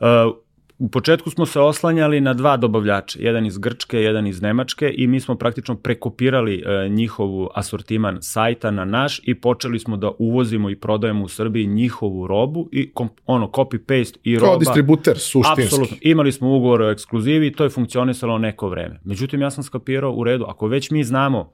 Uh, 0.00 0.45
u 0.78 0.88
početku 0.88 1.30
smo 1.30 1.46
se 1.46 1.60
oslanjali 1.60 2.20
na 2.20 2.34
dva 2.34 2.56
dobavljača, 2.56 3.18
jedan 3.22 3.46
iz 3.46 3.58
Grčke, 3.58 4.00
jedan 4.00 4.26
iz 4.26 4.42
Nemačke 4.42 4.94
i 4.96 5.06
mi 5.06 5.20
smo 5.20 5.34
praktično 5.34 5.74
prekopirali 5.74 6.62
uh, 6.62 6.92
njihovu 6.92 7.48
asortiman 7.54 8.18
sajta 8.20 8.70
na 8.70 8.84
naš 8.84 9.20
i 9.24 9.34
počeli 9.34 9.78
smo 9.78 9.96
da 9.96 10.10
uvozimo 10.18 10.70
i 10.70 10.76
prodajemo 10.76 11.24
u 11.24 11.28
Srbiji 11.28 11.66
njihovu 11.66 12.26
robu 12.26 12.68
i 12.72 12.90
kom, 12.92 13.08
ono 13.26 13.46
copy-paste 13.46 14.16
i 14.22 14.34
roba. 14.34 14.46
Kao 14.46 14.58
distributer, 14.58 15.18
suštinski. 15.18 15.62
Apsolutno. 15.62 15.96
Imali 16.00 16.32
smo 16.32 16.56
ugovor 16.56 16.82
o 16.82 16.90
ekskluzivi 16.90 17.46
i 17.46 17.52
to 17.52 17.64
je 17.64 17.70
funkcionisalo 17.70 18.38
neko 18.38 18.68
vreme. 18.68 19.00
Međutim, 19.04 19.40
ja 19.40 19.50
sam 19.50 19.64
skapirao 19.64 20.12
u 20.12 20.24
redu, 20.24 20.44
ako 20.48 20.66
već 20.66 20.90
mi 20.90 21.04
znamo 21.04 21.52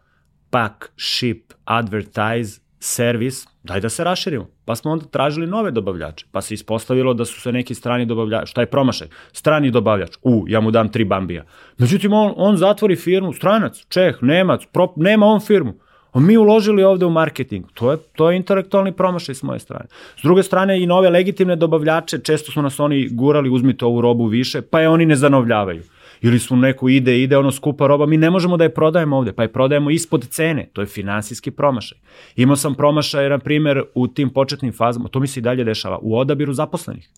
pack, 0.51 0.75
ship, 0.97 1.53
advertise, 1.65 2.62
servis, 2.83 3.47
daj 3.63 3.81
da 3.81 3.89
se 3.89 4.05
raširimo. 4.05 4.47
Pa 4.65 4.77
smo 4.77 4.91
onda 4.91 5.07
tražili 5.07 5.47
nove 5.47 5.71
dobavljače. 5.71 6.27
Pa 6.33 6.41
se 6.41 6.55
ispostavilo 6.55 7.15
da 7.15 7.25
su 7.25 7.41
se 7.41 7.53
neki 7.53 7.75
strani 7.75 8.07
dobavljači. 8.07 8.51
Šta 8.51 8.61
je 8.61 8.67
promašaj? 8.67 9.09
Strani 9.33 9.71
dobavljač. 9.71 10.17
U, 10.23 10.45
ja 10.49 10.61
mu 10.61 10.71
dam 10.71 10.89
tri 10.89 11.05
bambija. 11.05 11.45
Međutim, 11.79 12.13
on, 12.13 12.35
on 12.37 12.57
zatvori 12.57 12.97
firmu, 12.97 13.33
stranac, 13.33 13.87
čeh, 13.89 14.19
nemac, 14.21 14.67
pro, 14.73 14.93
nema 14.97 15.27
on 15.27 15.41
firmu. 15.41 15.75
A 16.13 16.21
mi 16.21 16.37
uložili 16.37 16.85
ovde 16.85 17.07
u 17.07 17.11
marketing. 17.11 17.67
To 17.75 17.91
je, 17.91 17.99
to 18.17 18.31
je 18.31 18.37
intelektualni 18.37 18.93
promašaj 18.93 19.35
s 19.35 19.43
moje 19.43 19.59
strane. 19.59 19.87
S 20.19 20.23
druge 20.23 20.43
strane, 20.43 20.83
i 20.83 20.87
nove 20.87 21.11
legitimne 21.11 21.57
dobavljače, 21.57 22.19
često 22.19 22.53
su 22.53 22.63
nas 22.63 22.81
oni 22.81 23.09
gurali, 23.11 23.51
uzmite 23.51 23.85
ovu 23.85 24.01
robu 24.01 24.27
više, 24.27 24.63
pa 24.63 24.81
je 24.81 24.89
oni 24.89 25.07
ne 25.07 25.17
zanovljavaju 25.17 25.83
ili 26.23 26.39
su 26.39 26.57
neko 26.57 26.89
ide, 26.89 27.23
ide 27.23 27.37
ono 27.37 27.53
skupa 27.53 27.87
roba, 27.87 28.07
mi 28.07 28.17
ne 28.17 28.31
možemo 28.31 28.57
da 28.57 28.65
je 28.65 28.75
prodajemo 28.75 29.17
ovde, 29.17 29.33
pa 29.33 29.43
je 29.43 29.53
prodajemo 29.53 29.91
ispod 29.91 30.29
cene, 30.29 30.69
to 30.73 30.81
je 30.81 30.87
finansijski 30.87 31.51
promašaj. 31.51 31.99
Imao 32.37 32.57
sam 32.57 32.75
promašaj, 32.75 33.29
na 33.29 33.39
primer, 33.39 33.83
u 33.95 34.09
tim 34.09 34.31
početnim 34.31 34.73
fazama, 34.73 35.09
to 35.09 35.21
mi 35.21 35.27
se 35.27 35.41
i 35.41 35.43
dalje 35.43 35.65
dešava, 35.65 35.99
u 36.03 36.19
odabiru 36.19 36.53
zaposlenih. 36.53 37.09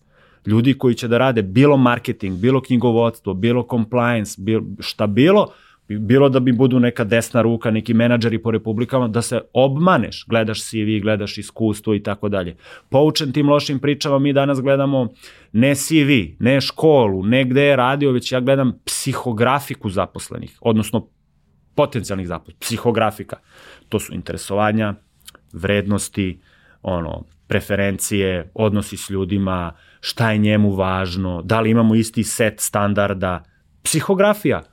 Ljudi 0.45 0.73
koji 0.73 0.95
će 0.95 1.07
da 1.07 1.17
rade 1.17 1.41
bilo 1.41 1.77
marketing, 1.77 2.39
bilo 2.39 2.61
knjigovodstvo, 2.61 3.33
bilo 3.33 3.67
compliance, 3.69 4.35
bilo, 4.41 4.63
šta 4.79 5.07
bilo, 5.07 5.51
bilo 5.87 6.29
da 6.29 6.39
bi 6.39 6.51
budu 6.51 6.79
neka 6.79 7.03
desna 7.03 7.41
ruka, 7.41 7.71
neki 7.71 7.93
menadžeri 7.93 8.41
po 8.41 8.51
republikama, 8.51 9.07
da 9.07 9.21
se 9.21 9.41
obmaneš, 9.53 10.25
gledaš 10.27 10.63
CV, 10.69 11.01
gledaš 11.01 11.37
iskustvo 11.37 11.95
i 11.95 12.03
tako 12.03 12.29
dalje. 12.29 12.55
Poučen 12.89 13.31
tim 13.31 13.49
lošim 13.49 13.79
pričama, 13.79 14.19
mi 14.19 14.33
danas 14.33 14.61
gledamo 14.61 15.07
ne 15.51 15.75
CV, 15.75 16.35
ne 16.39 16.61
školu, 16.61 17.23
ne 17.23 17.43
gde 17.43 17.61
je 17.61 17.75
radio, 17.75 18.11
već 18.11 18.31
ja 18.31 18.39
gledam 18.39 18.79
psihografiku 18.85 19.89
zaposlenih, 19.89 20.57
odnosno 20.61 21.07
potencijalnih 21.75 22.27
zaposlenih, 22.27 22.59
psihografika. 22.59 23.37
To 23.89 23.99
su 23.99 24.13
interesovanja, 24.13 24.93
vrednosti, 25.53 26.39
ono, 26.81 27.23
preferencije, 27.47 28.51
odnosi 28.53 28.97
s 28.97 29.09
ljudima, 29.09 29.73
šta 29.99 30.31
je 30.31 30.37
njemu 30.37 30.71
važno, 30.71 31.41
da 31.41 31.59
li 31.61 31.69
imamo 31.69 31.95
isti 31.95 32.23
set 32.23 32.59
standarda, 32.59 33.43
psihografija, 33.83 34.63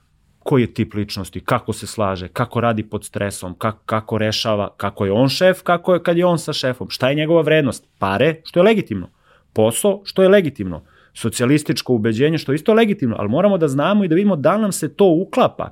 koji 0.44 0.62
je 0.62 0.74
tip 0.74 0.94
ličnosti, 0.94 1.40
kako 1.40 1.72
se 1.72 1.86
slaže, 1.86 2.28
kako 2.28 2.60
radi 2.60 2.82
pod 2.82 3.04
stresom, 3.04 3.54
kako, 3.54 3.78
kako 3.86 4.18
rešava, 4.18 4.74
kako 4.76 5.04
je 5.04 5.12
on 5.12 5.28
šef, 5.28 5.62
kako 5.62 5.94
je 5.94 6.02
kad 6.02 6.16
je 6.16 6.26
on 6.26 6.38
sa 6.38 6.52
šefom, 6.52 6.90
šta 6.90 7.08
je 7.08 7.14
njegova 7.14 7.42
vrednost, 7.42 7.88
pare, 7.98 8.40
što 8.44 8.60
je 8.60 8.64
legitimno, 8.64 9.08
posao, 9.52 10.00
što 10.04 10.22
je 10.22 10.28
legitimno, 10.28 10.82
socijalističko 11.14 11.94
ubeđenje, 11.94 12.38
što 12.38 12.52
je 12.52 12.56
isto 12.56 12.74
legitimno, 12.74 13.16
ali 13.18 13.28
moramo 13.28 13.58
da 13.58 13.68
znamo 13.68 14.04
i 14.04 14.08
da 14.08 14.14
vidimo 14.14 14.36
da 14.36 14.56
nam 14.58 14.72
se 14.72 14.94
to 14.94 15.06
uklapa. 15.06 15.70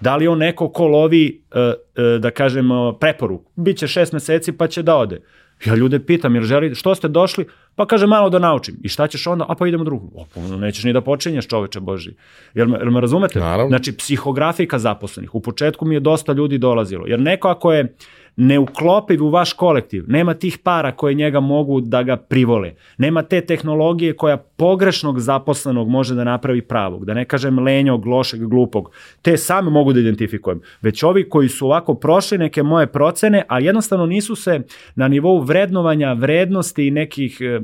Da 0.00 0.16
li 0.16 0.28
on 0.28 0.38
neko 0.38 0.68
ko 0.68 0.86
lovi, 0.86 1.42
e, 1.54 1.60
e, 1.60 2.18
da 2.18 2.30
kažem, 2.30 2.68
preporuku, 3.00 3.52
biće 3.56 3.86
šest 3.86 4.12
meseci 4.12 4.52
pa 4.52 4.66
će 4.66 4.82
da 4.82 4.96
ode. 4.96 5.20
Ja 5.66 5.74
ljude 5.74 5.98
pitam, 5.98 6.34
jer 6.34 6.44
želi, 6.44 6.74
što 6.74 6.94
ste 6.94 7.08
došli? 7.08 7.46
Pa 7.74 7.86
kaže, 7.86 8.06
malo 8.06 8.30
da 8.30 8.38
naučim. 8.38 8.76
I 8.82 8.88
šta 8.88 9.06
ćeš 9.06 9.26
onda? 9.26 9.44
A 9.48 9.54
pa 9.54 9.68
idemo 9.68 9.84
drugu. 9.84 10.10
O, 10.14 10.26
pa 10.34 10.40
nećeš 10.56 10.84
ni 10.84 10.92
da 10.92 11.00
počinješ, 11.00 11.46
čoveče 11.46 11.80
Boži. 11.80 12.10
Jel 12.54 12.68
me, 12.68 12.78
jel 12.78 12.90
me 12.90 13.00
razumete? 13.00 13.38
Naravno. 13.38 13.68
Znači, 13.68 13.96
psihografika 13.96 14.78
zaposlenih. 14.78 15.34
U 15.34 15.40
početku 15.40 15.84
mi 15.84 15.94
je 15.94 16.00
dosta 16.00 16.32
ljudi 16.32 16.58
dolazilo. 16.58 17.06
Jer 17.06 17.20
neko 17.20 17.48
ako 17.48 17.72
je 17.72 17.94
neuklopiv 18.40 19.24
u 19.24 19.30
vaš 19.30 19.52
kolektiv, 19.52 20.04
nema 20.06 20.34
tih 20.34 20.58
para 20.58 20.92
koje 20.92 21.14
njega 21.14 21.40
mogu 21.40 21.80
da 21.80 22.02
ga 22.02 22.16
privole, 22.16 22.74
nema 22.98 23.22
te 23.22 23.40
tehnologije 23.40 24.16
koja 24.16 24.36
pogrešnog 24.36 25.20
zaposlenog 25.20 25.88
može 25.88 26.14
da 26.14 26.24
napravi 26.24 26.62
pravog, 26.62 27.04
da 27.04 27.14
ne 27.14 27.24
kažem 27.24 27.58
lenjog, 27.58 28.06
lošeg, 28.06 28.46
glupog, 28.46 28.90
te 29.22 29.36
same 29.36 29.70
mogu 29.70 29.92
da 29.92 30.00
identifikujem, 30.00 30.60
već 30.82 31.02
ovi 31.02 31.28
koji 31.28 31.48
su 31.48 31.66
ovako 31.66 31.94
prošli 31.94 32.38
neke 32.38 32.62
moje 32.62 32.86
procene, 32.86 33.44
a 33.48 33.60
jednostavno 33.60 34.06
nisu 34.06 34.34
se 34.34 34.60
na 34.94 35.08
nivou 35.08 35.40
vrednovanja 35.40 36.12
vrednosti 36.12 36.86
i 36.86 36.90
nekih 36.90 37.40
e, 37.40 37.60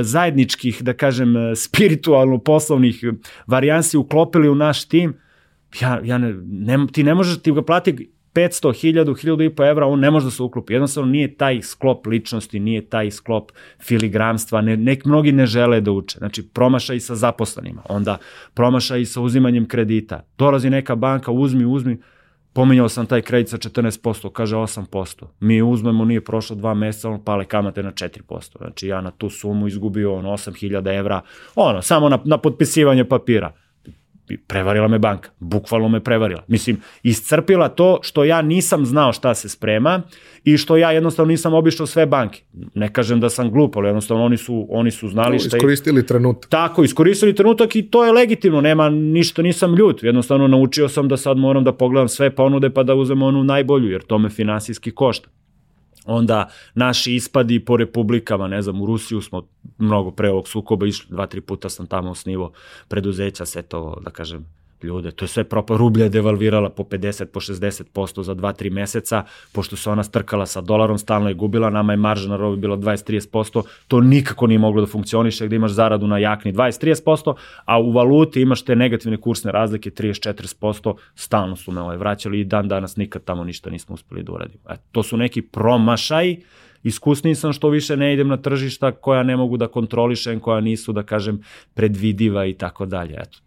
zajedničkih, 0.00 0.82
da 0.82 0.92
kažem, 0.92 1.34
spiritualno 1.56 2.38
poslovnih 2.38 3.04
varijansi 3.46 3.96
uklopili 3.96 4.48
u 4.48 4.54
naš 4.54 4.84
tim, 4.84 5.14
ja, 5.80 6.00
ja 6.04 6.18
ne, 6.18 6.34
ne, 6.44 6.86
ti 6.92 7.04
ne 7.04 7.14
možeš, 7.14 7.42
ti 7.42 7.52
ga 7.52 7.62
plati 7.62 8.13
500, 8.34 8.72
1000, 8.72 9.04
1000 9.04 9.46
i 9.46 9.54
po 9.54 9.64
evra, 9.64 9.86
on 9.86 10.00
ne 10.00 10.10
može 10.10 10.24
da 10.24 10.30
se 10.30 10.42
uklopi. 10.42 10.72
Jednostavno 10.72 11.10
nije 11.10 11.34
taj 11.34 11.62
sklop 11.62 12.06
ličnosti, 12.06 12.60
nije 12.60 12.88
taj 12.88 13.10
sklop 13.10 13.52
filigramstva, 13.82 14.60
ne, 14.60 14.76
nek 14.76 15.04
mnogi 15.04 15.32
ne 15.32 15.46
žele 15.46 15.80
da 15.80 15.90
uče. 15.90 16.18
Znači 16.18 16.48
promašaj 16.48 17.00
sa 17.00 17.14
zaposlenima, 17.14 17.82
onda 17.88 18.18
promašaj 18.54 19.04
sa 19.04 19.20
uzimanjem 19.20 19.68
kredita. 19.68 20.24
Dolazi 20.38 20.70
neka 20.70 20.94
banka, 20.94 21.32
uzmi, 21.32 21.64
uzmi, 21.64 21.98
pominjao 22.52 22.88
sam 22.88 23.06
taj 23.06 23.22
kredit 23.22 23.48
sa 23.48 23.56
14%, 23.58 24.32
kaže 24.32 24.56
8%. 24.56 25.24
Mi 25.40 25.62
uzmemo, 25.62 26.04
nije 26.04 26.24
prošlo 26.24 26.56
dva 26.56 26.74
meseca, 26.74 27.10
on 27.10 27.24
pale 27.24 27.44
kamate 27.44 27.82
na 27.82 27.92
4%. 27.92 28.58
Znači 28.58 28.88
ja 28.88 29.00
na 29.00 29.10
tu 29.10 29.30
sumu 29.30 29.66
izgubio 29.66 30.14
ono 30.14 30.30
8000 30.30 30.98
evra, 30.98 31.20
ono, 31.54 31.82
samo 31.82 32.08
na, 32.08 32.18
na 32.24 32.38
potpisivanje 32.38 33.04
papira 33.04 33.52
prevarila 34.46 34.88
me 34.88 34.98
banka, 34.98 35.30
bukvalno 35.38 35.88
me 35.88 36.00
prevarila. 36.00 36.44
Mislim, 36.48 36.80
iscrpila 37.02 37.68
to 37.68 37.98
što 38.02 38.24
ja 38.24 38.42
nisam 38.42 38.86
znao 38.86 39.12
šta 39.12 39.34
se 39.34 39.48
sprema 39.48 40.02
i 40.44 40.56
što 40.56 40.76
ja 40.76 40.90
jednostavno 40.90 41.30
nisam 41.30 41.54
obišao 41.54 41.86
sve 41.86 42.06
banke. 42.06 42.42
Ne 42.74 42.92
kažem 42.92 43.20
da 43.20 43.30
sam 43.30 43.50
glup, 43.50 43.76
ali 43.76 43.88
jednostavno 43.88 44.24
oni 44.24 44.36
su, 44.36 44.66
oni 44.70 44.90
su 44.90 45.08
znali 45.08 45.38
šta... 45.38 45.56
Iskoristili 45.56 46.06
trenutak. 46.06 46.50
Tako, 46.50 46.84
iskoristili 46.84 47.34
trenutak 47.34 47.76
i 47.76 47.82
to 47.82 48.04
je 48.04 48.12
legitimno, 48.12 48.60
nema 48.60 48.90
ništa, 48.90 49.42
nisam 49.42 49.74
ljut. 49.74 50.02
Jednostavno 50.02 50.48
naučio 50.48 50.88
sam 50.88 51.08
da 51.08 51.16
sad 51.16 51.36
moram 51.36 51.64
da 51.64 51.72
pogledam 51.72 52.08
sve 52.08 52.30
ponude 52.30 52.70
pa 52.70 52.82
da 52.82 52.94
uzem 52.94 53.22
onu 53.22 53.44
najbolju, 53.44 53.90
jer 53.90 54.02
to 54.02 54.18
me 54.18 54.30
finansijski 54.30 54.90
košta 54.90 55.28
onda 56.04 56.50
naši 56.74 57.14
ispadi 57.14 57.64
po 57.64 57.76
republikama, 57.76 58.48
ne 58.48 58.62
znam, 58.62 58.82
u 58.82 58.86
Rusiju 58.86 59.20
smo 59.20 59.48
mnogo 59.78 60.10
pre 60.10 60.30
ovog 60.30 60.48
sukoba 60.48 60.86
išli, 60.86 61.06
dva, 61.10 61.26
tri 61.26 61.40
puta 61.40 61.68
sam 61.68 61.86
tamo 61.86 62.10
osnivo 62.10 62.52
preduzeća, 62.88 63.46
sve 63.46 63.62
to, 63.62 64.00
da 64.04 64.10
kažem, 64.10 64.46
ljude. 64.84 65.10
To 65.10 65.24
je 65.24 65.28
sve 65.28 65.44
propao. 65.44 65.76
Rublja 65.76 66.04
je 66.04 66.08
devalvirala 66.08 66.70
po 66.70 66.82
50, 66.82 67.24
po 67.24 67.40
60% 67.40 68.22
za 68.22 68.34
2-3 68.34 68.70
meseca, 68.70 69.24
pošto 69.52 69.76
se 69.76 69.90
ona 69.90 70.02
strkala 70.02 70.46
sa 70.46 70.60
dolarom, 70.60 70.98
stalno 70.98 71.28
je 71.28 71.34
gubila, 71.34 71.70
nama 71.70 71.92
je 71.92 71.96
marža 71.96 72.28
na 72.28 72.36
robi 72.36 72.56
bila 72.56 72.76
20-30%, 72.76 73.62
to 73.88 74.00
nikako 74.00 74.46
nije 74.46 74.58
moglo 74.58 74.80
da 74.80 74.86
funkcioniše 74.86 75.46
gde 75.46 75.56
imaš 75.56 75.70
zaradu 75.70 76.06
na 76.06 76.18
jakni 76.18 76.52
20-30%, 76.52 77.34
a 77.64 77.78
u 77.80 77.92
valuti 77.92 78.40
imaš 78.40 78.62
te 78.62 78.76
negativne 78.76 79.16
kursne 79.16 79.52
razlike 79.52 79.90
30-40%, 79.90 80.94
stalno 81.14 81.56
su 81.56 81.72
me 81.72 81.80
ovaj 81.80 81.96
vraćali 81.96 82.40
i 82.40 82.44
dan 82.44 82.68
danas 82.68 82.96
nikad 82.96 83.24
tamo 83.24 83.44
ništa 83.44 83.70
nismo 83.70 83.94
uspeli 83.94 84.22
da 84.22 84.32
uradimo. 84.32 84.62
Eto, 84.70 84.82
to 84.92 85.02
su 85.02 85.16
neki 85.16 85.42
promašaj, 85.42 86.36
iskusniji 86.82 87.34
sam 87.34 87.52
što 87.52 87.68
više 87.68 87.96
ne 87.96 88.14
idem 88.14 88.28
na 88.28 88.36
tržišta 88.36 88.92
koja 88.92 89.22
ne 89.22 89.36
mogu 89.36 89.56
da 89.56 89.68
kontrolišem, 89.68 90.40
koja 90.40 90.60
nisu, 90.60 90.92
da 90.92 91.02
kažem, 91.02 91.42
predvidiva 91.74 92.46
i 92.46 92.54
tako 92.54 92.86
dalje. 92.86 93.14
Eto, 93.14 93.38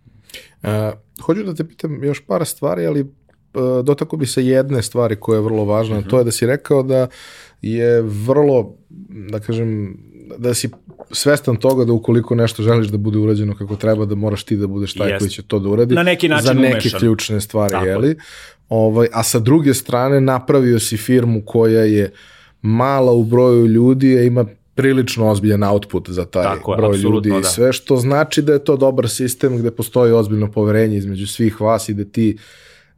hoću 1.21 1.43
da 1.43 1.53
te 1.53 1.67
pitam 1.67 2.03
još 2.03 2.25
par 2.27 2.45
stvari, 2.45 2.85
ali 2.85 3.01
uh, 3.01 3.09
dotako 3.83 4.17
bi 4.17 4.25
se 4.25 4.45
jedne 4.45 4.81
stvari 4.83 5.15
koja 5.15 5.37
je 5.37 5.41
vrlo 5.41 5.65
važna, 5.65 5.97
uh. 5.97 6.03
-huh. 6.03 6.09
to 6.09 6.17
je 6.17 6.23
da 6.23 6.31
si 6.31 6.45
rekao 6.45 6.83
da 6.83 7.07
je 7.61 8.01
vrlo, 8.01 8.75
da 9.29 9.39
kažem, 9.39 9.97
da 10.37 10.53
si 10.53 10.69
svestan 11.11 11.55
toga 11.55 11.85
da 11.85 11.93
ukoliko 11.93 12.35
nešto 12.35 12.63
želiš 12.63 12.87
da 12.87 12.97
bude 12.97 13.19
urađeno 13.19 13.55
kako 13.55 13.75
treba, 13.75 14.05
da 14.05 14.15
moraš 14.15 14.43
ti 14.43 14.55
da 14.55 14.67
budeš 14.67 14.93
taj 14.93 15.11
yes. 15.11 15.19
koji 15.19 15.29
će 15.29 15.43
to 15.43 15.59
da 15.59 15.69
uradi. 15.69 15.95
Na 15.95 16.03
neki 16.03 16.27
način 16.27 16.45
Za 16.45 16.53
neke 16.53 16.71
umešan. 16.71 16.99
ključne 16.99 17.41
stvari, 17.41 17.71
Tako. 17.71 17.85
jeli? 17.85 18.17
Ovaj, 18.69 19.07
a 19.13 19.23
sa 19.23 19.39
druge 19.39 19.73
strane 19.73 20.21
napravio 20.21 20.79
si 20.79 20.97
firmu 20.97 21.41
koja 21.45 21.83
je 21.83 22.11
mala 22.61 23.11
u 23.11 23.23
broju 23.23 23.67
ljudi, 23.67 24.17
a 24.17 24.21
ima 24.21 24.45
prilično 24.77 25.29
ozbiljan 25.29 25.63
output 25.63 26.09
za 26.09 26.25
taj 26.25 26.43
Tako 26.43 26.73
je, 26.73 26.77
broj 26.77 26.97
ljudi 26.97 27.29
i 27.29 27.41
da. 27.41 27.43
sve, 27.43 27.73
što 27.73 27.97
znači 27.97 28.41
da 28.41 28.53
je 28.53 28.63
to 28.63 28.77
dobar 28.77 29.09
sistem 29.09 29.57
gde 29.57 29.71
postoji 29.71 30.13
ozbiljno 30.13 30.51
poverenje 30.51 30.97
između 30.97 31.27
svih 31.27 31.61
vas 31.61 31.89
i 31.89 31.93
da 31.93 32.05
ti 32.05 32.37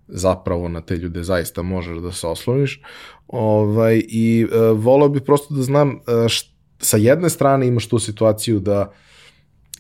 zapravo 0.08 0.68
na 0.68 0.82
te 0.82 0.98
ljude 0.98 1.24
zaista 1.24 1.62
možeš 1.62 1.98
da 1.98 2.12
se 2.12 2.28
osloniš. 2.28 2.82
Ovaj, 3.28 4.04
I 4.08 4.48
e, 4.52 4.58
volao 4.74 5.10
bih 5.10 5.22
prosto 5.22 5.54
da 5.54 5.62
znam, 5.62 5.90
e, 5.90 6.30
št, 6.30 6.52
sa 6.80 6.98
jedne 6.98 7.30
strane 7.30 7.68
imaš 7.68 7.88
tu 7.88 8.00
situaciju 8.00 8.60
da 8.60 8.92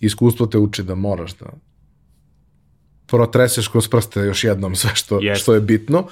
iskustvo 0.01 0.45
te 0.45 0.57
uči 0.57 0.84
da 0.84 0.95
moraš 0.95 1.35
da 1.38 1.45
protreseš 3.07 3.67
kroz 3.67 3.88
prste 3.88 4.19
još 4.19 4.43
jednom 4.43 4.76
sve 4.76 4.91
što, 4.93 5.19
yes. 5.19 5.35
što 5.35 5.53
je 5.53 5.61
bitno 5.61 6.07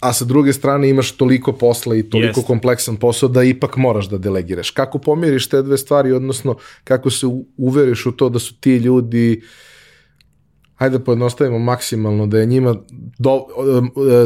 a 0.00 0.12
sa 0.12 0.24
druge 0.24 0.52
strane 0.52 0.88
imaš 0.88 1.12
toliko 1.12 1.52
posla 1.52 1.96
i 1.96 2.02
toliko 2.02 2.40
Jest. 2.40 2.46
kompleksan 2.46 2.96
posao 2.96 3.28
da 3.28 3.42
ipak 3.42 3.76
moraš 3.76 4.08
da 4.08 4.18
delegiraš. 4.18 4.70
Kako 4.70 4.98
pomiriš 4.98 5.48
te 5.48 5.62
dve 5.62 5.78
stvari, 5.78 6.12
odnosno 6.12 6.56
kako 6.84 7.10
se 7.10 7.26
uveriš 7.56 8.06
u 8.06 8.12
to 8.12 8.28
da 8.28 8.38
su 8.38 8.60
ti 8.60 8.76
ljudi 8.76 9.42
hajde 10.76 10.98
da 10.98 11.04
pojednostavimo 11.04 11.58
maksimalno 11.58 12.26
da 12.26 12.38
je 12.38 12.46
njima 12.46 12.74
do, 13.18 13.46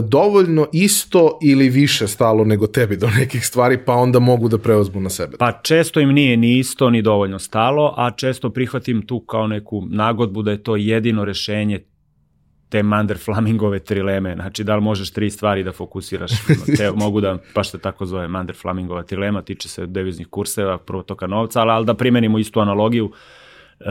dovoljno 0.09 0.67
isto 0.73 1.39
ili 1.43 1.69
više 1.69 2.09
stalo 2.09 2.45
nego 2.45 2.67
tebi 2.67 2.97
do 2.97 3.09
nekih 3.19 3.47
stvari, 3.47 3.79
pa 3.87 3.95
onda 3.95 4.19
mogu 4.19 4.49
da 4.49 4.59
preozmu 4.59 5.01
na 5.01 5.11
sebe. 5.11 5.37
Pa 5.39 5.53
često 5.63 6.01
im 6.01 6.09
nije 6.09 6.37
ni 6.37 6.59
isto 6.59 6.91
ni 6.91 7.03
dovoljno 7.03 7.39
stalo, 7.39 7.95
a 7.97 8.11
često 8.11 8.51
prihvatim 8.51 9.07
tu 9.07 9.21
kao 9.21 9.47
neku 9.47 9.87
nagodbu 9.91 10.43
da 10.43 10.51
je 10.51 10.63
to 10.63 10.77
jedino 10.77 11.25
rešenje 11.25 11.79
te 12.71 12.83
Mander 12.83 13.19
Flamingove 13.19 13.79
trileme, 13.79 14.35
znači 14.35 14.65
da 14.65 14.77
li 14.77 14.83
možeš 14.83 15.11
tri 15.11 15.31
stvari 15.31 15.65
da 15.65 15.73
fokusiraš, 15.73 16.31
te 16.77 16.91
mogu 17.03 17.21
da, 17.21 17.39
pa 17.55 17.63
što 17.63 17.79
tako 17.79 18.07
zove 18.07 18.29
Mander 18.29 18.57
Flamingova 18.57 19.03
trilema, 19.03 19.43
tiče 19.43 19.69
se 19.69 19.87
deviznih 19.87 20.27
kurseva, 20.27 20.79
protoka 20.79 21.27
novca, 21.27 21.61
ali, 21.61 21.71
ali 21.71 21.87
da 21.87 21.95
primenimo 21.95 22.39
istu 22.39 22.61
analogiju, 22.61 23.13
e, 23.81 23.85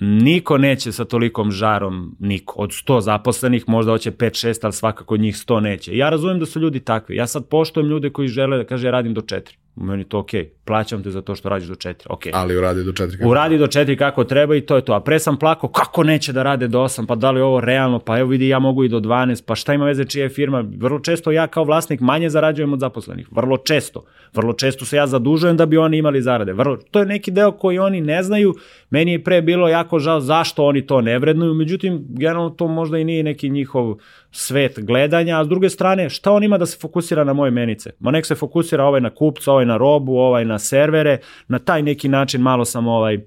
niko 0.00 0.58
neće 0.58 0.92
sa 0.92 1.04
tolikom 1.04 1.50
žarom, 1.50 2.16
niko. 2.18 2.54
Od 2.60 2.70
100 2.70 3.00
zaposlenih 3.00 3.64
možda 3.68 3.92
hoće 3.92 4.10
5-6, 4.10 4.58
ali 4.62 4.72
svakako 4.72 5.16
njih 5.16 5.34
100 5.34 5.60
neće. 5.60 5.96
Ja 5.96 6.10
razumem 6.10 6.38
da 6.38 6.46
su 6.46 6.60
ljudi 6.60 6.80
takvi. 6.80 7.16
Ja 7.16 7.26
sad 7.26 7.48
poštojem 7.48 7.88
ljude 7.88 8.10
koji 8.10 8.28
žele 8.28 8.56
da 8.56 8.64
kaže 8.64 8.86
ja 8.86 8.90
radim 8.90 9.14
do 9.14 9.20
4 9.20 9.63
meni 9.76 10.04
to 10.04 10.18
okej, 10.18 10.42
okay. 10.42 10.48
plaćam 10.64 11.02
te 11.02 11.10
za 11.10 11.22
to 11.22 11.34
što 11.34 11.48
radiš 11.48 11.68
do 11.68 11.74
4, 11.74 11.94
okej. 12.08 12.32
Okay. 12.32 12.36
Ali 12.38 12.56
uradi 12.56 12.84
do 12.84 12.92
4 12.92 13.18
kako 13.18 13.28
Uradi 13.28 13.58
do 13.58 13.66
4 13.66 13.98
kako 13.98 14.24
treba 14.24 14.56
i 14.56 14.60
to 14.60 14.76
je 14.76 14.84
to. 14.84 14.92
A 14.92 15.00
pre 15.00 15.18
sam 15.18 15.38
plakao, 15.38 15.70
kako 15.70 16.02
neće 16.02 16.32
da 16.32 16.42
rade 16.42 16.68
do 16.68 16.78
8, 16.78 17.06
pa 17.06 17.14
da 17.14 17.30
li 17.30 17.40
ovo 17.40 17.60
realno, 17.60 17.98
pa 17.98 18.18
evo 18.18 18.28
vidi 18.28 18.48
ja 18.48 18.58
mogu 18.58 18.84
i 18.84 18.88
do 18.88 19.00
12, 19.00 19.44
pa 19.46 19.54
šta 19.54 19.74
ima 19.74 19.84
veze 19.84 20.04
čija 20.04 20.22
je 20.22 20.28
firma. 20.28 20.64
Vrlo 20.76 20.98
često 20.98 21.30
ja 21.30 21.46
kao 21.46 21.64
vlasnik 21.64 22.00
manje 22.00 22.30
zarađujem 22.30 22.72
od 22.72 22.80
zaposlenih, 22.80 23.28
vrlo 23.30 23.56
često. 23.56 24.04
Vrlo 24.34 24.52
često 24.52 24.84
se 24.84 24.96
ja 24.96 25.06
zadužujem 25.06 25.56
da 25.56 25.66
bi 25.66 25.76
oni 25.76 25.98
imali 25.98 26.22
zarade. 26.22 26.52
Vrlo, 26.52 26.76
to 26.76 26.98
je 26.98 27.06
neki 27.06 27.30
deo 27.30 27.52
koji 27.52 27.78
oni 27.78 28.00
ne 28.00 28.22
znaju. 28.22 28.54
Meni 28.90 29.12
je 29.12 29.24
pre 29.24 29.42
bilo 29.42 29.68
jako 29.68 29.98
žao 29.98 30.20
zašto 30.20 30.64
oni 30.64 30.86
to 30.86 31.00
ne 31.00 31.18
vrednuju, 31.18 31.54
međutim, 31.54 32.04
generalno 32.08 32.50
to 32.50 32.68
možda 32.68 32.98
i 32.98 33.04
nije 33.04 33.22
neki 33.22 33.50
njihov 33.50 33.96
svet 34.30 34.78
gledanja, 34.82 35.40
a 35.40 35.44
s 35.44 35.48
druge 35.48 35.68
strane, 35.70 36.10
šta 36.10 36.32
on 36.32 36.44
ima 36.44 36.58
da 36.58 36.66
se 36.66 36.78
fokusira 36.80 37.24
na 37.24 37.32
moje 37.32 37.50
menice? 37.50 37.90
Ma 38.00 38.10
nek 38.10 38.26
se 38.26 38.34
fokusira 38.34 38.84
ovaj 38.84 39.00
na 39.00 39.10
kupca, 39.10 39.52
ovaj 39.52 39.63
na 39.64 39.76
robu, 39.76 40.16
ovaj 40.16 40.44
na 40.44 40.58
servere, 40.58 41.18
na 41.48 41.58
taj 41.58 41.82
neki 41.82 42.08
način 42.08 42.40
malo 42.40 42.64
sam 42.64 42.86
ovaj, 42.86 43.18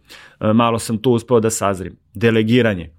malo 0.54 0.80
sam 0.80 0.98
tu 0.98 1.12
uspeo 1.12 1.40
da 1.40 1.50
sazrim. 1.50 1.98
Delegiranje. 2.14 2.92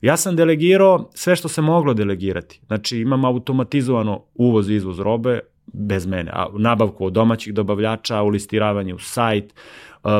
Ja 0.00 0.16
sam 0.16 0.36
delegirao 0.36 1.10
sve 1.14 1.36
što 1.36 1.48
se 1.48 1.62
moglo 1.62 1.94
delegirati. 1.94 2.60
Znači 2.66 2.98
imam 2.98 3.24
automatizovano 3.24 4.24
uvoz 4.34 4.70
i 4.70 4.74
izvoz 4.74 4.98
robe 4.98 5.40
bez 5.66 6.06
mene. 6.06 6.30
A 6.34 6.46
nabavku 6.58 7.06
od 7.06 7.12
domaćih 7.12 7.54
dobavljača, 7.54 8.22
ulistiravanje 8.22 8.94
u 8.94 8.98
sajt, 8.98 9.54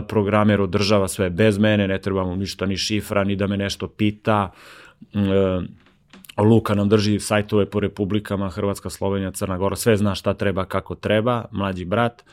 programer 0.09 0.61
održava 0.61 1.09
sve 1.09 1.31
bez 1.31 1.59
mene, 1.59 1.89
ne 1.89 2.01
trebamo 2.01 2.37
ništa 2.37 2.67
ni 2.67 2.77
šifra, 2.77 3.25
ni 3.25 3.37
da 3.37 3.47
me 3.47 3.57
nešto 3.57 3.89
pita. 3.89 4.51
Luka 6.39 6.75
nam 6.75 6.89
drži 6.89 7.21
sajtove 7.21 7.71
po 7.71 7.81
republikama, 7.81 8.51
Hrvatska, 8.51 8.91
Slovenija, 8.91 9.31
Crna 9.31 9.59
Gora, 9.59 9.77
sve 9.77 9.97
zna 9.97 10.15
šta 10.15 10.35
treba, 10.35 10.65
kako 10.65 10.95
treba, 10.95 11.45
mlađi 11.51 11.85
brat 11.85 12.25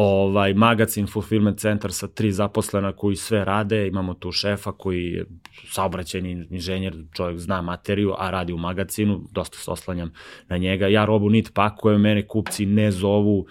ovaj 0.00 0.54
magazin 0.54 1.06
fulfillment 1.06 1.58
centar 1.58 1.92
sa 1.92 2.06
tri 2.08 2.32
zaposlena 2.32 2.92
koji 2.92 3.16
sve 3.16 3.44
rade, 3.44 3.86
imamo 3.86 4.14
tu 4.14 4.32
šefa 4.32 4.72
koji 4.72 5.04
je 5.04 5.24
saobraćajni 5.68 6.46
inženjer, 6.50 6.94
čovjek 7.12 7.38
zna 7.38 7.62
materiju, 7.62 8.14
a 8.18 8.30
radi 8.30 8.52
u 8.52 8.58
magazinu, 8.58 9.20
dosta 9.30 9.58
se 9.58 9.70
oslanjam 9.70 10.12
na 10.48 10.56
njega. 10.56 10.86
Ja 10.86 11.04
robu 11.04 11.30
nit 11.30 11.54
pakujem, 11.54 12.00
mene 12.00 12.26
kupci 12.26 12.66
ne 12.66 12.90
zovu, 12.90 13.46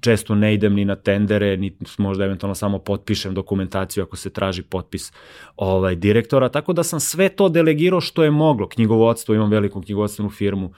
često 0.00 0.34
ne 0.34 0.54
idem 0.54 0.74
ni 0.74 0.84
na 0.84 0.96
tendere, 0.96 1.56
ni 1.56 1.76
možda 1.98 2.24
eventualno 2.24 2.54
samo 2.54 2.78
potpišem 2.78 3.34
dokumentaciju 3.34 4.02
ako 4.02 4.16
se 4.16 4.30
traži 4.30 4.62
potpis 4.62 5.12
ovaj 5.56 5.94
direktora, 5.96 6.48
tako 6.48 6.72
da 6.72 6.82
sam 6.82 7.00
sve 7.00 7.28
to 7.28 7.48
delegirao 7.48 8.00
što 8.00 8.24
je 8.24 8.30
moglo. 8.30 8.68
Knjigovodstvo, 8.68 9.34
imam 9.34 9.50
veliku 9.50 9.80
knjigovodstvenu 9.80 10.30
firmu 10.30 10.72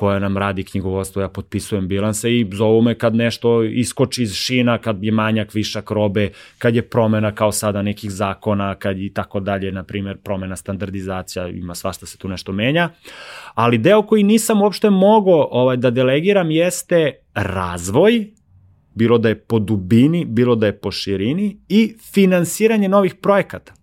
koja 0.00 0.18
nam 0.18 0.36
radi 0.38 0.64
knjigovodstvo, 0.64 1.22
ja 1.22 1.28
potpisujem 1.28 1.88
bilanse 1.88 2.30
i 2.32 2.46
zovu 2.52 2.82
me 2.82 2.94
kad 2.98 3.14
nešto 3.14 3.62
iskoči 3.64 4.22
iz 4.22 4.34
šina, 4.34 4.78
kad 4.78 5.04
je 5.04 5.12
manjak, 5.12 5.54
višak 5.54 5.90
robe, 5.90 6.30
kad 6.58 6.74
je 6.74 6.82
promena 6.82 7.34
kao 7.34 7.52
sada 7.52 7.82
nekih 7.82 8.10
zakona, 8.10 8.74
kad 8.74 8.98
i 8.98 9.12
tako 9.14 9.40
dalje, 9.40 9.72
na 9.72 9.82
primjer 9.82 10.16
promena 10.16 10.56
standardizacija, 10.56 11.48
ima 11.48 11.74
svašta 11.74 12.06
se 12.06 12.18
tu 12.18 12.28
nešto 12.28 12.52
menja. 12.52 12.88
Ali 13.54 13.78
deo 13.78 14.02
koji 14.02 14.22
nisam 14.22 14.62
uopšte 14.62 14.90
mogao 14.90 15.48
ovaj, 15.50 15.76
da 15.76 15.90
delegiram 15.90 16.50
jeste 16.50 17.12
razvoj, 17.34 18.26
bilo 18.94 19.18
da 19.18 19.28
je 19.28 19.38
po 19.38 19.58
dubini, 19.58 20.24
bilo 20.24 20.54
da 20.54 20.66
je 20.66 20.78
po 20.80 20.90
širini 20.90 21.58
i 21.68 21.94
finansiranje 22.12 22.88
novih 22.88 23.14
projekata. 23.14 23.74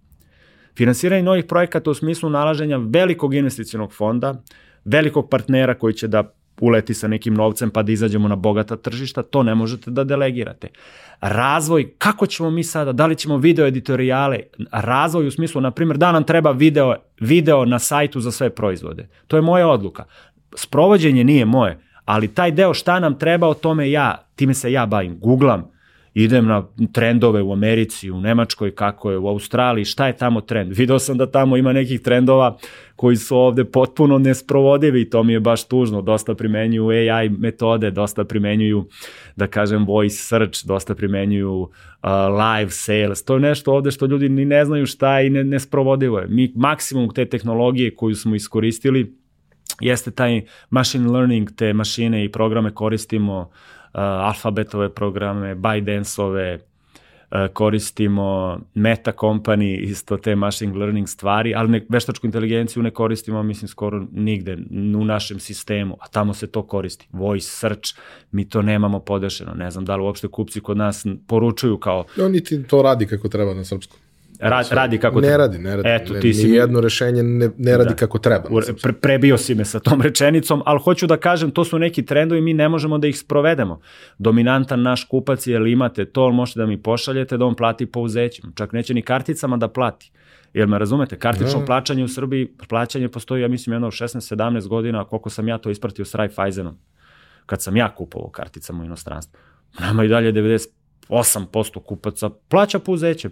Finansiranje 0.78 1.24
novih 1.24 1.46
projekata 1.46 1.92
u 1.92 1.94
smislu 1.94 2.30
nalaženja 2.30 2.78
velikog 2.78 3.34
investicionog 3.34 3.94
fonda, 3.94 4.42
velikog 4.88 5.30
partnera 5.30 5.74
koji 5.74 5.94
će 5.94 6.08
da 6.08 6.24
uleti 6.62 6.94
sa 6.94 7.08
nekim 7.08 7.34
novcem 7.34 7.70
pa 7.70 7.84
da 7.84 7.92
izađemo 7.92 8.28
na 8.28 8.36
bogata 8.36 8.76
tržišta, 8.76 9.24
to 9.24 9.44
ne 9.44 9.56
možete 9.56 9.92
da 9.92 10.04
delegirate. 10.04 10.68
Razvoj, 11.22 11.94
kako 11.98 12.28
ćemo 12.28 12.50
mi 12.50 12.64
sada, 12.64 12.92
da 12.92 13.06
li 13.06 13.16
ćemo 13.16 13.38
video 13.38 13.66
editorijale, 13.66 14.40
razvoj 14.72 15.28
u 15.28 15.32
smislu, 15.32 15.62
na 15.62 15.72
primjer, 15.72 15.98
da 15.98 16.12
nam 16.12 16.24
treba 16.24 16.52
video, 16.52 16.96
video 17.20 17.66
na 17.66 17.80
sajtu 17.80 18.20
za 18.20 18.32
sve 18.32 18.50
proizvode. 18.50 19.08
To 19.28 19.36
je 19.36 19.42
moja 19.42 19.68
odluka. 19.68 20.04
Sprovođenje 20.56 21.24
nije 21.24 21.46
moje, 21.46 21.80
ali 22.06 22.28
taj 22.28 22.52
deo 22.52 22.74
šta 22.74 23.00
nam 23.00 23.20
treba 23.20 23.48
o 23.48 23.54
tome 23.54 23.92
ja, 23.92 24.26
time 24.36 24.54
se 24.54 24.72
ja 24.72 24.86
bavim, 24.86 25.20
googlam, 25.20 25.72
idem 26.24 26.46
na 26.46 26.68
trendove 26.94 27.42
u 27.42 27.54
Americi, 27.54 28.12
u 28.12 28.22
Nemačkoj, 28.22 28.76
kako 28.76 29.12
je, 29.12 29.18
u 29.18 29.28
Australiji, 29.28 29.86
šta 29.86 30.08
je 30.08 30.18
tamo 30.18 30.42
trend. 30.42 30.74
Video 30.74 31.00
sam 31.00 31.18
da 31.18 31.32
tamo 31.32 31.58
ima 31.58 31.74
nekih 31.74 32.02
trendova 32.02 32.58
koji 32.96 33.16
su 33.16 33.38
ovde 33.38 33.66
potpuno 33.66 34.18
nesprovodivi 34.18 35.02
i 35.02 35.10
to 35.10 35.24
mi 35.24 35.34
je 35.34 35.40
baš 35.40 35.68
tužno. 35.68 36.02
Dosta 36.02 36.36
primenjuju 36.36 36.88
AI 36.90 37.30
metode, 37.30 37.92
dosta 37.92 38.24
primenjuju, 38.24 38.88
da 39.36 39.48
kažem, 39.48 39.86
voice 39.86 40.16
search, 40.16 40.66
dosta 40.66 40.96
primenjuju 40.96 41.54
uh, 41.54 41.70
live 42.10 42.72
sales. 42.72 43.24
To 43.24 43.34
je 43.34 43.40
nešto 43.40 43.74
ovde 43.74 43.92
što 43.92 44.06
ljudi 44.06 44.30
ni 44.30 44.46
ne 44.46 44.66
znaju 44.66 44.86
šta 44.86 45.20
je 45.20 45.28
i 45.28 45.30
ne, 45.30 45.44
nesprovodivo 45.44 46.20
je. 46.20 46.28
Mi 46.28 46.54
maksimum 46.56 47.10
te 47.10 47.26
tehnologije 47.26 47.96
koju 47.96 48.16
smo 48.16 48.36
iskoristili 48.36 49.14
jeste 49.82 50.12
taj 50.12 50.42
machine 50.70 51.12
learning, 51.12 51.50
te 51.56 51.74
mašine 51.74 52.26
i 52.26 52.32
programe 52.32 52.74
koristimo 52.74 53.40
uh, 53.40 53.77
alfabetove 53.98 54.90
programe, 54.90 55.56
ByteDance-ove, 55.56 56.60
koristimo 57.54 58.60
Meta 58.74 59.12
Company, 59.12 59.78
isto 59.82 60.18
te 60.18 60.36
machine 60.36 60.78
learning 60.78 61.08
stvari, 61.08 61.56
ali 61.56 61.70
ne, 61.70 61.86
veštačku 61.90 62.28
inteligenciju 62.28 62.84
ne 62.84 62.92
koristimo, 62.92 63.44
mislim, 63.44 63.68
skoro 63.68 64.06
nigde 64.12 64.58
u 64.98 65.06
našem 65.06 65.40
sistemu, 65.40 65.98
a 66.02 66.08
tamo 66.08 66.34
se 66.34 66.48
to 66.48 66.64
koristi. 66.64 67.08
Voice 67.12 67.48
search, 67.48 68.00
mi 68.32 68.50
to 68.50 68.62
nemamo 68.62 69.00
podešeno. 69.00 69.54
Ne 69.54 69.72
znam 69.72 69.86
da 69.86 69.96
li 69.96 70.04
uopšte 70.04 70.28
kupci 70.28 70.62
kod 70.62 70.78
nas 70.78 71.06
poručuju 71.28 71.78
kao... 71.78 72.06
No, 72.18 72.30
niti 72.30 72.64
to 72.64 72.82
radi 72.82 73.08
kako 73.08 73.30
treba 73.30 73.54
na 73.54 73.64
srpskom. 73.64 74.00
Ra, 74.40 74.64
radi 74.72 74.98
kako 74.98 75.22
ne 75.22 75.28
treba. 75.28 75.38
radi, 75.38 75.58
ne 75.58 75.76
radi. 75.76 75.90
Eto, 75.90 76.14
ti 76.20 76.34
si 76.34 76.50
jedno 76.50 76.82
rešenje 76.82 77.24
ne, 77.24 77.50
ne 77.58 77.78
radi 77.78 77.90
da. 77.90 77.96
kako 77.96 78.20
treba. 78.20 78.50
Pre, 78.82 78.94
prebio 78.94 79.38
si 79.38 79.56
me 79.56 79.66
sa 79.66 79.80
tom 79.80 80.02
rečenicom, 80.08 80.62
ali 80.66 80.80
hoću 80.80 81.08
da 81.08 81.18
kažem, 81.18 81.52
to 81.52 81.66
su 81.66 81.80
neki 81.80 82.06
trendovi, 82.06 82.42
mi 82.42 82.54
ne 82.54 82.70
možemo 82.70 82.98
da 82.98 83.08
ih 83.08 83.20
sprovedemo. 83.20 83.80
Dominantan 84.18 84.82
naš 84.82 85.04
kupac 85.04 85.48
je, 85.48 85.72
imate 85.72 86.06
to, 86.06 86.22
ali 86.22 86.34
možete 86.34 86.60
da 86.60 86.66
mi 86.66 86.82
pošaljete 86.82 87.38
da 87.38 87.46
on 87.46 87.56
plati 87.56 87.86
po 87.86 88.00
uzećima. 88.00 88.52
Čak 88.56 88.74
neće 88.74 88.94
ni 88.94 89.02
karticama 89.02 89.58
da 89.58 89.68
plati. 89.68 90.12
Jel 90.54 90.68
me 90.68 90.80
razumete? 90.80 91.20
Kartično 91.20 91.60
da. 91.60 91.66
plaćanje 91.66 92.04
u 92.04 92.08
Srbiji, 92.08 92.48
plaćanje 92.70 93.10
postoji, 93.10 93.42
ja 93.42 93.48
mislim, 93.48 93.74
jedno 93.74 93.88
16-17 93.88 94.68
godina, 94.68 95.04
koliko 95.04 95.30
sam 95.30 95.48
ja 95.48 95.58
to 95.58 95.70
ispratio 95.70 96.06
s 96.06 96.16
Raiffeisenom. 96.16 96.78
Kad 97.46 97.62
sam 97.62 97.78
ja 97.78 97.96
kupovao 97.96 98.30
karticama 98.30 98.84
u 98.84 98.86
inostranstvu. 98.86 99.40
Nama 99.80 100.04
i 100.04 100.08
dalje 100.08 100.34
98% 101.10 101.84
kupaca 101.84 102.30
plaća 102.30 102.80
po 102.80 102.92
uzećem. 102.92 103.32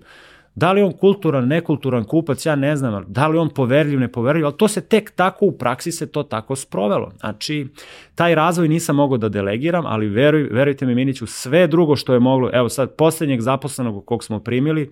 Da 0.56 0.72
li 0.72 0.82
on 0.82 0.92
kulturan, 0.92 1.48
nekulturan 1.48 2.04
kupac, 2.04 2.46
ja 2.46 2.56
ne 2.56 2.76
znam, 2.76 3.06
da 3.08 3.28
li 3.28 3.38
on 3.38 3.50
poverljiv, 3.50 4.00
nepoverljiv, 4.00 4.46
ali 4.46 4.58
to 4.58 4.68
se 4.68 4.82
tek 4.82 5.12
tako 5.16 5.46
u 5.46 5.52
praksi 5.52 5.92
se 5.92 6.12
to 6.12 6.24
tako 6.24 6.56
sprovelo. 6.56 7.12
Znači, 7.20 7.68
taj 8.16 8.36
razvoj 8.36 8.68
nisam 8.68 8.96
mogao 8.96 9.18
da 9.18 9.30
delegiram, 9.30 9.86
ali 9.86 10.08
veruj, 10.08 10.44
verujte 10.44 10.86
mi 10.86 10.96
Miniću, 10.96 11.28
sve 11.28 11.68
drugo 11.68 11.96
što 11.96 12.14
je 12.14 12.20
moglo, 12.20 12.50
evo 12.54 12.70
sad, 12.70 12.96
poslednjeg 12.96 13.42
zaposlenog 13.42 14.06
kog 14.06 14.24
smo 14.24 14.40
primili, 14.40 14.92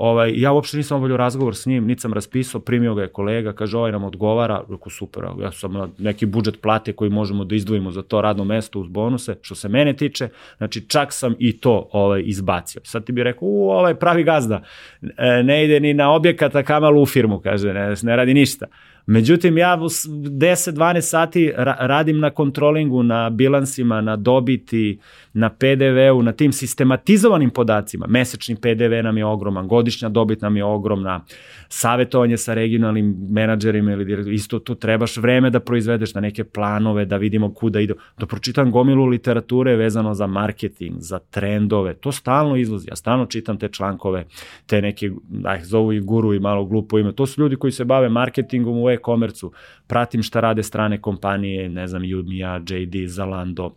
Ovaj, 0.00 0.32
ja 0.36 0.52
uopšte 0.52 0.76
nisam 0.76 0.96
obavljao 0.96 1.16
razgovor 1.16 1.56
s 1.56 1.66
njim, 1.66 1.86
niti 1.86 2.00
sam 2.00 2.12
raspisao, 2.12 2.60
primio 2.60 2.94
ga 2.94 3.02
je 3.02 3.08
kolega, 3.08 3.52
kaže 3.52 3.76
ovaj 3.76 3.92
nam 3.92 4.04
odgovara, 4.04 4.62
rekao 4.70 4.90
super, 4.90 5.24
ja 5.40 5.52
sam 5.52 5.72
na 5.72 5.88
neki 5.98 6.26
budžet 6.26 6.60
plate 6.62 6.92
koji 6.92 7.10
možemo 7.10 7.44
da 7.44 7.54
izdvojimo 7.54 7.90
za 7.90 8.02
to 8.02 8.20
radno 8.20 8.44
mesto 8.44 8.80
uz 8.80 8.88
bonuse, 8.88 9.36
što 9.42 9.54
se 9.54 9.68
mene 9.68 9.92
tiče, 9.96 10.28
znači 10.56 10.88
čak 10.88 11.12
sam 11.12 11.34
i 11.38 11.60
to 11.60 11.88
ovaj, 11.92 12.22
izbacio. 12.24 12.80
Sad 12.84 13.04
ti 13.04 13.12
bi 13.12 13.22
rekao, 13.22 13.48
u, 13.48 13.70
ovaj 13.70 13.94
pravi 13.94 14.24
gazda, 14.24 14.62
e, 15.02 15.42
ne 15.42 15.64
ide 15.64 15.80
ni 15.80 15.94
na 15.94 16.12
objekata 16.12 16.62
kamalu 16.62 17.02
u 17.02 17.06
firmu, 17.06 17.40
kaže, 17.40 17.72
ne, 17.72 17.94
ne 18.02 18.16
radi 18.16 18.34
ništa. 18.34 18.66
Međutim, 19.12 19.58
ja 19.58 19.76
10-12 19.76 21.00
sati 21.00 21.52
radim 21.78 22.18
na 22.18 22.30
kontrolingu, 22.30 23.02
na 23.02 23.30
bilansima, 23.30 24.00
na 24.00 24.16
dobiti, 24.16 24.98
na 25.32 25.48
PDV-u, 25.50 26.22
na 26.22 26.32
tim 26.32 26.52
sistematizovanim 26.52 27.50
podacima. 27.50 28.06
Mesečni 28.08 28.56
PDV 28.56 29.02
nam 29.02 29.18
je 29.18 29.24
ogroman, 29.24 29.68
godišnja 29.68 30.08
dobit 30.08 30.42
nam 30.42 30.56
je 30.56 30.64
ogromna, 30.64 31.24
savetovanje 31.68 32.36
sa 32.36 32.54
regionalnim 32.54 33.16
menadžerima 33.30 33.92
ili 33.92 34.34
isto 34.34 34.58
tu 34.58 34.74
trebaš 34.74 35.16
vreme 35.16 35.50
da 35.50 35.60
proizvedeš 35.60 36.14
na 36.14 36.20
neke 36.20 36.44
planove, 36.44 37.04
da 37.04 37.16
vidimo 37.16 37.54
kuda 37.54 37.80
ide. 37.80 37.94
Da 38.18 38.26
pročitam 38.26 38.70
gomilu 38.70 39.06
literature 39.06 39.76
vezano 39.76 40.14
za 40.14 40.26
marketing, 40.26 40.94
za 40.98 41.18
trendove, 41.18 41.94
to 41.94 42.12
stalno 42.12 42.56
izlazi. 42.56 42.88
Ja 42.88 42.96
stalno 42.96 43.26
čitam 43.26 43.58
te 43.58 43.68
člankove, 43.68 44.24
te 44.66 44.82
neke, 44.82 45.10
aj, 45.44 45.64
zovu 45.64 45.92
i 45.92 46.00
guru 46.00 46.34
i 46.34 46.40
malo 46.40 46.64
glupo 46.64 46.98
ime. 46.98 47.12
To 47.12 47.26
su 47.26 47.40
ljudi 47.40 47.56
koji 47.56 47.72
se 47.72 47.84
bave 47.84 48.08
marketingom 48.08 48.78
u 48.78 48.90
e-komercu. 49.00 49.52
Pratim 49.86 50.22
šta 50.22 50.40
rade 50.40 50.62
strane 50.62 51.00
kompanije, 51.00 51.68
ne 51.68 51.86
znam, 51.86 52.02
Udmija, 52.18 52.60
JD, 52.68 53.08
Zalando, 53.08 53.74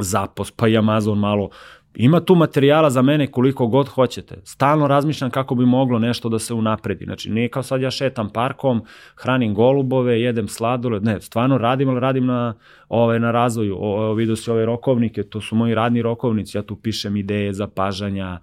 Zapos, 0.00 0.50
pa 0.50 0.68
i 0.68 0.76
Amazon 0.76 1.18
malo. 1.18 1.50
Ima 1.94 2.20
tu 2.20 2.34
materijala 2.34 2.90
za 2.90 3.02
mene 3.02 3.26
koliko 3.26 3.66
god 3.66 3.88
hoćete. 3.88 4.40
Stalno 4.44 4.86
razmišljam 4.86 5.30
kako 5.30 5.54
bi 5.54 5.66
moglo 5.66 5.98
nešto 5.98 6.28
da 6.28 6.38
se 6.38 6.54
unapredi. 6.54 7.04
Znači, 7.04 7.30
nije 7.30 7.48
kao 7.48 7.62
sad 7.62 7.82
ja 7.82 7.90
šetam 7.90 8.30
parkom, 8.30 8.82
hranim 9.16 9.54
golubove, 9.54 10.20
jedem 10.20 10.48
sladoled. 10.48 11.04
Ne, 11.04 11.20
stvarno 11.20 11.58
radim, 11.58 11.88
ali 11.88 12.00
radim 12.00 12.26
na, 12.26 12.54
ove, 12.88 13.18
na 13.18 13.30
razvoju. 13.30 13.76
O, 13.80 14.10
o, 14.10 14.14
vidio 14.14 14.36
si 14.36 14.50
ove 14.50 14.66
rokovnike, 14.66 15.22
to 15.22 15.40
su 15.40 15.56
moji 15.56 15.74
radni 15.74 16.02
rokovnici. 16.02 16.58
Ja 16.58 16.62
tu 16.62 16.76
pišem 16.76 17.16
ideje, 17.16 17.52
zapažanja, 17.52 18.26
e, 18.26 18.38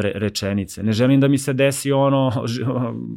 re, 0.00 0.12
rečenice. 0.14 0.82
Ne 0.82 0.92
želim 0.92 1.20
da 1.20 1.28
mi 1.28 1.38
se 1.38 1.52
desi 1.52 1.92
ono 1.92 2.46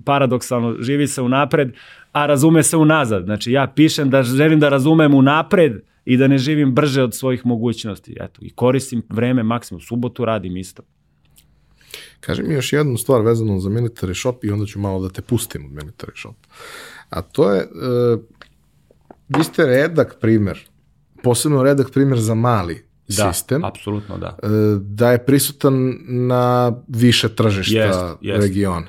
paradoksalno, 0.05 0.75
živi 0.79 1.07
se 1.07 1.21
unapred, 1.21 1.71
a 2.11 2.25
razume 2.25 2.63
se 2.63 2.77
unazad. 2.77 3.23
Znači, 3.23 3.51
ja 3.51 3.67
pišem 3.75 4.09
da 4.09 4.23
želim 4.23 4.59
da 4.59 4.69
razumem 4.69 5.13
unapred, 5.13 5.73
i 6.05 6.17
da 6.17 6.27
ne 6.27 6.37
živim 6.37 6.73
brže 6.75 7.03
od 7.03 7.15
svojih 7.15 7.45
mogućnosti. 7.45 8.15
Eto, 8.19 8.39
i 8.41 8.49
koristim 8.49 9.03
vreme 9.09 9.43
maksimum. 9.43 9.81
Subotu 9.81 10.25
radim 10.25 10.57
isto. 10.57 10.83
Kaži 12.19 12.43
mi 12.43 12.53
još 12.53 12.73
jednu 12.73 12.97
stvar 12.97 13.21
vezanu 13.21 13.59
za 13.59 13.69
Military 13.69 14.21
Shop 14.21 14.43
i 14.43 14.49
onda 14.49 14.65
ću 14.65 14.79
malo 14.79 15.01
da 15.01 15.09
te 15.09 15.21
pustim 15.21 15.65
od 15.65 15.71
Military 15.71 16.19
Shop. 16.21 16.35
A 17.09 17.21
to 17.21 17.51
je, 17.51 17.61
e, 17.61 17.67
vi 19.29 19.43
ste 19.43 19.65
redak 19.65 20.17
primer, 20.21 20.59
posebno 21.23 21.63
redak 21.63 21.91
primer 21.91 22.19
za 22.19 22.35
mali 22.35 22.85
Da, 23.07 23.33
sistem, 23.33 23.65
apsolutno 23.65 24.17
da. 24.17 24.37
e, 24.43 24.47
da 24.79 25.11
je 25.11 25.25
prisutan 25.25 25.95
na 26.07 26.73
više 26.87 27.35
tržišta 27.35 27.77
Jest, 27.79 27.99
jest. 28.21 28.41
regiona. 28.41 28.87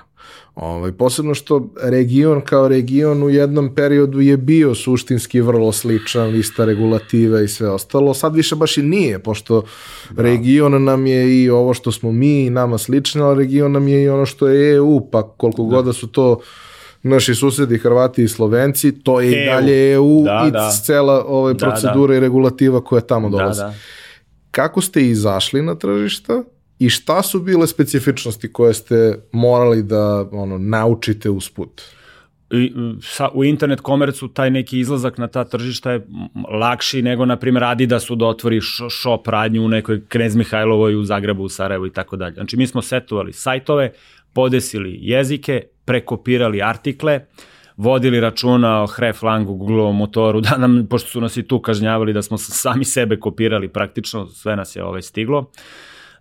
Ovaj, 0.54 0.92
posebno 0.92 1.34
što 1.34 1.68
region 1.82 2.40
kao 2.40 2.68
region 2.68 3.22
u 3.22 3.30
jednom 3.30 3.74
periodu 3.74 4.20
je 4.20 4.36
bio 4.36 4.74
suštinski 4.74 5.40
vrlo 5.40 5.72
sličan, 5.72 6.28
lista 6.28 6.64
regulativa 6.64 7.40
i 7.40 7.48
sve 7.48 7.70
ostalo, 7.70 8.14
sad 8.14 8.34
više 8.36 8.56
baš 8.56 8.78
i 8.78 8.82
nije, 8.82 9.18
pošto 9.18 9.62
region 10.16 10.84
nam 10.84 11.06
je 11.06 11.42
i 11.42 11.50
ovo 11.50 11.74
što 11.74 11.92
smo 11.92 12.12
mi 12.12 12.44
i 12.44 12.50
nama 12.50 12.78
slično, 12.78 13.24
ali 13.24 13.44
region 13.44 13.72
nam 13.72 13.88
je 13.88 14.02
i 14.02 14.08
ono 14.08 14.26
što 14.26 14.48
je 14.48 14.74
EU, 14.74 15.10
pa 15.10 15.22
koliko 15.22 15.64
god 15.64 15.84
da 15.84 15.92
su 15.92 16.06
to 16.06 16.40
naši 17.02 17.34
susedi 17.34 17.78
Hrvati 17.78 18.22
i 18.24 18.28
Slovenci, 18.28 18.92
to 19.02 19.20
je 19.20 19.30
i 19.30 19.34
EU. 19.34 19.54
dalje 19.54 19.92
EU 19.92 20.22
Da, 20.24 20.44
i 20.48 20.50
da. 20.50 20.70
cela 20.84 21.24
ovaj, 21.26 21.54
Da, 21.54 21.66
procedura 21.66 22.16
i 22.16 22.20
regulativa 22.20 22.84
koja 22.84 23.00
tamo 23.00 23.30
Da, 23.30 23.38
dolazi 23.38 23.60
da. 23.60 23.74
Kako 24.54 24.80
ste 24.80 25.08
izašli 25.08 25.62
na 25.62 25.74
tržišta 25.74 26.42
i 26.78 26.90
šta 26.90 27.22
su 27.22 27.40
bile 27.40 27.66
specifičnosti 27.66 28.52
koje 28.52 28.74
ste 28.74 29.18
morali 29.32 29.82
da 29.82 30.28
ono, 30.32 30.58
naučite 30.58 31.30
usput? 31.30 31.82
I, 32.50 32.72
sa, 33.02 33.28
u 33.34 33.44
internet 33.44 33.80
komercu 33.80 34.28
taj 34.28 34.50
neki 34.50 34.78
izlazak 34.78 35.18
na 35.18 35.26
ta 35.26 35.44
tržišta 35.44 35.92
je 35.92 36.06
lakši 36.60 37.02
nego, 37.02 37.24
na 37.26 37.36
primjer, 37.36 37.64
Adidasu 37.64 38.14
da 38.14 38.26
otvori 38.26 38.60
shop 39.00 39.26
radnju 39.26 39.64
u 39.64 39.68
nekoj 39.68 40.02
Knez 40.08 40.36
Mihajlovoj 40.36 40.96
u 40.96 41.04
Zagrebu, 41.04 41.42
u 41.42 41.48
Sarajevu 41.48 41.86
i 41.86 41.92
tako 41.92 42.16
dalje. 42.16 42.34
Znači, 42.34 42.56
mi 42.56 42.66
smo 42.66 42.82
setovali 42.82 43.32
sajtove, 43.32 43.92
podesili 44.32 44.98
jezike, 45.00 45.62
prekopirali 45.84 46.62
artikle, 46.62 47.20
vodili 47.76 48.20
računa 48.20 48.82
o 48.82 48.86
hreflangu, 48.86 49.54
Googleovom 49.54 49.96
motoru, 49.96 50.40
da 50.40 50.56
nam, 50.56 50.86
pošto 50.90 51.08
su 51.08 51.20
nas 51.20 51.36
i 51.36 51.42
tu 51.42 51.58
kažnjavali 51.58 52.12
da 52.12 52.22
smo 52.22 52.38
sami 52.38 52.84
sebe 52.84 53.20
kopirali 53.20 53.68
praktično, 53.68 54.26
sve 54.26 54.56
nas 54.56 54.76
je 54.76 54.84
ovaj 54.84 55.02
stiglo. 55.02 55.50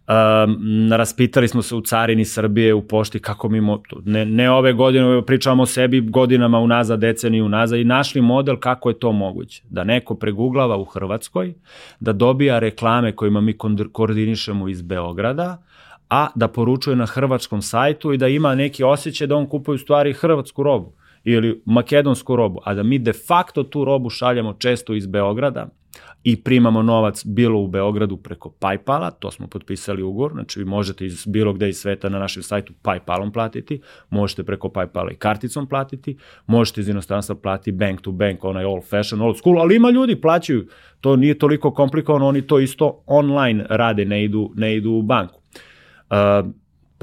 Um, 0.08 0.92
raspitali 0.92 1.48
smo 1.48 1.62
se 1.62 1.76
u 1.76 1.82
carini 1.82 2.26
Srbije, 2.26 2.74
u 2.74 2.88
pošti, 2.88 3.20
kako 3.20 3.50
mi, 3.50 3.62
mo, 3.62 3.82
ne, 4.06 4.26
ne 4.26 4.52
ove 4.52 4.74
godine, 4.74 5.26
pričamo 5.26 5.64
o 5.64 5.66
sebi 5.66 6.02
godinama 6.02 6.60
unazad, 6.60 7.00
deceniju 7.00 7.46
unazad 7.46 7.80
i 7.80 7.84
našli 7.84 8.22
model 8.22 8.58
kako 8.58 8.90
je 8.90 9.00
to 9.00 9.12
moguće. 9.12 9.64
Da 9.70 9.84
neko 9.84 10.16
preguglava 10.16 10.78
u 10.78 10.86
Hrvatskoj, 10.86 11.54
da 12.00 12.14
dobija 12.14 12.60
reklame 12.60 13.12
kojima 13.12 13.42
mi 13.42 13.58
koordinišemo 13.92 14.70
iz 14.70 14.82
Beograda, 14.82 15.64
a 16.10 16.28
da 16.36 16.48
poručuje 16.48 16.96
na 16.96 17.06
hrvatskom 17.06 17.62
sajtu 17.62 18.14
i 18.14 18.18
da 18.18 18.28
ima 18.28 18.56
neki 18.56 18.84
osjećaj 18.84 19.28
da 19.28 19.36
on 19.36 19.46
kupuje 19.46 19.76
u 19.76 19.78
stvari 19.78 20.14
hrvatsku 20.14 20.64
robu 20.64 20.94
ili 21.24 21.62
makedonsku 21.66 22.36
robu, 22.36 22.60
a 22.64 22.74
da 22.74 22.84
mi 22.84 23.00
de 23.00 23.14
facto 23.14 23.64
tu 23.64 23.86
robu 23.86 24.10
šaljamo 24.10 24.54
često 24.54 24.94
iz 24.94 25.08
Beograda 25.08 25.68
i 26.24 26.44
primamo 26.44 26.82
novac 26.82 27.26
bilo 27.26 27.60
u 27.60 27.68
Beogradu 27.68 28.18
preko 28.18 28.54
Paypala, 28.60 29.12
to 29.20 29.32
smo 29.32 29.48
potpisali 29.48 30.04
ugovor, 30.04 30.32
znači 30.32 30.60
vi 30.60 30.66
možete 30.66 31.06
iz 31.06 31.28
bilo 31.28 31.54
gde 31.54 31.70
iz 31.70 31.78
sveta 31.78 32.10
na 32.10 32.20
našem 32.20 32.44
sajtu 32.44 32.74
Paypalom 32.84 33.34
platiti, 33.34 33.82
možete 34.10 34.44
preko 34.44 34.68
Paypala 34.68 35.12
i 35.12 35.16
karticom 35.16 35.68
platiti, 35.68 36.18
možete 36.48 36.82
iz 36.82 36.90
inostranstva 36.90 37.36
platiti 37.36 37.72
bank 37.72 38.02
to 38.02 38.12
bank, 38.12 38.44
onaj 38.44 38.66
old 38.66 38.84
fashion, 38.84 39.22
old 39.22 39.38
school, 39.38 39.62
ali 39.62 39.76
ima 39.76 39.90
ljudi, 39.90 40.22
plaćaju, 40.22 40.68
to 41.02 41.16
nije 41.16 41.40
toliko 41.40 41.72
komplikovano, 41.72 42.28
oni 42.28 42.41
to 42.41 42.60
isto 42.60 43.04
online 43.06 43.66
rade, 43.70 44.06
ne 44.06 44.24
idu, 44.24 44.52
ne 44.56 44.76
idu 44.76 44.91
u 44.91 45.02
banku. 45.02 45.41
Uh, 46.10 46.50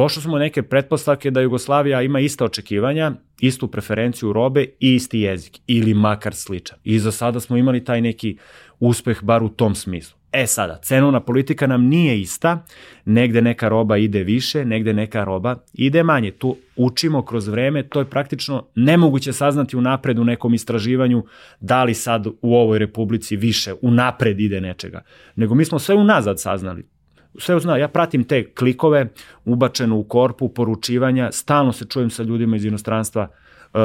pošto 0.00 0.20
smo 0.20 0.38
neke 0.38 0.62
pretpostavke 0.62 1.30
da 1.30 1.40
Jugoslavija 1.40 2.02
ima 2.02 2.20
ista 2.20 2.44
očekivanja, 2.44 3.12
istu 3.40 3.68
preferenciju 3.68 4.32
robe 4.32 4.64
i 4.80 4.94
isti 4.94 5.20
jezik, 5.20 5.58
ili 5.66 5.94
makar 5.94 6.34
sličan. 6.34 6.78
I 6.84 6.98
za 6.98 7.12
sada 7.12 7.40
smo 7.40 7.56
imali 7.56 7.84
taj 7.84 8.00
neki 8.00 8.36
uspeh 8.78 9.22
bar 9.22 9.42
u 9.42 9.48
tom 9.48 9.74
smislu. 9.74 10.18
E 10.32 10.46
sada, 10.46 10.78
cenovna 10.82 11.20
politika 11.20 11.66
nam 11.66 11.84
nije 11.84 12.20
ista, 12.20 12.64
negde 13.04 13.42
neka 13.42 13.68
roba 13.68 13.96
ide 13.96 14.22
više, 14.24 14.64
negde 14.64 14.92
neka 14.92 15.24
roba 15.24 15.56
ide 15.72 16.02
manje. 16.02 16.30
Tu 16.30 16.56
učimo 16.76 17.22
kroz 17.22 17.48
vreme, 17.48 17.82
to 17.82 17.98
je 17.98 18.10
praktično 18.10 18.66
nemoguće 18.74 19.32
saznati 19.32 19.76
unapred 19.76 20.18
u 20.18 20.24
nekom 20.24 20.54
istraživanju 20.54 21.24
da 21.60 21.84
li 21.84 21.94
sad 21.94 22.26
u 22.26 22.56
ovoj 22.56 22.78
republici 22.78 23.36
više 23.36 23.74
unapred 23.82 24.40
ide 24.40 24.60
nečega. 24.60 25.02
Nego 25.36 25.54
mi 25.54 25.64
smo 25.64 25.78
sve 25.78 25.94
unazad 25.94 26.40
saznali 26.40 26.99
sve 27.38 27.60
zna, 27.60 27.76
ja 27.76 27.88
pratim 27.88 28.24
te 28.24 28.54
klikove 28.54 29.06
ubačeno 29.44 29.96
u 29.96 30.04
korpu, 30.04 30.48
poručivanja, 30.48 31.32
stalno 31.32 31.72
se 31.72 31.84
čujem 31.84 32.10
sa 32.10 32.22
ljudima 32.22 32.56
iz 32.56 32.64
inostranstva, 32.64 33.28
uh, 33.74 33.80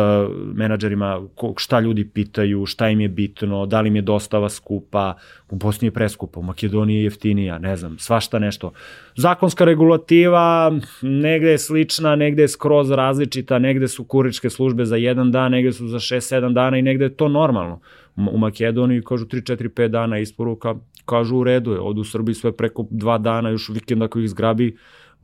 menadžerima, 0.55 1.21
šta 1.57 1.79
ljudi 1.79 2.09
pitaju, 2.09 2.65
šta 2.65 2.89
im 2.89 3.01
je 3.01 3.07
bitno, 3.07 3.65
da 3.65 3.81
li 3.81 3.87
im 3.87 3.95
je 3.95 4.01
dostava 4.01 4.49
skupa, 4.49 5.13
u 5.49 5.55
Bosni 5.55 5.87
je 5.87 5.91
preskupa, 5.91 6.39
u 6.39 6.43
Makedoniji 6.43 6.97
je 6.97 7.03
jeftinija, 7.03 7.59
ne 7.59 7.75
znam, 7.77 7.97
svašta 7.99 8.39
nešto. 8.39 8.71
Zakonska 9.15 9.65
regulativa 9.65 10.71
negde 11.01 11.51
je 11.51 11.57
slična, 11.57 12.15
negde 12.15 12.41
je 12.41 12.47
skroz 12.47 12.91
različita, 12.91 13.59
negde 13.59 13.87
su 13.87 14.03
kuričke 14.03 14.49
službe 14.49 14.85
za 14.85 14.95
jedan 14.95 15.31
dan, 15.31 15.51
negde 15.51 15.71
su 15.71 15.87
za 15.87 15.99
6-7 15.99 16.53
dana 16.53 16.77
i 16.77 16.81
negde 16.81 17.05
je 17.05 17.15
to 17.15 17.27
normalno. 17.27 17.79
U 18.15 18.37
Makedoniji 18.37 19.01
kažu 19.01 19.25
3-4-5 19.25 19.87
dana 19.87 20.19
isporuka, 20.19 20.75
kažu 21.05 21.37
u 21.37 21.43
redu 21.43 21.71
je, 21.71 21.79
od 21.79 21.97
u 21.97 22.03
Srbiji 22.03 22.35
sve 22.35 22.51
preko 22.51 22.85
dva 22.89 23.17
dana, 23.17 23.49
još 23.49 23.69
vikend 23.69 24.03
ako 24.03 24.19
ih 24.19 24.29
zgrabi, 24.29 24.67
e, 24.67 24.75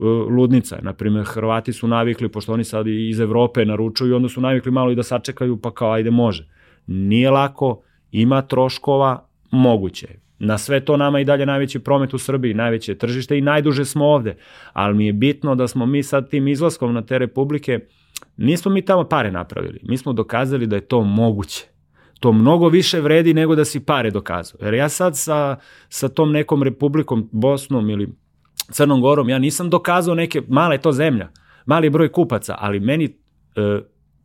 ludnica 0.04 0.76
je. 0.76 0.82
Naprimer, 0.82 1.24
Hrvati 1.24 1.72
su 1.72 1.88
navikli, 1.88 2.28
pošto 2.28 2.52
oni 2.52 2.64
sad 2.64 2.86
iz 2.86 3.20
Evrope 3.20 3.64
naručuju, 3.64 4.16
onda 4.16 4.28
su 4.28 4.40
navikli 4.40 4.72
malo 4.72 4.90
i 4.90 4.94
da 4.94 5.02
sačekaju, 5.02 5.56
pa 5.56 5.70
kao 5.70 5.92
ajde 5.92 6.10
može. 6.10 6.48
Nije 6.86 7.30
lako, 7.30 7.82
ima 8.10 8.42
troškova, 8.42 9.28
moguće 9.50 10.06
je. 10.06 10.20
Na 10.38 10.58
sve 10.58 10.80
to 10.80 10.96
nama 10.96 11.20
i 11.20 11.24
dalje 11.24 11.46
najveći 11.46 11.78
promet 11.78 12.14
u 12.14 12.18
Srbiji, 12.18 12.54
najveće 12.54 12.94
tržište 12.94 13.38
i 13.38 13.40
najduže 13.40 13.84
smo 13.84 14.04
ovde. 14.04 14.36
Ali 14.72 14.96
mi 14.96 15.06
je 15.06 15.12
bitno 15.12 15.54
da 15.54 15.68
smo 15.68 15.86
mi 15.86 16.02
sad 16.02 16.30
tim 16.30 16.48
izlaskom 16.48 16.94
na 16.94 17.02
te 17.02 17.18
republike, 17.18 17.78
nismo 18.36 18.72
mi 18.72 18.84
tamo 18.84 19.04
pare 19.04 19.30
napravili. 19.30 19.80
Mi 19.82 19.96
smo 19.96 20.12
dokazali 20.12 20.66
da 20.66 20.76
je 20.76 20.88
to 20.88 21.02
moguće 21.02 21.71
to 22.22 22.32
mnogo 22.32 22.68
više 22.68 23.00
vredi 23.00 23.34
nego 23.34 23.54
da 23.54 23.64
si 23.64 23.80
pare 23.80 24.10
dokazao. 24.10 24.58
Jer 24.64 24.74
ja 24.74 24.88
sad 24.88 25.16
sa, 25.16 25.56
sa 25.88 26.08
tom 26.08 26.32
nekom 26.32 26.62
republikom, 26.62 27.28
Bosnom 27.32 27.90
ili 27.90 28.08
Crnom 28.70 29.00
Gorom, 29.00 29.28
ja 29.28 29.38
nisam 29.38 29.70
dokazao 29.70 30.14
neke, 30.14 30.42
mala 30.48 30.72
je 30.72 30.80
to 30.80 30.92
zemlja, 30.92 31.28
mali 31.66 31.90
broj 31.90 32.12
kupaca, 32.12 32.56
ali 32.58 32.80
meni 32.80 33.04
e, 33.04 33.80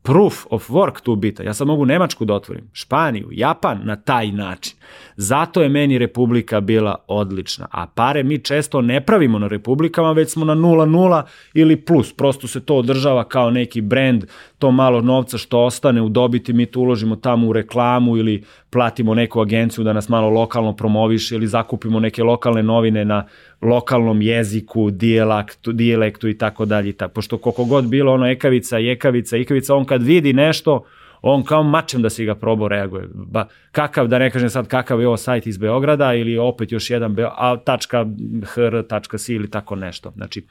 proof 0.07 0.45
of 0.49 0.69
work 0.69 1.01
tu 1.01 1.15
bita. 1.15 1.43
Ja 1.43 1.53
sad 1.53 1.67
mogu 1.67 1.85
Nemačku 1.85 2.25
da 2.25 2.33
otvorim, 2.33 2.69
Španiju, 2.73 3.27
Japan 3.31 3.81
na 3.83 3.95
taj 3.95 4.31
način. 4.31 4.77
Zato 5.15 5.61
je 5.61 5.69
meni 5.69 5.97
Republika 5.97 6.61
bila 6.61 6.95
odlična. 7.07 7.67
A 7.71 7.87
pare 7.87 8.23
mi 8.23 8.39
često 8.39 8.81
ne 8.81 9.05
pravimo 9.05 9.39
na 9.39 9.47
Republikama, 9.47 10.11
već 10.11 10.29
smo 10.29 10.45
na 10.45 10.55
0-0 10.55 11.23
ili 11.53 11.75
plus. 11.75 12.13
Prosto 12.13 12.47
se 12.47 12.65
to 12.65 12.75
održava 12.75 13.23
kao 13.23 13.51
neki 13.51 13.81
brand, 13.81 14.25
to 14.59 14.71
malo 14.71 15.01
novca 15.01 15.38
što 15.38 15.59
ostane 15.59 16.01
u 16.01 16.09
dobiti, 16.09 16.53
mi 16.53 16.65
to 16.65 16.79
uložimo 16.79 17.15
tamo 17.15 17.47
u 17.47 17.53
reklamu 17.53 18.17
ili 18.17 18.43
platimo 18.69 19.13
neku 19.13 19.41
agenciju 19.41 19.84
da 19.84 19.93
nas 19.93 20.09
malo 20.09 20.29
lokalno 20.29 20.75
promoviše 20.75 21.35
ili 21.35 21.47
zakupimo 21.47 21.99
neke 21.99 22.23
lokalne 22.23 22.63
novine 22.63 23.05
na 23.05 23.25
lokalnom 23.61 24.21
jeziku, 24.21 24.91
dijalektu, 24.91 25.71
dijalektu 25.71 26.27
i 26.27 26.38
tako 26.38 26.65
dalje. 26.65 26.93
Pošto 27.13 27.38
koliko 27.38 27.65
god 27.65 27.85
bilo 27.85 28.13
ono 28.13 28.27
ekavica, 28.27 28.77
jekavica, 28.77 29.38
ikavica, 29.38 29.75
on 29.75 29.85
kad 29.85 30.03
vidi 30.03 30.34
nešto, 30.34 30.84
on 31.21 31.43
kao 31.43 31.63
mačem 31.63 32.01
da 32.01 32.09
si 32.09 32.25
ga 32.25 32.35
probao 32.35 32.67
reaguje. 32.67 33.07
Ba, 33.13 33.47
kakav, 33.71 34.07
da 34.07 34.19
ne 34.19 34.31
kažem 34.31 34.49
sad 34.49 34.67
kakav 34.67 35.01
je 35.01 35.07
ovo 35.07 35.17
sajt 35.17 35.47
iz 35.47 35.57
Beograda 35.57 36.13
ili 36.13 36.38
opet 36.38 36.71
još 36.71 36.89
jedan, 36.89 37.15
a, 37.19 37.57
tačka 37.57 38.05
hr, 38.43 38.84
tačka 38.89 39.17
si 39.17 39.34
ili 39.34 39.49
tako 39.49 39.75
nešto. 39.75 40.11
Znači, 40.15 40.39
e, 40.39 40.43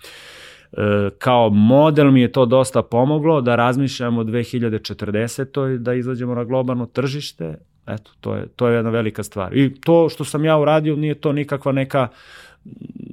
kao 1.18 1.50
model 1.50 2.10
mi 2.10 2.20
je 2.20 2.32
to 2.32 2.46
dosta 2.46 2.82
pomoglo 2.82 3.40
da 3.40 3.56
razmišljamo 3.56 4.20
o 4.20 4.24
2040. 4.24 5.78
da 5.78 5.94
izađemo 5.94 6.34
na 6.34 6.44
globalno 6.44 6.86
tržište. 6.86 7.58
Eto, 7.86 8.10
to 8.20 8.34
je, 8.34 8.46
to 8.56 8.68
je 8.68 8.74
jedna 8.74 8.90
velika 8.90 9.22
stvar. 9.22 9.56
I 9.56 9.80
to 9.80 10.08
što 10.08 10.24
sam 10.24 10.44
ja 10.44 10.58
uradio 10.58 10.96
nije 10.96 11.14
to 11.14 11.32
nikakva 11.32 11.72
neka 11.72 12.08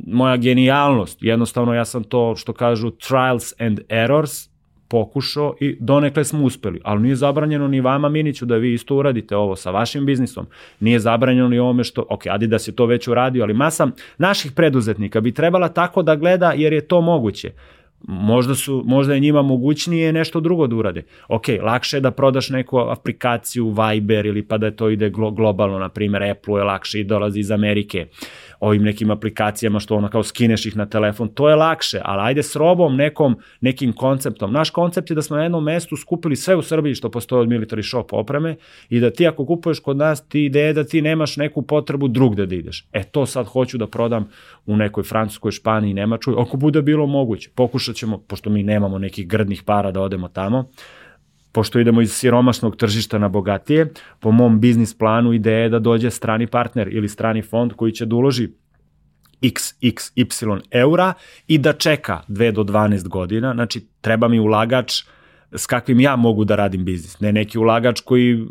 moja 0.08 0.38
genijalnost. 0.38 1.18
Jednostavno 1.22 1.74
ja 1.74 1.86
sam 1.86 2.04
to 2.04 2.36
što 2.36 2.54
kažu 2.54 2.92
trials 2.92 3.54
and 3.62 3.80
errors 3.90 4.53
pokušao 4.94 5.56
i 5.60 5.78
donekle 5.80 6.24
smo 6.24 6.44
uspeli, 6.46 6.80
ali 6.84 7.02
nije 7.02 7.16
zabranjeno 7.16 7.68
ni 7.68 7.82
vama 7.82 8.10
Miniću 8.10 8.46
da 8.46 8.58
vi 8.58 8.74
isto 8.74 8.96
uradite 8.96 9.36
ovo 9.36 9.56
sa 9.56 9.72
vašim 9.72 10.06
biznisom. 10.06 10.46
Nije 10.80 11.00
zabranjeno 11.00 11.48
ni 11.48 11.60
ovome 11.60 11.84
što, 11.84 12.06
ok, 12.10 12.28
Adidas 12.30 12.68
je 12.68 12.76
to 12.76 12.86
već 12.86 13.08
uradio, 13.08 13.44
ali 13.44 13.54
masa 13.54 13.88
naših 14.18 14.52
preduzetnika 14.52 15.22
bi 15.22 15.32
trebala 15.32 15.70
tako 15.70 16.04
da 16.04 16.16
gleda 16.16 16.54
jer 16.56 16.74
je 16.74 16.88
to 16.88 17.02
moguće. 17.02 17.52
Možda, 18.08 18.56
su, 18.56 18.84
možda 18.86 19.14
je 19.14 19.20
njima 19.20 19.42
mogućnije 19.42 20.14
nešto 20.14 20.40
drugo 20.40 20.68
da 20.68 20.76
urade. 20.76 21.04
Ok, 21.28 21.46
lakše 21.64 21.98
je 21.98 22.02
da 22.02 22.12
prodaš 22.12 22.50
neku 22.50 22.78
aplikaciju 22.80 23.70
Viber 23.70 24.26
ili 24.26 24.42
pa 24.48 24.58
da 24.58 24.72
to 24.72 24.90
ide 24.90 25.10
glo, 25.10 25.32
globalno, 25.32 25.80
na 25.80 25.90
primjer 25.90 26.24
Apple 26.24 26.60
je 26.60 26.64
lakše 26.64 27.00
i 27.00 27.04
dolazi 27.04 27.40
iz 27.40 27.52
Amerike 27.52 28.08
ovim 28.60 28.84
nekim 28.84 29.12
aplikacijama 29.12 29.80
što 29.80 29.96
ono 29.96 30.10
kao 30.10 30.24
skineš 30.24 30.66
ih 30.66 30.78
na 30.78 30.86
telefon, 30.86 31.30
to 31.30 31.50
je 31.50 31.56
lakše, 31.56 32.02
ali 32.04 32.22
ajde 32.22 32.44
s 32.44 32.56
robom 32.56 32.96
nekom, 32.96 33.38
nekim 33.62 33.94
konceptom. 33.94 34.54
Naš 34.54 34.70
koncept 34.70 35.10
je 35.10 35.16
da 35.16 35.22
smo 35.22 35.38
na 35.38 35.44
jednom 35.44 35.64
mestu 35.64 35.98
skupili 35.98 36.36
sve 36.36 36.56
u 36.56 36.62
Srbiji 36.62 36.96
što 36.96 37.12
postoje 37.12 37.42
od 37.42 37.48
military 37.48 37.90
shop 37.90 38.14
opreme 38.14 38.56
i 38.90 39.00
da 39.00 39.12
ti 39.12 39.28
ako 39.28 39.46
kupuješ 39.46 39.80
kod 39.80 39.98
nas, 39.98 40.28
ti 40.28 40.46
ideje 40.46 40.74
da 40.74 40.84
ti 40.84 41.02
nemaš 41.02 41.38
neku 41.38 41.62
potrebu 41.62 42.08
drugde 42.08 42.46
da 42.46 42.56
ideš. 42.56 42.88
E 42.94 43.04
to 43.04 43.26
sad 43.26 43.46
hoću 43.46 43.78
da 43.78 43.88
prodam 43.88 44.30
u 44.66 44.78
nekoj 44.78 45.04
Francuskoj, 45.04 45.52
Španiji, 45.52 45.94
Nemačkoj, 45.94 46.36
ako 46.38 46.58
bude 46.58 46.82
bilo 46.82 47.06
moguće. 47.06 47.50
Pokušat 47.56 47.96
ćemo, 47.96 48.18
pošto 48.18 48.50
mi 48.50 48.64
nemamo 48.64 49.00
nekih 49.00 49.28
grdnih 49.28 49.64
para 49.64 49.92
da 49.92 50.02
odemo 50.02 50.28
tamo, 50.28 50.70
pošto 51.54 51.80
idemo 51.80 52.02
iz 52.02 52.12
siromašnog 52.12 52.76
tržišta 52.76 53.18
na 53.18 53.30
bogatije, 53.30 53.94
po 54.20 54.32
mom 54.32 54.60
biznis 54.60 54.98
planu 54.98 55.34
ideja 55.34 55.60
je 55.60 55.70
da 55.70 55.80
dođe 55.80 56.12
strani 56.12 56.48
partner 56.48 56.88
ili 56.92 57.10
strani 57.10 57.42
fond 57.42 57.74
koji 57.74 57.92
će 57.92 58.06
da 58.06 58.16
uloži 58.16 58.50
XXY 59.42 60.62
eura 60.72 61.14
i 61.48 61.58
da 61.58 61.74
čeka 61.74 62.22
2 62.28 62.52
do 62.52 62.64
12 62.64 63.08
godina, 63.08 63.54
znači 63.54 63.88
treba 64.02 64.28
mi 64.28 64.40
ulagač 64.40 65.04
s 65.56 65.66
kakvim 65.66 66.00
ja 66.00 66.16
mogu 66.16 66.46
da 66.46 66.56
radim 66.56 66.86
biznis. 66.86 67.20
Ne 67.20 67.32
neki 67.32 67.58
ulagač 67.58 68.02
koji, 68.02 68.48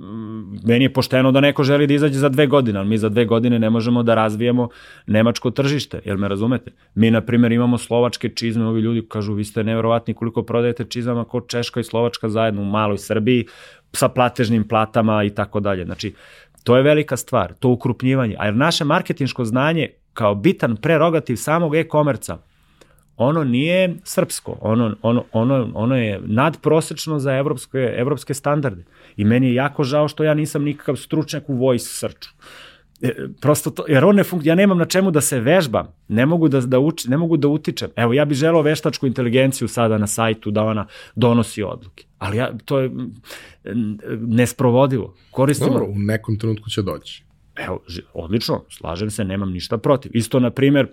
meni 0.65 0.85
je 0.85 0.93
pošteno 0.93 1.33
da 1.33 1.41
neko 1.41 1.65
želi 1.65 1.87
da 1.87 1.95
izađe 1.95 2.19
za 2.19 2.29
dve 2.29 2.47
godine, 2.47 2.79
ali 2.79 2.89
mi 2.89 2.99
za 2.99 3.09
dve 3.09 3.25
godine 3.25 3.59
ne 3.59 3.71
možemo 3.71 4.03
da 4.03 4.15
razvijemo 4.15 4.69
nemačko 5.07 5.51
tržište, 5.51 6.01
jel 6.05 6.17
me 6.17 6.29
razumete? 6.29 6.71
Mi, 6.95 7.11
na 7.11 7.21
primjer, 7.21 7.53
imamo 7.53 7.79
slovačke 7.79 8.29
čizme, 8.29 8.67
ovi 8.67 8.81
ljudi 8.81 9.07
kažu, 9.09 9.35
vi 9.35 9.45
ste 9.45 9.65
neverovatni 9.65 10.15
koliko 10.15 10.43
prodajete 10.43 10.85
čizama 10.85 11.25
kao 11.25 11.41
Češka 11.41 11.81
i 11.81 11.85
Slovačka 11.85 12.29
zajedno 12.29 12.63
u 12.63 12.65
maloj 12.65 12.99
Srbiji, 12.99 13.47
sa 13.93 14.09
platežnim 14.09 14.69
platama 14.69 15.25
i 15.25 15.31
tako 15.31 15.61
dalje. 15.61 15.85
Znači, 15.85 16.15
to 16.65 16.77
je 16.77 16.83
velika 16.83 17.17
stvar, 17.17 17.53
to 17.53 17.69
ukrupnjivanje. 17.69 18.37
A 18.39 18.45
jer 18.45 18.57
naše 18.57 18.85
marketinško 18.85 19.45
znanje 19.45 19.89
kao 20.13 20.35
bitan 20.35 20.77
prerogativ 20.77 21.37
samog 21.37 21.75
e-komerca, 21.75 22.39
ono 23.23 23.45
nije 23.45 23.95
srpsko, 24.05 24.59
ono, 24.61 24.97
ono, 25.03 25.25
ono, 25.33 25.71
ono 25.75 25.97
je 25.97 26.21
nadprosečno 26.25 27.19
za 27.19 27.33
evropske, 27.37 27.95
evropske 27.97 28.35
standarde. 28.35 28.85
I 29.17 29.25
meni 29.25 29.47
je 29.47 29.55
jako 29.55 29.85
žao 29.85 30.09
što 30.09 30.25
ja 30.25 30.35
nisam 30.35 30.65
nikakav 30.65 30.97
stručnjak 30.97 31.45
u 31.49 31.55
voice 31.55 31.87
searchu. 31.87 32.35
E, 33.03 33.15
prosto 33.41 33.71
to, 33.71 33.85
jer 33.89 34.05
on 34.05 34.17
ne 34.17 34.25
funk, 34.25 34.47
ja 34.47 34.55
nemam 34.55 34.79
na 34.79 34.85
čemu 34.85 35.11
da 35.11 35.21
se 35.21 35.41
vežbam, 35.41 35.87
ne 36.09 36.27
mogu 36.27 36.49
da, 36.49 36.61
da 36.61 36.79
uči, 36.79 37.11
ne 37.11 37.17
mogu 37.17 37.37
da 37.37 37.49
utičem. 37.49 37.91
Evo, 37.97 38.13
ja 38.13 38.25
bih 38.25 38.39
želeo 38.39 38.63
veštačku 38.63 39.07
inteligenciju 39.07 39.69
sada 39.69 39.99
na 39.99 40.07
sajtu 40.07 40.51
da 40.51 40.63
ona 40.65 40.87
donosi 41.15 41.63
odluke. 41.63 42.05
Ali 42.19 42.37
ja, 42.37 42.53
to 42.65 42.79
je 42.79 42.91
nesprovodivo. 44.21 45.15
Koristimo... 45.31 45.71
Dobro, 45.71 45.87
u 45.87 45.95
nekom 45.99 46.39
trenutku 46.39 46.71
će 46.71 46.83
doći. 46.83 47.25
Evo, 47.57 47.81
odlično, 48.15 48.65
slažem 48.69 49.11
se, 49.11 49.25
nemam 49.25 49.53
ništa 49.53 49.79
protiv. 49.79 50.11
Isto, 50.15 50.41
na 50.41 50.51
primjer, 50.51 50.87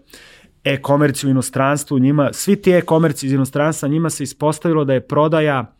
e-komerci 0.64 1.27
u 1.27 1.30
inostranstvu, 1.30 1.99
njima, 1.99 2.34
svi 2.34 2.56
ti 2.56 2.72
e-komerci 2.72 3.26
iz 3.26 3.34
inostranstva, 3.34 3.90
njima 3.90 4.10
se 4.10 4.23
ispostavilo 4.23 4.86
da 4.86 4.94
je 4.94 5.02
prodaja 5.07 5.76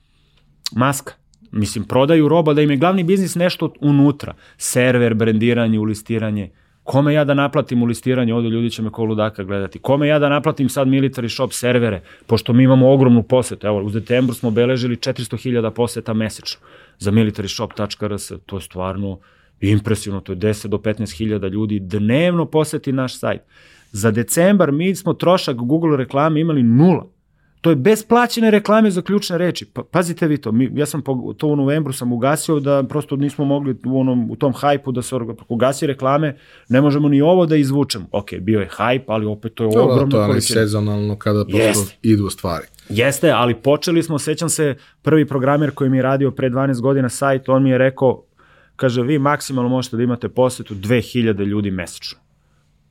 maska. 0.72 1.14
Mislim, 1.52 1.84
prodaju 1.84 2.28
roba, 2.28 2.54
da 2.54 2.62
im 2.62 2.72
je 2.72 2.78
glavni 2.78 3.04
biznis 3.04 3.36
nešto 3.36 3.74
unutra. 3.82 4.34
Server, 4.58 5.14
brendiranje, 5.14 5.80
ulistiranje. 5.80 6.50
Kome 6.84 7.14
ja 7.14 7.24
da 7.24 7.34
naplatim 7.34 7.84
ulistiranje, 7.84 8.34
ovde 8.34 8.50
ljudi 8.50 8.70
će 8.70 8.82
me 8.82 8.90
ko 8.90 9.04
ludaka 9.04 9.44
gledati. 9.44 9.80
Kome 9.80 10.08
ja 10.08 10.20
da 10.20 10.30
naplatim 10.30 10.70
sad 10.70 10.88
military 10.88 11.36
shop 11.36 11.54
servere, 11.54 12.02
pošto 12.28 12.54
mi 12.54 12.64
imamo 12.64 12.92
ogromnu 12.92 13.24
posetu. 13.24 13.68
Evo, 13.68 13.84
u 13.84 13.90
decembru 13.90 14.34
smo 14.34 14.50
obeležili 14.50 14.96
400.000 14.96 15.70
poseta 15.70 16.14
mesečno 16.14 16.62
za 17.00 17.12
militaryshop.rs. 17.12 18.32
To 18.46 18.58
je 18.58 18.62
stvarno 18.62 19.20
impresivno, 19.62 20.22
to 20.22 20.32
je 20.32 20.38
10 20.38 20.68
do 20.68 20.78
15.000 20.78 21.50
ljudi 21.50 21.80
dnevno 21.80 22.46
poseti 22.46 22.92
naš 22.92 23.20
sajt. 23.20 23.42
Za 23.92 24.12
decembar 24.12 24.72
mi 24.72 24.96
smo 24.96 25.14
trošak 25.14 25.56
Google 25.56 25.98
reklame 25.98 26.40
imali 26.40 26.64
nula. 26.64 27.06
To 27.62 27.70
je 27.70 27.76
bez 27.76 28.04
plaćene 28.04 28.52
reklame 28.52 28.92
za 28.92 29.02
ključne 29.02 29.38
reči. 29.38 29.66
Pa, 29.66 29.84
pazite 29.84 30.28
vi 30.28 30.38
to, 30.38 30.52
mi, 30.52 30.72
ja 30.74 30.86
sam 30.86 31.02
po, 31.02 31.34
to 31.38 31.48
u 31.48 31.56
novembru 31.56 31.94
sam 31.94 32.14
ugasio 32.14 32.60
da 32.60 32.84
prosto 32.84 33.16
nismo 33.16 33.46
mogli 33.46 33.76
u, 33.86 34.00
onom, 34.00 34.32
u 34.32 34.36
tom 34.36 34.54
hajpu 34.54 34.92
da 34.92 35.02
se 35.02 35.16
ugasi 35.48 35.88
reklame, 35.88 36.38
ne 36.70 36.82
možemo 36.82 37.10
ni 37.10 37.22
ovo 37.22 37.46
da 37.46 37.56
izvučemo. 37.56 38.06
Ok, 38.12 38.34
bio 38.42 38.60
je 38.60 38.68
hajp, 38.72 39.10
ali 39.10 39.26
opet 39.26 39.54
to 39.54 39.64
je 39.64 39.72
to, 39.72 39.84
ogromno 39.84 40.28
To 40.28 40.34
je 40.34 40.42
sezonalno 40.42 41.16
kada 41.16 41.46
prosto 41.46 41.58
Jest. 41.58 41.98
idu 42.02 42.30
stvari. 42.30 42.66
Jeste, 42.90 43.32
ali 43.32 43.56
počeli 43.56 44.04
smo, 44.04 44.20
sećam 44.20 44.50
se, 44.50 44.76
prvi 45.02 45.28
programer 45.28 45.72
koji 45.72 45.90
mi 45.90 45.98
je 45.98 46.04
radio 46.04 46.32
pre 46.32 46.50
12 46.50 46.82
godina 46.82 47.10
sajt, 47.10 47.50
on 47.50 47.64
mi 47.64 47.70
je 47.70 47.78
rekao, 47.78 48.24
kaže, 48.76 49.02
vi 49.02 49.20
maksimalno 49.20 49.70
možete 49.70 49.98
da 49.98 50.04
imate 50.04 50.30
posetu 50.30 50.76
2000 50.76 51.46
ljudi 51.46 51.72
mesečno. 51.72 52.20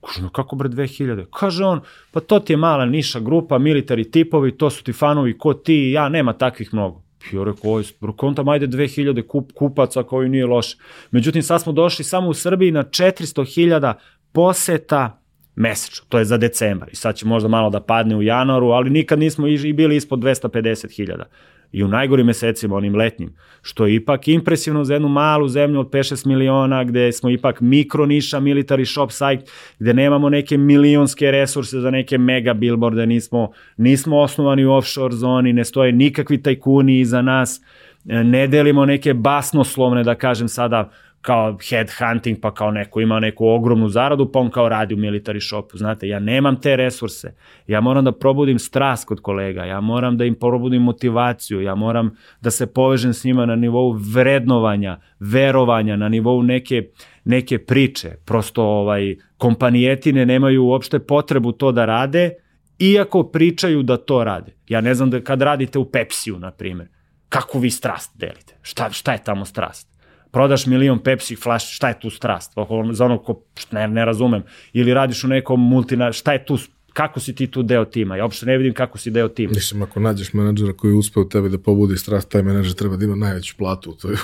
Kaže, 0.06 0.22
no 0.22 0.28
kako 0.28 0.56
bre 0.56 0.68
2000? 0.68 1.26
Kaže 1.30 1.64
on, 1.64 1.80
pa 2.12 2.20
to 2.20 2.40
ti 2.40 2.52
je 2.52 2.56
mala 2.56 2.86
niša 2.86 3.20
grupa, 3.20 3.58
militari 3.58 4.10
tipovi, 4.10 4.56
to 4.56 4.70
su 4.70 4.84
ti 4.84 4.92
fanovi 4.92 5.38
ko 5.38 5.54
ti 5.54 5.74
i 5.74 5.92
ja, 5.92 6.08
nema 6.08 6.32
takvih 6.32 6.74
mnogo. 6.74 7.02
Ja 7.32 7.44
rekao, 7.44 7.72
oj, 7.72 7.84
kontam, 8.16 8.48
ajde 8.48 8.66
2000 8.66 9.26
kup, 9.26 9.52
kupaca 9.52 10.02
koji 10.02 10.28
nije 10.28 10.46
loše. 10.46 10.76
Međutim, 11.10 11.42
sad 11.42 11.62
smo 11.62 11.72
došli 11.72 12.04
samo 12.04 12.28
u 12.28 12.34
Srbiji 12.34 12.70
na 12.70 12.84
400.000 12.84 13.94
poseta 14.32 15.20
mesečno, 15.54 16.06
to 16.08 16.18
je 16.18 16.24
za 16.24 16.36
decembar. 16.36 16.88
I 16.92 16.96
sad 16.96 17.16
će 17.16 17.26
možda 17.26 17.48
malo 17.48 17.70
da 17.70 17.80
padne 17.80 18.16
u 18.16 18.22
januaru, 18.22 18.66
ali 18.66 18.90
nikad 18.90 19.18
nismo 19.18 19.46
i 19.46 19.72
bili 19.72 19.96
ispod 19.96 20.18
250.000 20.18 21.24
i 21.72 21.84
u 21.84 21.88
najgorim 21.88 22.26
mesecima, 22.26 22.76
onim 22.76 22.96
letnjim, 22.96 23.34
što 23.62 23.86
je 23.86 23.94
ipak 23.94 24.28
impresivno 24.28 24.84
za 24.84 24.94
jednu 24.94 25.08
malu 25.08 25.48
zemlju 25.48 25.80
od 25.80 25.90
5-6 25.90 26.26
miliona, 26.26 26.84
gde 26.84 27.12
smo 27.12 27.30
ipak 27.30 27.60
mikro 27.60 28.06
niša, 28.06 28.40
military 28.40 28.92
shop 28.92 29.10
site, 29.10 29.52
gde 29.78 29.94
nemamo 29.94 30.28
neke 30.28 30.56
milionske 30.56 31.30
resurse 31.30 31.80
za 31.80 31.90
neke 31.90 32.18
mega 32.18 32.54
billboarde, 32.54 33.06
nismo, 33.06 33.50
nismo 33.76 34.18
osnovani 34.18 34.64
u 34.64 34.72
offshore 34.72 35.14
zoni, 35.14 35.52
ne 35.52 35.64
stoje 35.64 35.92
nikakvi 35.92 36.42
tajkuni 36.42 37.00
iza 37.00 37.22
nas, 37.22 37.60
ne 38.04 38.46
delimo 38.46 38.86
neke 38.86 39.14
basnoslovne, 39.14 40.04
da 40.04 40.14
kažem 40.14 40.48
sada, 40.48 40.90
kao 41.20 41.58
headhunting, 41.70 42.40
pa 42.40 42.54
kao 42.54 42.70
neko 42.70 43.00
ima 43.00 43.20
neku 43.20 43.46
ogromnu 43.46 43.88
zaradu, 43.88 44.32
pa 44.32 44.38
on 44.38 44.50
kao 44.50 44.68
radi 44.68 44.94
u 44.94 44.96
military 44.96 45.48
shopu. 45.48 45.78
Znate, 45.78 46.08
ja 46.08 46.18
nemam 46.18 46.60
te 46.60 46.76
resurse. 46.76 47.34
Ja 47.66 47.80
moram 47.80 48.04
da 48.04 48.12
probudim 48.12 48.58
strast 48.58 49.08
kod 49.08 49.20
kolega, 49.20 49.64
ja 49.64 49.80
moram 49.80 50.16
da 50.16 50.24
im 50.24 50.34
probudim 50.34 50.82
motivaciju, 50.82 51.60
ja 51.60 51.74
moram 51.74 52.16
da 52.40 52.50
se 52.50 52.66
povežem 52.66 53.12
s 53.12 53.24
njima 53.24 53.46
na 53.46 53.56
nivou 53.56 53.92
vrednovanja, 54.14 55.00
verovanja, 55.20 55.96
na 55.96 56.08
nivou 56.08 56.42
neke, 56.42 56.82
neke 57.24 57.58
priče. 57.58 58.10
Prosto 58.24 58.62
ovaj, 58.62 59.16
kompanijetine 59.36 60.26
nemaju 60.26 60.64
uopšte 60.64 60.98
potrebu 60.98 61.52
to 61.52 61.72
da 61.72 61.84
rade, 61.84 62.30
iako 62.78 63.22
pričaju 63.22 63.82
da 63.82 63.96
to 63.96 64.24
rade. 64.24 64.52
Ja 64.68 64.80
ne 64.80 64.94
znam 64.94 65.10
da 65.10 65.20
kad 65.20 65.42
radite 65.42 65.78
u 65.78 65.90
Pepsiju, 65.90 66.38
na 66.38 66.50
primjer, 66.50 66.88
kako 67.28 67.58
vi 67.58 67.70
strast 67.70 68.18
delite? 68.18 68.58
Šta, 68.62 68.90
šta 68.90 69.12
je 69.12 69.24
tamo 69.24 69.44
strast? 69.44 69.97
Prodaš 70.30 70.66
milion 70.66 70.98
Pepsi 70.98 71.36
flaš, 71.36 71.76
šta 71.76 71.88
je 71.88 72.00
tu 72.00 72.10
strast? 72.10 72.52
Za 72.92 73.04
ono 73.04 73.18
ko, 73.18 73.40
ne, 73.70 73.88
ne 73.88 74.04
razumem. 74.04 74.42
Ili 74.72 74.94
radiš 74.94 75.24
u 75.24 75.28
nekom 75.28 75.68
multina, 75.68 76.12
šta 76.12 76.32
je 76.32 76.44
tu 76.44 76.58
kako 76.98 77.20
si 77.20 77.34
ti 77.34 77.46
tu 77.46 77.62
deo 77.62 77.84
tima? 77.84 78.16
Ja 78.16 78.24
uopšte 78.24 78.46
ne 78.46 78.56
vidim 78.58 78.74
kako 78.74 78.98
si 78.98 79.10
deo 79.10 79.28
tima. 79.28 79.52
Mislim, 79.54 79.82
ako 79.82 80.00
nađeš 80.00 80.32
menadžera 80.32 80.72
koji 80.72 80.92
uspe 80.92 81.20
u 81.20 81.28
tebi 81.28 81.48
da 81.48 81.58
pobudi 81.58 81.96
strast, 81.96 82.28
taj 82.28 82.42
menadžer 82.42 82.74
treba 82.74 82.96
da 82.96 83.04
ima 83.04 83.14
najveću 83.14 83.54
platu 83.56 83.90
u 83.90 83.94
toj, 83.94 84.14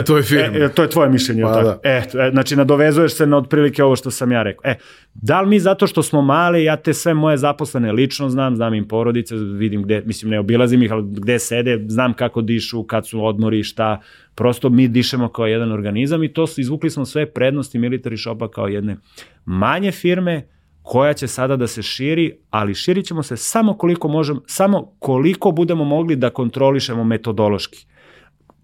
u 0.00 0.02
toj 0.02 0.22
firmi. 0.22 0.58
E, 0.58 0.64
e, 0.64 0.68
to 0.68 0.82
je 0.82 0.90
tvoje 0.90 1.10
mišljenje, 1.10 1.42
pa, 1.42 1.54
tako? 1.54 1.64
Da. 1.66 1.78
E, 1.82 1.96
e, 1.96 2.30
znači, 2.30 2.56
nadovezuješ 2.56 3.14
se 3.14 3.26
na 3.26 3.36
otprilike 3.36 3.84
ovo 3.84 3.96
što 3.96 4.10
sam 4.10 4.32
ja 4.32 4.42
rekao. 4.42 4.70
E, 4.70 4.74
da 5.14 5.40
li 5.40 5.48
mi 5.48 5.60
zato 5.60 5.86
što 5.86 6.02
smo 6.02 6.22
mali, 6.22 6.64
ja 6.64 6.76
te 6.76 6.94
sve 6.94 7.14
moje 7.14 7.36
zaposlene 7.36 7.92
lično 7.92 8.28
znam, 8.28 8.56
znam 8.56 8.74
im 8.74 8.88
porodice, 8.88 9.34
vidim 9.36 9.82
gde, 9.82 10.02
mislim, 10.06 10.30
ne 10.30 10.38
obilazim 10.40 10.82
ih, 10.82 10.92
ali 10.92 11.04
gde 11.06 11.38
sede, 11.38 11.84
znam 11.88 12.14
kako 12.14 12.42
dišu, 12.42 12.82
kad 12.82 13.06
su 13.06 13.24
odmori, 13.24 13.62
šta, 13.62 14.00
prosto 14.34 14.70
mi 14.70 14.88
dišemo 14.88 15.28
kao 15.28 15.46
jedan 15.46 15.72
organizam 15.72 16.22
i 16.22 16.32
to 16.32 16.46
izvukli 16.56 16.90
smo 16.90 17.04
sve 17.04 17.26
prednosti 17.26 17.78
military 17.78 18.22
shopa 18.22 18.50
kao 18.50 18.68
jedne 18.68 18.96
manje 19.44 19.92
firme, 19.92 20.55
koja 20.86 21.12
će 21.14 21.26
sada 21.26 21.56
da 21.56 21.66
se 21.66 21.82
širi, 21.82 22.38
ali 22.50 22.74
širit 22.74 23.06
ćemo 23.06 23.22
se 23.22 23.36
samo 23.36 23.74
koliko 23.74 24.08
možemo, 24.08 24.40
samo 24.46 24.92
koliko 24.98 25.50
budemo 25.50 25.84
mogli 25.84 26.16
da 26.16 26.30
kontrolišemo 26.30 27.04
metodološki 27.04 27.86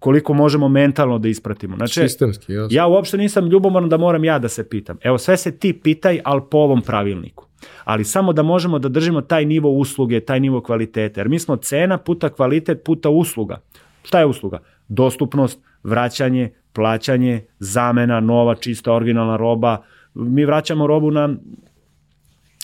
koliko 0.03 0.33
možemo 0.33 0.67
mentalno 0.69 1.17
da 1.19 1.27
ispratimo. 1.27 1.75
Znači, 1.75 1.99
Sistemski, 1.99 2.53
jasno. 2.53 2.75
Ja 2.75 2.87
uopšte 2.87 3.17
nisam 3.17 3.47
ljubomoran 3.47 3.89
da 3.89 3.97
moram 3.97 4.23
ja 4.23 4.39
da 4.39 4.49
se 4.49 4.69
pitam. 4.69 4.97
Evo, 5.01 5.17
sve 5.17 5.37
se 5.37 5.57
ti 5.57 5.73
pitaj, 5.73 6.19
ali 6.23 6.41
po 6.51 6.57
ovom 6.57 6.81
pravilniku. 6.81 7.45
Ali 7.83 8.03
samo 8.03 8.33
da 8.33 8.43
možemo 8.43 8.79
da 8.79 8.89
držimo 8.89 9.21
taj 9.21 9.45
nivo 9.45 9.69
usluge, 9.69 10.19
taj 10.19 10.39
nivo 10.39 10.61
kvalitete. 10.61 11.19
Jer 11.19 11.29
mi 11.29 11.39
smo 11.39 11.55
cena 11.55 11.97
puta 11.97 12.29
kvalitet 12.29 12.83
puta 12.85 13.09
usluga. 13.09 13.61
Šta 14.03 14.19
je 14.19 14.25
usluga? 14.25 14.59
Dostupnost, 14.87 15.59
vraćanje, 15.83 16.51
plaćanje, 16.73 17.45
zamena, 17.59 18.19
nova, 18.19 18.55
čista, 18.55 18.93
originalna 18.93 19.37
roba. 19.37 19.83
Mi 20.13 20.45
vraćamo 20.45 20.87
robu 20.87 21.11
na 21.11 21.35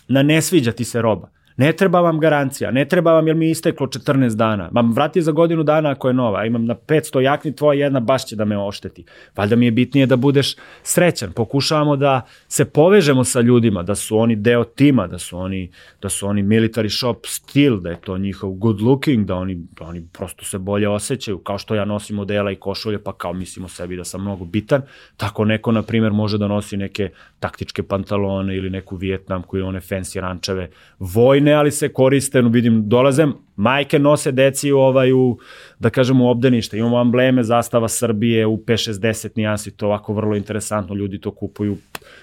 na 0.09 0.23
ne 0.23 0.41
sviđa 0.41 0.71
ti 0.71 0.85
se 0.85 1.01
roba. 1.01 1.29
Ne 1.59 1.73
treba 1.73 1.99
vam 1.99 2.19
garancija, 2.19 2.71
ne 2.71 2.85
treba 2.87 3.13
vam 3.13 3.27
jer 3.27 3.35
mi 3.35 3.45
je 3.45 3.51
isteklo 3.51 3.87
14 3.87 4.35
dana. 4.35 4.69
Mam 4.71 4.93
vrati 4.93 5.21
za 5.21 5.31
godinu 5.31 5.63
dana 5.63 5.89
ako 5.89 6.07
je 6.07 6.13
nova, 6.13 6.45
imam 6.45 6.65
na 6.65 6.75
500 6.75 7.19
jakni, 7.19 7.55
tvoja 7.55 7.83
jedna 7.83 7.99
baš 7.99 8.25
će 8.25 8.35
da 8.35 8.45
me 8.45 8.57
ošteti. 8.57 9.05
Valjda 9.35 9.55
mi 9.55 9.65
je 9.65 9.71
bitnije 9.71 10.05
da 10.05 10.15
budeš 10.15 10.55
srećan. 10.83 11.31
Pokušavamo 11.31 11.95
da 11.95 12.21
se 12.47 12.65
povežemo 12.65 13.23
sa 13.23 13.41
ljudima, 13.41 13.83
da 13.83 13.95
su 13.95 14.17
oni 14.17 14.35
deo 14.35 14.63
tima, 14.63 15.07
da 15.07 15.17
su 15.17 15.37
oni, 15.37 15.71
da 16.01 16.09
su 16.09 16.27
oni 16.27 16.43
military 16.43 16.99
shop 16.99 17.25
stil, 17.25 17.79
da 17.79 17.89
je 17.89 18.01
to 18.01 18.17
njihov 18.17 18.51
good 18.51 18.81
looking, 18.81 19.25
da 19.25 19.35
oni, 19.35 19.55
da 19.79 19.85
oni 19.85 20.07
prosto 20.13 20.45
se 20.45 20.57
bolje 20.57 20.89
osjećaju, 20.89 21.37
kao 21.37 21.57
što 21.57 21.75
ja 21.75 21.85
nosim 21.85 22.15
modela 22.15 22.51
i 22.51 22.55
košulje, 22.55 23.03
pa 23.03 23.13
kao 23.13 23.33
mislim 23.33 23.65
o 23.65 23.67
sebi 23.67 23.97
da 23.97 24.03
sam 24.03 24.21
mnogo 24.21 24.45
bitan, 24.45 24.81
tako 25.17 25.45
neko, 25.45 25.71
na 25.71 25.81
primjer, 25.81 26.11
može 26.11 26.37
da 26.37 26.47
nosi 26.47 26.77
neke 26.77 27.09
taktičke 27.39 27.83
pantalone 27.83 28.55
ili 28.55 28.69
neku 28.69 28.95
vijetnamku 28.95 29.57
ili 29.57 29.67
one 29.67 29.79
fancy 29.79 30.19
rančeve 30.19 30.69
vojne, 30.99 31.48
ali 31.53 31.71
se 31.71 31.89
koriste, 31.93 32.41
no 32.41 32.49
vidim, 32.49 32.89
dolazem, 32.89 33.33
majke 33.55 33.99
nose 33.99 34.31
deci 34.31 34.71
ovaj 34.71 35.11
u, 35.13 35.37
da 35.79 35.89
kažemo, 35.89 36.25
u 36.25 36.29
obdanište, 36.29 36.77
imamo 36.77 37.01
embleme 37.01 37.43
zastava 37.43 37.87
Srbije 37.87 38.45
u 38.45 38.57
P60 38.57 39.29
nijansi, 39.35 39.71
to 39.71 39.85
ovako 39.85 40.13
vrlo 40.13 40.35
interesantno, 40.35 40.95
ljudi 40.95 41.21
to 41.21 41.31
kupuju, 41.31 41.77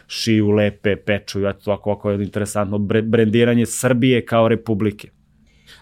šiju, 0.08 0.50
lepe, 0.50 0.96
pečuju, 0.96 1.48
eto 1.48 1.70
ovako, 1.70 1.90
ovako 1.90 2.10
je 2.10 2.22
interesantno, 2.22 2.78
brendiranje 2.78 3.66
Srbije 3.66 4.24
kao 4.26 4.48
republike. 4.48 5.10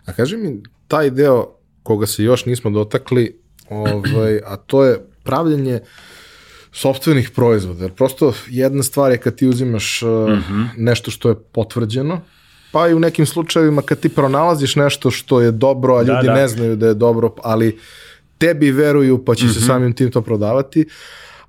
A 0.04 0.12
kaži 0.12 0.36
mi, 0.36 0.62
taj 0.88 1.10
deo 1.10 1.46
koga 1.82 2.06
se 2.06 2.24
još 2.24 2.46
nismo 2.46 2.70
dotakli, 2.70 3.40
ovaj, 3.70 4.40
a 4.46 4.56
to 4.56 4.84
je 4.84 4.98
pravljenje 5.22 5.80
sobstvenih 6.72 7.30
proizvoda. 7.30 7.84
Jer 7.84 7.92
prosto 7.92 8.32
jedna 8.48 8.82
stvar 8.82 9.12
je 9.12 9.18
kad 9.18 9.36
ti 9.36 9.46
uzimaš 9.46 10.02
uh, 10.02 10.08
mm 10.10 10.32
-hmm. 10.32 10.68
nešto 10.76 11.10
što 11.10 11.28
je 11.28 11.36
potvrđeno, 11.52 12.20
pa 12.74 12.88
i 12.88 12.94
u 12.94 13.00
nekim 13.00 13.26
slučajevima 13.26 13.82
kad 13.82 14.00
ti 14.00 14.08
pronalaziš 14.08 14.76
nešto 14.76 15.10
što 15.10 15.40
je 15.40 15.50
dobro, 15.50 15.94
a 15.94 16.04
da, 16.04 16.12
ljudi 16.12 16.26
da. 16.26 16.34
ne 16.34 16.48
znaju 16.48 16.76
da 16.76 16.86
je 16.86 16.94
dobro, 16.94 17.34
ali 17.42 17.78
tebi 18.38 18.70
veruju 18.70 19.24
pa 19.24 19.34
će 19.34 19.44
mm 19.44 19.48
-hmm. 19.48 19.52
se 19.52 19.58
mhm. 19.58 19.66
samim 19.66 19.92
tim 19.92 20.10
to 20.10 20.22
prodavati, 20.22 20.86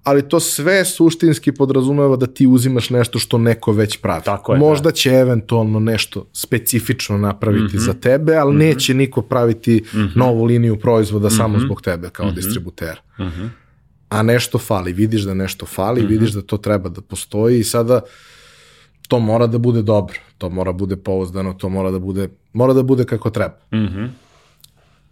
ali 0.03 0.29
to 0.29 0.39
sve 0.39 0.85
suštinski 0.85 1.51
podrazumeva 1.51 2.15
da 2.15 2.27
ti 2.27 2.47
uzimaš 2.47 2.89
nešto 2.89 3.19
što 3.19 3.37
neko 3.37 3.71
već 3.71 3.97
pravi. 3.97 4.23
Tako 4.23 4.53
je, 4.53 4.59
Možda 4.59 4.89
da. 4.89 4.91
će 4.91 5.09
eventualno 5.09 5.79
nešto 5.79 6.27
specifično 6.33 7.17
napraviti 7.17 7.77
mm 7.77 7.79
-hmm. 7.79 7.85
za 7.85 7.93
tebe, 7.93 8.35
ali 8.35 8.53
mm 8.53 8.55
-hmm. 8.55 8.59
neće 8.59 8.93
niko 8.93 9.21
praviti 9.21 9.83
mm 9.93 9.97
-hmm. 9.97 10.17
novu 10.17 10.43
liniju 10.43 10.79
proizvoda 10.79 11.27
mm 11.27 11.29
-hmm. 11.29 11.37
samo 11.37 11.59
zbog 11.59 11.81
tebe 11.81 12.09
kao 12.09 12.25
mm 12.25 12.29
-hmm. 12.29 12.35
distributer. 12.35 13.01
Mm 13.19 13.23
-hmm. 13.23 13.49
A 14.09 14.23
nešto 14.23 14.57
fali, 14.57 14.93
vidiš 14.93 15.21
da 15.21 15.33
nešto 15.33 15.65
fali, 15.65 16.01
mm 16.01 16.05
-hmm. 16.05 16.09
vidiš 16.09 16.31
da 16.31 16.41
to 16.41 16.57
treba 16.57 16.89
da 16.89 17.01
postoji 17.01 17.59
i 17.59 17.63
sada 17.63 18.01
to 19.07 19.19
mora 19.19 19.47
da 19.47 19.57
bude 19.57 19.81
dobro, 19.81 20.17
to 20.37 20.49
mora 20.49 20.71
da 20.71 20.77
bude 20.77 20.95
pouzdano, 20.95 21.53
to 21.53 21.69
mora 21.69 21.91
da 21.91 21.99
bude, 21.99 22.29
mora 22.53 22.73
da 22.73 22.83
bude 22.83 23.05
kako 23.05 23.29
treba. 23.29 23.55
Mm 23.71 23.77
-hmm. 23.77 24.09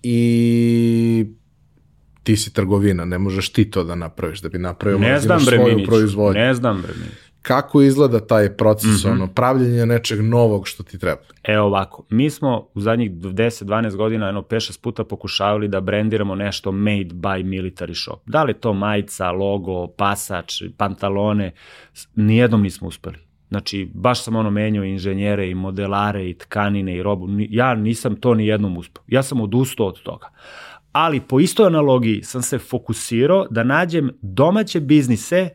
I 0.03 1.25
ti 2.23 2.37
si 2.37 2.53
trgovina, 2.53 3.05
ne 3.05 3.17
možeš 3.17 3.49
ti 3.49 3.71
to 3.71 3.83
da 3.83 3.95
napraviš, 3.95 4.41
da 4.41 4.49
bi 4.49 4.57
napravio 4.57 4.99
ne 4.99 5.19
znam, 5.19 5.39
svoju 5.39 5.85
proizvodnju. 5.85 6.41
Ne 6.41 6.53
znam, 6.53 6.81
bre, 6.81 6.93
Kako 7.41 7.81
izgleda 7.81 8.19
taj 8.19 8.57
proces, 8.57 9.03
mm 9.03 9.07
-hmm. 9.07 9.11
ono, 9.11 9.27
pravljenje 9.27 9.85
nečeg 9.85 10.21
novog 10.21 10.67
što 10.67 10.83
ti 10.83 10.99
treba? 10.99 11.21
Evo 11.43 11.65
ovako, 11.65 12.05
mi 12.09 12.29
smo 12.29 12.67
u 12.73 12.81
zadnjih 12.81 13.11
10-12 13.11 13.95
godina, 13.95 14.25
jedno 14.25 14.41
5-6 14.41 14.81
puta 14.81 15.03
pokušavali 15.03 15.67
da 15.67 15.81
brendiramo 15.81 16.35
nešto 16.35 16.71
made 16.71 17.09
by 17.13 17.43
military 17.43 18.03
shop. 18.03 18.19
Da 18.25 18.43
li 18.43 18.53
to 18.53 18.73
majica, 18.73 19.31
logo, 19.31 19.87
pasač, 19.87 20.63
pantalone, 20.77 21.51
nijednom 22.15 22.61
nismo 22.61 22.87
uspeli. 22.87 23.17
Znači, 23.53 23.91
baš 23.93 24.23
sam 24.23 24.35
ono 24.35 24.49
menjao 24.51 24.83
inženjere 24.83 25.49
i 25.49 25.55
modelare 25.55 26.29
i 26.29 26.37
tkanine 26.37 26.95
i 26.95 27.03
robu. 27.03 27.27
Ja 27.49 27.75
nisam 27.75 28.15
to 28.15 28.33
ni 28.33 28.47
jednom 28.47 28.77
uspeo. 28.77 29.03
Ja 29.07 29.23
sam 29.23 29.41
odustao 29.41 29.87
od 29.87 30.01
toga. 30.03 30.29
Ali 30.91 31.19
po 31.19 31.39
istoj 31.39 31.67
analogiji 31.67 32.23
sam 32.23 32.41
se 32.41 32.57
fokusirao 32.57 33.47
da 33.49 33.63
nađem 33.63 34.11
domaće 34.21 34.79
biznise 34.79 35.49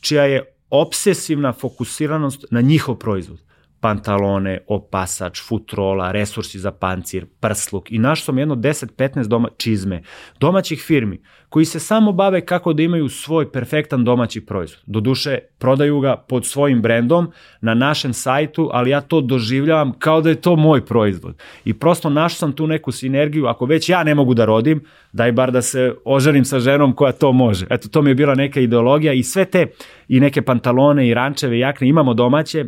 čija 0.00 0.24
je 0.24 0.44
obsesivna 0.70 1.52
fokusiranost 1.52 2.44
na 2.50 2.60
njihov 2.60 2.96
proizvod 2.96 3.45
pantalone, 3.80 4.58
opasač, 4.66 5.42
futrola, 5.48 6.12
resursi 6.12 6.58
za 6.58 6.70
pancir, 6.70 7.26
prsluk 7.40 7.92
i 7.92 7.98
naš 7.98 8.24
sam 8.24 8.38
jedno 8.38 8.54
10-15 8.54 9.26
doma, 9.26 9.48
čizme, 9.56 10.02
domaćih 10.40 10.82
firmi 10.86 11.20
koji 11.48 11.64
se 11.64 11.80
samo 11.80 12.12
bave 12.12 12.40
kako 12.40 12.72
da 12.72 12.82
imaju 12.82 13.08
svoj 13.08 13.52
perfektan 13.52 14.04
domaći 14.04 14.46
proizvod. 14.46 14.82
Doduše, 14.86 15.38
prodaju 15.58 16.00
ga 16.00 16.16
pod 16.16 16.46
svojim 16.46 16.82
brendom 16.82 17.32
na 17.60 17.74
našem 17.74 18.12
sajtu, 18.12 18.70
ali 18.72 18.90
ja 18.90 19.00
to 19.00 19.20
doživljavam 19.20 19.92
kao 19.98 20.20
da 20.20 20.28
je 20.28 20.40
to 20.40 20.56
moj 20.56 20.84
proizvod. 20.84 21.42
I 21.64 21.74
prosto 21.74 22.10
našao 22.10 22.36
sam 22.36 22.52
tu 22.52 22.66
neku 22.66 22.92
sinergiju, 22.92 23.46
ako 23.46 23.66
već 23.66 23.88
ja 23.88 24.04
ne 24.04 24.14
mogu 24.14 24.34
da 24.34 24.44
rodim, 24.44 24.84
daj 25.12 25.32
bar 25.32 25.52
da 25.52 25.62
se 25.62 25.94
ožarim 26.04 26.44
sa 26.44 26.60
ženom 26.60 26.92
koja 26.92 27.12
to 27.12 27.32
može. 27.32 27.66
Eto, 27.70 27.88
to 27.88 28.02
mi 28.02 28.10
je 28.10 28.14
bila 28.14 28.34
neka 28.34 28.60
ideologija 28.60 29.12
i 29.12 29.22
sve 29.22 29.44
te 29.44 29.66
i 30.08 30.20
neke 30.20 30.42
pantalone 30.42 31.08
i 31.08 31.14
rančeve 31.14 31.56
i 31.56 31.60
jakne 31.60 31.88
imamo 31.88 32.14
domaće, 32.14 32.64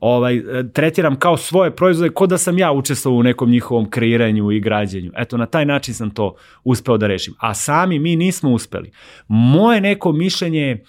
ovaj, 0.00 0.42
tretiram 0.72 1.16
kao 1.16 1.36
svoje 1.36 1.70
proizvode, 1.70 2.10
ko 2.10 2.26
da 2.26 2.38
sam 2.38 2.58
ja 2.58 2.72
učestvovao 2.72 3.18
u 3.18 3.22
nekom 3.22 3.50
njihovom 3.50 3.90
kreiranju 3.90 4.50
i 4.50 4.60
građenju. 4.60 5.12
Eto, 5.16 5.36
na 5.36 5.46
taj 5.46 5.66
način 5.66 5.94
sam 5.94 6.10
to 6.10 6.34
uspeo 6.64 6.96
da 6.96 7.06
rešim. 7.06 7.34
A 7.38 7.54
sami 7.54 7.98
mi 7.98 8.16
nismo 8.16 8.50
uspeli. 8.50 8.90
Moje 9.28 9.80
neko 9.80 10.12
mišljenje 10.12 10.60
je 10.60 10.84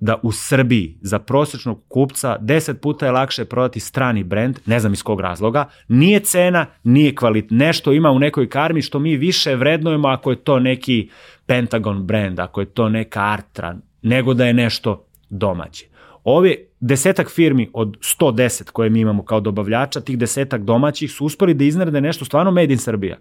da 0.00 0.16
u 0.22 0.32
Srbiji 0.32 0.98
za 1.00 1.18
prosječnog 1.18 1.82
kupca 1.88 2.36
10 2.40 2.74
puta 2.74 3.06
je 3.06 3.12
lakše 3.12 3.44
prodati 3.44 3.80
strani 3.80 4.24
brend, 4.24 4.58
ne 4.66 4.80
znam 4.80 4.92
iz 4.92 5.02
kog 5.02 5.20
razloga, 5.20 5.68
nije 5.88 6.20
cena, 6.20 6.66
nije 6.84 7.14
kvalit, 7.14 7.46
nešto 7.50 7.92
ima 7.92 8.10
u 8.10 8.18
nekoj 8.18 8.48
karmi 8.48 8.82
što 8.82 8.98
mi 8.98 9.16
više 9.16 9.54
vrednujemo 9.54 10.08
ako 10.08 10.30
je 10.30 10.36
to 10.36 10.58
neki 10.58 11.10
Pentagon 11.46 12.06
brand, 12.06 12.40
ako 12.40 12.60
je 12.60 12.66
to 12.66 12.88
neka 12.88 13.20
Artra, 13.20 13.76
nego 14.02 14.34
da 14.34 14.46
je 14.46 14.54
nešto 14.54 15.04
domaće. 15.30 15.86
Ove 16.30 16.54
desetak 16.80 17.30
firmi 17.30 17.70
od 17.72 17.96
110 18.20 18.70
koje 18.70 18.90
mi 18.90 19.00
imamo 19.00 19.24
kao 19.24 19.40
dobavljača, 19.40 20.00
tih 20.00 20.18
desetak 20.18 20.62
domaćih 20.62 21.12
su 21.12 21.24
uspeli 21.24 21.54
da 21.54 21.64
iznarede 21.64 22.00
nešto 22.00 22.24
stvarno 22.24 22.50
made 22.50 22.72
in 22.72 22.78
Srbija. 22.78 23.16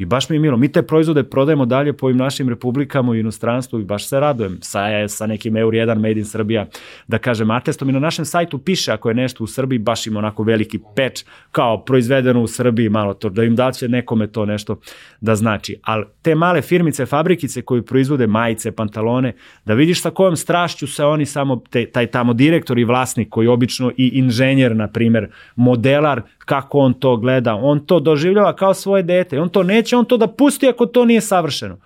I 0.00 0.04
baš 0.04 0.28
mi 0.28 0.36
je 0.36 0.40
milo, 0.40 0.56
mi 0.56 0.72
te 0.72 0.82
proizvode 0.82 1.22
prodajemo 1.22 1.66
dalje 1.66 1.92
po 1.92 2.06
ovim 2.06 2.16
našim 2.16 2.48
republikama 2.48 3.10
u 3.10 3.14
inostranstvu 3.14 3.80
i 3.80 3.84
baš 3.84 4.08
se 4.08 4.20
radujem. 4.20 4.58
Sa, 4.62 5.08
sa 5.08 5.26
nekim 5.26 5.56
Eur 5.56 5.74
1 5.74 5.94
Made 5.94 6.20
in 6.20 6.24
Srbija, 6.24 6.66
da 7.08 7.18
kažem, 7.18 7.50
atestom 7.50 7.88
i 7.88 7.92
na 7.92 7.98
našem 7.98 8.24
sajtu 8.24 8.58
piše 8.58 8.92
ako 8.92 9.08
je 9.08 9.14
nešto 9.14 9.44
u 9.44 9.46
Srbiji, 9.46 9.78
baš 9.78 10.06
ima 10.06 10.18
onako 10.18 10.42
veliki 10.42 10.78
peč, 10.96 11.24
kao 11.52 11.84
proizvedeno 11.84 12.42
u 12.42 12.46
Srbiji, 12.46 12.88
malo 12.88 13.14
to, 13.14 13.28
da 13.28 13.44
im 13.44 13.56
da 13.56 13.72
će 13.72 13.88
nekome 13.88 14.26
to 14.26 14.46
nešto 14.46 14.80
da 15.20 15.34
znači. 15.36 15.76
Ali 15.82 16.04
te 16.22 16.34
male 16.34 16.62
firmice, 16.62 17.06
fabrikice 17.06 17.62
koji 17.62 17.82
proizvode 17.82 18.26
majice, 18.26 18.72
pantalone, 18.72 19.32
da 19.64 19.74
vidiš 19.74 20.02
sa 20.02 20.10
kojom 20.10 20.36
strašću 20.36 20.86
se 20.86 21.04
oni 21.04 21.26
samo, 21.26 21.62
te, 21.70 21.86
taj 21.86 22.06
tamo 22.06 22.32
direktor 22.32 22.78
i 22.78 22.84
vlasnik 22.84 23.28
koji 23.28 23.48
obično 23.48 23.92
i 23.96 24.08
inženjer, 24.08 24.76
na 24.76 24.88
primer, 24.88 25.30
modelar, 25.56 26.22
kako 26.50 26.78
on 26.78 26.94
to 26.94 27.16
gleda, 27.16 27.54
on 27.54 27.86
to 27.86 28.00
doživljava 28.00 28.56
kao 28.56 28.74
svoje 28.74 29.02
dete, 29.02 29.40
on 29.40 29.48
to 29.48 29.62
neće 29.62 29.96
on 29.96 30.04
to 30.04 30.16
da 30.16 30.26
pusti 30.26 30.68
ako 30.68 30.86
to 30.86 31.04
nije 31.04 31.20
savršeno. 31.20 31.78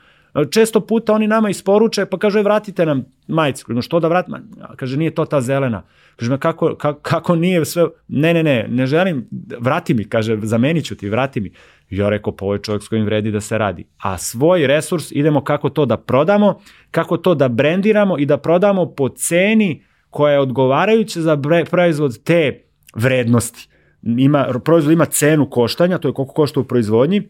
Često 0.51 0.81
puta 0.81 1.13
oni 1.13 1.27
nama 1.27 1.51
isporuče, 1.51 2.07
pa 2.07 2.19
kaže, 2.19 2.43
vratite 2.43 2.87
nam 2.87 3.05
majicu. 3.29 3.65
No 3.69 3.83
što 3.83 4.01
da 4.01 4.09
vratim? 4.09 4.35
Kaže, 4.77 4.97
nije 4.97 5.15
to 5.15 5.25
ta 5.25 5.41
zelena. 5.41 5.83
Kaže, 6.17 6.39
kako, 6.39 6.75
kako, 6.75 7.01
kako 7.01 7.37
nije 7.37 7.65
sve... 7.65 7.85
Ne, 8.09 8.35
ne, 8.35 8.43
ne, 8.43 8.67
ne 8.69 8.87
želim, 8.87 9.29
vrati 9.61 9.95
mi, 9.95 10.09
kaže, 10.09 10.39
zamenit 10.43 10.85
ću 10.85 10.97
ti, 10.97 11.09
vrati 11.09 11.41
mi. 11.41 11.53
Ja 11.91 12.09
rekao, 12.09 12.37
pa 12.37 12.45
ovo 12.45 12.55
je 12.55 12.63
čovjek 12.63 12.83
s 12.83 12.89
kojim 12.89 13.05
vredi 13.05 13.31
da 13.31 13.41
se 13.41 13.59
radi. 13.59 13.85
A 13.99 14.19
svoj 14.19 14.67
resurs 14.67 15.13
idemo 15.13 15.45
kako 15.45 15.71
to 15.71 15.87
da 15.87 15.97
prodamo, 15.97 16.61
kako 16.91 17.17
to 17.17 17.35
da 17.35 17.49
brendiramo 17.49 18.19
i 18.19 18.27
da 18.27 18.37
prodamo 18.37 18.87
po 18.87 19.09
ceni 19.09 19.85
koja 20.11 20.33
je 20.33 20.41
odgovarajuća 20.41 21.21
za 21.21 21.39
proizvod 21.71 22.23
te 22.25 22.65
vrednosti 22.95 23.74
ima, 24.07 24.47
proizvod 24.65 24.93
ima 24.93 25.05
cenu 25.05 25.51
koštanja, 25.51 25.99
to 25.99 26.09
je 26.09 26.15
koliko 26.15 26.35
košta 26.35 26.61
u 26.61 26.65
proizvodnji, 26.65 27.23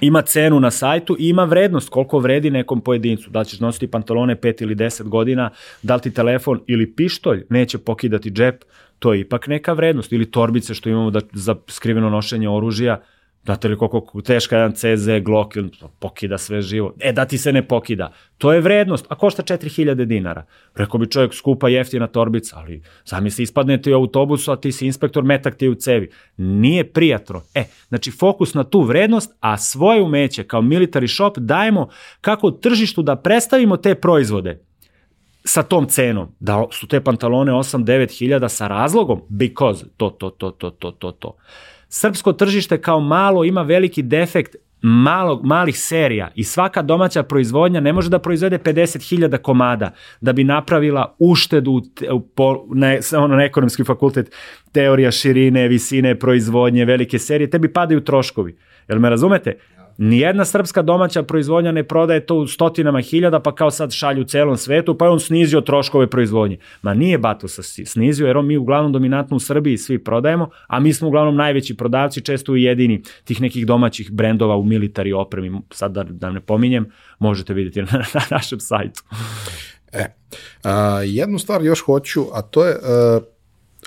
ima 0.00 0.22
cenu 0.22 0.60
na 0.60 0.70
sajtu 0.70 1.16
i 1.18 1.28
ima 1.28 1.44
vrednost 1.44 1.88
koliko 1.88 2.18
vredi 2.18 2.50
nekom 2.50 2.80
pojedincu. 2.80 3.30
Da 3.30 3.38
li 3.38 3.46
ćeš 3.46 3.60
nositi 3.60 3.86
pantalone 3.86 4.36
5 4.36 4.62
ili 4.62 4.74
10 4.74 5.02
godina, 5.02 5.50
da 5.82 5.94
li 5.94 6.00
ti 6.00 6.14
telefon 6.14 6.60
ili 6.66 6.94
pištolj 6.94 7.44
neće 7.48 7.78
pokidati 7.78 8.30
džep, 8.30 8.64
to 8.98 9.12
je 9.12 9.20
ipak 9.20 9.46
neka 9.46 9.72
vrednost. 9.72 10.12
Ili 10.12 10.30
torbice 10.30 10.74
što 10.74 10.88
imamo 10.88 11.10
da, 11.10 11.20
za 11.32 11.56
skriveno 11.68 12.10
nošenje 12.10 12.48
oružja, 12.48 13.00
Znate 13.44 13.68
li 13.68 13.78
koliko 13.78 14.20
teška 14.20 14.56
jedan 14.56 14.72
CZ, 14.72 15.08
Glock, 15.22 15.54
pokida 15.98 16.38
sve 16.38 16.62
živo. 16.62 16.94
E, 17.00 17.12
da 17.12 17.24
ti 17.24 17.38
se 17.38 17.52
ne 17.52 17.68
pokida. 17.68 18.12
To 18.38 18.52
je 18.52 18.60
vrednost, 18.60 19.06
a 19.08 19.14
košta 19.14 19.42
4000 19.42 20.04
dinara. 20.04 20.44
Rekao 20.74 21.00
bi 21.00 21.10
čovjek 21.10 21.34
skupa 21.34 21.68
jeftina 21.68 22.06
torbica, 22.06 22.56
ali 22.58 22.82
zamisli 23.04 23.42
ispadnete 23.42 23.94
u 23.94 23.96
autobusu, 23.96 24.52
a 24.52 24.56
ti 24.56 24.72
si 24.72 24.86
inspektor, 24.86 25.24
metak 25.24 25.54
ti 25.54 25.68
u 25.68 25.74
cevi. 25.74 26.10
Nije 26.36 26.92
prijatno. 26.92 27.42
E, 27.54 27.64
znači 27.88 28.10
fokus 28.10 28.54
na 28.54 28.64
tu 28.64 28.80
vrednost, 28.80 29.32
a 29.40 29.56
svoje 29.56 30.02
umeće 30.02 30.44
kao 30.44 30.62
military 30.62 31.16
shop 31.16 31.38
dajemo 31.38 31.88
kako 32.20 32.50
tržištu 32.50 33.02
da 33.02 33.16
predstavimo 33.16 33.76
te 33.76 33.94
proizvode 33.94 34.60
sa 35.44 35.62
tom 35.62 35.86
cenom, 35.88 36.28
da 36.40 36.64
su 36.70 36.86
te 36.86 37.00
pantalone 37.00 37.52
8-9 37.52 38.18
hiljada 38.18 38.48
sa 38.48 38.68
razlogom, 38.68 39.22
because 39.28 39.84
to, 39.96 40.10
to, 40.10 40.30
to, 40.30 40.50
to, 40.50 40.70
to, 40.70 40.90
to, 40.90 41.12
to. 41.12 41.36
Srpsko 41.92 42.32
tržište 42.32 42.80
kao 42.80 43.00
malo 43.00 43.44
ima 43.44 43.62
veliki 43.62 44.02
defekt 44.02 44.56
malog, 44.82 45.44
malih 45.44 45.78
serija 45.78 46.30
i 46.34 46.44
svaka 46.44 46.82
domaća 46.82 47.22
proizvodnja 47.22 47.80
ne 47.80 47.92
može 47.92 48.10
da 48.10 48.18
proizvede 48.18 48.58
50.000 48.58 49.38
komada 49.38 49.94
da 50.20 50.32
bi 50.32 50.44
napravila 50.44 51.16
uštedu 51.18 51.82
po, 52.34 52.66
na, 52.74 52.96
ono, 53.16 53.36
na 53.36 53.44
ekonomski 53.44 53.84
fakultet 53.84 54.34
teorija 54.72 55.10
širine, 55.10 55.68
visine, 55.68 56.18
proizvodnje, 56.18 56.84
velike 56.84 57.18
serije, 57.18 57.50
tebi 57.50 57.72
padaju 57.72 58.00
troškovi. 58.00 58.56
Jel 58.88 58.98
me 58.98 59.10
razumete? 59.10 59.58
Nijedna 60.02 60.44
srpska 60.44 60.82
domaća 60.82 61.22
proizvodnja 61.22 61.72
ne 61.72 61.84
prodaje 61.84 62.26
to 62.26 62.36
u 62.36 62.46
stotinama 62.46 63.00
hiljada, 63.00 63.40
pa 63.40 63.54
kao 63.54 63.70
sad 63.70 63.92
šalju 63.92 64.22
u 64.22 64.24
celom 64.24 64.56
svetu, 64.56 64.98
pa 64.98 65.04
je 65.04 65.10
on 65.10 65.20
snizio 65.20 65.60
troškove 65.60 66.10
proizvodnje. 66.10 66.58
Ma 66.82 66.94
nije 66.94 67.18
Bato 67.18 67.48
snizio, 67.86 68.26
jer 68.26 68.36
on 68.36 68.46
mi 68.46 68.56
uglavnom 68.56 68.92
dominantno 68.92 69.36
u 69.36 69.40
Srbiji 69.40 69.78
svi 69.78 70.04
prodajemo, 70.04 70.50
a 70.66 70.80
mi 70.80 70.92
smo 70.92 71.08
uglavnom 71.08 71.36
najveći 71.36 71.76
prodavci, 71.76 72.20
često 72.20 72.56
i 72.56 72.62
jedini 72.62 73.02
tih 73.24 73.40
nekih 73.40 73.66
domaćih 73.66 74.10
brendova 74.12 74.56
u 74.56 74.64
militari 74.64 75.12
opremi. 75.12 75.60
Sad 75.72 75.92
da, 75.92 76.04
da 76.04 76.30
ne 76.30 76.40
pominjem, 76.40 76.86
možete 77.18 77.54
vidjeti 77.54 77.82
na, 77.92 78.04
na 78.14 78.20
našem 78.30 78.60
sajtu. 78.60 79.02
E, 79.92 80.04
a, 80.62 81.02
jednu 81.04 81.38
stvar 81.38 81.62
još 81.62 81.84
hoću, 81.84 82.24
a 82.32 82.42
to 82.42 82.66
je, 82.66 82.76
a, 82.82 83.20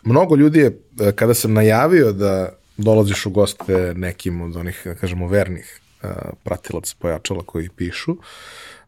mnogo 0.03 0.35
ljudi 0.35 0.59
je, 0.59 0.79
kada 1.15 1.33
sam 1.33 1.53
najavio 1.53 2.11
da 2.11 2.49
dolaziš 2.77 3.25
u 3.25 3.29
goste 3.29 3.93
nekim 3.95 4.41
od 4.41 4.55
onih, 4.55 4.81
da 4.85 4.95
kažemo, 4.95 5.27
vernih 5.27 5.79
pratilaca 6.43 6.95
pojačala 6.99 7.43
koji 7.45 7.69
pišu. 7.69 8.15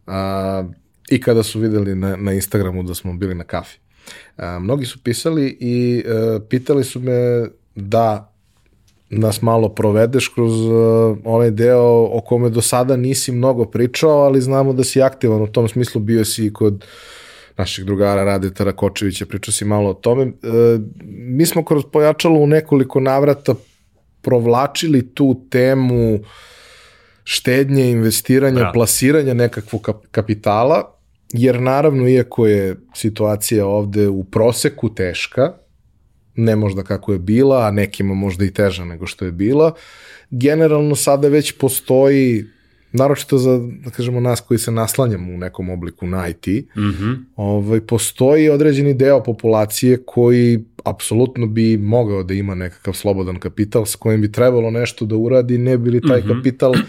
A, 0.07 0.63
I 1.09 1.21
kada 1.21 1.43
su 1.43 1.59
videli 1.59 1.95
na, 1.95 2.15
na 2.15 2.33
Instagramu 2.33 2.83
da 2.83 2.95
smo 2.95 3.13
bili 3.13 3.35
na 3.35 3.43
kafi. 3.43 3.77
A, 4.37 4.59
mnogi 4.59 4.85
su 4.85 5.03
pisali 5.03 5.57
i 5.59 6.03
a, 6.07 6.11
e, 6.11 6.39
pitali 6.49 6.83
su 6.83 6.99
me 6.99 7.47
da 7.75 8.31
nas 9.09 9.41
malo 9.41 9.69
provedeš 9.69 10.27
kroz 10.27 10.61
uh, 10.61 11.17
onaj 11.23 11.51
deo 11.51 12.09
o 12.11 12.21
kome 12.25 12.49
do 12.49 12.61
sada 12.61 12.95
nisi 12.95 13.31
mnogo 13.31 13.65
pričao, 13.65 14.11
ali 14.11 14.41
znamo 14.41 14.73
da 14.73 14.83
si 14.83 15.01
aktivan 15.01 15.41
u 15.41 15.47
tom 15.47 15.67
smislu, 15.67 16.01
bio 16.01 16.25
si 16.25 16.53
kod 16.53 16.85
naših 17.57 17.85
drugara 17.85 18.23
Radeta 18.23 18.63
Rakočevića, 18.63 19.25
pričao 19.25 19.51
si 19.51 19.65
malo 19.65 19.89
o 19.89 19.93
tome. 19.93 20.23
Uh, 20.23 20.31
mi 21.05 21.45
smo 21.45 21.65
kroz 21.65 21.83
pojačalo 21.93 22.39
u 22.39 22.47
nekoliko 22.47 22.99
navrata 22.99 23.55
provlačili 24.21 25.13
tu 25.13 25.41
temu 25.49 26.13
uh, 26.13 26.19
štednje, 27.25 27.91
investiranja, 27.91 28.59
da. 28.59 28.71
plasiranja 28.73 29.33
nekakvog 29.33 29.89
kapitala, 30.11 30.95
jer 31.33 31.61
naravno, 31.61 32.07
iako 32.07 32.47
je 32.47 32.75
situacija 32.93 33.65
ovde 33.65 34.07
u 34.07 34.23
proseku 34.23 34.95
teška, 34.95 35.53
ne 36.35 36.55
možda 36.55 36.83
kako 36.83 37.13
je 37.13 37.19
bila, 37.19 37.67
a 37.67 37.71
nekima 37.71 38.13
možda 38.13 38.45
i 38.45 38.51
teža 38.51 38.85
nego 38.85 39.07
što 39.07 39.25
je 39.25 39.31
bila, 39.31 39.73
generalno 40.29 40.95
sada 40.95 41.27
već 41.27 41.57
postoji 41.57 42.45
naročito 42.91 43.37
za, 43.37 43.59
da 43.83 43.89
kažemo, 43.89 44.19
nas 44.19 44.41
koji 44.41 44.57
se 44.57 44.71
naslanjamo 44.71 45.33
u 45.33 45.37
nekom 45.37 45.69
obliku 45.69 46.07
na 46.07 46.27
IT, 46.27 46.47
mm 46.47 46.81
-hmm. 46.81 47.15
ovaj, 47.35 47.81
postoji 47.81 48.49
određeni 48.49 48.93
deo 48.93 49.23
populacije 49.23 50.03
koji 50.05 50.63
apsolutno 50.85 51.47
bi 51.47 51.77
mogao 51.77 52.23
da 52.23 52.33
ima 52.33 52.55
nekakav 52.55 52.93
slobodan 52.93 53.39
kapital 53.39 53.85
s 53.85 53.95
kojim 53.95 54.21
bi 54.21 54.31
trebalo 54.31 54.71
nešto 54.71 55.05
da 55.05 55.15
uradi, 55.15 55.57
ne 55.57 55.77
bi 55.77 55.89
li 55.89 56.01
taj 56.01 56.19
mm 56.19 56.23
-hmm. 56.23 56.37
kapital 56.37 56.73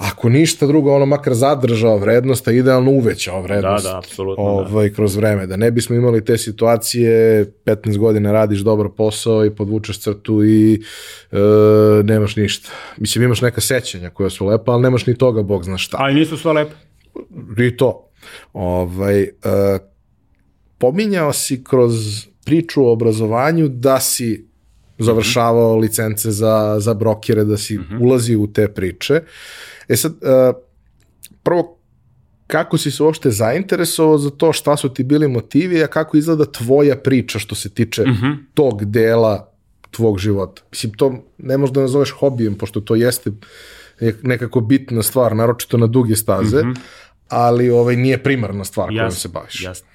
ako 0.00 0.28
ništa 0.28 0.66
drugo, 0.66 0.94
ono 0.94 1.06
makar 1.06 1.34
zadržao 1.34 1.98
vrednost, 1.98 2.48
a 2.48 2.52
idealno 2.52 2.90
uvećao 2.90 3.42
vrednost 3.42 3.84
da, 3.84 3.90
da, 3.90 3.98
apsolutno, 3.98 4.44
da. 4.44 4.50
ovaj, 4.50 4.88
da. 4.88 4.94
kroz 4.94 5.16
vreme. 5.16 5.46
Da 5.46 5.56
ne 5.56 5.70
bismo 5.70 5.96
imali 5.96 6.24
te 6.24 6.38
situacije, 6.38 7.44
15 7.64 7.98
godina 7.98 8.32
radiš 8.32 8.60
dobar 8.60 8.88
posao 8.96 9.44
i 9.44 9.50
podvučeš 9.50 10.00
crtu 10.00 10.44
i 10.44 10.82
e, 11.32 11.36
nemaš 12.04 12.36
ništa. 12.36 12.70
Mislim, 12.96 13.24
imaš 13.24 13.40
neka 13.40 13.60
sećanja 13.60 14.10
koja 14.10 14.30
su 14.30 14.46
lepa, 14.46 14.72
ali 14.72 14.82
nemaš 14.82 15.06
ni 15.06 15.18
toga, 15.18 15.42
bog 15.42 15.64
zna 15.64 15.78
šta. 15.78 15.96
Ali 16.00 16.14
nisu 16.14 16.36
sve 16.36 16.52
lepe. 16.52 16.74
I 17.66 17.76
to. 17.76 18.10
Ovaj, 18.52 19.22
e, 19.22 19.30
pominjao 20.78 21.32
si 21.32 21.64
kroz 21.64 22.26
priču 22.50 22.82
o 22.84 22.92
obrazovanju 22.92 23.68
da 23.68 24.00
si 24.00 24.46
završavao 24.98 25.76
licence 25.76 26.30
za, 26.30 26.76
za 26.80 26.94
brokere, 26.94 27.44
da 27.44 27.56
si 27.56 27.78
mm 27.78 27.86
-hmm. 27.90 28.02
ulazi 28.02 28.36
u 28.36 28.46
te 28.52 28.68
priče. 28.68 29.20
E 29.88 29.96
sad, 29.96 30.12
uh, 30.12 30.56
prvo, 31.42 31.78
kako 32.46 32.78
si 32.78 32.90
se 32.90 33.02
uopšte 33.02 33.30
zainteresovao 33.30 34.18
za 34.18 34.30
to, 34.30 34.52
šta 34.52 34.76
su 34.76 34.88
ti 34.88 35.04
bili 35.04 35.28
motivi, 35.28 35.82
a 35.82 35.86
kako 35.86 36.16
izgleda 36.16 36.44
tvoja 36.44 36.96
priča 36.96 37.38
što 37.38 37.54
se 37.54 37.70
tiče 37.70 38.02
mm 38.02 38.18
-hmm. 38.22 38.36
tog 38.54 38.84
dela 38.84 39.52
tvog 39.90 40.18
života. 40.18 40.62
Mislim, 40.70 40.92
to 40.92 41.24
ne 41.38 41.58
možda 41.58 41.74
da 41.74 41.80
nazoveš 41.80 42.10
hobijem, 42.10 42.54
pošto 42.54 42.80
to 42.80 42.94
jeste 42.94 43.30
nekako 44.22 44.60
bitna 44.60 45.02
stvar, 45.02 45.36
naročito 45.36 45.78
na 45.78 45.86
duge 45.86 46.16
staze, 46.16 46.64
mm 46.64 46.68
-hmm. 46.68 46.78
ali 47.28 47.70
ovaj 47.70 47.96
nije 47.96 48.22
primarna 48.22 48.64
stvar 48.64 48.88
jasne, 48.92 48.98
kojom 48.98 49.12
se 49.12 49.28
baviš. 49.28 49.62
Jasno. 49.62 49.89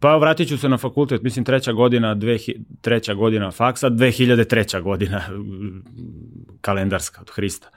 Pa 0.00 0.16
vratit 0.16 0.48
ću 0.48 0.58
se 0.58 0.68
na 0.68 0.78
fakultet, 0.78 1.22
mislim 1.22 1.44
treća 1.44 1.72
godina, 1.72 2.14
dve, 2.14 2.38
treća 2.80 3.14
godina 3.14 3.50
faksa, 3.50 3.90
2003. 3.90 4.82
godina 4.82 5.22
kalendarska 6.66 7.20
od 7.20 7.30
Hrista. 7.30 7.70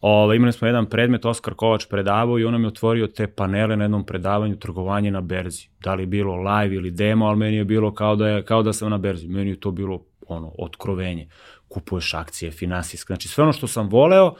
Ove, 0.00 0.36
imali 0.36 0.52
smo 0.52 0.66
jedan 0.66 0.86
predmet, 0.86 1.24
Oskar 1.24 1.54
Kovač 1.54 1.86
predavao 1.86 2.38
i 2.38 2.44
on 2.44 2.52
nam 2.52 2.62
je 2.62 2.68
otvorio 2.68 3.06
te 3.06 3.26
panele 3.26 3.76
na 3.76 3.84
jednom 3.84 4.06
predavanju 4.06 4.56
trgovanje 4.56 5.10
na 5.10 5.20
berzi. 5.20 5.68
Da 5.80 5.94
li 5.94 6.06
bilo 6.06 6.36
live 6.36 6.74
ili 6.74 6.90
demo, 6.90 7.26
ali 7.26 7.36
meni 7.36 7.56
je 7.56 7.64
bilo 7.64 7.94
kao 7.94 8.16
da, 8.16 8.28
je, 8.28 8.44
kao 8.44 8.62
da 8.62 8.72
sam 8.72 8.90
na 8.90 8.98
berzi. 8.98 9.28
Meni 9.28 9.50
je 9.50 9.60
to 9.60 9.70
bilo 9.70 10.04
ono, 10.28 10.52
otkrovenje. 10.58 11.28
Kupuješ 11.68 12.14
akcije, 12.14 12.50
finansijske, 12.50 13.06
znači 13.06 13.28
sve 13.28 13.44
ono 13.44 13.52
što 13.52 13.66
sam 13.66 13.88
voleo, 13.88 14.34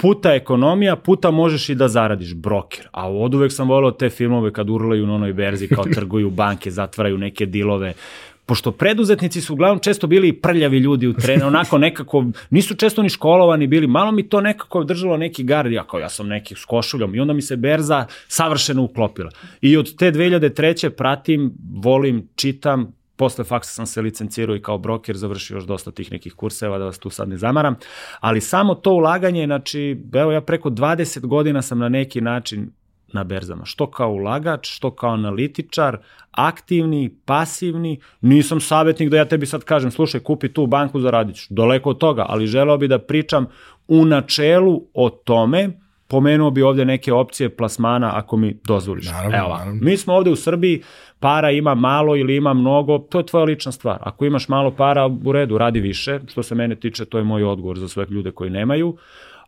puta 0.00 0.34
ekonomija, 0.34 0.96
puta 0.96 1.30
možeš 1.30 1.68
i 1.68 1.74
da 1.74 1.88
zaradiš 1.88 2.34
broker. 2.34 2.88
A 2.92 3.10
od 3.10 3.34
uvek 3.34 3.52
sam 3.52 3.68
voleo 3.68 3.90
te 3.90 4.10
filmove 4.10 4.52
kad 4.52 4.70
urlaju 4.70 5.06
na 5.06 5.14
onoj 5.14 5.32
berzi, 5.32 5.68
kao 5.68 5.84
trguju 5.94 6.30
banke, 6.30 6.70
zatvaraju 6.70 7.18
neke 7.18 7.46
dilove, 7.46 7.92
pošto 8.46 8.72
preduzetnici 8.72 9.40
su 9.40 9.52
uglavnom 9.52 9.78
često 9.78 10.06
bili 10.06 10.32
prljavi 10.32 10.78
ljudi 10.78 11.06
u 11.06 11.12
trenu, 11.12 11.46
onako 11.46 11.78
nekako, 11.78 12.24
nisu 12.50 12.74
često 12.74 13.02
ni 13.02 13.08
školovani 13.08 13.66
bili, 13.66 13.86
malo 13.86 14.12
mi 14.12 14.28
to 14.28 14.40
nekako 14.40 14.84
držalo 14.84 15.16
neki 15.16 15.44
gard, 15.44 15.72
ja 15.72 15.84
kao 15.84 16.00
ja 16.00 16.08
sam 16.08 16.28
neki 16.28 16.54
s 16.54 16.64
košuljom 16.64 17.14
i 17.14 17.20
onda 17.20 17.32
mi 17.32 17.42
se 17.42 17.56
berza 17.56 18.06
savršeno 18.28 18.82
uklopila. 18.82 19.30
I 19.60 19.76
od 19.76 19.96
te 19.96 20.12
2003. 20.12 20.88
pratim, 20.88 21.52
volim, 21.82 22.28
čitam, 22.36 22.92
posle 23.20 23.44
faksa 23.44 23.72
sam 23.72 23.86
se 23.86 24.00
licencirao 24.00 24.56
i 24.56 24.62
kao 24.62 24.78
broker, 24.78 25.16
završio 25.16 25.54
još 25.54 25.64
dosta 25.64 25.90
tih 25.90 26.12
nekih 26.12 26.34
kurseva, 26.34 26.78
da 26.78 26.84
vas 26.84 26.98
tu 26.98 27.10
sad 27.10 27.28
ne 27.28 27.36
zamaram, 27.36 27.76
ali 28.20 28.40
samo 28.40 28.74
to 28.74 28.92
ulaganje, 28.92 29.46
znači, 29.46 30.02
evo 30.14 30.32
ja 30.32 30.40
preko 30.40 30.70
20 30.70 31.26
godina 31.26 31.62
sam 31.62 31.78
na 31.78 31.88
neki 31.88 32.20
način 32.20 32.70
na 33.12 33.24
berzama, 33.24 33.64
što 33.64 33.90
kao 33.90 34.12
ulagač, 34.12 34.68
što 34.68 34.90
kao 34.90 35.10
analitičar, 35.10 35.98
aktivni, 36.30 37.14
pasivni, 37.24 38.00
nisam 38.20 38.60
savjetnik 38.60 39.10
da 39.10 39.16
ja 39.16 39.24
tebi 39.24 39.46
sad 39.46 39.64
kažem, 39.64 39.90
slušaj, 39.90 40.20
kupi 40.20 40.52
tu 40.52 40.66
banku, 40.66 41.00
zaradit 41.00 41.36
ću, 41.36 41.46
daleko 41.50 41.90
od 41.90 41.98
toga, 41.98 42.24
ali 42.28 42.46
želeo 42.46 42.78
bi 42.78 42.88
da 42.88 42.98
pričam 42.98 43.46
u 43.88 44.04
načelu 44.04 44.82
o 44.94 45.10
tome, 45.10 45.80
pomenuo 46.10 46.50
bi 46.50 46.62
ovde 46.62 46.84
neke 46.84 47.12
opcije 47.12 47.56
plasmana 47.56 48.10
ako 48.14 48.36
mi 48.36 48.58
dozvoliš. 48.64 49.06
Naravno, 49.06 49.36
Evo, 49.38 49.48
naravno. 49.48 49.78
Mi 49.82 49.96
smo 49.96 50.14
ovde 50.14 50.30
u 50.30 50.36
Srbiji, 50.36 50.82
para 51.20 51.50
ima 51.50 51.74
malo 51.74 52.16
ili 52.16 52.36
ima 52.36 52.54
mnogo, 52.54 52.98
to 52.98 53.18
je 53.18 53.26
tvoja 53.26 53.44
lična 53.44 53.72
stvar. 53.72 53.98
Ako 54.00 54.24
imaš 54.24 54.48
malo 54.48 54.70
para, 54.70 55.06
u 55.24 55.32
redu, 55.32 55.58
radi 55.58 55.80
više. 55.80 56.20
Što 56.28 56.42
se 56.42 56.54
mene 56.54 56.76
tiče, 56.76 57.04
to 57.04 57.18
je 57.18 57.24
moj 57.24 57.44
odgovor 57.44 57.78
za 57.78 57.88
sve 57.88 58.06
ljude 58.10 58.30
koji 58.30 58.50
nemaju 58.50 58.96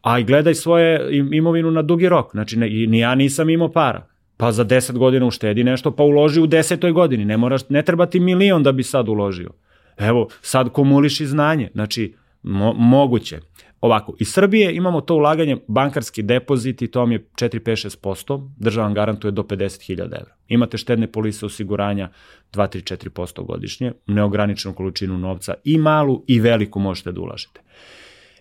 a 0.02 0.18
i 0.18 0.24
gledaj 0.24 0.54
svoje 0.54 1.08
imovinu 1.32 1.70
na 1.70 1.82
dugi 1.82 2.08
rok. 2.08 2.30
Znači, 2.30 2.58
ne, 2.58 2.68
ni 2.68 2.98
ja 2.98 3.14
nisam 3.14 3.50
imao 3.50 3.68
para. 3.68 4.06
Pa 4.36 4.52
za 4.52 4.64
10 4.64 4.98
godina 4.98 5.26
uštedi 5.26 5.64
nešto, 5.64 5.90
pa 5.90 6.02
uloži 6.02 6.40
u 6.40 6.46
desetoj 6.46 6.92
godini. 6.92 7.24
Ne, 7.24 7.36
moraš, 7.36 7.68
ne 7.68 7.82
treba 7.82 8.06
ti 8.06 8.20
milion 8.20 8.62
da 8.62 8.72
bi 8.72 8.82
sad 8.82 9.08
uložio. 9.08 9.50
Evo, 9.96 10.28
sad 10.40 10.68
kumuliš 10.68 11.20
i 11.20 11.26
znanje. 11.26 11.70
Znači, 11.72 12.14
mo, 12.42 12.72
moguće. 12.72 13.40
Ovako, 13.82 14.14
iz 14.18 14.32
Srbije 14.32 14.76
imamo 14.76 15.00
to 15.00 15.14
ulaganje, 15.14 15.56
bankarski 15.68 16.22
depozit 16.22 16.82
i 16.82 16.88
to 16.88 17.00
vam 17.00 17.12
je 17.12 17.18
4, 17.18 17.60
5, 17.60 17.98
6%, 18.02 18.50
država 18.56 18.86
vam 18.86 18.94
garantuje 18.94 19.30
do 19.30 19.42
50.000 19.42 20.02
evra. 20.02 20.34
Imate 20.48 20.78
štedne 20.78 21.06
polise 21.06 21.46
osiguranja 21.46 22.10
2, 22.52 22.78
3, 22.78 23.10
4% 23.10 23.46
godišnje, 23.46 23.92
neograničenu 24.06 24.74
količinu 24.74 25.18
novca 25.18 25.54
i 25.64 25.78
malu 25.78 26.24
i 26.26 26.40
veliku 26.40 26.80
možete 26.80 27.12
da 27.12 27.20
ulažete. 27.20 27.60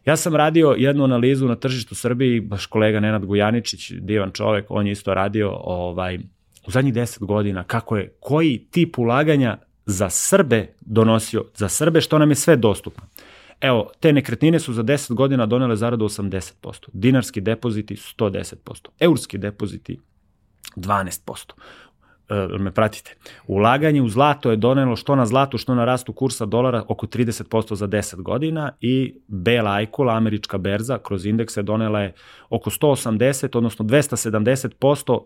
Ja 0.05 0.18
sam 0.18 0.35
radio 0.35 0.76
jednu 0.77 1.03
analizu 1.03 1.47
na 1.47 1.55
tržištu 1.55 1.95
Srbiji, 1.95 2.39
baš 2.39 2.65
kolega 2.65 2.99
Nenad 2.99 3.26
Gujaničić, 3.26 3.91
divan 3.91 4.31
čovek, 4.31 4.65
on 4.69 4.88
je 4.88 4.91
isto 4.91 5.13
radio 5.13 5.51
ovaj, 5.63 6.19
u 6.68 6.72
zadnjih 6.72 6.93
10 6.93 7.26
godina, 7.26 7.63
kako 7.63 7.97
je, 7.97 8.13
koji 8.19 8.68
tip 8.72 8.99
ulaganja 8.99 9.57
za 9.85 10.09
Srbe 10.09 10.68
donosio, 10.81 11.45
za 11.55 11.69
Srbe 11.69 12.01
što 12.01 12.19
nam 12.19 12.30
je 12.30 12.35
sve 12.35 12.55
dostupno. 12.55 13.03
Evo, 13.61 13.89
te 13.99 14.13
nekretnine 14.13 14.59
su 14.59 14.73
za 14.73 14.83
10 14.83 15.13
godina 15.13 15.45
donele 15.45 15.75
zaradu 15.75 16.05
80%, 16.05 16.88
dinarski 16.93 17.41
depoziti 17.41 17.95
110%, 17.95 18.55
eurski 18.99 19.38
depoziti 19.38 19.99
12%, 20.75 21.51
uh, 22.53 22.61
me 22.61 22.71
pratite, 22.71 23.15
ulaganje 23.47 24.01
u 24.01 24.09
zlato 24.09 24.51
je 24.51 24.57
donelo 24.57 24.95
što 24.95 25.15
na 25.15 25.25
zlatu, 25.25 25.57
što 25.57 25.75
na 25.75 25.85
rastu 25.85 26.13
kursa 26.13 26.45
dolara 26.45 26.83
oko 26.88 27.05
30% 27.05 27.75
za 27.75 27.88
10 27.88 28.21
godina 28.21 28.71
i 28.81 29.15
Bell 29.27 29.67
Aikula, 29.67 30.13
američka 30.13 30.57
berza, 30.57 30.97
kroz 30.97 31.25
indekse 31.25 31.61
donela 31.63 32.01
je 32.01 32.13
oko 32.49 32.69
180, 32.69 33.57
odnosno 33.57 33.85
270% 33.85 35.19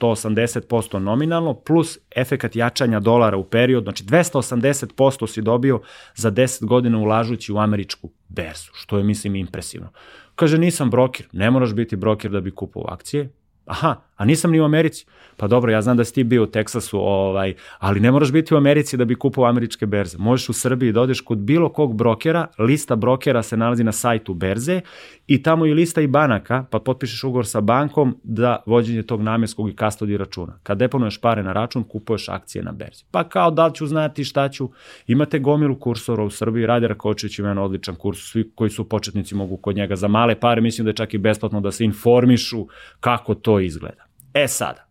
180% 0.00 0.98
nominalno, 0.98 1.54
plus 1.54 1.98
efekat 2.16 2.56
jačanja 2.56 3.00
dolara 3.00 3.36
u 3.36 3.44
period, 3.44 3.82
znači 3.82 4.04
280% 4.04 5.26
si 5.26 5.42
dobio 5.42 5.80
za 6.14 6.30
10 6.30 6.64
godina 6.64 6.98
ulažući 6.98 7.52
u 7.52 7.58
američku 7.58 8.10
berzu, 8.28 8.70
što 8.72 8.98
je, 8.98 9.04
mislim, 9.04 9.36
impresivno. 9.36 9.88
Kaže, 10.34 10.58
nisam 10.58 10.90
brokir, 10.90 11.26
ne 11.32 11.50
moraš 11.50 11.74
biti 11.74 11.96
brokir 11.96 12.30
da 12.30 12.40
bi 12.40 12.50
kupao 12.50 12.84
akcije, 12.88 13.30
Aha, 13.66 13.96
a 14.22 14.24
nisam 14.24 14.50
ni 14.50 14.60
u 14.60 14.64
Americi. 14.64 15.06
Pa 15.36 15.48
dobro, 15.48 15.72
ja 15.72 15.82
znam 15.82 15.96
da 15.96 16.04
si 16.04 16.14
ti 16.14 16.24
bio 16.24 16.42
u 16.42 16.46
Teksasu, 16.46 16.98
ovaj, 16.98 17.54
ali 17.78 18.00
ne 18.00 18.10
moraš 18.10 18.32
biti 18.32 18.54
u 18.54 18.56
Americi 18.56 18.96
da 18.96 19.04
bi 19.04 19.14
kupao 19.14 19.44
američke 19.44 19.86
berze. 19.86 20.18
Možeš 20.18 20.48
u 20.48 20.52
Srbiji 20.52 20.92
da 20.92 21.00
odeš 21.00 21.20
kod 21.20 21.38
bilo 21.38 21.68
kog 21.68 21.96
brokera, 21.96 22.46
lista 22.58 22.96
brokera 22.96 23.42
se 23.42 23.56
nalazi 23.56 23.84
na 23.84 23.92
sajtu 23.92 24.34
berze 24.34 24.80
i 25.26 25.42
tamo 25.42 25.66
i 25.66 25.74
lista 25.74 26.00
i 26.00 26.06
banaka, 26.06 26.64
pa 26.70 26.78
potpišeš 26.78 27.24
ugovor 27.24 27.46
sa 27.46 27.60
bankom 27.60 28.16
da 28.22 28.62
vođenje 28.66 29.02
tog 29.02 29.22
namjenskog 29.22 29.68
i 29.68 29.76
kastodi 29.76 30.16
računa. 30.16 30.58
Kad 30.62 30.78
deponuješ 30.78 31.20
pare 31.20 31.42
na 31.42 31.52
račun, 31.52 31.84
kupuješ 31.84 32.28
akcije 32.28 32.62
na 32.62 32.72
berzi. 32.72 33.04
Pa 33.10 33.28
kao 33.28 33.50
da 33.50 33.66
li 33.66 33.74
ću 33.74 33.86
znati 33.86 34.24
šta 34.24 34.48
ću, 34.48 34.70
imate 35.06 35.38
gomilu 35.38 35.78
kursora 35.78 36.24
u 36.24 36.30
Srbiji, 36.30 36.66
Radi 36.66 36.86
Rakočević 36.86 37.38
ima 37.38 37.48
jedan 37.48 37.64
odličan 37.64 37.94
kurs, 37.94 38.18
svi 38.18 38.50
koji 38.54 38.70
su 38.70 38.88
početnici 38.88 39.34
mogu 39.34 39.56
kod 39.56 39.76
njega 39.76 39.96
za 39.96 40.08
male 40.08 40.40
pare, 40.40 40.60
mislim 40.60 40.84
da 40.84 40.90
je 40.90 40.96
čak 40.96 41.14
i 41.14 41.18
besplatno 41.18 41.60
da 41.60 41.72
se 41.72 41.84
informišu 41.84 42.66
kako 43.00 43.34
to 43.34 43.60
izgleda. 43.60 44.11
E 44.34 44.48
sada, 44.48 44.86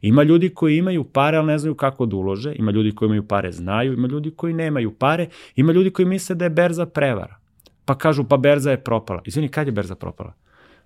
ima 0.00 0.22
ljudi 0.22 0.48
koji 0.54 0.76
imaju 0.76 1.04
pare, 1.04 1.36
ali 1.36 1.46
ne 1.46 1.58
znaju 1.58 1.74
kako 1.74 2.06
da 2.06 2.16
ulože, 2.16 2.52
ima 2.56 2.70
ljudi 2.70 2.94
koji 2.94 3.06
imaju 3.06 3.28
pare, 3.28 3.52
znaju, 3.52 3.92
ima 3.92 4.08
ljudi 4.08 4.30
koji 4.30 4.54
nemaju 4.54 4.94
pare, 4.94 5.28
ima 5.56 5.72
ljudi 5.72 5.90
koji 5.90 6.06
misle 6.06 6.34
da 6.34 6.44
je 6.44 6.50
berza 6.50 6.86
prevara. 6.86 7.36
Pa 7.84 7.98
kažu, 7.98 8.24
pa 8.24 8.36
berza 8.36 8.70
je 8.70 8.84
propala. 8.84 9.22
Izvini, 9.24 9.48
kad 9.48 9.66
je 9.66 9.72
berza 9.72 9.94
propala? 9.94 10.32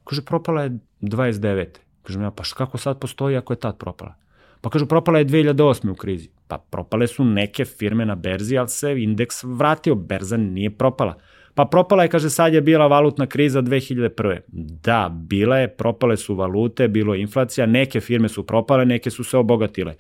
Kaže, 0.05 0.23
propala 0.25 0.63
je 0.63 0.79
29. 1.01 1.67
Kažem 2.03 2.23
ja, 2.23 2.31
pa 2.31 2.43
kako 2.57 2.79
sad 2.79 2.99
postoji 2.99 3.37
ako 3.37 3.53
je 3.53 3.61
tad 3.61 3.79
propala? 3.79 4.15
Pa 4.61 4.71
kažu, 4.71 4.87
propala 4.87 5.19
je 5.19 5.27
2008. 5.27 5.91
u 5.91 5.95
krizi. 5.95 6.31
Pa 6.49 6.59
propale 6.59 7.07
su 7.07 7.25
neke 7.25 7.65
firme 7.65 8.07
na 8.07 8.15
berzi, 8.15 8.59
ali 8.59 8.69
se 8.69 9.03
indeks 9.03 9.45
vratio, 9.45 9.95
berza 9.95 10.37
nije 10.37 10.71
propala. 10.71 11.15
Pa 11.55 11.65
propala 11.65 12.03
je, 12.03 12.09
kaže, 12.09 12.31
sad 12.31 12.55
je 12.55 12.61
bila 12.61 12.87
valutna 12.87 13.27
kriza 13.27 13.63
2001. 13.63 14.39
Da, 14.83 15.11
bila 15.15 15.59
je, 15.59 15.69
propale 15.69 16.17
su 16.17 16.35
valute, 16.35 16.89
bilo 16.89 17.15
je 17.15 17.21
inflacija, 17.21 17.67
neke 17.67 18.01
firme 18.01 18.29
su 18.29 18.47
propale, 18.47 18.87
neke 18.87 19.11
su 19.11 19.25
se 19.25 19.37
obogatile. 19.37 19.95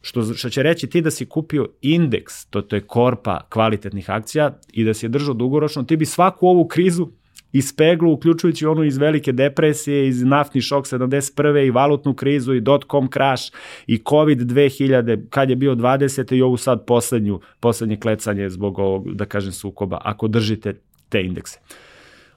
Što, 0.00 0.34
što 0.34 0.50
će 0.50 0.62
reći 0.62 0.86
ti 0.86 1.00
da 1.00 1.10
si 1.10 1.26
kupio 1.26 1.68
indeks, 1.82 2.46
to, 2.46 2.62
to 2.62 2.76
je 2.76 2.80
korpa 2.80 3.40
kvalitetnih 3.48 4.10
akcija 4.10 4.58
i 4.72 4.84
da 4.84 4.94
si 4.94 5.06
je 5.06 5.10
držao 5.10 5.34
dugoročno, 5.34 5.82
ti 5.82 5.96
bi 5.96 6.06
svaku 6.06 6.46
ovu 6.46 6.68
krizu 6.68 7.08
iz 7.52 7.76
peglu, 7.76 8.12
uključujući 8.12 8.66
onu 8.66 8.84
iz 8.84 8.96
velike 8.96 9.32
depresije, 9.32 10.08
iz 10.08 10.22
naftni 10.22 10.60
šok 10.60 10.86
71. 10.86 11.66
i 11.66 11.70
valutnu 11.70 12.14
krizu 12.14 12.54
i 12.54 12.60
dot-com 12.60 13.08
crash 13.12 13.52
i 13.86 14.02
COVID 14.08 14.38
2000, 14.38 15.26
kad 15.30 15.50
je 15.50 15.56
bio 15.56 15.74
20. 15.74 16.36
i 16.36 16.42
ovu 16.42 16.56
sad 16.56 16.86
poslednju, 16.86 17.40
poslednje 17.60 17.96
klecanje 17.96 18.50
zbog 18.50 18.78
ovog, 18.78 19.14
da 19.14 19.24
kažem, 19.24 19.52
sukoba. 19.52 19.98
Ako 20.04 20.28
držite 20.28 20.80
te 21.12 21.22
indekse. 21.22 21.60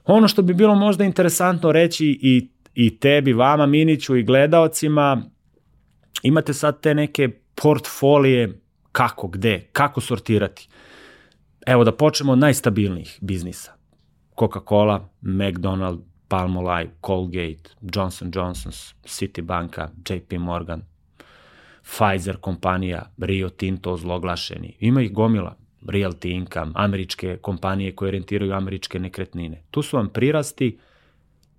Ono 0.04 0.28
što 0.28 0.42
bi 0.42 0.54
bilo 0.54 0.74
možda 0.74 1.04
interesantno 1.04 1.72
reći 1.72 2.18
i, 2.22 2.48
i 2.74 2.98
tebi, 2.98 3.32
vama, 3.32 3.66
Miniću 3.66 4.16
i 4.16 4.22
gledaocima, 4.22 5.22
imate 6.22 6.54
sad 6.54 6.80
te 6.80 6.94
neke 6.94 7.28
portfolije 7.62 8.60
kako, 8.92 9.28
gde, 9.28 9.68
kako 9.72 10.00
sortirati. 10.00 10.68
Evo 11.66 11.84
da 11.84 11.92
počnemo 11.92 12.32
od 12.32 12.38
najstabilnijih 12.38 13.18
biznisa. 13.20 13.72
Coca-Cola, 14.38 15.08
McDonald, 15.20 16.00
Palmolive, 16.28 16.90
Colgate, 17.06 17.70
Johnson 17.94 18.30
Johnson's, 18.30 18.94
Citibanka, 19.04 19.88
JP 20.08 20.32
Morgan, 20.38 20.82
Pfizer 21.82 22.36
kompanija, 22.36 23.12
Rio 23.18 23.48
Tinto 23.48 23.92
ozloglašeni. 23.92 24.76
Ima 24.80 25.02
ih 25.02 25.12
gomila. 25.12 25.56
Realty 25.88 26.30
Income, 26.34 26.72
američke 26.74 27.36
kompanije 27.36 27.94
koje 27.94 28.08
orijentiraju 28.08 28.52
američke 28.52 28.98
nekretnine. 28.98 29.62
Tu 29.70 29.82
su 29.82 29.96
vam 29.96 30.08
prirasti, 30.08 30.78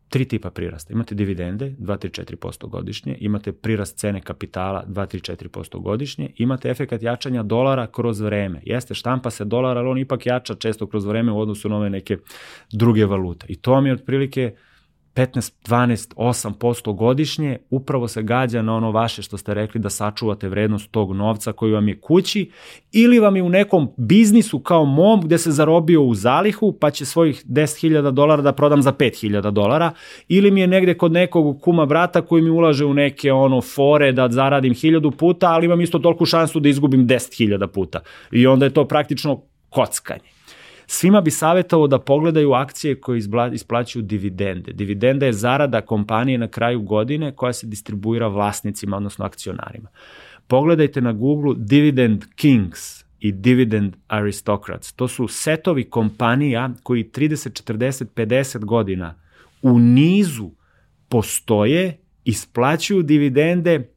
tri 0.09 0.25
tipa 0.25 0.49
prirasta. 0.49 0.93
Imate 0.93 1.15
dividende, 1.15 1.75
2-3-4% 1.79 2.67
godišnje, 2.69 3.17
imate 3.19 3.51
prirast 3.51 3.97
cene 3.97 4.21
kapitala, 4.21 4.83
2-3-4% 4.87 5.79
godišnje, 5.81 6.29
imate 6.37 6.69
efekat 6.69 7.03
jačanja 7.03 7.43
dolara 7.43 7.87
kroz 7.87 8.19
vreme. 8.19 8.61
Jeste, 8.65 8.93
štampa 8.93 9.29
se 9.29 9.45
dolar, 9.45 9.77
ali 9.77 9.87
on 9.87 9.97
ipak 9.97 10.25
jača 10.25 10.55
često 10.55 10.87
kroz 10.87 11.05
vreme 11.05 11.31
u 11.31 11.39
odnosu 11.39 11.69
na 11.69 11.77
ove 11.77 11.89
neke 11.89 12.17
druge 12.71 13.05
valute. 13.05 13.45
I 13.49 13.55
to 13.55 13.71
vam 13.71 13.85
je 13.85 13.93
otprilike 13.93 14.55
15, 15.17 15.53
12, 15.65 16.13
8% 16.15 16.95
godišnje, 16.95 17.57
upravo 17.69 18.07
se 18.07 18.23
gađa 18.23 18.61
na 18.61 18.75
ono 18.75 18.91
vaše 18.91 19.21
što 19.21 19.37
ste 19.37 19.53
rekli 19.53 19.81
da 19.81 19.89
sačuvate 19.89 20.49
vrednost 20.49 20.91
tog 20.91 21.13
novca 21.15 21.51
koji 21.51 21.71
vam 21.71 21.87
je 21.87 21.99
kući 21.99 22.51
ili 22.91 23.19
vam 23.19 23.35
je 23.35 23.43
u 23.43 23.49
nekom 23.49 23.87
biznisu 23.97 24.59
kao 24.59 24.85
mom 24.85 25.21
gde 25.21 25.37
se 25.37 25.51
zarobio 25.51 26.03
u 26.03 26.15
zalihu 26.15 26.77
pa 26.79 26.91
će 26.91 27.05
svojih 27.05 27.45
10.000 27.45 28.11
dolara 28.11 28.41
da 28.41 28.53
prodam 28.53 28.81
za 28.81 28.93
5.000 28.93 29.51
dolara 29.51 29.91
ili 30.27 30.51
mi 30.51 30.61
je 30.61 30.67
negde 30.67 30.93
kod 30.93 31.11
nekog 31.11 31.61
kuma 31.61 31.85
brata 31.85 32.21
koji 32.21 32.41
mi 32.41 32.49
ulaže 32.49 32.85
u 32.85 32.93
neke 32.93 33.31
ono 33.31 33.61
fore 33.61 34.11
da 34.11 34.29
zaradim 34.29 34.73
1000 34.73 35.11
puta, 35.11 35.47
ali 35.47 35.65
imam 35.65 35.81
isto 35.81 35.99
toliku 35.99 36.25
šansu 36.25 36.59
da 36.59 36.69
izgubim 36.69 37.07
10.000 37.07 37.67
puta. 37.67 37.99
I 38.31 38.47
onda 38.47 38.65
je 38.65 38.73
to 38.73 38.87
praktično 38.87 39.41
kockanje. 39.69 40.36
Svima 40.89 41.21
bi 41.21 41.31
savjetovao 41.31 41.87
da 41.87 41.99
pogledaju 41.99 42.53
akcije 42.53 43.01
koje 43.01 43.21
isplaćuju 43.53 44.01
dividende. 44.01 44.73
Dividenda 44.73 45.25
je 45.25 45.33
zarada 45.33 45.81
kompanije 45.81 46.37
na 46.37 46.47
kraju 46.47 46.81
godine 46.81 47.35
koja 47.35 47.53
se 47.53 47.67
distribuira 47.67 48.27
vlasnicima, 48.27 48.97
odnosno 48.97 49.25
akcionarima. 49.25 49.89
Pogledajte 50.47 51.01
na 51.01 51.13
Google 51.13 51.55
Dividend 51.57 52.25
Kings 52.35 53.05
i 53.19 53.31
Dividend 53.31 53.95
Aristocrats. 54.07 54.93
To 54.93 55.07
su 55.07 55.27
setovi 55.27 55.83
kompanija 55.83 56.69
koji 56.83 57.03
30, 57.03 57.73
40, 57.73 58.05
50 58.15 58.65
godina 58.65 59.15
u 59.61 59.79
nizu 59.79 60.51
postoje, 61.09 61.97
isplaćuju 62.23 63.03
dividende 63.03 63.89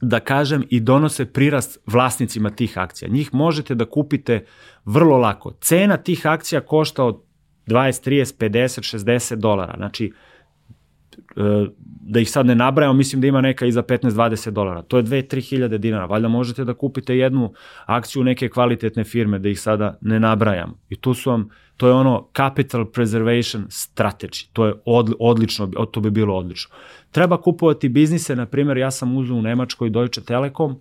da 0.00 0.20
kažem, 0.20 0.64
i 0.70 0.80
donose 0.80 1.26
prirast 1.32 1.78
vlasnicima 1.86 2.50
tih 2.50 2.78
akcija. 2.78 3.08
Njih 3.08 3.34
možete 3.34 3.74
da 3.74 3.84
kupite 3.84 4.44
vrlo 4.84 5.18
lako. 5.18 5.52
Cena 5.60 5.96
tih 5.96 6.26
akcija 6.26 6.60
košta 6.60 7.04
od 7.04 7.22
20, 7.66 8.08
30, 8.10 8.36
50, 8.38 8.96
60 8.96 9.34
dolara. 9.34 9.74
Znači, 9.76 10.04
e, 10.06 10.29
da 12.00 12.20
ih 12.20 12.30
sad 12.30 12.46
ne 12.46 12.54
nabrajamo, 12.54 12.94
mislim 12.94 13.20
da 13.20 13.26
ima 13.26 13.40
neka 13.40 13.66
i 13.66 13.72
za 13.72 13.82
15-20 13.82 14.50
dolara. 14.50 14.82
To 14.82 14.96
je 14.96 15.02
2-3 15.02 15.48
hiljade 15.48 15.78
dinara. 15.78 16.06
Valjda 16.06 16.28
možete 16.28 16.64
da 16.64 16.74
kupite 16.74 17.16
jednu 17.16 17.52
akciju 17.86 18.24
neke 18.24 18.48
kvalitetne 18.48 19.04
firme, 19.04 19.38
da 19.38 19.48
ih 19.48 19.60
sada 19.60 19.98
ne 20.00 20.20
nabrajam. 20.20 20.74
I 20.88 20.96
tu 20.96 21.14
su 21.14 21.30
vam, 21.30 21.48
to 21.76 21.86
je 21.86 21.92
ono 21.92 22.28
capital 22.36 22.84
preservation 22.84 23.64
strategy. 23.64 24.48
To 24.52 24.66
je 24.66 24.74
od, 24.84 25.14
odlično, 25.18 25.66
to 25.66 26.00
bi 26.00 26.10
bilo 26.10 26.36
odlično. 26.36 26.76
Treba 27.10 27.40
kupovati 27.40 27.88
biznise, 27.88 28.36
na 28.36 28.46
primjer, 28.46 28.76
ja 28.76 28.90
sam 28.90 29.16
uzao 29.16 29.36
u 29.36 29.42
Nemačkoj 29.42 29.90
Deutsche 29.90 30.20
Telekom, 30.20 30.76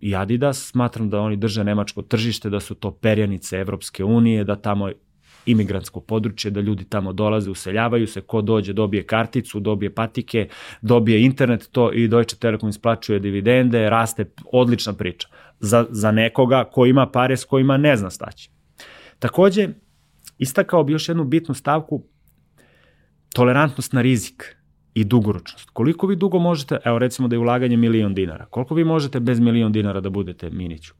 i 0.00 0.16
Adidas, 0.16 0.70
smatram 0.70 1.10
da 1.10 1.20
oni 1.20 1.36
drže 1.36 1.64
nemačko 1.64 2.02
tržište, 2.02 2.50
da 2.50 2.60
su 2.60 2.74
to 2.74 2.90
perjanice 2.90 3.56
Evropske 3.56 4.04
unije, 4.04 4.44
da 4.44 4.56
tamo 4.56 4.90
imigrantsko 5.46 6.00
područje, 6.00 6.50
da 6.50 6.60
ljudi 6.60 6.84
tamo 6.84 7.12
dolaze, 7.12 7.50
useljavaju 7.50 8.06
se, 8.06 8.20
ko 8.20 8.42
dođe 8.42 8.72
dobije 8.72 9.02
karticu, 9.06 9.60
dobije 9.60 9.94
patike, 9.94 10.48
dobije 10.82 11.22
internet, 11.22 11.68
to 11.72 11.92
i 11.92 12.08
Deutsche 12.08 12.38
Telekom 12.38 12.68
isplaćuje 12.68 13.18
dividende, 13.18 13.90
raste, 13.90 14.30
odlična 14.52 14.92
priča. 14.92 15.28
Za, 15.60 15.86
za 15.90 16.10
nekoga 16.10 16.64
ko 16.64 16.86
ima 16.86 17.06
pare 17.06 17.36
s 17.36 17.44
kojima 17.44 17.76
ne 17.76 17.96
zna 17.96 18.10
staći. 18.10 18.50
Takođe, 19.18 19.68
istakao 20.38 20.84
bi 20.84 20.92
još 20.92 21.08
jednu 21.08 21.24
bitnu 21.24 21.54
stavku, 21.54 22.02
tolerantnost 23.34 23.92
na 23.92 24.02
rizik 24.02 24.56
i 24.94 25.04
dugoročnost. 25.04 25.70
Koliko 25.70 26.06
vi 26.06 26.16
dugo 26.16 26.38
možete, 26.38 26.78
evo 26.84 26.98
recimo 26.98 27.28
da 27.28 27.36
je 27.36 27.40
ulaganje 27.40 27.76
milion 27.76 28.14
dinara, 28.14 28.46
koliko 28.46 28.74
vi 28.74 28.84
možete 28.84 29.20
bez 29.20 29.40
milion 29.40 29.72
dinara 29.72 30.00
da 30.00 30.10
budete 30.10 30.50
Miniću? 30.50 30.94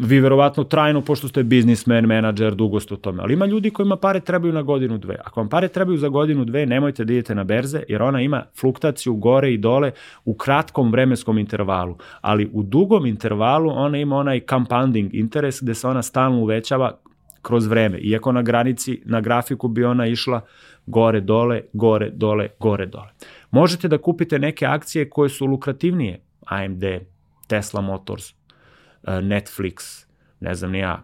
Vi 0.00 0.20
verovatno 0.20 0.64
trajno, 0.64 1.00
pošto 1.00 1.28
ste 1.28 1.42
biznismen, 1.42 2.06
menadžer, 2.06 2.54
dugo 2.54 2.80
ste 2.80 2.94
u 2.94 2.96
tome, 2.96 3.22
ali 3.22 3.34
ima 3.34 3.46
ljudi 3.46 3.70
kojima 3.70 3.96
pare 3.96 4.20
trebaju 4.20 4.52
na 4.52 4.62
godinu, 4.62 4.98
dve. 4.98 5.16
Ako 5.24 5.40
vam 5.40 5.48
pare 5.48 5.68
trebaju 5.68 5.98
za 5.98 6.08
godinu, 6.08 6.44
dve, 6.44 6.66
nemojte 6.66 7.04
da 7.04 7.12
idete 7.12 7.34
na 7.34 7.44
berze, 7.44 7.82
jer 7.88 8.02
ona 8.02 8.20
ima 8.20 8.44
fluktaciju 8.60 9.14
gore 9.14 9.52
i 9.52 9.58
dole 9.58 9.92
u 10.24 10.34
kratkom 10.34 10.90
vremenskom 10.92 11.38
intervalu, 11.38 11.96
ali 12.20 12.50
u 12.52 12.62
dugom 12.62 13.06
intervalu 13.06 13.70
ona 13.70 13.98
ima 13.98 14.16
onaj 14.16 14.40
compounding 14.50 15.14
interes 15.14 15.62
gde 15.62 15.74
se 15.74 15.88
ona 15.88 16.02
stalno 16.02 16.38
uvećava 16.38 16.98
kroz 17.42 17.66
vreme, 17.66 17.98
iako 17.98 18.32
na 18.32 18.42
granici, 18.42 19.02
na 19.04 19.20
grafiku 19.20 19.68
bi 19.68 19.84
ona 19.84 20.06
išla 20.06 20.40
gore, 20.86 21.20
dole, 21.20 21.60
gore, 21.72 22.10
dole, 22.10 22.48
gore, 22.58 22.86
dole. 22.86 23.08
Možete 23.50 23.88
da 23.88 23.98
kupite 23.98 24.38
neke 24.38 24.66
akcije 24.66 25.10
koje 25.10 25.28
su 25.28 25.46
lukrativnije, 25.46 26.20
AMD, 26.46 26.84
Tesla 27.46 27.80
Motors, 27.80 28.34
Netflix, 29.06 30.06
ne 30.40 30.54
znam 30.54 30.70
ni 30.70 30.78
ja, 30.78 31.02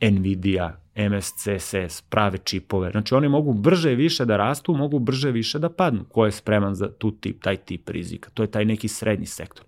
Nvidia, 0.00 0.76
MSCSS, 0.96 2.00
prave 2.08 2.38
čipove. 2.38 2.90
Znači 2.90 3.14
oni 3.14 3.28
mogu 3.28 3.52
brže 3.52 3.94
više 3.94 4.24
da 4.24 4.36
rastu, 4.36 4.74
mogu 4.74 4.98
brže 4.98 5.30
više 5.30 5.58
da 5.58 5.68
padnu. 5.68 6.04
Ko 6.04 6.26
je 6.26 6.32
spreman 6.32 6.74
za 6.74 6.92
tu 6.92 7.10
tip, 7.10 7.42
taj 7.42 7.56
tip 7.56 7.88
rizika? 7.88 8.30
To 8.34 8.42
je 8.42 8.50
taj 8.50 8.64
neki 8.64 8.88
srednji 8.88 9.26
sektor. 9.26 9.64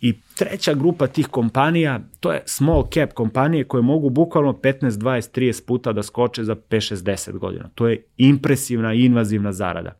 I 0.00 0.14
treća 0.36 0.74
grupa 0.74 1.06
tih 1.06 1.26
kompanija, 1.26 2.00
to 2.20 2.32
je 2.32 2.42
small 2.46 2.88
cap 2.94 3.12
kompanije 3.12 3.64
koje 3.64 3.82
mogu 3.82 4.10
bukvalno 4.10 4.52
15, 4.52 4.90
20, 4.90 5.40
30 5.40 5.66
puta 5.66 5.92
da 5.92 6.02
skoče 6.02 6.44
za 6.44 6.54
5, 6.54 6.94
6, 6.94 6.96
10 6.96 7.38
godina. 7.38 7.70
To 7.74 7.88
je 7.88 8.04
impresivna 8.16 8.94
i 8.94 9.04
invazivna 9.04 9.52
zarada. 9.52 9.92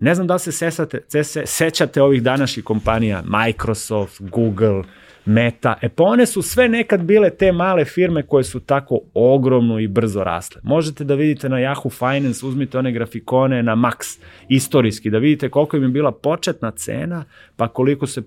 Ne 0.00 0.14
znam 0.14 0.26
da 0.26 0.34
li 0.34 0.40
se 0.40 0.52
sesate, 0.52 1.00
se, 1.08 1.42
sećate 1.46 2.02
ovih 2.02 2.22
današnjih 2.22 2.64
kompanija, 2.64 3.22
Microsoft, 3.26 4.20
Google, 4.20 4.82
Meta, 5.24 5.78
e 5.82 5.88
pa 5.88 6.04
one 6.04 6.26
su 6.26 6.42
sve 6.42 6.68
nekad 6.68 7.02
bile 7.02 7.30
te 7.30 7.52
male 7.52 7.84
firme 7.84 8.22
koje 8.22 8.44
su 8.44 8.60
tako 8.60 9.00
ogromno 9.14 9.78
i 9.78 9.88
brzo 9.88 10.24
rasle. 10.24 10.60
Možete 10.64 11.04
da 11.04 11.14
vidite 11.14 11.48
na 11.48 11.56
Yahoo 11.56 11.90
Finance, 11.98 12.46
uzmite 12.46 12.78
one 12.78 12.92
grafikone 12.92 13.62
na 13.62 13.76
Max, 13.76 14.20
istorijski, 14.48 15.10
da 15.10 15.18
vidite 15.18 15.48
koliko 15.48 15.76
im 15.76 15.82
je 15.82 15.88
bila 15.88 16.12
početna 16.12 16.70
cena, 16.70 17.24
pa 17.56 17.68
koliko 17.68 18.06
se 18.06 18.22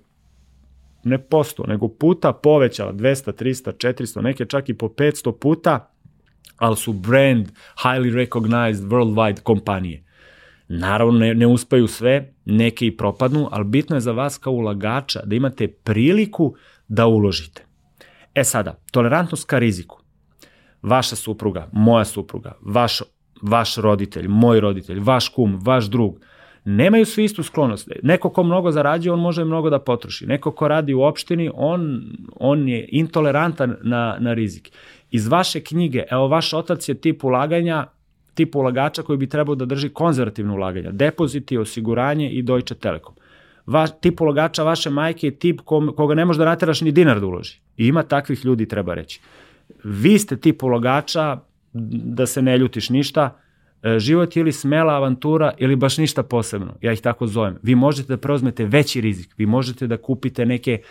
ne 1.03 1.17
posto, 1.17 1.63
nego 1.63 1.87
puta 1.87 2.33
povećala, 2.33 2.93
200, 2.93 3.43
300, 3.43 3.71
400, 3.87 4.21
neke 4.21 4.45
čak 4.45 4.69
i 4.69 4.73
po 4.73 4.87
500 4.87 5.39
puta, 5.39 5.91
ali 6.57 6.75
su 6.75 6.93
brand, 6.93 7.47
highly 7.83 8.13
recognized, 8.13 8.85
worldwide 8.85 9.41
kompanije. 9.41 10.03
Naravno, 10.67 11.19
ne, 11.19 11.33
ne 11.33 11.47
uspeju 11.47 11.87
sve, 11.87 12.33
neke 12.45 12.85
i 12.85 12.97
propadnu, 12.97 13.47
ali 13.51 13.65
bitno 13.65 13.95
je 13.95 13.99
za 13.99 14.11
vas 14.11 14.37
kao 14.37 14.53
ulagača 14.53 15.21
da 15.25 15.35
imate 15.35 15.67
priliku 15.67 16.55
da 16.87 17.07
uložite. 17.07 17.65
E 18.35 18.43
sada, 18.43 18.75
tolerantnost 18.91 19.47
ka 19.47 19.59
riziku. 19.59 20.01
Vaša 20.81 21.15
supruga, 21.15 21.69
moja 21.71 22.05
supruga, 22.05 22.57
vaš, 22.61 23.01
vaš 23.41 23.77
roditelj, 23.77 24.27
moj 24.27 24.59
roditelj, 24.59 24.99
vaš 24.99 25.29
kum, 25.29 25.59
vaš 25.63 25.85
drug, 25.85 26.19
nemaju 26.65 27.05
svi 27.05 27.23
istu 27.23 27.43
sklonost. 27.43 27.89
Neko 28.03 28.29
ko 28.29 28.43
mnogo 28.43 28.71
zarađuje, 28.71 29.13
on 29.13 29.19
može 29.19 29.45
mnogo 29.45 29.69
da 29.69 29.79
potroši. 29.79 30.25
Neko 30.25 30.51
ko 30.51 30.67
radi 30.67 30.93
u 30.93 31.01
opštini, 31.01 31.51
on, 31.53 32.01
on 32.35 32.67
je 32.69 32.87
intolerantan 32.91 33.75
na, 33.83 34.17
na 34.19 34.33
rizik. 34.33 34.71
Iz 35.11 35.27
vaše 35.27 35.59
knjige, 35.63 36.03
evo 36.11 36.27
vaš 36.27 36.53
otac 36.53 36.89
je 36.89 36.95
tip 36.95 37.23
ulaganja, 37.23 37.87
tip 38.33 38.55
ulagača 38.55 39.01
koji 39.01 39.17
bi 39.17 39.29
trebao 39.29 39.55
da 39.55 39.65
drži 39.65 39.89
konzervativno 39.89 40.53
ulaganja, 40.53 40.91
depoziti, 40.91 41.57
osiguranje 41.57 42.29
i 42.29 42.41
Deutsche 42.41 42.75
Telekom. 42.75 43.15
Va, 43.65 43.87
tip 43.87 44.21
ulagača 44.21 44.63
vaše 44.63 44.89
majke 44.89 45.27
je 45.27 45.39
tip 45.39 45.61
koga 45.95 46.15
ne 46.15 46.25
može 46.25 46.39
da 46.39 46.45
nateraš 46.45 46.81
ni 46.81 46.91
dinar 46.91 47.19
da 47.19 47.25
uloži. 47.25 47.59
I 47.77 47.87
ima 47.87 48.03
takvih 48.03 48.45
ljudi, 48.45 48.67
treba 48.67 48.93
reći. 48.93 49.21
Vi 49.83 50.19
ste 50.19 50.37
tip 50.37 50.63
ulagača, 50.63 51.39
da 51.73 52.25
se 52.25 52.41
ne 52.41 52.57
ljutiš 52.57 52.89
ništa, 52.89 53.39
E, 53.85 53.99
život 53.99 54.35
je 54.35 54.39
ili 54.41 54.51
smela 54.51 54.93
avantura 54.93 55.53
ili 55.57 55.75
baš 55.75 55.97
ništa 55.97 56.23
posebno, 56.23 56.73
ja 56.81 56.93
ih 56.93 57.01
tako 57.01 57.27
zovem. 57.27 57.57
Vi 57.63 57.75
možete 57.75 58.07
da 58.07 58.17
preuzmete 58.17 58.65
veći 58.65 59.01
rizik, 59.01 59.33
vi 59.37 59.45
možete 59.45 59.87
da 59.87 59.97
kupite 59.97 60.45
neke 60.45 60.81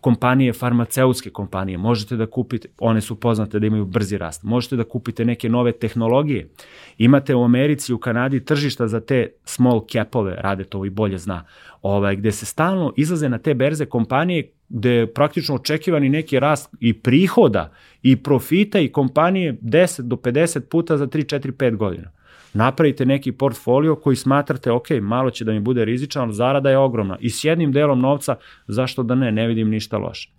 kompanije, 0.00 0.52
farmaceutske 0.52 1.30
kompanije, 1.30 1.78
možete 1.78 2.16
da 2.16 2.26
kupite, 2.26 2.68
one 2.78 3.00
su 3.00 3.20
poznate 3.20 3.58
da 3.58 3.66
imaju 3.66 3.84
brzi 3.84 4.18
rast, 4.18 4.42
možete 4.42 4.76
da 4.76 4.84
kupite 4.84 5.24
neke 5.24 5.48
nove 5.48 5.72
tehnologije. 5.72 6.48
Imate 6.98 7.34
u 7.34 7.44
Americi, 7.44 7.92
u 7.92 7.98
Kanadi 7.98 8.44
tržišta 8.44 8.88
za 8.88 9.00
te 9.00 9.32
small 9.44 9.80
capove, 9.92 10.36
rade 10.38 10.64
to 10.64 10.84
i 10.84 10.90
bolje 10.90 11.18
zna, 11.18 11.44
ovaj, 11.82 12.16
gde 12.16 12.32
se 12.32 12.46
stalno 12.46 12.92
izlaze 12.96 13.28
na 13.28 13.38
te 13.38 13.54
berze 13.54 13.86
kompanije 13.86 14.52
gde 14.68 14.90
je 14.90 15.14
praktično 15.14 15.54
očekivani 15.54 16.08
neki 16.08 16.40
rast 16.40 16.74
i 16.80 16.92
prihoda 16.92 17.72
i 18.02 18.16
profita 18.16 18.80
i 18.80 18.88
kompanije 18.88 19.52
10 19.62 20.00
do 20.00 20.16
50 20.16 20.60
puta 20.60 20.96
za 20.96 21.06
3, 21.06 21.38
4, 21.38 21.52
5 21.52 21.76
godina 21.76 22.10
napravite 22.52 23.06
neki 23.06 23.32
portfolio 23.32 23.96
koji 23.96 24.16
smatrate, 24.16 24.70
ok, 24.70 24.90
malo 25.02 25.30
će 25.30 25.44
da 25.44 25.52
mi 25.52 25.60
bude 25.60 25.84
rizičan, 25.84 26.22
ali 26.22 26.34
zarada 26.34 26.70
je 26.70 26.78
ogromna. 26.78 27.16
I 27.20 27.30
s 27.30 27.44
jednim 27.44 27.72
delom 27.72 28.00
novca, 28.00 28.36
zašto 28.66 29.02
da 29.02 29.14
ne, 29.14 29.32
ne 29.32 29.46
vidim 29.46 29.68
ništa 29.68 29.98
loše. 29.98 30.30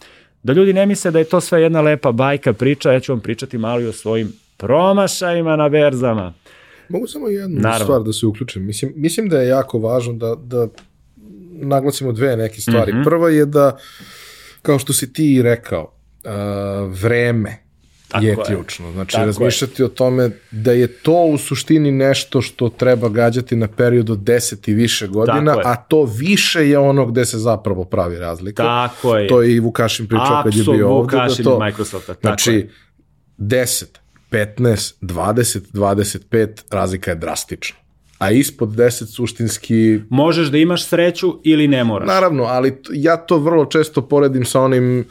Da 0.44 0.54
ljudi 0.54 0.74
ne 0.74 0.86
misle 0.86 1.12
da 1.12 1.20
je 1.20 1.26
to 1.26 1.42
sve 1.42 1.62
jedna 1.62 1.82
lepa 1.82 2.12
bajka 2.12 2.54
priča, 2.54 2.92
ja 2.92 3.00
ću 3.00 3.12
vam 3.12 3.20
pričati 3.20 3.58
malo 3.58 3.82
i 3.82 3.88
o 3.88 3.92
svojim 3.92 4.34
promašajima 4.58 5.56
na 5.56 5.70
berzama. 5.70 6.34
Mogu 6.90 7.08
samo 7.08 7.28
jednu 7.28 7.62
Naravno. 7.62 7.86
stvar 7.86 8.04
da 8.04 8.14
se 8.14 8.26
uključim. 8.26 8.66
Mislim, 8.66 8.94
mislim 8.96 9.30
da 9.30 9.42
je 9.42 9.48
jako 9.48 9.80
važno 9.80 10.14
da, 10.14 10.36
da 10.36 10.68
naglasimo 11.52 12.12
dve 12.12 12.38
neke 12.38 12.62
stvari. 12.62 12.94
Mm 12.94 12.96
-hmm. 12.96 13.04
Prva 13.04 13.30
je 13.30 13.46
da, 13.46 13.78
kao 14.62 14.80
što 14.80 14.94
si 14.94 15.14
ti 15.14 15.42
rekao, 15.42 15.84
uh, 15.84 16.32
vreme 17.02 17.69
Tako 18.10 18.26
je, 18.26 18.30
je 18.30 18.38
ključno. 18.46 18.92
Znači, 18.92 19.12
Tako 19.12 19.26
razmišljati 19.26 19.82
je. 19.82 19.86
o 19.86 19.90
tome 19.90 20.30
da 20.52 20.72
je 20.72 20.88
to 20.88 21.24
u 21.24 21.38
suštini 21.38 21.92
nešto 21.92 22.42
što 22.42 22.70
treba 22.70 23.10
gađati 23.10 23.56
na 23.56 23.68
period 23.68 24.10
od 24.10 24.20
10 24.20 24.70
i 24.70 24.74
više 24.74 25.08
godina, 25.08 25.58
a 25.66 25.76
to 25.76 26.04
više 26.04 26.70
je 26.70 26.78
ono 26.78 27.06
gde 27.06 27.26
se 27.26 27.38
zapravo 27.38 27.86
pravi 27.86 28.18
razlika. 28.18 28.64
Tako 28.64 29.18
je. 29.18 29.28
To 29.28 29.42
je 29.42 29.56
i 29.56 29.60
Vukašin 29.60 30.08
pričao 30.08 30.42
kad 30.44 30.56
je 30.56 30.64
bio 30.64 30.90
ovde. 30.90 31.18
Vukašin 31.18 31.44
da 31.44 31.52
to, 31.52 31.60
Microsofta. 31.60 32.14
Tako 32.14 32.22
znači, 32.22 32.52
je. 32.52 32.70
10, 33.38 33.86
15, 34.32 34.94
20, 35.02 35.60
25, 35.74 36.48
razlika 36.72 37.12
je 37.12 37.16
drastična 37.16 37.80
a 38.20 38.32
ispod 38.32 38.70
10 38.70 39.06
suštinski... 39.06 40.00
Možeš 40.10 40.48
da 40.48 40.58
imaš 40.58 40.86
sreću 40.86 41.40
ili 41.44 41.68
ne 41.68 41.84
moraš. 41.84 42.08
Naravno, 42.08 42.44
ali 42.44 42.82
ja 42.94 43.18
to 43.18 43.38
vrlo 43.38 43.66
često 43.66 44.02
poredim 44.02 44.46
sa 44.46 44.62
onim 44.62 45.06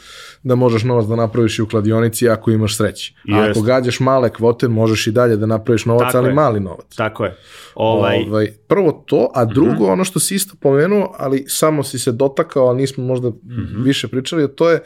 da 0.49 0.55
možeš 0.55 0.85
novac 0.85 1.07
da 1.07 1.17
napraviš 1.17 1.59
i 1.59 1.63
u 1.63 1.69
kladionici 1.69 2.29
ako 2.29 2.51
imaš 2.51 2.77
sreće. 2.77 3.15
A 3.33 3.49
ako 3.51 3.63
gađaš 3.63 4.01
male 4.01 4.31
kvote, 4.31 4.69
možeš 4.69 5.07
i 5.07 5.13
dalje 5.13 5.37
da 5.37 5.47
napraviš 5.47 5.85
novac, 5.85 6.07
Tako 6.07 6.19
ali 6.19 6.29
je. 6.29 6.35
mali 6.35 6.61
novac. 6.61 6.95
Tako 6.97 7.25
je. 7.25 7.37
Ovaj... 7.75 8.25
Ovaj, 8.29 8.53
prvo 8.69 9.05
to, 9.07 9.31
a 9.35 9.45
drugo, 9.45 9.71
uh 9.71 9.75
mhm. 9.75 9.83
-huh. 9.83 9.93
ono 9.93 10.05
što 10.05 10.21
si 10.21 10.35
isto 10.35 10.55
pomenuo, 10.61 11.15
ali 11.19 11.45
samo 11.49 11.83
si 11.83 11.99
se 11.99 12.13
dotakao, 12.13 12.67
ali 12.67 12.81
nismo 12.81 13.05
možda 13.05 13.29
mhm. 13.29 13.39
-huh. 13.45 13.85
više 13.85 14.09
pričali, 14.09 14.57
to 14.57 14.71
je 14.71 14.81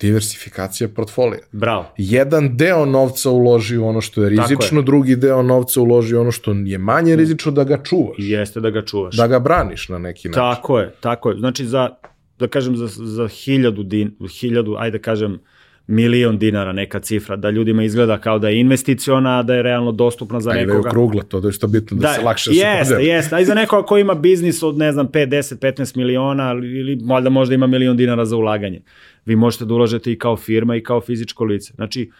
diversifikacija 0.00 0.88
portfolija. 0.88 1.40
Bravo. 1.52 1.86
Jedan 1.96 2.56
deo 2.56 2.84
novca 2.84 3.30
uloži 3.30 3.78
u 3.78 3.86
ono 3.86 4.00
što 4.00 4.22
je 4.22 4.28
rizično, 4.28 4.80
je. 4.80 4.84
drugi 4.84 5.16
deo 5.16 5.42
novca 5.42 5.80
uloži 5.80 6.16
u 6.16 6.20
ono 6.20 6.30
što 6.30 6.52
je 6.52 6.78
manje 6.78 7.16
rizično 7.16 7.52
da 7.52 7.64
ga 7.64 7.82
čuvaš. 7.82 8.16
Jeste 8.18 8.60
da 8.60 8.70
ga 8.70 8.84
čuvaš. 8.84 9.16
Da 9.16 9.26
ga 9.26 9.38
braniš 9.38 9.88
na 9.88 9.98
neki 9.98 10.28
način. 10.28 10.54
Tako 10.54 10.78
je, 10.78 10.94
tako 11.00 11.30
je. 11.30 11.38
Znači 11.38 11.66
za, 11.66 11.88
da 12.38 12.48
kažem, 12.48 12.76
za, 12.76 12.86
za 12.86 13.28
hiljadu, 13.28 13.82
din, 13.82 14.16
hiljadu, 14.40 14.76
ajde 14.78 14.98
da 14.98 15.02
kažem, 15.02 15.38
milion 15.88 16.38
dinara 16.38 16.72
neka 16.72 17.00
cifra, 17.00 17.36
da 17.36 17.50
ljudima 17.50 17.82
izgleda 17.82 18.18
kao 18.18 18.38
da 18.38 18.48
je 18.48 18.60
investiciona, 18.60 19.42
da 19.42 19.54
je 19.54 19.62
realno 19.62 19.92
dostupna 19.92 20.40
za 20.40 20.52
nekoga. 20.52 20.76
Ajde, 20.76 20.88
okrugla 20.88 21.22
to, 21.22 21.40
da 21.40 21.48
je 21.48 21.52
što 21.52 21.66
bitno 21.66 21.96
da, 21.96 22.08
da 22.08 22.14
se 22.14 22.20
lakše 22.20 22.50
jeste, 22.50 22.84
se 22.84 22.94
Jeste, 22.94 23.04
jeste, 23.04 23.36
a 23.36 23.40
i 23.40 23.44
za 23.44 23.54
nekoga 23.54 23.86
ko 23.86 23.98
ima 23.98 24.14
biznis 24.14 24.62
od, 24.62 24.78
ne 24.78 24.92
znam, 24.92 25.08
5, 25.08 25.28
10, 25.28 25.58
15 25.58 25.96
miliona 25.96 26.52
ili 26.52 26.96
možda 26.96 27.30
možda 27.30 27.54
ima 27.54 27.66
milion 27.66 27.96
dinara 27.96 28.24
za 28.24 28.36
ulaganje. 28.36 28.80
Vi 29.24 29.36
možete 29.36 29.64
da 29.64 29.74
ulažete 29.74 30.12
i 30.12 30.18
kao 30.18 30.36
firma 30.36 30.76
i 30.76 30.82
kao 30.82 31.00
fizičko 31.00 31.44
lice. 31.44 31.72
Znači, 31.74 32.10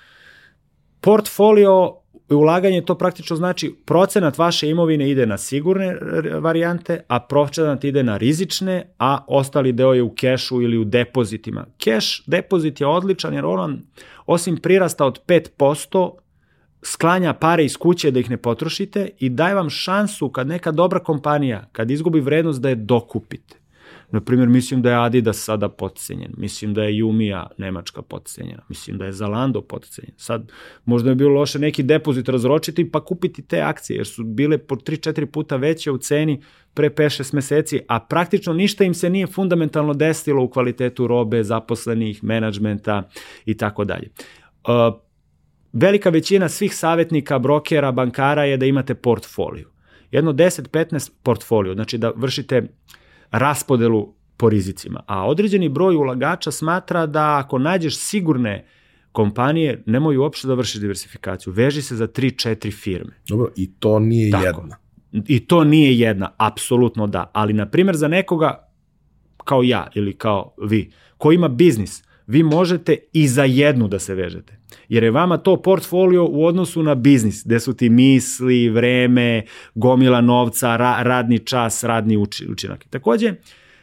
portfolio 1.01 1.95
ulaganje 2.35 2.85
to 2.85 2.95
praktično 2.95 3.37
znači 3.37 3.75
procenat 3.85 4.39
vaše 4.39 4.69
imovine 4.69 5.11
ide 5.11 5.27
na 5.27 5.39
sigurne 5.39 5.97
varijante, 6.41 7.01
a 7.09 7.21
procenat 7.21 7.85
ide 7.85 8.03
na 8.03 8.17
rizične, 8.17 8.95
a 8.99 9.25
ostali 9.27 9.73
deo 9.73 9.93
je 9.95 10.03
u 10.03 10.15
kešu 10.15 10.63
ili 10.63 10.79
u 10.79 10.85
depozitima. 10.85 11.67
Keš 11.79 12.23
depozit 12.27 12.81
je 12.81 12.87
odličan 12.87 13.35
jer 13.35 13.45
on 13.45 13.81
osim 14.27 14.57
prirasta 14.57 15.07
od 15.07 15.21
5%, 15.27 16.13
sklanja 16.83 17.33
pare 17.33 17.65
iz 17.65 17.77
kuće 17.77 18.11
da 18.11 18.21
ih 18.21 18.31
ne 18.31 18.37
potrošite 18.37 19.11
i 19.19 19.29
daje 19.29 19.55
vam 19.55 19.71
šansu 19.71 20.29
kad 20.29 20.47
neka 20.47 20.71
dobra 20.71 20.99
kompanija, 20.99 21.69
kad 21.73 21.91
izgubi 21.91 22.21
vrednost 22.21 22.61
da 22.61 22.69
je 22.69 22.75
dokupite. 22.75 23.57
Na 24.11 24.21
primjer, 24.21 24.49
mislim 24.49 24.83
da 24.83 24.91
je 24.91 24.97
Adidas 24.97 25.45
sada 25.45 25.69
potcenjen, 25.69 26.33
mislim 26.37 26.75
da 26.75 26.83
je 26.83 26.97
Jumija 26.97 27.47
Nemačka 27.59 28.03
potcenjena, 28.03 28.63
mislim 28.69 28.99
da 28.99 29.05
je 29.05 29.13
Zalando 29.13 29.61
potcenjen. 29.61 30.15
Sad, 30.17 30.53
možda 30.85 31.11
je 31.11 31.15
bilo 31.15 31.31
loše 31.31 31.59
neki 31.59 31.83
depozit 31.83 32.29
razročiti 32.29 32.91
pa 32.91 33.05
kupiti 33.05 33.43
te 33.43 33.61
akcije, 33.61 33.97
jer 33.97 34.07
su 34.07 34.25
bile 34.25 34.59
po 34.59 34.75
3-4 34.75 35.27
puta 35.27 35.57
veće 35.57 35.91
u 35.91 35.99
ceni 35.99 36.43
pre 36.75 36.91
5-6 36.91 37.35
meseci, 37.35 37.81
a 37.89 38.01
praktično 38.01 38.53
ništa 38.53 38.85
im 38.85 38.95
se 38.95 39.11
nije 39.11 39.27
fundamentalno 39.27 39.95
desilo 39.95 40.43
u 40.43 40.51
kvalitetu 40.51 41.07
robe, 41.07 41.45
zaposlenih, 41.45 42.25
menadžmenta 42.25 43.09
i 43.45 43.57
tako 43.57 43.85
dalje. 43.85 44.09
Uh, 44.69 45.01
velika 45.73 46.11
većina 46.11 46.49
svih 46.49 46.75
savjetnika, 46.75 47.39
brokera, 47.39 47.93
bankara 47.93 48.45
je 48.45 48.57
da 48.57 48.67
imate 48.67 48.95
portfolio. 48.95 49.71
Jedno 50.11 50.33
10-15 50.33 51.11
portfolio, 51.23 51.75
znači 51.75 51.99
da 51.99 52.13
vršite 52.17 52.63
raspodelu 53.31 54.15
po 54.37 54.49
rizicima. 54.49 55.03
A 55.07 55.27
određeni 55.27 55.69
broj 55.69 55.97
ulagača 55.97 56.51
smatra 56.51 57.07
da 57.07 57.39
ako 57.39 57.59
nađeš 57.59 57.97
sigurne 57.99 58.67
kompanije, 59.13 59.83
nemoj 59.87 60.17
uopšte 60.17 60.49
da 60.49 60.55
vršiš 60.55 60.81
diversifikaciju. 60.81 61.53
Veži 61.53 61.83
se 61.83 61.97
za 61.97 62.07
3-4 62.07 62.73
firme. 62.83 63.13
Dobro, 63.29 63.49
i 63.57 63.73
to 63.73 63.99
nije 63.99 64.31
Tako. 64.31 64.47
jedna. 64.47 64.77
I 65.27 65.47
to 65.47 65.65
nije 65.65 65.99
jedna, 65.99 66.31
apsolutno 66.37 67.07
da. 67.07 67.31
Ali, 67.33 67.53
na 67.53 67.67
primjer, 67.67 67.97
za 67.97 68.09
nekoga 68.09 68.69
kao 69.45 69.63
ja 69.63 69.87
ili 69.95 70.13
kao 70.13 70.55
vi, 70.63 70.91
ko 71.17 71.33
ima 71.33 71.49
biznis, 71.49 72.03
vi 72.29 72.43
možete 72.43 72.97
i 73.13 73.29
za 73.29 73.45
jednu 73.45 73.89
da 73.89 73.99
se 73.99 74.15
vežete. 74.15 74.59
Jer 74.89 75.05
je 75.05 75.11
vama 75.11 75.37
to 75.37 75.63
portfolio 75.63 76.27
u 76.31 76.45
odnosu 76.45 76.83
na 76.83 76.95
biznis, 76.95 77.43
gde 77.45 77.61
su 77.61 77.75
ti 77.75 77.89
misli, 77.89 78.69
vreme, 78.69 79.43
gomila 79.75 80.21
novca, 80.21 80.77
ra, 80.77 81.03
radni 81.03 81.39
čas, 81.39 81.85
radni 81.85 82.17
učinak. 82.51 82.85
Takođe, 82.91 83.35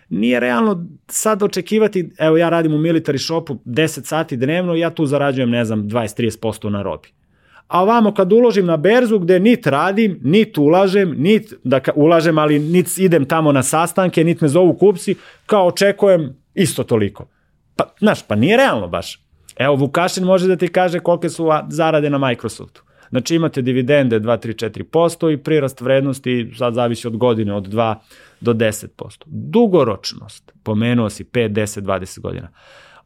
nije 0.10 0.40
realno 0.40 0.88
sad 1.08 1.44
očekivati, 1.44 2.10
evo 2.18 2.38
ja 2.38 2.50
radim 2.50 2.74
u 2.74 2.78
military 2.78 3.26
shopu 3.26 3.58
10 3.66 4.06
sati 4.06 4.38
dnevno, 4.38 4.76
ja 4.76 4.90
tu 4.90 5.06
zarađujem, 5.06 5.50
ne 5.50 5.66
znam, 5.66 5.84
20-30% 5.84 6.70
na 6.70 6.82
robi. 6.82 7.10
A 7.68 7.82
ovamo 7.82 8.14
kad 8.14 8.34
uložim 8.34 8.66
na 8.66 8.78
berzu 8.78 9.20
gde 9.20 9.40
nit 9.40 9.68
radim, 9.68 10.20
nit 10.24 10.58
ulažem, 10.58 11.16
nit 11.18 11.54
da 11.64 11.80
ulažem, 11.96 12.38
ali 12.38 12.60
nit 12.60 12.98
idem 12.98 13.26
tamo 13.26 13.52
na 13.52 13.64
sastanke, 13.64 14.24
nit 14.24 14.42
me 14.42 14.48
zovu 14.48 14.74
kupci, 14.74 15.16
kao 15.46 15.68
očekujem 15.68 16.36
isto 16.54 16.84
toliko. 16.84 17.28
Pa, 17.76 17.94
znaš, 18.00 18.28
pa 18.28 18.36
nije 18.36 18.58
realno 18.58 18.88
baš. 18.88 19.26
Evo, 19.56 19.76
Vukašin 19.76 20.24
može 20.24 20.48
da 20.48 20.56
ti 20.56 20.68
kaže 20.68 21.00
kolike 21.00 21.30
su 21.30 21.48
zarade 21.70 22.10
na 22.10 22.18
Microsoftu. 22.18 22.84
Znači 23.10 23.36
imate 23.36 23.62
dividende 23.62 24.20
2, 24.20 24.48
3, 24.48 24.84
4% 24.84 25.34
i 25.34 25.38
prirast 25.38 25.82
vrednosti 25.82 26.52
sad 26.58 26.74
zavisi 26.74 27.08
od 27.08 27.18
godine, 27.18 27.54
od 27.54 27.68
2 27.68 27.96
do 28.42 28.54
10%. 28.54 28.88
Dugoročnost, 29.26 30.52
pomenuo 30.64 31.10
si 31.10 31.24
5, 31.24 31.50
10, 31.50 31.82
20 31.82 32.20
godina. 32.20 32.50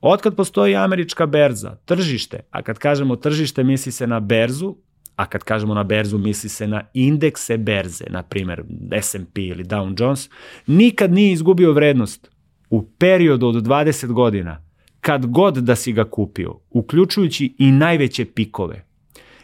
Otkad 0.02 0.36
postoji 0.36 0.76
američka 0.76 1.26
berza, 1.26 1.76
tržište, 1.86 2.40
a 2.50 2.62
kad 2.62 2.78
kažemo 2.78 3.16
tržište 3.16 3.64
misli 3.64 3.92
se 3.92 4.08
na 4.08 4.20
berzu, 4.20 4.76
a 5.16 5.26
kad 5.26 5.44
kažemo 5.44 5.74
na 5.74 5.84
berzu 5.84 6.18
misli 6.18 6.50
se 6.50 6.68
na 6.68 6.84
indekse 6.94 7.58
berze, 7.58 8.06
na 8.10 8.24
primer 8.24 8.64
S&P 9.02 9.42
ili 9.42 9.64
Dow 9.64 10.02
Jones, 10.02 10.30
nikad 10.68 11.12
nije 11.12 11.32
izgubio 11.32 11.74
vrednost 11.74 12.32
u 12.70 12.84
periodu 12.98 13.48
od 13.48 13.56
20 13.56 14.08
godina, 14.08 14.64
kad 15.02 15.26
god 15.26 15.58
da 15.58 15.76
si 15.76 15.94
ga 15.94 16.04
kupio, 16.04 16.60
uključujući 16.70 17.56
i 17.58 17.72
najveće 17.72 18.26
pikove. 18.26 18.86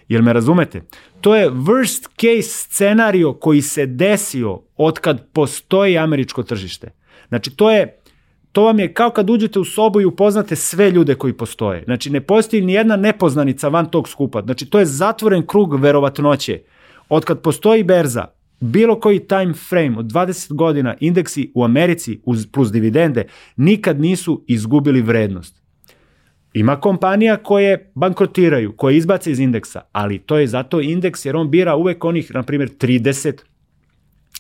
Jel 0.08 0.22
me 0.22 0.34
razumete? 0.34 0.82
To 1.22 1.36
je 1.36 1.50
worst 1.50 2.10
case 2.22 2.50
scenario 2.50 3.34
koji 3.34 3.62
se 3.62 3.86
desio 3.86 4.62
od 4.78 5.00
kad 5.00 5.28
postoji 5.34 5.98
američko 5.98 6.44
tržište. 6.44 6.92
Znači, 7.30 7.56
to 7.56 7.72
je 7.72 8.00
to 8.56 8.64
vam 8.64 8.80
je 8.80 8.94
kao 8.94 9.10
kad 9.10 9.30
uđete 9.30 9.60
u 9.60 9.66
sobu 9.66 10.02
i 10.02 10.06
upoznate 10.06 10.56
sve 10.56 10.92
ljude 10.92 11.16
koji 11.16 11.34
postoje. 11.34 11.84
Znači, 11.84 12.10
ne 12.10 12.22
postoji 12.22 12.62
ni 12.62 12.74
jedna 12.74 12.96
nepoznanica 12.96 13.68
van 13.68 13.86
tog 13.86 14.10
skupa. 14.10 14.42
Znači, 14.42 14.66
to 14.66 14.80
je 14.80 14.86
zatvoren 14.86 15.48
krug 15.48 15.82
verovatnoće. 15.82 16.62
Od 17.10 17.26
kad 17.26 17.42
postoji 17.42 17.84
berza, 17.84 18.26
bilo 18.66 19.00
koji 19.00 19.28
time 19.28 19.54
frame 19.54 19.98
od 19.98 20.06
20 20.06 20.54
godina 20.54 20.96
indeksi 21.00 21.52
u 21.56 21.64
Americi 21.64 22.20
uz 22.24 22.48
plus 22.52 22.72
dividende 22.72 23.24
nikad 23.58 24.00
nisu 24.00 24.44
izgubili 24.48 25.02
vrednost. 25.02 25.62
Ima 26.54 26.80
kompanija 26.80 27.38
koje 27.38 27.92
bankrotiraju, 27.96 28.74
koje 28.78 28.98
izbace 28.98 29.32
iz 29.32 29.40
indeksa, 29.40 29.82
ali 29.92 30.20
to 30.20 30.38
je 30.38 30.48
zato 30.48 30.82
indeks 30.82 31.26
jer 31.26 31.36
on 31.36 31.52
bira 31.52 31.76
uvek 31.76 32.06
onih, 32.06 32.32
na 32.34 32.44
primjer, 32.44 32.70
30 32.70 33.42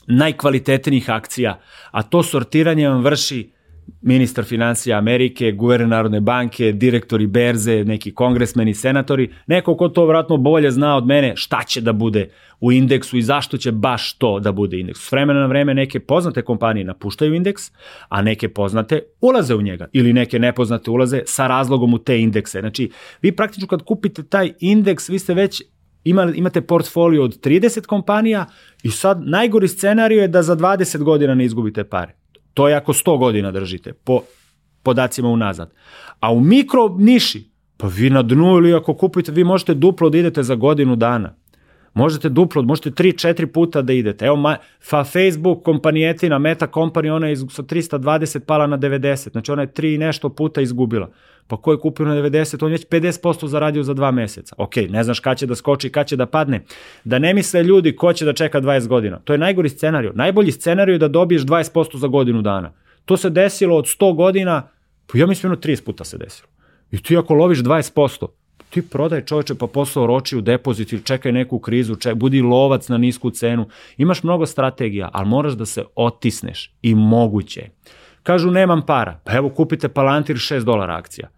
najkvalitetnijih 0.08 1.10
akcija, 1.10 1.60
a 1.92 2.04
to 2.04 2.24
sortiranje 2.24 2.90
vam 2.90 3.04
vrši 3.04 3.55
ministar 4.02 4.44
financija 4.44 4.98
Amerike, 4.98 5.52
guverner 5.52 5.88
Narodne 5.88 6.20
banke, 6.22 6.72
direktori 6.72 7.28
berze, 7.28 7.84
neki 7.84 8.14
kongresmeni, 8.14 8.74
senatori, 8.74 9.30
neko 9.48 9.76
ko 9.78 9.90
to 9.90 10.06
vratno 10.06 10.38
bolje 10.38 10.72
zna 10.72 10.96
od 10.98 11.06
mene 11.06 11.34
šta 11.36 11.64
će 11.68 11.82
da 11.82 11.94
bude 11.94 12.30
u 12.60 12.72
indeksu 12.72 13.18
i 13.18 13.22
zašto 13.22 13.58
će 13.58 13.72
baš 13.72 14.14
to 14.18 14.40
da 14.40 14.52
bude 14.52 14.80
indeks. 14.80 15.00
S 15.00 15.12
vremena 15.12 15.40
na 15.40 15.46
vreme 15.46 15.74
neke 15.74 16.00
poznate 16.00 16.42
kompanije 16.42 16.86
napuštaju 16.86 17.34
indeks, 17.34 17.72
a 18.10 18.22
neke 18.22 18.50
poznate 18.50 19.02
ulaze 19.22 19.56
u 19.56 19.62
njega 19.62 19.88
ili 19.94 20.14
neke 20.14 20.40
nepoznate 20.40 20.92
ulaze 20.92 21.22
sa 21.26 21.48
razlogom 21.48 21.94
u 21.94 21.98
te 21.98 22.20
indekse. 22.20 22.60
Znači, 22.60 22.92
vi 23.22 23.32
praktično 23.32 23.68
kad 23.68 23.82
kupite 23.82 24.24
taj 24.24 24.54
indeks, 24.60 25.10
vi 25.10 25.20
ste 25.20 25.34
već 25.34 25.62
ima, 26.04 26.32
imate 26.36 26.62
portfolio 26.62 27.24
od 27.24 27.40
30 27.46 27.86
kompanija 27.86 28.46
i 28.84 28.92
sad 28.92 29.22
najgori 29.28 29.68
scenariju 29.68 30.22
je 30.22 30.28
da 30.28 30.44
za 30.44 30.56
20 30.56 31.04
godina 31.04 31.36
ne 31.36 31.46
izgubite 31.46 31.84
pare. 31.84 32.25
To 32.56 32.68
je 32.68 32.76
ako 32.76 32.94
100 32.94 33.18
godina 33.20 33.52
držite, 33.52 33.94
po 33.94 34.22
podacima 34.84 35.30
unazad. 35.30 35.74
A 36.20 36.32
u 36.32 36.40
mikro 36.40 36.96
niši, 36.98 37.50
pa 37.78 37.88
vi 37.88 38.10
na 38.10 38.24
dnu 38.24 38.58
ili 38.58 38.74
ako 38.74 38.94
kupite, 38.94 39.32
vi 39.32 39.44
možete 39.44 39.74
duplo 39.74 40.10
da 40.10 40.18
idete 40.18 40.44
za 40.44 40.56
godinu 40.56 40.96
dana. 40.96 41.36
Možete 41.96 42.30
duplo, 42.30 42.62
možete 42.62 42.92
3-4 42.92 43.46
puta 43.46 43.82
da 43.82 43.94
idete. 43.94 44.26
Evo, 44.26 44.36
ma, 44.36 44.58
fa 44.90 45.04
Facebook 45.04 45.64
kompanijetina, 45.64 46.40
Meta 46.40 46.68
Company, 46.68 47.10
ona 47.10 47.28
je 47.28 47.36
sa 47.36 47.64
320 47.64 48.40
pala 48.40 48.68
na 48.68 48.78
90. 48.78 49.32
Znači 49.32 49.52
ona 49.52 49.62
je 49.62 49.68
3 49.68 49.98
nešto 49.98 50.30
puta 50.30 50.62
izgubila. 50.62 51.10
Pa 51.48 51.58
ko 51.58 51.72
je 51.72 51.80
kupio 51.80 52.06
na 52.06 52.16
90, 52.16 52.66
on 52.66 52.72
je 52.72 52.78
već 52.78 52.88
50% 52.88 53.48
zaradio 53.48 53.84
za 53.84 53.94
dva 53.94 54.12
meseca. 54.12 54.56
Ok, 54.58 54.76
ne 54.90 55.04
znaš 55.04 55.20
kada 55.20 55.36
će 55.36 55.46
da 55.46 55.56
skoči, 55.56 55.90
kada 55.90 56.04
će 56.04 56.16
da 56.16 56.26
padne. 56.26 56.64
Da 57.04 57.20
ne 57.20 57.34
misle 57.34 57.64
ljudi 57.64 57.96
ko 57.96 58.14
će 58.14 58.26
da 58.26 58.34
čeka 58.34 58.62
20 58.62 58.88
godina. 58.88 59.20
To 59.20 59.34
je 59.34 59.40
najgori 59.40 59.70
scenariju. 59.70 60.12
Najbolji 60.16 60.52
scenariju 60.52 60.96
je 60.96 61.00
da 61.00 61.08
dobiješ 61.08 61.42
20% 61.42 61.98
za 61.98 62.08
godinu 62.08 62.42
dana. 62.42 62.74
To 63.06 63.18
se 63.18 63.30
desilo 63.30 63.78
od 63.78 63.86
100 63.86 64.16
godina, 64.16 64.70
pa 65.08 65.18
ja 65.18 65.28
mislim 65.28 65.54
30 65.54 65.86
puta 65.86 66.04
se 66.04 66.18
desilo. 66.18 66.50
I 66.92 67.04
ti 67.04 67.18
ako 67.18 67.34
loviš 67.34 67.60
20%, 67.60 68.28
ti 68.76 68.82
prodaj 68.82 69.22
čoveče 69.26 69.56
pa 69.56 69.68
posao 69.68 70.04
oroči 70.04 70.38
u 70.38 70.42
depozit 70.42 70.94
ili 70.94 71.04
čekaj 71.04 71.32
neku 71.32 71.60
krizu, 71.60 71.96
ček, 71.96 72.16
budi 72.16 72.42
lovac 72.42 72.90
na 72.90 72.98
nisku 72.98 73.30
cenu. 73.32 73.68
Imaš 73.98 74.24
mnogo 74.24 74.46
strategija, 74.46 75.10
ali 75.14 75.30
moraš 75.30 75.54
da 75.54 75.66
se 75.66 75.84
otisneš 75.96 76.74
i 76.82 76.96
moguće. 76.96 77.70
Kažu 78.24 78.52
nemam 78.52 78.82
para, 78.86 79.20
pa 79.24 79.38
evo 79.38 79.50
kupite 79.50 79.90
Palantir 79.90 80.36
6 80.36 80.64
dolara 80.64 80.98
akcija. 80.98 81.30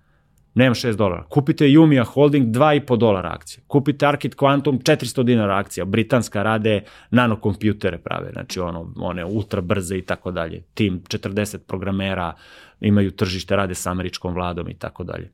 Nemam 0.55 0.73
6 0.73 0.95
dolara. 0.95 1.23
Kupite 1.29 1.69
Jumia 1.69 2.03
Holding 2.03 2.47
2,5 2.47 2.97
dolara 2.97 3.29
akcija. 3.33 3.63
Kupite 3.67 4.05
Arkit 4.05 4.35
Quantum 4.35 4.81
400 4.81 5.23
dinara 5.23 5.57
akcija. 5.57 5.85
Britanska 5.85 6.43
rade 6.43 6.83
nanokompjutere 7.11 7.97
prave, 7.97 8.31
znači 8.33 8.59
ono, 8.59 8.93
one 8.95 9.25
ultra 9.25 9.61
brze 9.61 9.97
i 9.97 10.01
tako 10.01 10.31
dalje. 10.31 10.63
Tim 10.73 11.01
40 11.09 11.57
programera 11.57 12.33
imaju 12.79 13.11
tržište, 13.11 13.55
rade 13.55 13.75
sa 13.75 13.91
američkom 13.91 14.33
vladom 14.33 14.69
i 14.69 14.73
tako 14.73 15.03
dalje. 15.03 15.31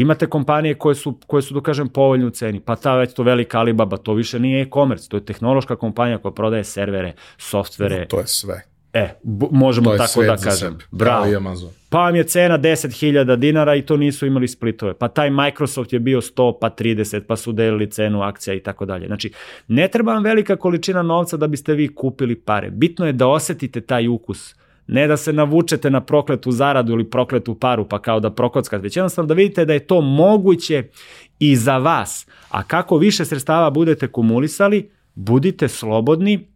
Imate 0.00 0.26
kompanije 0.26 0.74
koje 0.74 0.94
su, 0.94 1.18
koje 1.26 1.42
su 1.42 1.54
da 1.54 1.60
kažem, 1.60 1.88
povoljne 1.88 2.26
u 2.26 2.30
ceni, 2.30 2.60
pa 2.60 2.76
ta 2.76 2.96
već 2.96 3.14
to 3.14 3.22
velika 3.22 3.58
Alibaba, 3.58 3.96
to 3.96 4.14
više 4.14 4.38
nije 4.38 4.62
e-commerce, 4.62 5.08
to 5.08 5.16
je 5.16 5.24
tehnološka 5.24 5.76
kompanija 5.76 6.18
koja 6.18 6.32
prodaje 6.32 6.64
servere, 6.64 7.14
softvere. 7.38 7.98
No, 7.98 8.04
to 8.04 8.18
je 8.20 8.26
sve. 8.26 8.62
E, 8.92 9.14
možemo 9.50 9.96
tako 9.96 10.22
da 10.22 10.36
kažem. 10.36 10.78
Bravo. 10.90 11.26
I 11.26 11.36
Amazon. 11.36 11.70
Pa 11.88 11.98
vam 11.98 12.16
je 12.16 12.24
cena 12.24 12.58
10.000 12.58 13.36
dinara 13.36 13.74
i 13.74 13.82
to 13.82 13.96
nisu 13.96 14.26
imali 14.26 14.48
splitove. 14.48 14.94
Pa 14.94 15.08
taj 15.08 15.30
Microsoft 15.30 15.92
je 15.92 15.98
bio 15.98 16.20
100, 16.20 16.58
pa 16.60 16.70
30, 16.70 17.20
pa 17.20 17.36
su 17.36 17.52
delili 17.52 17.90
cenu 17.90 18.22
akcija 18.22 18.54
i 18.54 18.60
tako 18.60 18.84
dalje. 18.84 19.06
Znači, 19.06 19.32
ne 19.68 19.88
treba 19.88 20.12
vam 20.12 20.24
velika 20.24 20.56
količina 20.56 21.02
novca 21.02 21.36
da 21.36 21.46
biste 21.46 21.74
vi 21.74 21.94
kupili 21.94 22.34
pare. 22.40 22.70
Bitno 22.70 23.06
je 23.06 23.12
da 23.12 23.26
osetite 23.26 23.80
taj 23.80 24.08
ukus 24.08 24.54
Ne 24.86 25.06
da 25.06 25.16
se 25.16 25.32
navučete 25.32 25.90
na 25.90 26.00
prokletu 26.00 26.52
zaradu 26.52 26.92
ili 26.92 27.10
prokletu 27.10 27.54
paru 27.54 27.88
pa 27.88 27.98
kao 28.02 28.20
da 28.20 28.30
prokockate, 28.30 28.82
već 28.82 28.96
jednostavno 28.96 29.26
da 29.26 29.34
vidite 29.34 29.64
da 29.64 29.72
je 29.72 29.86
to 29.86 30.00
moguće 30.00 30.88
i 31.38 31.56
za 31.56 31.78
vas. 31.78 32.26
A 32.50 32.62
kako 32.62 32.96
više 32.96 33.24
sredstava 33.24 33.70
budete 33.70 34.08
kumulisali, 34.08 34.90
budite 35.14 35.68
slobodni 35.68 36.48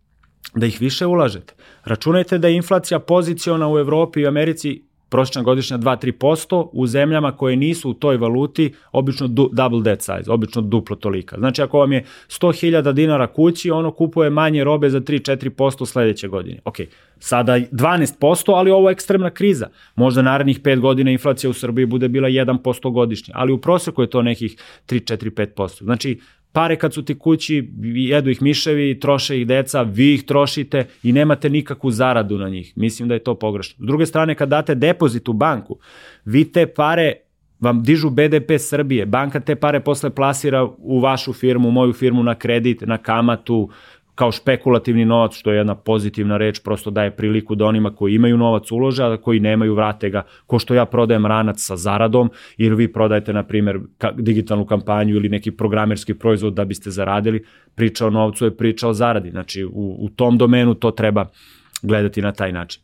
da 0.54 0.66
ih 0.66 0.80
više 0.80 1.06
ulažete. 1.06 1.54
Računajte 1.84 2.38
da 2.38 2.48
je 2.48 2.56
inflacija 2.56 2.98
poziciona 2.98 3.72
u 3.72 3.78
Evropi 3.78 4.20
i 4.20 4.26
Americi 4.26 4.89
prosječna 5.10 5.42
godišnja 5.42 5.78
2-3%, 5.78 6.68
u 6.72 6.86
zemljama 6.86 7.32
koje 7.32 7.56
nisu 7.56 7.90
u 7.90 7.94
toj 7.94 8.16
valuti, 8.16 8.72
obično 8.92 9.28
du, 9.28 9.50
double 9.52 9.82
debt 9.82 10.02
size, 10.02 10.32
obično 10.32 10.62
duplo 10.62 10.96
tolika. 10.96 11.36
Znači 11.38 11.62
ako 11.62 11.78
vam 11.78 11.92
je 11.92 12.04
100.000 12.28 12.92
dinara 12.92 13.26
kući, 13.26 13.70
ono 13.70 13.90
kupuje 13.90 14.30
manje 14.30 14.64
robe 14.64 14.90
za 14.90 15.00
3-4% 15.00 15.86
sledeće 15.86 16.28
godine. 16.28 16.58
Ok, 16.64 16.76
sada 17.18 17.52
12%, 17.52 18.52
ali 18.54 18.70
ovo 18.70 18.88
je 18.88 18.92
ekstremna 18.92 19.30
kriza. 19.30 19.68
Možda 19.94 20.22
narednih 20.22 20.60
5 20.60 20.80
godina 20.80 21.10
inflacija 21.10 21.50
u 21.50 21.52
Srbiji 21.52 21.86
bude 21.86 22.08
bila 22.08 22.28
1% 22.28 22.92
godišnje, 22.92 23.34
ali 23.36 23.52
u 23.52 23.58
proseku 23.58 24.02
je 24.02 24.10
to 24.10 24.22
nekih 24.22 24.56
3-4-5%. 24.88 25.84
Znači, 25.84 26.20
pare 26.52 26.76
kad 26.76 26.94
su 26.94 27.04
ti 27.04 27.18
kući, 27.18 27.70
jedu 27.82 28.30
ih 28.30 28.42
miševi, 28.42 29.00
troše 29.00 29.40
ih 29.40 29.46
deca, 29.46 29.82
vi 29.82 30.14
ih 30.14 30.24
trošite 30.24 30.86
i 31.02 31.12
nemate 31.12 31.50
nikakvu 31.50 31.90
zaradu 31.90 32.38
na 32.38 32.48
njih. 32.48 32.72
Mislim 32.76 33.08
da 33.08 33.14
je 33.14 33.24
to 33.24 33.34
pogrešno. 33.34 33.84
S 33.84 33.86
druge 33.86 34.06
strane, 34.06 34.34
kad 34.34 34.48
date 34.48 34.74
depozit 34.74 35.28
u 35.28 35.32
banku, 35.32 35.78
vi 36.24 36.52
te 36.52 36.66
pare 36.66 37.12
vam 37.60 37.82
dižu 37.82 38.10
BDP 38.10 38.58
Srbije, 38.58 39.06
banka 39.06 39.40
te 39.40 39.54
pare 39.56 39.80
posle 39.80 40.10
plasira 40.10 40.68
u 40.78 41.00
vašu 41.00 41.32
firmu, 41.32 41.68
u 41.68 41.72
moju 41.72 41.92
firmu 41.92 42.22
na 42.22 42.34
kredit, 42.34 42.80
na 42.80 42.98
kamatu, 42.98 43.70
kao 44.14 44.32
špekulativni 44.32 45.04
novac, 45.04 45.34
što 45.34 45.50
je 45.50 45.56
jedna 45.56 45.74
pozitivna 45.74 46.36
reč, 46.36 46.60
prosto 46.64 46.90
daje 46.90 47.10
priliku 47.16 47.54
da 47.54 47.66
onima 47.66 47.94
koji 47.94 48.14
imaju 48.14 48.36
novac 48.36 48.70
ulože, 48.70 49.04
a 49.04 49.16
koji 49.16 49.40
nemaju 49.40 49.74
vrate 49.74 50.10
ga, 50.10 50.22
ko 50.46 50.58
što 50.58 50.74
ja 50.74 50.84
prodajem 50.84 51.26
ranac 51.26 51.56
sa 51.60 51.76
zaradom, 51.76 52.30
ili 52.56 52.76
vi 52.76 52.92
prodajete, 52.92 53.32
na 53.32 53.42
primjer, 53.42 53.80
digitalnu 54.14 54.66
kampanju 54.66 55.14
ili 55.14 55.28
neki 55.28 55.50
programerski 55.50 56.14
proizvod 56.14 56.54
da 56.54 56.64
biste 56.64 56.90
zaradili, 56.90 57.44
priča 57.74 58.06
o 58.06 58.10
novcu 58.10 58.44
je 58.44 58.56
priča 58.56 58.88
o 58.88 58.92
zaradi. 58.92 59.30
Znači, 59.30 59.64
u, 59.64 59.96
u 60.00 60.08
tom 60.08 60.38
domenu 60.38 60.74
to 60.74 60.90
treba 60.90 61.26
gledati 61.82 62.22
na 62.22 62.32
taj 62.32 62.52
način. 62.52 62.82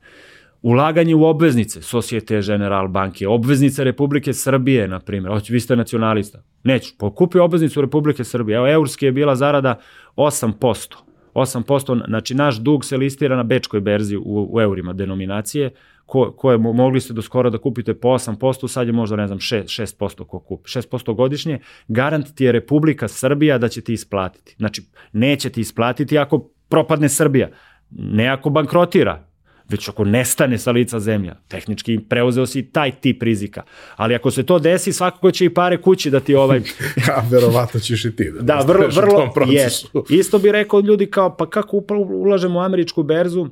ulaganje 0.63 1.15
u 1.15 1.25
obveznice, 1.25 1.83
Societe 1.83 2.41
General 2.43 2.89
banke, 2.89 3.29
obveznice 3.29 3.85
Republike 3.85 4.33
Srbije, 4.33 4.89
na 4.89 5.01
primjer, 5.01 5.33
hoće, 5.33 5.53
vi 5.53 5.61
ste 5.61 5.77
nacionalista, 5.77 6.43
neću, 6.65 6.95
pokupi 6.99 7.39
obveznicu 7.39 7.81
Republike 7.81 8.25
Srbije, 8.25 8.57
evo, 8.57 8.69
eurski 8.69 9.07
je 9.07 9.13
bila 9.13 9.37
zarada 9.37 9.79
8%, 10.17 10.97
8%, 11.37 12.07
znači 12.09 12.35
naš 12.35 12.57
dug 12.57 12.85
se 12.85 12.97
listira 12.97 13.37
na 13.37 13.43
bečkoj 13.43 13.81
berzi 13.81 14.17
u, 14.17 14.49
u 14.53 14.61
eurima 14.61 14.93
denominacije, 14.93 15.71
ko, 16.07 16.33
koje 16.33 16.59
mogli 16.59 17.01
ste 17.01 17.13
do 17.13 17.23
skoro 17.23 17.51
da 17.51 17.59
kupite 17.59 17.95
po 17.95 18.09
8%, 18.09 18.69
sad 18.69 18.87
je 18.87 18.93
možda, 18.93 19.17
ne 19.17 19.27
znam, 19.27 19.39
6%, 19.39 19.83
6% 19.99 20.25
ko 20.25 20.41
kupi. 20.41 20.71
6% 20.71 21.15
godišnje, 21.15 21.59
garant 21.89 22.35
ti 22.35 22.45
je 22.45 22.53
Republika 22.53 23.09
Srbija 23.09 23.59
da 23.59 23.69
će 23.69 23.81
ti 23.81 23.93
isplatiti. 23.93 24.55
Znači, 24.59 24.83
neće 25.13 25.51
ti 25.51 25.61
isplatiti 25.61 26.19
ako 26.19 26.49
propadne 26.69 27.09
Srbija, 27.09 27.51
ne 27.91 28.29
ako 28.29 28.51
bankrotira, 28.51 29.26
već 29.69 29.89
ako 29.89 30.05
nestane 30.05 30.59
sa 30.59 30.71
lica 30.71 31.01
zemlja. 31.01 31.35
Tehnički 31.49 31.99
preuzeo 32.09 32.47
si 32.47 32.63
taj 32.63 32.91
tip 32.91 33.23
rizika. 33.23 33.63
Ali 33.97 34.15
ako 34.15 34.31
se 34.31 34.43
to 34.43 34.59
desi, 34.59 34.93
svakako 34.93 35.31
će 35.31 35.45
i 35.45 35.55
pare 35.55 35.81
kući 35.81 36.11
da 36.11 36.21
ti 36.21 36.35
ovaj... 36.35 36.59
ja, 37.09 37.25
verovatno 37.31 37.81
ćeš 37.81 38.05
i 38.05 38.17
ti 38.17 38.31
da 38.31 38.43
Da, 38.43 38.61
vrlo, 38.67 38.89
vrlo, 38.95 39.33
yes. 39.37 39.87
Isto 40.11 40.39
bi 40.39 40.53
rekao 40.53 40.81
ljudi 40.81 41.07
kao, 41.07 41.37
pa 41.37 41.51
kako 41.51 41.83
ulažemo 42.09 42.59
u 42.59 42.63
američku 42.63 43.03
berzu, 43.03 43.49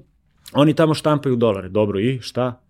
oni 0.53 0.75
tamo 0.75 0.95
štampaju 0.95 1.37
dolare. 1.37 1.69
Dobro, 1.69 2.01
i 2.01 2.21
šta? 2.21 2.61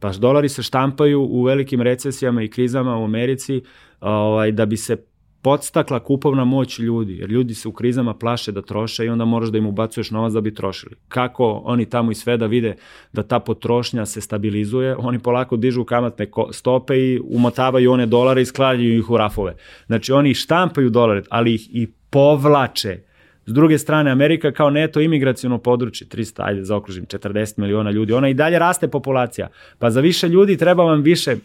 Pa 0.00 0.12
dolari 0.12 0.48
se 0.48 0.62
štampaju 0.62 1.20
u 1.20 1.42
velikim 1.42 1.82
recesijama 1.82 2.42
i 2.42 2.48
krizama 2.48 2.98
u 2.98 3.04
Americi 3.04 3.62
ovaj, 4.00 4.52
da 4.52 4.66
bi 4.66 4.76
se 4.76 4.96
podstakla 5.42 6.00
kupovna 6.00 6.44
moć 6.44 6.78
ljudi, 6.78 7.16
jer 7.16 7.30
ljudi 7.30 7.54
se 7.54 7.68
u 7.68 7.72
krizama 7.72 8.14
plaše 8.14 8.52
da 8.52 8.62
troše 8.62 9.04
i 9.04 9.08
onda 9.08 9.24
moraš 9.24 9.48
da 9.48 9.58
im 9.58 9.66
ubacuješ 9.66 10.10
novac 10.10 10.32
da 10.32 10.40
bi 10.40 10.54
trošili. 10.54 10.94
Kako 11.08 11.62
oni 11.64 11.84
tamo 11.90 12.10
i 12.10 12.14
sve 12.14 12.36
da 12.36 12.46
vide 12.46 12.76
da 13.12 13.22
ta 13.22 13.38
potrošnja 13.40 14.06
se 14.06 14.20
stabilizuje, 14.20 14.96
oni 14.96 15.18
polako 15.18 15.56
dižu 15.56 15.84
kamatne 15.84 16.26
stope 16.50 16.98
i 16.98 17.20
umotavaju 17.24 17.92
one 17.92 18.06
dolare 18.06 18.42
i 18.42 18.44
skladaju 18.46 18.98
ih 18.98 19.10
u 19.10 19.16
rafove. 19.16 19.54
Znači 19.86 20.12
oni 20.12 20.34
štampaju 20.34 20.90
dolare, 20.90 21.22
ali 21.30 21.54
ih 21.54 21.68
i 21.72 21.86
povlače. 22.10 22.98
S 23.46 23.52
druge 23.52 23.78
strane, 23.78 24.10
Amerika 24.10 24.52
kao 24.52 24.70
neto 24.70 25.00
imigracijono 25.00 25.58
područje, 25.58 26.06
300, 26.06 26.42
ajde 26.44 26.64
zaokružim, 26.64 27.06
40 27.06 27.58
miliona 27.58 27.90
ljudi, 27.90 28.12
ona 28.12 28.28
i 28.28 28.34
dalje 28.34 28.58
raste 28.58 28.88
populacija. 28.88 29.48
Pa 29.78 29.90
za 29.90 30.00
više 30.00 30.28
ljudi 30.28 30.56
treba 30.56 30.84
vam 30.84 31.02
više, 31.02 31.36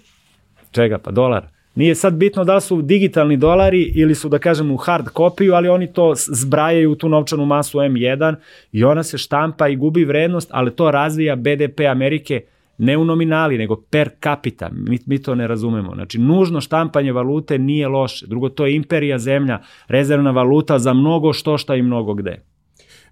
čega, 0.72 0.98
pa 0.98 1.12
dolara. 1.12 1.50
Nije 1.76 1.96
sad 1.96 2.14
bitno 2.14 2.44
da 2.44 2.60
su 2.60 2.82
digitalni 2.82 3.38
dolari 3.38 3.82
ili 3.96 4.16
su, 4.16 4.30
da 4.30 4.40
kažem, 4.40 4.72
u 4.72 4.78
hard 4.78 5.06
kopiju, 5.06 5.54
ali 5.54 5.70
oni 5.70 5.94
to 5.94 6.14
zbrajaju 6.16 6.92
u 6.92 6.96
tu 6.96 7.10
novčanu 7.10 7.46
masu 7.46 7.78
M1 7.78 8.36
i 8.72 8.84
ona 8.84 9.04
se 9.04 9.18
štampa 9.18 9.68
i 9.68 9.76
gubi 9.76 10.06
vrednost, 10.06 10.50
ali 10.52 10.76
to 10.76 10.92
razvija 10.92 11.36
BDP 11.36 11.80
Amerike 11.92 12.42
ne 12.78 12.98
u 12.98 13.06
nominali, 13.06 13.58
nego 13.58 13.76
per 13.76 14.10
capita. 14.24 14.70
Mi, 14.74 15.00
mi 15.06 15.22
to 15.22 15.36
ne 15.36 15.48
razumemo. 15.48 15.96
Znači, 15.96 16.20
nužno 16.20 16.62
štampanje 16.62 17.12
valute 17.12 17.58
nije 17.58 17.88
loše. 17.88 18.28
Drugo, 18.28 18.50
to 18.50 18.66
je 18.66 18.76
imperija 18.76 19.20
zemlja, 19.20 19.62
rezervna 19.88 20.32
valuta 20.32 20.80
za 20.80 20.94
mnogo 20.94 21.34
što 21.34 21.58
šta 21.58 21.76
i 21.76 21.82
mnogo 21.82 22.14
gde. 22.14 22.42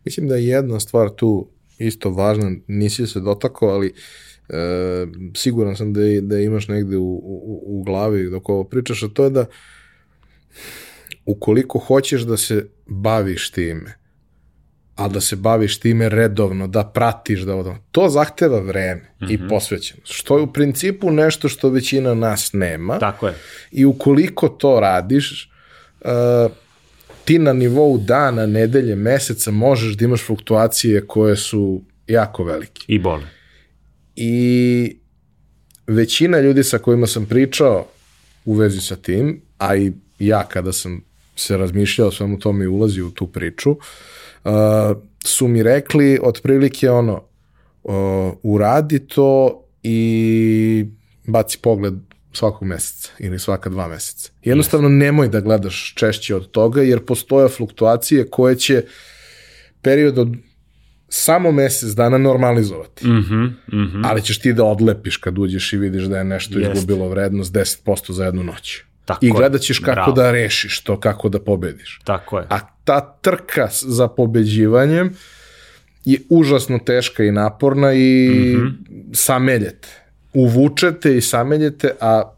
Mislim 0.06 0.28
da 0.28 0.36
je 0.36 0.46
jedna 0.46 0.80
stvar 0.80 1.10
tu 1.10 1.48
isto 1.78 2.10
važna, 2.10 2.52
nisi 2.68 3.08
se 3.08 3.20
dotakao, 3.20 3.70
ali 3.70 3.88
uh, 3.88 4.31
e, 4.52 5.08
siguran 5.36 5.76
sam 5.76 5.94
da, 5.94 6.02
da 6.22 6.40
imaš 6.40 6.68
negde 6.68 6.98
u, 6.98 7.14
u, 7.24 7.64
u 7.66 7.84
glavi 7.84 8.30
dok 8.30 8.50
ovo 8.50 8.64
pričaš, 8.64 9.04
a 9.04 9.08
to 9.08 9.24
je 9.24 9.30
da 9.30 9.46
ukoliko 11.26 11.80
hoćeš 11.80 12.22
da 12.22 12.38
se 12.38 12.68
baviš 12.86 13.52
time, 13.52 13.98
a 14.96 15.08
da 15.08 15.22
se 15.22 15.36
baviš 15.36 15.80
time 15.80 16.10
redovno, 16.10 16.68
da 16.68 16.84
pratiš, 16.84 17.42
da 17.42 17.56
odam, 17.56 17.80
to 17.92 18.10
zahteva 18.10 18.60
vreme 18.60 19.02
mm 19.02 19.26
-hmm. 19.26 19.32
i 19.32 19.38
mhm. 19.38 19.48
posvećenost, 19.48 20.14
što 20.14 20.38
je 20.38 20.44
u 20.44 20.54
principu 20.54 21.12
nešto 21.12 21.50
što 21.50 21.70
većina 21.70 22.14
nas 22.14 22.54
nema. 22.54 23.00
Tako 23.00 23.28
je. 23.28 23.34
I 23.72 23.86
ukoliko 23.86 24.50
to 24.50 24.80
radiš, 24.80 25.52
uh, 26.02 26.10
ti 27.26 27.40
na 27.40 27.54
nivou 27.54 27.98
dana, 27.98 28.46
nedelje, 28.46 28.96
meseca 28.96 29.52
možeš 29.52 29.94
da 29.94 30.06
imaš 30.06 30.26
fluktuacije 30.26 31.08
koje 31.08 31.36
su 31.36 31.82
jako 32.08 32.44
velike. 32.44 32.82
I 32.88 33.00
bole 33.00 33.41
i 34.24 34.98
većina 35.88 36.40
ljudi 36.40 36.64
sa 36.64 36.78
kojima 36.78 37.08
sam 37.08 37.26
pričao 37.26 37.86
u 38.46 38.54
vezi 38.54 38.82
sa 38.82 38.96
tim, 38.96 39.42
a 39.58 39.76
i 39.76 39.92
ja 40.20 40.44
kada 40.44 40.74
sam 40.74 41.02
se 41.36 41.58
razmišljao 41.58 42.08
o 42.08 42.12
svemu 42.12 42.40
tome 42.40 42.66
i 42.66 42.68
ulazio 42.68 43.08
u 43.08 43.12
tu 43.12 43.28
priču, 43.28 43.72
uh, 43.72 44.52
su 45.26 45.48
mi 45.48 45.64
rekli 45.64 46.20
otprilike 46.24 46.90
ono, 46.90 47.24
uh, 47.84 47.94
uradi 48.44 49.08
to 49.08 49.64
i 49.84 50.86
baci 51.28 51.58
pogled 51.62 51.94
svakog 52.34 52.68
meseca 52.68 53.10
ili 53.20 53.40
svaka 53.40 53.70
dva 53.70 53.88
meseca. 53.88 54.32
Jednostavno 54.44 54.90
yes. 54.90 54.98
nemoj 54.98 55.28
da 55.28 55.40
gledaš 55.40 55.94
češće 55.98 56.36
od 56.36 56.52
toga 56.52 56.82
jer 56.82 57.06
postoje 57.06 57.50
fluktuacije 57.50 58.30
koje 58.30 58.56
će 58.56 58.84
period 59.82 60.18
od 60.18 60.36
samo 61.14 61.52
mesec 61.52 61.90
dana 61.90 62.18
normalizovati. 62.18 63.08
Mm 63.08 63.12
-hmm, 63.12 63.52
mm 63.74 63.92
-hmm. 63.94 64.02
Ali 64.06 64.22
ćeš 64.22 64.40
ti 64.40 64.54
da 64.54 64.64
odlepiš 64.64 65.18
kad 65.18 65.38
uđeš 65.38 65.74
i 65.74 65.78
vidiš 65.78 66.04
da 66.04 66.18
je 66.18 66.24
nešto 66.24 66.60
Jest. 66.60 66.76
izgubilo 66.76 67.10
vrednost 67.10 67.54
10% 67.54 68.12
za 68.12 68.26
jednu 68.26 68.44
noć. 68.44 68.82
Tako 69.06 69.26
I 69.26 69.32
gledat 69.32 69.62
ćeš 69.62 69.80
kako 69.80 69.96
Bravo. 69.96 70.12
da 70.12 70.32
rešiš 70.32 70.82
to, 70.84 71.00
kako 71.00 71.30
da 71.30 71.40
pobediš. 71.40 72.00
Tako 72.04 72.40
je. 72.40 72.46
A 72.50 72.60
ta 72.84 73.18
trka 73.22 73.68
za 73.72 74.08
pobeđivanjem 74.08 75.14
je 76.06 76.20
užasno 76.30 76.80
teška 76.80 77.24
i 77.24 77.32
naporna 77.32 77.94
i 77.94 78.30
mm 78.30 78.62
-hmm. 78.62 78.74
sameljete. 79.14 79.88
Uvučete 80.34 81.18
i 81.18 81.22
sameljete, 81.22 81.92
a 82.00 82.34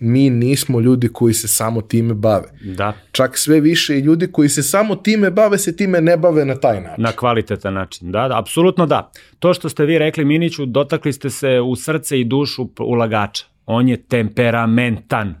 mi 0.00 0.30
nismo 0.30 0.80
ljudi 0.80 1.08
koji 1.08 1.34
se 1.34 1.48
samo 1.48 1.82
time 1.82 2.14
bave. 2.14 2.48
Da. 2.62 2.92
Čak 3.12 3.38
sve 3.38 3.60
više 3.60 3.98
i 3.98 4.00
ljudi 4.00 4.32
koji 4.32 4.48
se 4.48 4.62
samo 4.62 4.96
time 4.96 5.30
bave 5.30 5.58
se 5.58 5.76
time 5.76 6.00
ne 6.00 6.16
bave 6.16 6.44
na 6.44 6.54
taj 6.54 6.80
način. 6.80 7.04
Na 7.04 7.12
kvalitetan 7.12 7.74
način, 7.74 8.12
da, 8.12 8.28
da, 8.28 8.38
apsolutno 8.38 8.86
da. 8.86 9.12
To 9.38 9.54
što 9.54 9.68
ste 9.68 9.84
vi 9.84 9.98
rekli 9.98 10.24
Miniću, 10.24 10.66
dotakli 10.66 11.12
ste 11.12 11.30
se 11.30 11.60
u 11.60 11.76
srce 11.76 12.20
i 12.20 12.24
dušu 12.24 12.68
ulagača. 12.78 13.44
On 13.66 13.88
je 13.88 13.96
temperamentan 13.96 15.34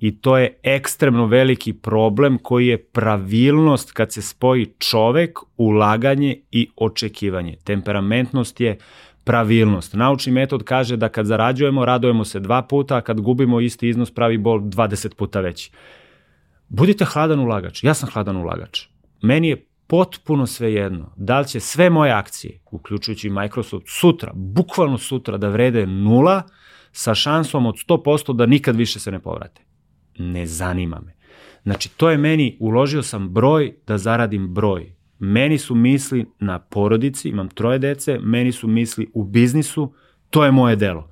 i 0.00 0.20
to 0.20 0.38
je 0.38 0.58
ekstremno 0.62 1.26
veliki 1.26 1.72
problem 1.72 2.38
koji 2.38 2.66
je 2.66 2.78
pravilnost 2.78 3.92
kad 3.92 4.12
se 4.12 4.22
spoji 4.22 4.66
čovek, 4.78 5.38
ulaganje 5.56 6.40
i 6.50 6.68
očekivanje. 6.76 7.56
Temperamentnost 7.64 8.60
je 8.60 8.78
pravilnost. 9.26 9.94
Naučni 9.94 10.32
metod 10.32 10.62
kaže 10.64 10.96
da 10.96 11.08
kad 11.08 11.26
zarađujemo, 11.26 11.84
radujemo 11.84 12.24
se 12.24 12.40
dva 12.40 12.62
puta, 12.62 12.96
a 12.96 13.00
kad 13.00 13.20
gubimo 13.20 13.60
isti 13.60 13.88
iznos, 13.88 14.10
pravi 14.10 14.38
bol 14.38 14.60
20 14.60 15.14
puta 15.14 15.40
veći. 15.40 15.70
Budite 16.68 17.04
hladan 17.04 17.40
ulagač. 17.40 17.84
Ja 17.84 17.94
sam 17.94 18.08
hladan 18.12 18.36
ulagač. 18.36 18.86
Meni 19.22 19.48
je 19.48 19.66
potpuno 19.86 20.46
svejedno 20.46 21.12
da 21.16 21.40
li 21.40 21.48
će 21.48 21.60
sve 21.60 21.90
moje 21.90 22.12
akcije, 22.12 22.60
uključujući 22.70 23.30
Microsoft, 23.30 23.86
sutra, 23.88 24.32
bukvalno 24.34 24.98
sutra, 24.98 25.36
da 25.36 25.48
vrede 25.48 25.86
nula 25.86 26.42
sa 26.92 27.14
šansom 27.14 27.66
od 27.66 27.74
100% 27.88 28.36
da 28.36 28.46
nikad 28.46 28.76
više 28.76 29.00
se 29.00 29.10
ne 29.10 29.18
povrate. 29.18 29.62
Ne 30.18 30.46
zanima 30.46 31.00
me. 31.00 31.14
Znači, 31.62 31.88
to 31.96 32.10
je 32.10 32.18
meni, 32.18 32.56
uložio 32.60 33.02
sam 33.02 33.28
broj 33.28 33.74
da 33.86 33.98
zaradim 33.98 34.54
broj. 34.54 34.95
Meni 35.18 35.58
su 35.58 35.74
misli 35.74 36.26
na 36.38 36.58
porodici, 36.58 37.28
imam 37.28 37.48
troje 37.48 37.78
dece, 37.78 38.18
meni 38.18 38.52
su 38.52 38.68
misli 38.68 39.10
u 39.14 39.24
biznisu, 39.24 39.92
to 40.30 40.44
je 40.44 40.50
moje 40.50 40.76
delo. 40.76 41.10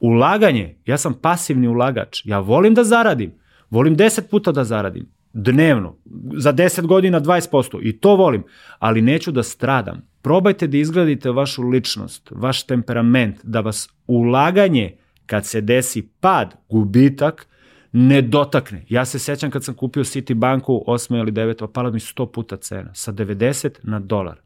Ulaganje, 0.00 0.76
ja 0.86 0.98
sam 0.98 1.14
pasivni 1.14 1.68
ulagač, 1.68 2.20
ja 2.24 2.38
volim 2.38 2.74
da 2.74 2.84
zaradim, 2.84 3.32
volim 3.70 3.96
10 3.96 4.30
puta 4.30 4.52
da 4.52 4.64
zaradim, 4.64 5.06
dnevno, 5.32 5.96
za 6.36 6.52
10 6.52 6.86
godina 6.86 7.20
20%, 7.20 7.78
i 7.82 7.98
to 7.98 8.16
volim, 8.16 8.42
ali 8.78 9.02
neću 9.02 9.32
da 9.32 9.42
stradam. 9.42 10.02
Probajte 10.22 10.66
da 10.66 10.76
izgradite 10.76 11.30
vašu 11.30 11.62
ličnost, 11.62 12.28
vaš 12.30 12.66
temperament, 12.66 13.36
da 13.42 13.60
vas 13.60 13.88
ulaganje, 14.06 14.96
kad 15.26 15.46
se 15.46 15.60
desi 15.60 16.08
pad, 16.20 16.54
gubitak, 16.68 17.46
ne 17.96 18.22
dotakne. 18.22 18.84
Ja 18.88 19.04
se 19.04 19.18
sećam 19.18 19.50
kad 19.50 19.64
sam 19.64 19.74
kupio 19.74 20.04
City 20.04 20.34
banku 20.34 20.84
8. 20.86 21.18
ili 21.18 21.32
9. 21.32 21.66
pala 21.66 21.90
mi 21.90 22.00
100 22.00 22.32
puta 22.32 22.56
cena, 22.56 22.94
sa 22.94 23.12
90 23.12 23.70
na 23.82 24.00
dolar. 24.00 24.36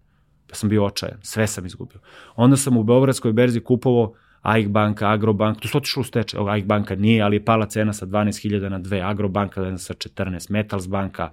Pa 0.49 0.55
sam 0.55 0.69
bio 0.69 0.85
očajan, 0.85 1.19
sve 1.23 1.47
sam 1.47 1.67
izgubio. 1.67 2.01
Onda 2.37 2.57
sam 2.57 2.77
u 2.77 2.83
Beogradskoj 2.83 3.33
berzi 3.33 3.61
kupovao 3.61 4.15
AIK 4.43 4.69
banka, 4.69 5.09
Agrobank, 5.09 5.61
tu 5.61 5.69
su 5.69 5.79
otišlo 5.79 6.01
u 6.01 6.05
stečaj, 6.05 6.41
AIK 6.49 6.65
banka 6.65 6.95
nije, 6.95 7.23
ali 7.23 7.37
je 7.37 7.45
pala 7.45 7.67
cena 7.67 7.93
sa 7.93 8.07
12.000 8.07 8.69
na 8.69 8.81
2, 8.81 9.11
Agrobanka 9.11 9.79
sa 9.79 9.95
14, 9.95 10.51
Metals 10.51 10.89
banka, 10.89 11.33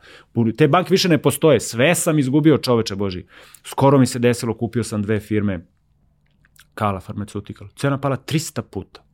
te 0.58 0.68
banke 0.68 0.92
više 0.92 1.10
ne 1.10 1.18
postoje, 1.18 1.60
sve 1.60 1.96
sam 1.96 2.20
izgubio 2.20 2.58
čoveče 2.58 2.96
Boži. 2.96 3.26
Skoro 3.64 3.98
mi 3.98 4.06
se 4.06 4.20
desilo, 4.20 4.58
kupio 4.58 4.84
sam 4.84 5.02
dve 5.02 5.20
firme, 5.20 5.66
Kala 6.74 7.00
Pharmaceutical, 7.00 7.68
cena 7.76 7.98
pala 7.98 8.18
300 8.18 8.62
puta. 8.62 9.05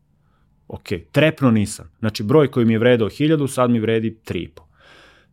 Ok, 0.71 0.87
trepno 1.11 1.51
nisam. 1.51 1.91
Znači, 1.99 2.23
broj 2.23 2.51
koji 2.51 2.65
mi 2.65 2.73
je 2.73 2.79
vredao 2.79 3.09
1000, 3.09 3.47
sad 3.47 3.69
mi 3.69 3.79
vredi 3.79 4.17
3,5. 4.25 4.61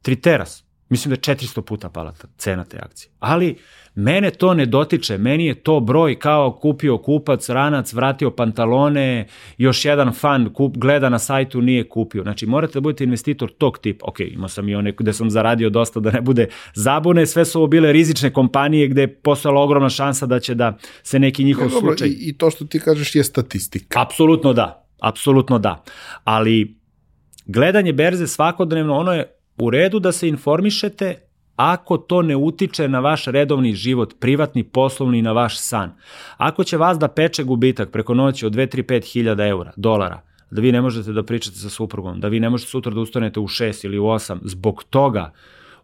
Triteras, 0.03 0.65
Mislim 0.89 1.11
da 1.11 1.15
je 1.31 1.37
400 1.37 1.61
puta 1.61 1.89
pala 1.89 2.15
cena 2.39 2.65
te 2.65 2.79
akcije. 2.83 3.11
Ali 3.19 3.57
mene 3.95 4.31
to 4.31 4.55
ne 4.55 4.67
dotiče, 4.67 5.19
meni 5.19 5.47
je 5.47 5.55
to 5.55 5.81
broj 5.81 6.19
kao 6.19 6.53
kupio 6.53 6.99
kupac, 6.99 7.49
ranac, 7.49 7.93
vratio 7.93 8.31
pantalone, 8.31 9.27
još 9.59 9.85
jedan 9.85 10.13
fan 10.13 10.53
kup, 10.55 10.77
gleda 10.77 11.09
na 11.09 11.19
sajtu, 11.19 11.61
nije 11.61 11.89
kupio. 11.89 12.23
Znači 12.23 12.47
morate 12.47 12.73
da 12.75 12.81
budete 12.81 13.05
investitor 13.05 13.53
tog 13.59 13.79
tipa. 13.79 14.07
Ok, 14.07 14.21
imao 14.21 14.49
sam 14.49 14.69
i 14.69 14.75
one 14.75 14.93
gde 14.99 15.13
sam 15.13 15.31
zaradio 15.31 15.71
dosta 15.71 16.01
da 16.01 16.11
ne 16.11 16.21
bude 16.21 16.49
zabune, 16.75 17.27
sve 17.27 17.45
su 17.45 17.59
ovo 17.59 17.67
bile 17.67 17.93
rizične 17.93 18.33
kompanije 18.33 18.89
gde 18.89 19.01
je 19.01 19.15
postala 19.15 19.61
ogromna 19.61 19.91
šansa 19.91 20.27
da 20.27 20.41
će 20.41 20.55
da 20.55 20.79
se 21.03 21.19
neki 21.19 21.45
njihov 21.45 21.65
ne, 21.65 21.71
dobro, 21.71 21.91
slučaj... 21.91 22.09
I, 22.09 22.29
I 22.29 22.39
to 22.39 22.51
što 22.51 22.65
ti 22.65 22.81
kažeš 22.81 23.15
je 23.15 23.25
statistika. 23.25 24.03
Apsolutno 24.03 24.53
da, 24.53 24.88
apsolutno 25.01 25.59
da. 25.59 25.83
Ali 26.25 26.77
gledanje 27.47 27.93
berze 27.93 28.27
svakodnevno, 28.27 28.97
ono 28.97 29.13
je 29.13 29.33
u 29.59 29.71
redu 29.71 29.99
da 29.99 30.13
se 30.13 30.29
informišete 30.29 31.15
ako 31.57 31.97
to 31.99 32.23
ne 32.23 32.37
utiče 32.37 32.89
na 32.89 33.01
vaš 33.01 33.25
redovni 33.25 33.75
život, 33.75 34.15
privatni, 34.21 34.65
poslovni, 34.65 35.23
na 35.23 35.33
vaš 35.33 35.59
san. 35.59 35.93
Ako 36.37 36.65
će 36.65 36.77
vas 36.77 36.99
da 36.99 37.09
peče 37.09 37.45
gubitak 37.45 37.91
preko 37.91 38.15
noći 38.15 38.47
od 38.47 38.53
2, 38.53 38.77
3, 38.77 38.83
5 38.83 39.13
hiljada 39.13 39.47
eura, 39.47 39.73
dolara, 39.77 40.21
da 40.51 40.61
vi 40.61 40.73
ne 40.73 40.81
možete 40.81 41.13
da 41.13 41.23
pričate 41.23 41.57
sa 41.57 41.69
suprugom, 41.69 42.21
da 42.21 42.29
vi 42.29 42.41
ne 42.41 42.51
možete 42.51 42.71
sutra 42.71 42.95
da 42.95 43.01
ustanete 43.01 43.41
u 43.41 43.49
6 43.49 43.85
ili 43.85 43.99
u 43.99 44.03
8, 44.03 44.39
zbog 44.45 44.85
toga, 44.91 45.33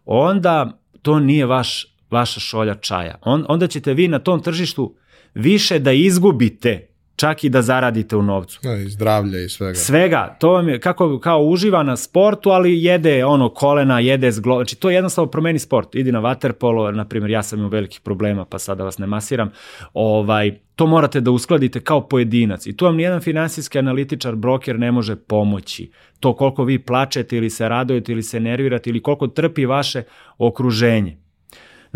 onda 0.05 0.79
to 1.01 1.19
nije 1.19 1.45
vaš, 1.45 1.87
vaša 2.11 2.39
šolja 2.39 2.75
čaja. 2.75 3.17
On, 3.21 3.45
onda 3.49 3.67
ćete 3.67 3.93
vi 3.93 4.07
na 4.07 4.19
tom 4.19 4.41
tržištu 4.41 4.95
više 5.33 5.79
da 5.79 5.91
izgubite 5.91 6.87
čak 7.15 7.43
i 7.43 7.49
da 7.49 7.61
zaradite 7.61 8.15
u 8.15 8.21
novcu. 8.21 8.59
Ja, 8.63 8.77
I 8.77 8.89
zdravlja 8.89 9.39
i 9.39 9.49
svega. 9.49 9.75
Svega, 9.75 10.35
to 10.39 10.51
vam 10.51 10.69
je 10.69 10.79
kako, 10.79 11.19
kao 11.19 11.43
uživa 11.43 11.83
na 11.83 11.97
sportu, 11.97 12.49
ali 12.49 12.83
jede 12.83 13.25
ono 13.25 13.49
kolena, 13.49 13.99
jede 13.99 14.31
zglo, 14.31 14.55
znači 14.55 14.75
to 14.75 14.89
jednostavno 14.89 15.31
promeni 15.31 15.59
sport. 15.59 15.95
Idi 15.95 16.11
na 16.11 16.21
waterpolo, 16.21 16.91
na 16.91 17.05
primjer 17.05 17.31
ja 17.31 17.43
sam 17.43 17.59
imao 17.59 17.69
velikih 17.69 18.01
problema, 18.01 18.45
pa 18.45 18.59
sada 18.59 18.83
vas 18.83 18.97
ne 18.97 19.07
masiram, 19.07 19.51
ovaj, 19.93 20.59
to 20.75 20.87
morate 20.87 21.21
da 21.21 21.31
uskladite 21.31 21.79
kao 21.79 22.07
pojedinac 22.07 22.67
i 22.67 22.77
tu 22.77 22.85
vam 22.85 22.95
nijedan 22.95 23.21
finansijski 23.21 23.79
analitičar, 23.79 24.35
broker 24.35 24.79
ne 24.79 24.91
može 24.91 25.15
pomoći. 25.15 25.91
To 26.19 26.35
koliko 26.35 26.63
vi 26.63 26.79
plačete 26.79 27.37
ili 27.37 27.49
se 27.49 27.69
radujete 27.69 28.11
ili 28.11 28.23
se 28.23 28.39
nervirate 28.39 28.89
ili 28.89 29.01
koliko 29.01 29.27
trpi 29.27 29.65
vaše 29.65 30.03
okruženje. 30.37 31.24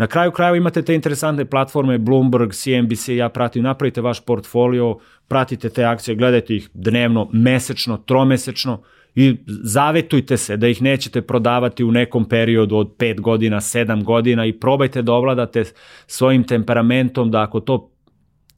Na 0.00 0.06
kraju 0.06 0.32
krajeva 0.32 0.56
imate 0.56 0.82
te 0.82 0.94
interesantne 0.94 1.44
platforme 1.44 1.98
Bloomberg, 1.98 2.52
CNBC, 2.52 3.08
ja 3.08 3.28
pratim, 3.28 3.62
napravite 3.62 4.00
vaš 4.00 4.24
portfolio, 4.24 4.96
pratite 5.28 5.68
te 5.68 5.84
akcije, 5.84 6.14
gledajte 6.14 6.54
ih 6.56 6.68
dnevno, 6.74 7.28
mesečno, 7.32 7.96
tromesečno 7.96 8.82
i 9.14 9.36
zavetujte 9.46 10.36
se 10.36 10.56
da 10.56 10.68
ih 10.68 10.82
nećete 10.82 11.22
prodavati 11.22 11.84
u 11.84 11.92
nekom 11.92 12.28
periodu 12.28 12.76
od 12.76 12.96
5 12.96 13.20
godina, 13.20 13.60
7 13.60 14.04
godina 14.04 14.46
i 14.46 14.52
probajte 14.52 15.02
da 15.02 15.12
ovladate 15.12 15.64
svojim 16.06 16.44
temperamentom 16.44 17.30
da 17.30 17.42
ako 17.42 17.60
to 17.60 17.90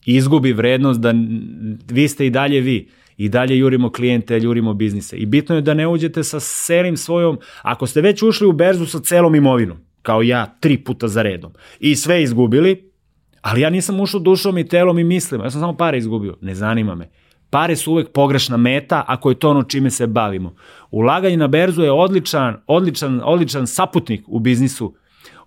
izgubi 0.07 0.53
vrednost 0.53 1.01
da 1.01 1.15
vi 1.91 2.09
ste 2.09 2.27
i 2.27 2.31
dalje 2.31 2.61
vi 2.61 2.89
i 3.17 3.29
dalje 3.29 3.59
jurimo 3.59 3.91
klijente, 3.93 4.39
jurimo 4.39 4.75
biznise. 4.75 5.17
I 5.17 5.27
bitno 5.27 5.55
je 5.55 5.61
da 5.61 5.75
ne 5.75 5.89
uđete 5.89 6.25
sa 6.25 6.41
celim 6.41 6.97
svojom, 6.97 7.39
ako 7.63 7.87
ste 7.87 8.01
već 8.01 8.23
ušli 8.23 8.47
u 8.47 8.53
berzu 8.53 8.87
sa 8.87 9.01
celom 9.01 9.35
imovinom, 9.35 9.92
kao 10.03 10.23
ja, 10.23 10.57
tri 10.61 10.85
puta 10.85 11.09
za 11.09 11.23
redom. 11.23 11.53
I 11.81 11.97
sve 11.97 12.23
izgubili, 12.23 12.91
ali 13.41 13.61
ja 13.61 13.71
nisam 13.71 14.01
ušao 14.01 14.21
dušom 14.21 14.59
i 14.59 14.69
telom 14.69 14.99
i 14.99 15.05
mislima, 15.05 15.45
ja 15.45 15.51
sam 15.51 15.61
samo 15.61 15.77
pare 15.77 15.99
izgubio. 15.99 16.37
Ne 16.41 16.55
zanima 16.55 16.95
me. 16.95 17.11
Pare 17.51 17.77
su 17.77 17.93
uvek 17.93 18.13
pogrešna 18.13 18.57
meta 18.57 19.05
ako 19.07 19.31
je 19.31 19.39
to 19.39 19.51
ono 19.51 19.63
čime 19.63 19.91
se 19.91 20.07
bavimo. 20.07 20.55
Ulaganje 20.91 21.37
na 21.37 21.49
berzu 21.49 21.83
je 21.83 21.93
odličan, 21.93 22.57
odličan, 22.67 23.21
odličan 23.25 23.67
saputnik 23.67 24.25
u 24.27 24.39
biznisu, 24.39 24.95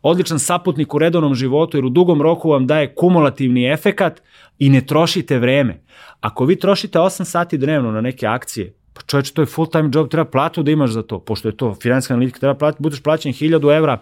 odličan 0.01 0.39
saputnik 0.39 0.93
u 0.93 0.99
redovnom 0.99 1.35
životu 1.35 1.77
jer 1.77 1.85
u 1.85 1.89
dugom 1.89 2.21
roku 2.21 2.49
vam 2.49 2.67
daje 2.67 2.95
kumulativni 2.95 3.71
efekat 3.71 4.21
i 4.59 4.69
ne 4.69 4.85
trošite 4.85 5.39
vreme. 5.39 5.83
Ako 6.19 6.45
vi 6.45 6.55
trošite 6.55 6.99
8 6.99 7.23
sati 7.23 7.57
dnevno 7.57 7.91
na 7.91 8.01
neke 8.01 8.27
akcije, 8.27 8.73
Pa 8.95 9.01
čovječ, 9.01 9.31
to 9.31 9.41
je 9.41 9.45
full 9.45 9.67
time 9.67 9.89
job, 9.93 10.09
treba 10.09 10.25
platu 10.25 10.63
da 10.63 10.71
imaš 10.71 10.91
za 10.91 11.01
to, 11.03 11.19
pošto 11.19 11.47
je 11.47 11.57
to 11.57 11.73
finansijska 11.81 12.13
analitika, 12.13 12.39
treba 12.39 12.53
plati, 12.53 12.77
budeš 12.79 13.03
plaćen 13.03 13.33
1000 13.33 13.77
evra 13.77 13.99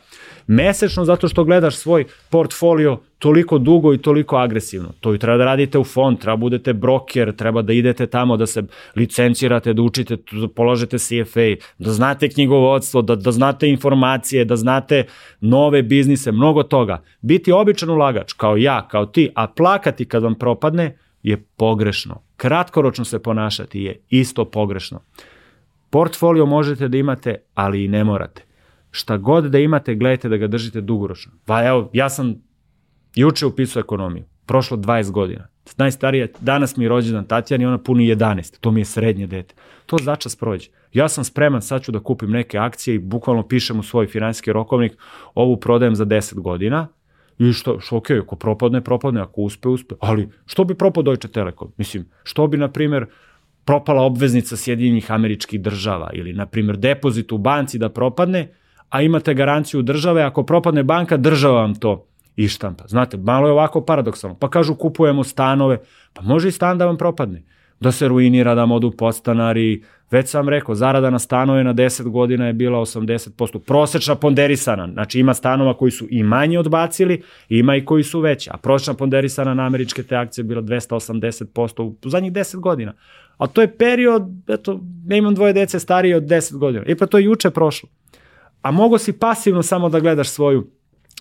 mesečno 0.48 1.06
zato 1.06 1.28
što 1.28 1.44
gledaš 1.44 1.76
svoj 1.76 2.06
portfolio 2.30 2.98
toliko 3.20 3.58
dugo 3.58 3.94
i 3.94 3.98
toliko 3.98 4.36
agresivno. 4.36 4.90
To 5.00 5.16
i 5.16 5.18
treba 5.18 5.38
da 5.38 5.46
radite 5.46 5.80
u 5.80 5.84
fond, 5.84 6.20
treba 6.20 6.36
budete 6.36 6.74
broker, 6.74 7.36
treba 7.36 7.62
da 7.62 7.74
idete 7.74 8.08
tamo, 8.08 8.38
da 8.38 8.46
se 8.46 8.64
licencirate, 8.96 9.74
da 9.74 9.82
učite, 9.82 10.18
da 10.32 10.48
položete 10.48 10.98
CFA, 10.98 11.56
da 11.80 11.92
znate 11.92 12.30
knjigovodstvo, 12.30 13.02
da, 13.02 13.16
da 13.16 13.32
znate 13.32 13.70
informacije, 13.70 14.46
da 14.46 14.56
znate 14.56 15.06
nove 15.42 15.82
biznise, 15.84 16.32
mnogo 16.32 16.64
toga. 16.64 17.02
Biti 17.22 17.52
običan 17.52 17.90
ulagač, 17.90 18.34
kao 18.34 18.58
ja, 18.58 18.88
kao 18.88 19.06
ti, 19.06 19.30
a 19.36 19.48
plakati 19.48 20.06
kad 20.06 20.24
vam 20.24 20.36
propadne, 20.36 20.98
je 21.24 21.46
pogrešno. 21.58 22.22
Kratkoročno 22.36 23.06
se 23.06 23.20
ponašati 23.24 23.82
je 23.82 24.02
isto 24.10 24.46
pogrešno. 24.46 25.02
Portfolio 25.90 26.46
možete 26.46 26.88
da 26.88 26.98
imate, 26.98 27.36
ali 27.54 27.84
i 27.84 27.88
ne 27.88 28.04
morate. 28.04 28.46
Šta 28.92 29.18
god 29.18 29.46
da 29.46 29.60
imate, 29.60 29.96
gledajte 29.96 30.30
da 30.30 30.38
ga 30.38 30.48
držite 30.48 30.82
dugoročno. 30.82 31.32
Pa 31.46 31.68
evo, 31.68 31.90
ja 31.94 32.10
sam 32.10 32.36
juče 33.16 33.46
upisao 33.46 33.80
ekonomiju. 33.80 34.24
Prošlo 34.46 34.78
20 34.78 35.12
godina. 35.12 35.48
Najstarija, 35.78 36.28
danas 36.40 36.78
mi 36.78 36.86
je 36.86 36.90
rođendan 36.90 37.26
Tatjan 37.26 37.62
i 37.62 37.66
ona 37.66 37.78
puni 37.78 38.16
11. 38.16 38.60
To 38.60 38.72
mi 38.72 38.82
je 38.82 38.86
srednje 38.86 39.28
dete. 39.28 39.56
To 39.86 39.98
začas 40.02 40.36
prođe. 40.36 40.70
Ja 40.94 41.10
sam 41.10 41.24
spreman, 41.24 41.62
sad 41.62 41.84
ću 41.84 41.92
da 41.92 42.00
kupim 42.00 42.32
neke 42.32 42.58
akcije 42.58 42.96
i 42.96 43.00
bukvalno 43.00 43.48
pišem 43.48 43.80
u 43.80 43.84
svoj 43.84 44.08
finansijski 44.08 44.54
rokovnik, 44.54 44.98
ovu 45.36 45.60
prodajem 45.60 45.96
za 45.96 46.06
10 46.06 46.40
godina, 46.40 46.88
I 47.40 47.54
što, 47.54 47.80
što 47.80 47.98
ok, 47.98 48.12
ako 48.12 48.36
propadne, 48.36 48.82
propadne, 48.82 49.22
ako 49.22 49.42
uspe, 49.42 49.70
uspe. 49.70 49.96
Ali 50.00 50.30
što 50.46 50.64
bi 50.64 50.76
propao 50.76 51.04
Deutsche 51.04 51.28
Telekom? 51.28 51.72
Mislim, 51.78 52.06
što 52.24 52.48
bi, 52.48 52.58
na 52.58 52.68
primer, 52.72 53.06
propala 53.66 54.02
obveznica 54.02 54.58
Sjedinjenih 54.58 55.12
američkih 55.12 55.62
država 55.62 56.10
ili, 56.14 56.34
na 56.34 56.46
primer, 56.46 56.78
depozit 56.78 57.32
u 57.32 57.38
banci 57.38 57.80
da 57.80 57.90
propadne, 57.90 58.54
a 58.90 59.02
imate 59.02 59.34
garanciju 59.34 59.82
države, 59.82 60.24
ako 60.24 60.44
propadne 60.44 60.84
banka, 60.84 61.18
država 61.18 61.62
vam 61.62 61.76
to 61.76 62.06
ištampa. 62.36 62.84
Znate, 62.88 63.18
malo 63.18 63.48
je 63.48 63.52
ovako 63.52 63.82
paradoksalno. 63.82 64.38
Pa 64.40 64.50
kažu 64.50 64.76
kupujemo 64.76 65.24
stanove, 65.24 65.80
pa 66.14 66.22
može 66.22 66.48
i 66.48 66.52
stan 66.52 66.78
da 66.78 66.86
vam 66.86 66.98
propadne 66.98 67.44
da 67.84 67.92
se 67.92 68.08
ruinira, 68.08 68.56
da 68.56 68.66
modu 68.66 68.92
podstanari. 68.92 69.84
Već 70.12 70.30
sam 70.30 70.50
rekao, 70.50 70.76
zarada 70.76 71.10
na 71.10 71.20
stanove 71.20 71.64
na 71.64 71.74
10 71.74 72.10
godina 72.10 72.48
je 72.48 72.54
bila 72.54 72.80
80%. 72.80 73.60
Prosečna 73.60 74.16
ponderisana, 74.16 74.88
znači 74.94 75.20
ima 75.20 75.34
stanova 75.34 75.74
koji 75.78 75.92
su 75.92 76.08
i 76.10 76.24
manje 76.24 76.60
odbacili, 76.60 77.22
ima 77.50 77.76
i 77.76 77.86
koji 77.86 78.04
su 78.04 78.20
veći. 78.20 78.50
A 78.54 78.58
prosečna 78.58 78.94
ponderisana 78.94 79.54
na 79.54 79.66
američke 79.66 80.04
te 80.04 80.16
akcije 80.16 80.44
je 80.44 80.48
bila 80.48 80.62
280% 80.62 81.96
u 82.06 82.10
zadnjih 82.10 82.34
10 82.34 82.60
godina. 82.60 82.94
A 83.38 83.48
to 83.48 83.62
je 83.62 83.78
period, 83.78 84.24
eto, 84.48 84.80
ja 85.08 85.18
imam 85.18 85.36
dvoje 85.36 85.54
dece 85.54 85.80
starije 85.80 86.18
od 86.18 86.24
10 86.24 86.58
godina. 86.58 86.86
I 86.88 86.96
pa 86.96 87.06
to 87.06 87.18
je 87.18 87.24
juče 87.24 87.50
prošlo. 87.50 87.90
A 88.62 88.72
mogo 88.72 88.98
si 88.98 89.20
pasivno 89.20 89.64
samo 89.64 89.90
da 89.90 90.00
gledaš 90.00 90.30
svoju 90.30 90.68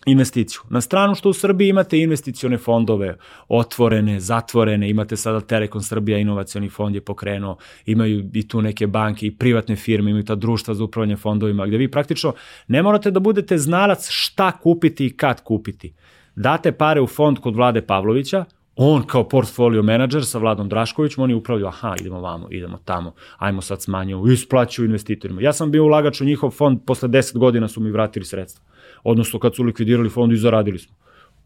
investiciju. 0.06 0.60
Na 0.70 0.80
stranu 0.80 1.14
što 1.14 1.30
u 1.30 1.32
Srbiji 1.32 1.68
imate 1.68 1.98
investicione 1.98 2.58
fondove, 2.58 3.16
otvorene, 3.48 4.20
zatvorene, 4.20 4.90
imate 4.90 5.16
sada 5.16 5.40
Telekom 5.40 5.82
Srbija, 5.82 6.18
inovacioni 6.18 6.68
fond 6.68 6.94
je 6.94 7.00
pokrenuo, 7.00 7.56
imaju 7.86 8.30
i 8.34 8.48
tu 8.48 8.62
neke 8.62 8.86
banke 8.86 9.26
i 9.26 9.36
privatne 9.36 9.76
firme, 9.76 10.10
imaju 10.10 10.24
ta 10.24 10.34
društva 10.34 10.74
za 10.74 10.84
upravljanje 10.84 11.16
fondovima, 11.16 11.66
gde 11.66 11.76
vi 11.76 11.90
praktično 11.90 12.34
ne 12.68 12.82
morate 12.82 13.10
da 13.10 13.20
budete 13.20 13.58
znalac 13.58 14.08
šta 14.10 14.52
kupiti 14.52 15.06
i 15.06 15.16
kad 15.16 15.42
kupiti. 15.42 15.94
Date 16.36 16.72
pare 16.72 17.00
u 17.00 17.06
fond 17.06 17.38
kod 17.38 17.56
Vlade 17.56 17.82
Pavlovića, 17.82 18.44
on 18.76 19.06
kao 19.06 19.28
portfolio 19.28 19.82
menadžer 19.82 20.26
sa 20.26 20.38
Vladom 20.38 20.68
Draškovićem, 20.68 21.24
oni 21.24 21.34
upravljaju, 21.34 21.66
aha, 21.66 21.94
idemo 22.00 22.20
vamo, 22.20 22.48
idemo 22.50 22.78
tamo, 22.84 23.14
ajmo 23.38 23.60
sad 23.60 23.82
smanjamo, 23.82 24.30
isplaćuju 24.30 24.86
investitorima. 24.86 25.42
Ja 25.42 25.52
sam 25.52 25.70
bio 25.70 25.84
ulagač 25.84 26.20
u 26.20 26.24
njihov 26.24 26.50
fond, 26.50 26.80
posle 26.86 27.08
10 27.08 27.38
godina 27.38 27.68
su 27.68 27.80
mi 27.80 27.90
vratili 27.90 28.24
sredstva 28.24 28.72
odnosno 29.04 29.38
kad 29.38 29.54
su 29.54 29.62
likvidirali 29.62 30.08
fond 30.08 30.32
i 30.32 30.36
zaradili 30.36 30.78
smo. 30.78 30.96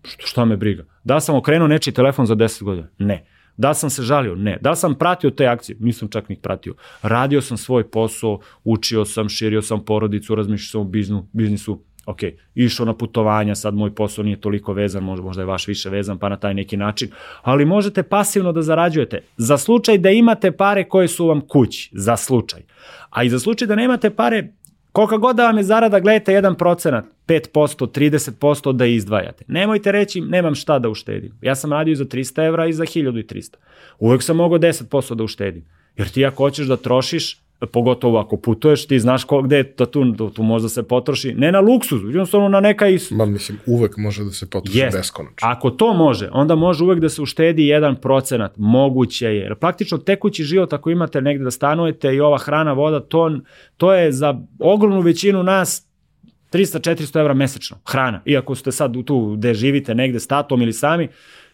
Što, 0.03 0.27
šta 0.27 0.45
me 0.45 0.57
briga? 0.57 0.85
Da 1.05 1.21
sam 1.21 1.37
okrenuo 1.37 1.69
nečiji 1.69 1.95
telefon 1.95 2.27
za 2.27 2.35
10 2.35 2.63
godina? 2.63 2.89
Ne. 2.99 3.27
Da 3.57 3.75
sam 3.75 3.91
se 3.91 4.03
žalio? 4.03 4.35
Ne. 4.35 4.59
Da 4.61 4.75
sam 4.75 4.95
pratio 4.95 5.31
te 5.31 5.47
akcije? 5.47 5.77
Nisam 5.81 6.09
čak 6.09 6.29
ni 6.29 6.37
pratio. 6.37 6.75
Radio 7.03 7.41
sam 7.41 7.57
svoj 7.57 7.91
posao, 7.91 8.41
učio 8.65 9.05
sam, 9.05 9.29
širio 9.29 9.63
sam 9.63 9.85
porodicu, 9.85 10.35
razmišljao 10.35 10.71
sam 10.71 10.81
o 10.81 10.85
biznu, 10.85 11.29
biznisu, 11.33 11.83
ok, 12.07 12.21
išao 12.55 12.87
na 12.87 12.95
putovanja, 12.95 13.55
sad 13.55 13.75
moj 13.75 13.95
posao 13.95 14.25
nije 14.25 14.41
toliko 14.41 14.73
vezan, 14.73 15.03
možda, 15.03 15.43
je 15.43 15.47
vaš 15.47 15.69
više 15.69 15.91
vezan, 15.91 16.19
pa 16.19 16.29
na 16.29 16.37
taj 16.37 16.55
neki 16.55 16.77
način, 16.77 17.11
ali 17.43 17.65
možete 17.65 18.03
pasivno 18.03 18.53
da 18.53 18.63
zarađujete, 18.63 19.23
za 19.37 19.59
slučaj 19.59 19.99
da 19.99 20.11
imate 20.11 20.53
pare 20.53 20.85
koje 20.85 21.09
su 21.09 21.27
vam 21.27 21.41
kući, 21.41 21.91
za 21.93 22.17
slučaj. 22.17 22.61
A 23.11 23.25
i 23.25 23.31
za 23.31 23.39
slučaj 23.39 23.69
da 23.69 23.75
nemate 23.75 24.11
pare 24.11 24.49
Kolika 24.97 25.17
god 25.17 25.37
da 25.37 25.47
vam 25.47 25.59
je 25.59 25.65
zarada, 25.65 26.01
gledajte 26.01 26.33
1%, 26.33 27.03
5%, 27.27 27.87
30% 27.87 28.73
da 28.73 28.87
izdvajate. 28.87 29.45
Nemojte 29.49 29.93
reći, 29.93 30.21
nemam 30.21 30.55
šta 30.55 30.79
da 30.79 30.89
uštedim. 30.89 31.33
Ja 31.43 31.55
sam 31.55 31.73
radio 31.73 31.95
za 31.95 32.05
300 32.05 32.47
evra 32.47 32.67
i 32.67 32.73
za 32.73 32.85
1300. 32.85 33.55
Uvek 33.99 34.23
sam 34.23 34.37
mogao 34.37 34.59
10% 34.59 35.15
da 35.15 35.25
uštedim. 35.25 35.65
Jer 35.97 36.09
ti 36.09 36.27
ako 36.27 36.45
hoćeš 36.45 36.67
da 36.67 36.77
trošiš, 36.77 37.39
pogotovo 37.73 38.19
ako 38.19 38.37
putuješ, 38.37 38.87
ti 38.87 39.01
znaš 39.01 39.25
ko, 39.25 39.43
gde 39.43 39.63
da 39.79 39.87
tu, 39.87 40.05
da 40.05 40.31
tu 40.31 40.43
možda 40.43 40.69
se 40.69 40.83
potroši, 40.83 41.35
ne 41.35 41.53
na 41.53 41.61
luksuz, 41.61 42.03
jednostavno 42.05 42.49
na 42.49 42.61
neka 42.61 42.89
is... 42.89 43.11
Ma 43.11 43.27
mislim, 43.27 43.59
uvek 43.67 43.97
može 43.97 44.25
da 44.25 44.31
se 44.31 44.51
potroši 44.51 44.79
yes. 44.79 44.93
beskonačno. 44.93 45.49
Ako 45.49 45.71
to 45.71 45.95
može, 45.95 46.29
onda 46.33 46.55
može 46.55 46.85
uvek 46.85 47.01
da 47.01 47.09
se 47.09 47.23
uštedi 47.23 47.67
jedan 47.67 47.97
procenat, 47.97 48.53
moguće 48.57 49.27
je. 49.27 49.55
Praktično 49.55 49.99
tekući 49.99 50.45
život, 50.45 50.73
ako 50.73 50.91
imate 50.91 51.21
negde 51.21 51.45
da 51.45 51.51
stanujete 51.51 52.15
i 52.15 52.21
ova 52.21 52.39
hrana, 52.39 52.73
voda, 52.73 53.01
to, 53.01 53.39
to 53.77 53.95
je 53.95 54.13
za 54.13 54.41
ogromnu 54.59 55.01
većinu 55.01 55.43
nas 55.43 55.87
300-400 56.53 57.21
evra 57.21 57.35
mesečno, 57.35 57.77
hrana. 57.87 58.23
Iako 58.25 58.55
ste 58.55 58.73
sad 58.73 59.05
tu 59.05 59.35
gde 59.37 59.55
živite 59.55 59.95
negde 59.95 60.21
s 60.21 60.27
tatom 60.27 60.63
ili 60.63 60.73
sami, 60.73 61.09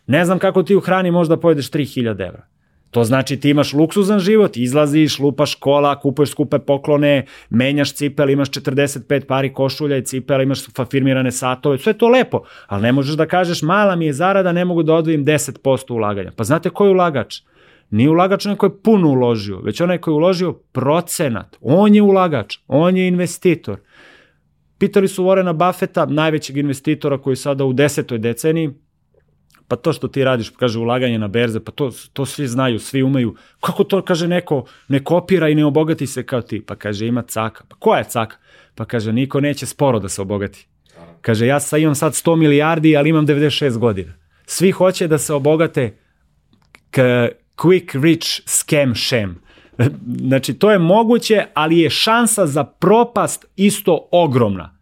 ne 0.07 0.25
znam 0.25 0.39
kako 0.39 0.63
ti 0.63 0.77
u 0.77 0.81
hrani 0.81 1.11
možda 1.11 1.37
pojedeš 1.37 1.71
3000 1.71 2.27
evra. 2.29 2.47
To 2.93 3.05
znači 3.05 3.41
ti 3.41 3.51
imaš 3.51 3.73
luksuzan 3.73 4.19
život, 4.21 4.57
izlaziš, 4.57 5.19
lupaš 5.19 5.55
kola, 5.55 5.95
kupuješ 6.01 6.31
skupe 6.31 6.59
poklone, 6.59 7.27
menjaš 7.51 7.95
cipel, 7.95 8.31
imaš 8.31 8.51
45 8.51 9.25
pari 9.27 9.53
košulja 9.53 9.97
i 9.97 10.05
cipela, 10.05 10.43
imaš 10.43 10.65
firmirane 10.91 11.33
satove, 11.33 11.79
sve 11.79 11.93
to 11.93 12.09
lepo, 12.09 12.43
ali 12.67 12.83
ne 12.83 12.93
možeš 12.93 13.17
da 13.17 13.27
kažeš 13.27 13.63
mala 13.63 13.97
mi 13.97 14.07
je 14.07 14.13
zarada, 14.13 14.53
ne 14.53 14.65
mogu 14.65 14.83
da 14.83 14.95
odvojim 14.95 15.25
10% 15.25 15.93
ulaganja. 15.93 16.33
Pa 16.37 16.45
znate 16.45 16.71
ko 16.71 16.85
je 16.85 16.91
ulagač? 16.91 17.41
Nije 17.91 18.11
ulagač 18.11 18.47
onaj 18.47 18.57
koji 18.57 18.71
je 18.71 18.83
puno 18.83 19.09
uložio, 19.09 19.61
već 19.61 19.81
onaj 19.81 19.99
koji 19.99 20.13
je 20.13 20.17
uložio 20.17 20.53
procenat. 20.53 21.57
On 21.61 21.95
je 21.95 22.03
ulagač, 22.03 22.59
on 22.69 22.97
je 22.97 23.09
investitor. 23.09 23.77
Pitali 24.79 25.09
su 25.09 25.25
Warrena 25.25 25.53
Buffetta, 25.53 26.07
najvećeg 26.07 26.57
investitora 26.57 27.19
koji 27.19 27.33
je 27.33 27.37
sada 27.37 27.65
u 27.65 27.73
desetoj 27.73 28.19
deceniji, 28.19 28.71
pa 29.73 29.77
to 29.77 29.93
što 29.93 30.09
ti 30.09 30.25
radiš, 30.25 30.51
kaže 30.51 30.79
ulaganje 30.79 31.19
na 31.19 31.29
berze, 31.29 31.61
pa 31.61 31.73
to, 31.73 31.91
to 32.13 32.27
svi 32.27 32.47
znaju, 32.47 32.79
svi 32.79 33.03
umeju. 33.03 33.35
Kako 33.61 33.85
to, 33.85 34.03
kaže 34.03 34.29
neko, 34.29 34.65
ne 34.89 35.05
kopira 35.05 35.49
i 35.49 35.55
ne 35.55 35.65
obogati 35.65 36.07
se 36.07 36.27
kao 36.27 36.43
ti? 36.43 36.61
Pa 36.67 36.75
kaže 36.77 37.07
ima 37.07 37.23
caka. 37.23 37.65
Pa 37.69 37.77
koja 37.77 37.99
je 37.99 38.05
caka? 38.05 38.37
Pa 38.75 38.85
kaže 38.85 39.13
niko 39.13 39.41
neće 39.41 39.67
sporo 39.67 39.99
da 39.99 40.09
se 40.09 40.23
obogati. 40.23 40.67
Kaže 41.21 41.47
ja 41.47 41.61
sa 41.61 41.79
imam 41.79 41.95
sad 41.95 42.13
100 42.13 42.37
milijardi, 42.37 42.97
ali 42.97 43.09
imam 43.09 43.27
96 43.27 43.79
godina. 43.79 44.13
Svi 44.47 44.71
hoće 44.71 45.09
da 45.09 45.19
se 45.19 45.33
obogate 45.35 45.97
k 46.91 47.01
quick 47.57 48.03
rich 48.03 48.27
scam 48.47 48.95
sham. 48.95 49.41
Znači 50.29 50.55
to 50.55 50.71
je 50.71 50.79
moguće, 50.79 51.45
ali 51.55 51.79
je 51.79 51.91
šansa 51.91 52.47
za 52.47 52.65
propast 52.65 53.45
isto 53.57 54.09
ogromna. 54.11 54.79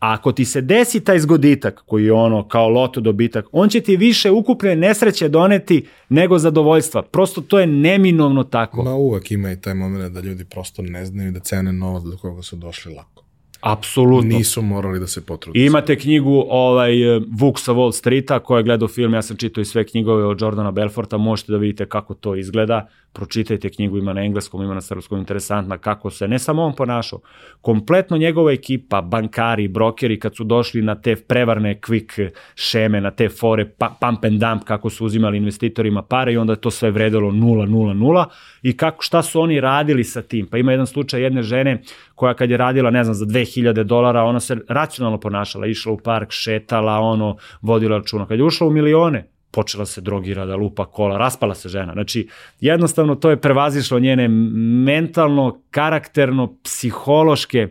A 0.00 0.12
ako 0.12 0.32
ti 0.32 0.44
se 0.44 0.60
desi 0.60 1.00
taj 1.00 1.18
zgoditak, 1.18 1.82
koji 1.86 2.04
je 2.04 2.12
ono 2.12 2.48
kao 2.48 2.68
loto 2.68 3.00
dobitak, 3.00 3.46
on 3.52 3.68
će 3.68 3.80
ti 3.80 3.96
više 3.96 4.30
ukupne 4.30 4.76
nesreće 4.76 5.28
doneti 5.28 5.86
nego 6.08 6.38
zadovoljstva. 6.38 7.02
Prosto 7.02 7.40
to 7.40 7.58
je 7.58 7.66
neminovno 7.66 8.44
tako. 8.44 8.82
Ma 8.82 8.94
uvek 8.94 9.30
ima 9.30 9.52
i 9.52 9.60
taj 9.60 9.74
moment 9.74 10.14
da 10.14 10.20
ljudi 10.20 10.44
prosto 10.44 10.82
ne 10.82 11.04
znaju 11.04 11.32
da 11.32 11.40
cene 11.40 11.72
novac 11.72 12.02
do 12.02 12.16
koga 12.16 12.42
su 12.42 12.56
došli 12.56 12.94
lako. 12.94 13.17
Apsolutno. 13.60 14.38
Nisu 14.38 14.62
morali 14.62 15.00
da 15.00 15.06
se 15.06 15.26
potrude. 15.26 15.64
Imate 15.64 15.98
knjigu 15.98 16.44
ovaj, 16.48 16.92
Vuk 17.40 17.58
sa 17.58 17.72
Wall 17.72 17.92
Streeta, 17.92 18.38
koja 18.38 18.58
je 18.58 18.64
gledao 18.64 18.88
film, 18.88 19.14
ja 19.14 19.22
sam 19.22 19.36
čitao 19.36 19.62
i 19.62 19.64
sve 19.64 19.86
knjigove 19.86 20.24
od 20.24 20.40
Jordana 20.40 20.70
Belforta, 20.70 21.16
možete 21.16 21.52
da 21.52 21.58
vidite 21.58 21.86
kako 21.86 22.14
to 22.14 22.34
izgleda 22.34 22.88
pročitajte 23.12 23.70
knjigu, 23.70 23.98
ima 23.98 24.12
na 24.12 24.24
engleskom, 24.24 24.62
ima 24.62 24.74
na 24.74 24.80
srpskom, 24.80 25.18
interesantna 25.18 25.78
kako 25.78 26.10
se, 26.10 26.28
ne 26.28 26.38
samo 26.38 26.62
on 26.62 26.74
ponašao, 26.74 27.20
kompletno 27.60 28.16
njegova 28.16 28.52
ekipa, 28.52 29.00
bankari, 29.00 29.68
brokeri, 29.68 30.20
kad 30.20 30.36
su 30.36 30.44
došli 30.44 30.82
na 30.82 30.94
te 30.94 31.16
prevarne 31.16 31.80
quick 31.80 32.30
šeme, 32.54 33.00
na 33.00 33.10
te 33.10 33.28
fore, 33.28 33.68
pa, 33.78 33.96
pump 34.00 34.24
and 34.24 34.40
dump, 34.40 34.64
kako 34.64 34.90
su 34.90 35.06
uzimali 35.06 35.36
investitorima 35.36 36.02
pare 36.02 36.32
i 36.32 36.36
onda 36.36 36.52
je 36.52 36.60
to 36.60 36.70
sve 36.70 36.90
vredelo 36.90 37.30
0, 37.30 37.66
0, 37.68 37.94
0 37.94 38.24
i 38.62 38.76
kako, 38.76 39.02
šta 39.02 39.22
su 39.22 39.40
oni 39.40 39.60
radili 39.60 40.04
sa 40.04 40.22
tim. 40.22 40.46
Pa 40.46 40.58
ima 40.58 40.72
jedan 40.72 40.86
slučaj 40.86 41.22
jedne 41.22 41.42
žene 41.42 41.82
koja 42.18 42.34
kad 42.34 42.50
je 42.50 42.56
radila, 42.56 42.90
ne 42.90 43.04
znam, 43.04 43.14
za 43.14 43.26
2000 43.26 43.82
dolara, 43.82 44.22
ona 44.22 44.40
se 44.40 44.56
racionalno 44.68 45.20
ponašala, 45.20 45.66
išla 45.66 45.92
u 45.92 45.98
park, 45.98 46.30
šetala, 46.30 46.98
ono, 46.98 47.36
vodila 47.62 47.98
računa. 47.98 48.26
Kad 48.26 48.38
je 48.38 48.44
ušla 48.44 48.66
u 48.66 48.70
milione, 48.70 49.28
počela 49.50 49.86
se 49.86 50.00
drogira, 50.00 50.46
da 50.46 50.56
lupa 50.56 50.84
kola, 50.84 51.18
raspala 51.18 51.54
se 51.54 51.68
žena. 51.68 51.92
Znači, 51.92 52.28
jednostavno 52.60 53.14
to 53.14 53.30
je 53.30 53.40
prevazišlo 53.40 53.98
njene 53.98 54.28
mentalno, 54.28 55.62
karakterno, 55.70 56.56
psihološke 56.62 57.68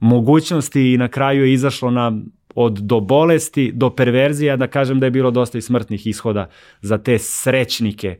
mogućnosti 0.00 0.92
i 0.92 0.98
na 0.98 1.08
kraju 1.08 1.44
je 1.44 1.52
izašlo 1.52 1.90
na 1.90 2.12
od 2.54 2.72
do 2.72 3.00
bolesti 3.00 3.72
do 3.74 3.90
perverzija, 3.90 4.56
da 4.56 4.66
kažem 4.66 5.00
da 5.00 5.06
je 5.06 5.10
bilo 5.10 5.30
dosta 5.30 5.58
i 5.58 5.62
smrtnih 5.62 6.06
ishoda 6.06 6.48
za 6.80 6.98
te 6.98 7.18
srećnike. 7.18 8.18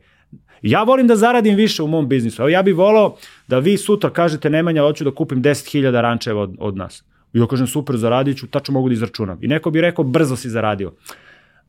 Ja 0.61 0.83
volim 0.83 1.07
da 1.07 1.15
zaradim 1.15 1.55
više 1.55 1.83
u 1.83 1.87
mom 1.87 2.09
biznisu. 2.09 2.41
Evo 2.41 2.49
ja 2.49 2.63
bih 2.63 2.75
volao 2.75 3.15
da 3.47 3.59
vi 3.59 3.77
sutra 3.77 4.09
kažete 4.09 4.49
Nemanja, 4.49 4.81
hoću 4.81 5.03
da 5.03 5.11
kupim 5.11 5.41
10.000 5.43 6.01
rančeva 6.01 6.41
od, 6.41 6.55
od 6.59 6.77
nas. 6.77 7.03
I 7.33 7.39
ja 7.39 7.47
kažem 7.47 7.67
super, 7.67 7.97
zaradit 7.97 8.37
ću, 8.37 8.47
tačno 8.47 8.73
mogu 8.73 8.89
da 8.89 8.93
izračunam. 8.93 9.37
I 9.41 9.47
neko 9.47 9.71
bi 9.71 9.81
rekao 9.81 10.03
brzo 10.05 10.35
si 10.35 10.49
zaradio 10.49 10.91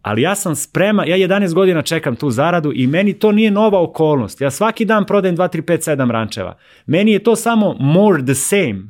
ali 0.02 0.22
ja 0.22 0.34
sam 0.34 0.56
spreman, 0.56 1.08
ja 1.08 1.16
11 1.16 1.54
godina 1.54 1.82
čekam 1.82 2.16
tu 2.16 2.30
zaradu 2.30 2.72
i 2.74 2.86
meni 2.86 3.12
to 3.12 3.32
nije 3.32 3.50
nova 3.50 3.82
okolnost. 3.82 4.40
Ja 4.40 4.50
svaki 4.50 4.84
dan 4.84 5.04
prodajem 5.06 5.36
2, 5.36 5.56
3, 5.56 5.62
5, 5.62 5.96
7 5.96 6.10
rančeva. 6.10 6.58
Meni 6.86 7.12
je 7.12 7.18
to 7.18 7.36
samo 7.36 7.76
more 7.80 8.24
the 8.24 8.34
same. 8.34 8.82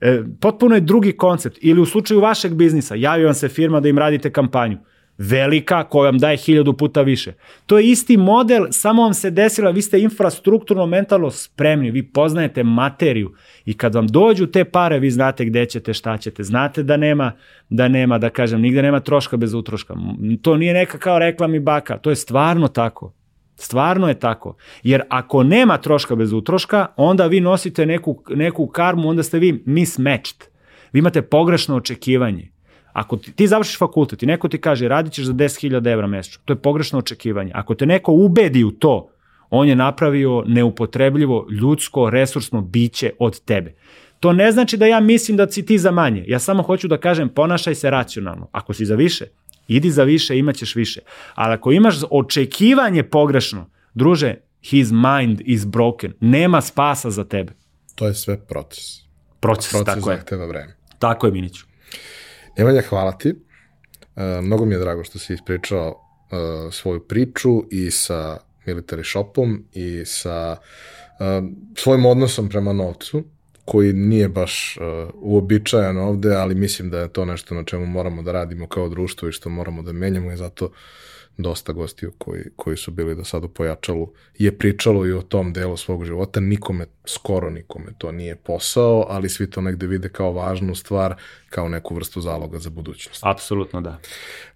E, 0.00 0.22
potpuno 0.40 0.74
je 0.74 0.80
drugi 0.80 1.12
koncept. 1.12 1.58
Ili 1.60 1.80
u 1.80 1.86
slučaju 1.86 2.20
vašeg 2.20 2.54
biznisa, 2.54 2.94
javi 2.94 3.24
vam 3.24 3.34
se 3.34 3.48
firma 3.48 3.80
da 3.80 3.88
im 3.88 3.98
radite 3.98 4.32
kampanju 4.32 4.78
velika 5.22 5.84
koja 5.84 6.10
vam 6.10 6.18
daje 6.18 6.36
hiljadu 6.36 6.72
puta 6.72 7.02
više. 7.02 7.32
To 7.66 7.78
je 7.78 7.86
isti 7.86 8.16
model, 8.16 8.66
samo 8.70 9.02
vam 9.02 9.14
se 9.14 9.30
desila, 9.30 9.70
vi 9.70 9.82
ste 9.82 10.00
infrastrukturno, 10.00 10.86
mentalno 10.86 11.30
spremni, 11.30 11.90
vi 11.90 12.02
poznajete 12.02 12.62
materiju 12.62 13.32
i 13.64 13.74
kad 13.74 13.94
vam 13.94 14.06
dođu 14.06 14.46
te 14.46 14.64
pare, 14.64 14.98
vi 14.98 15.10
znate 15.10 15.44
gde 15.44 15.66
ćete, 15.66 15.94
šta 15.94 16.18
ćete, 16.18 16.42
znate 16.42 16.82
da 16.82 16.96
nema, 16.96 17.32
da 17.68 17.88
nema, 17.88 18.18
da 18.18 18.30
kažem, 18.30 18.60
nigde 18.60 18.82
nema 18.82 19.00
troška 19.00 19.36
bez 19.36 19.54
utroška. 19.54 19.94
To 20.42 20.56
nije 20.56 20.74
neka 20.74 20.98
kao 20.98 21.18
reklami 21.18 21.60
baka, 21.60 21.98
to 21.98 22.10
je 22.10 22.16
stvarno 22.16 22.68
tako. 22.68 23.14
Stvarno 23.56 24.08
je 24.08 24.14
tako. 24.14 24.56
Jer 24.82 25.02
ako 25.08 25.42
nema 25.42 25.78
troška 25.78 26.16
bez 26.16 26.32
utroška, 26.32 26.86
onda 26.96 27.26
vi 27.26 27.40
nosite 27.40 27.86
neku, 27.86 28.22
neku 28.28 28.66
karmu, 28.66 29.08
onda 29.08 29.22
ste 29.22 29.38
vi 29.38 29.62
mismatched. 29.66 30.44
Vi 30.92 30.98
imate 30.98 31.22
pogrešno 31.22 31.76
očekivanje. 31.76 32.51
Ako 32.92 33.16
ti, 33.16 33.32
ti 33.32 33.46
završiš 33.46 33.78
fakultet 33.78 34.22
i 34.22 34.26
neko 34.26 34.48
ti 34.48 34.60
kaže 34.60 34.88
radit 34.88 35.12
ćeš 35.12 35.24
za 35.24 35.32
10.000 35.32 35.92
evra 35.92 36.06
mesečno, 36.06 36.42
to 36.44 36.52
je 36.52 36.56
pogrešno 36.56 36.98
očekivanje. 36.98 37.50
Ako 37.54 37.74
te 37.74 37.86
neko 37.86 38.12
ubedi 38.12 38.64
u 38.64 38.70
to, 38.70 39.08
on 39.50 39.68
je 39.68 39.76
napravio 39.76 40.44
neupotrebljivo 40.46 41.46
ljudsko 41.50 42.10
resursno 42.10 42.60
biće 42.60 43.10
od 43.18 43.40
tebe. 43.40 43.74
To 44.20 44.32
ne 44.32 44.52
znači 44.52 44.76
da 44.76 44.86
ja 44.86 45.00
mislim 45.00 45.36
da 45.36 45.50
si 45.50 45.66
ti 45.66 45.78
za 45.78 45.90
manje. 45.90 46.24
Ja 46.26 46.38
samo 46.38 46.62
hoću 46.62 46.88
da 46.88 46.98
kažem 46.98 47.28
ponašaj 47.28 47.74
se 47.74 47.90
racionalno. 47.90 48.48
Ako 48.52 48.72
si 48.72 48.84
za 48.84 48.94
više, 48.94 49.24
idi 49.68 49.90
za 49.90 50.04
više, 50.04 50.38
imaćeš 50.38 50.74
više. 50.74 51.00
Ali 51.34 51.54
ako 51.54 51.72
imaš 51.72 51.94
očekivanje 52.10 53.02
pogrešno, 53.02 53.70
druže, 53.94 54.34
his 54.62 54.90
mind 54.90 55.42
is 55.44 55.64
broken. 55.64 56.12
Nema 56.20 56.60
spasa 56.60 57.10
za 57.10 57.24
tebe. 57.24 57.52
To 57.94 58.06
je 58.06 58.14
sve 58.14 58.46
proces. 58.46 58.84
Proces, 59.40 59.70
proces 59.70 59.94
tako 59.94 60.10
je. 60.10 60.16
Proces 60.16 60.48
vreme. 60.48 60.76
Tako 60.98 61.26
je, 61.26 61.32
Miniću. 61.32 61.71
Nemanja, 62.56 62.82
hvala 62.88 63.12
ti. 63.12 63.34
Uh, 64.16 64.22
mnogo 64.44 64.64
mi 64.64 64.74
je 64.74 64.78
drago 64.78 65.04
što 65.04 65.18
si 65.18 65.34
ispričao 65.34 65.88
uh, 65.88 66.72
svoju 66.72 67.00
priču 67.00 67.64
i 67.70 67.90
sa 67.90 68.38
Military 68.66 69.10
Shopom 69.10 69.64
i 69.72 70.02
sa 70.04 70.56
uh, 70.56 71.48
svojim 71.76 72.06
odnosom 72.06 72.48
prema 72.48 72.72
novcu, 72.72 73.24
koji 73.64 73.92
nije 73.92 74.28
baš 74.28 74.76
uh, 74.76 75.10
uobičajan 75.14 75.98
ovde, 75.98 76.34
ali 76.34 76.54
mislim 76.54 76.90
da 76.90 76.98
je 76.98 77.08
to 77.08 77.24
nešto 77.24 77.54
na 77.54 77.64
čemu 77.64 77.86
moramo 77.86 78.22
da 78.22 78.32
radimo 78.32 78.66
kao 78.66 78.88
društvo 78.88 79.28
i 79.28 79.32
što 79.32 79.48
moramo 79.48 79.82
da 79.82 79.92
menjamo 79.92 80.32
i 80.32 80.36
zato 80.36 80.70
dosta 81.36 81.72
gostiju 81.72 82.12
koji, 82.18 82.42
koji 82.56 82.76
su 82.76 82.90
bili 82.90 83.16
do 83.16 83.24
sada 83.24 83.46
u 83.46 83.48
Pojačalu 83.48 84.12
je 84.38 84.58
pričalo 84.58 85.06
i 85.06 85.12
o 85.12 85.22
tom 85.22 85.52
delu 85.52 85.76
svog 85.76 86.04
života. 86.04 86.40
Nikome, 86.40 86.86
skoro 87.04 87.50
nikome 87.50 87.92
to 87.98 88.12
nije 88.12 88.36
posao, 88.36 89.06
ali 89.08 89.28
svi 89.28 89.50
to 89.50 89.60
negde 89.60 89.86
vide 89.86 90.08
kao 90.08 90.32
važnu 90.32 90.74
stvar, 90.74 91.14
kao 91.50 91.68
neku 91.68 91.94
vrstu 91.94 92.20
zaloga 92.20 92.58
za 92.58 92.70
budućnost. 92.70 93.20
Apsolutno 93.24 93.80
da. 93.80 93.98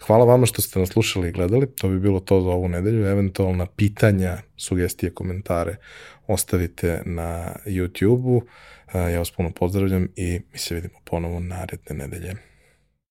Hvala 0.06 0.24
vama 0.24 0.46
što 0.46 0.62
ste 0.62 0.78
nas 0.78 0.88
slušali 0.88 1.28
i 1.28 1.32
gledali. 1.32 1.66
To 1.76 1.88
bi 1.88 2.00
bilo 2.00 2.20
to 2.20 2.40
za 2.40 2.48
ovu 2.48 2.68
nedelju. 2.68 3.06
Eventualna 3.06 3.66
pitanja, 3.66 4.38
sugestije, 4.56 5.14
komentare 5.14 5.76
ostavite 6.26 7.02
na 7.04 7.52
YouTube-u. 7.66 8.42
Ja 8.94 9.18
vas 9.18 9.30
puno 9.30 9.50
pozdravljam 9.50 10.08
i 10.16 10.40
mi 10.52 10.58
se 10.58 10.74
vidimo 10.74 10.98
ponovo 11.04 11.40
naredne 11.40 11.96
nedelje. 11.96 12.34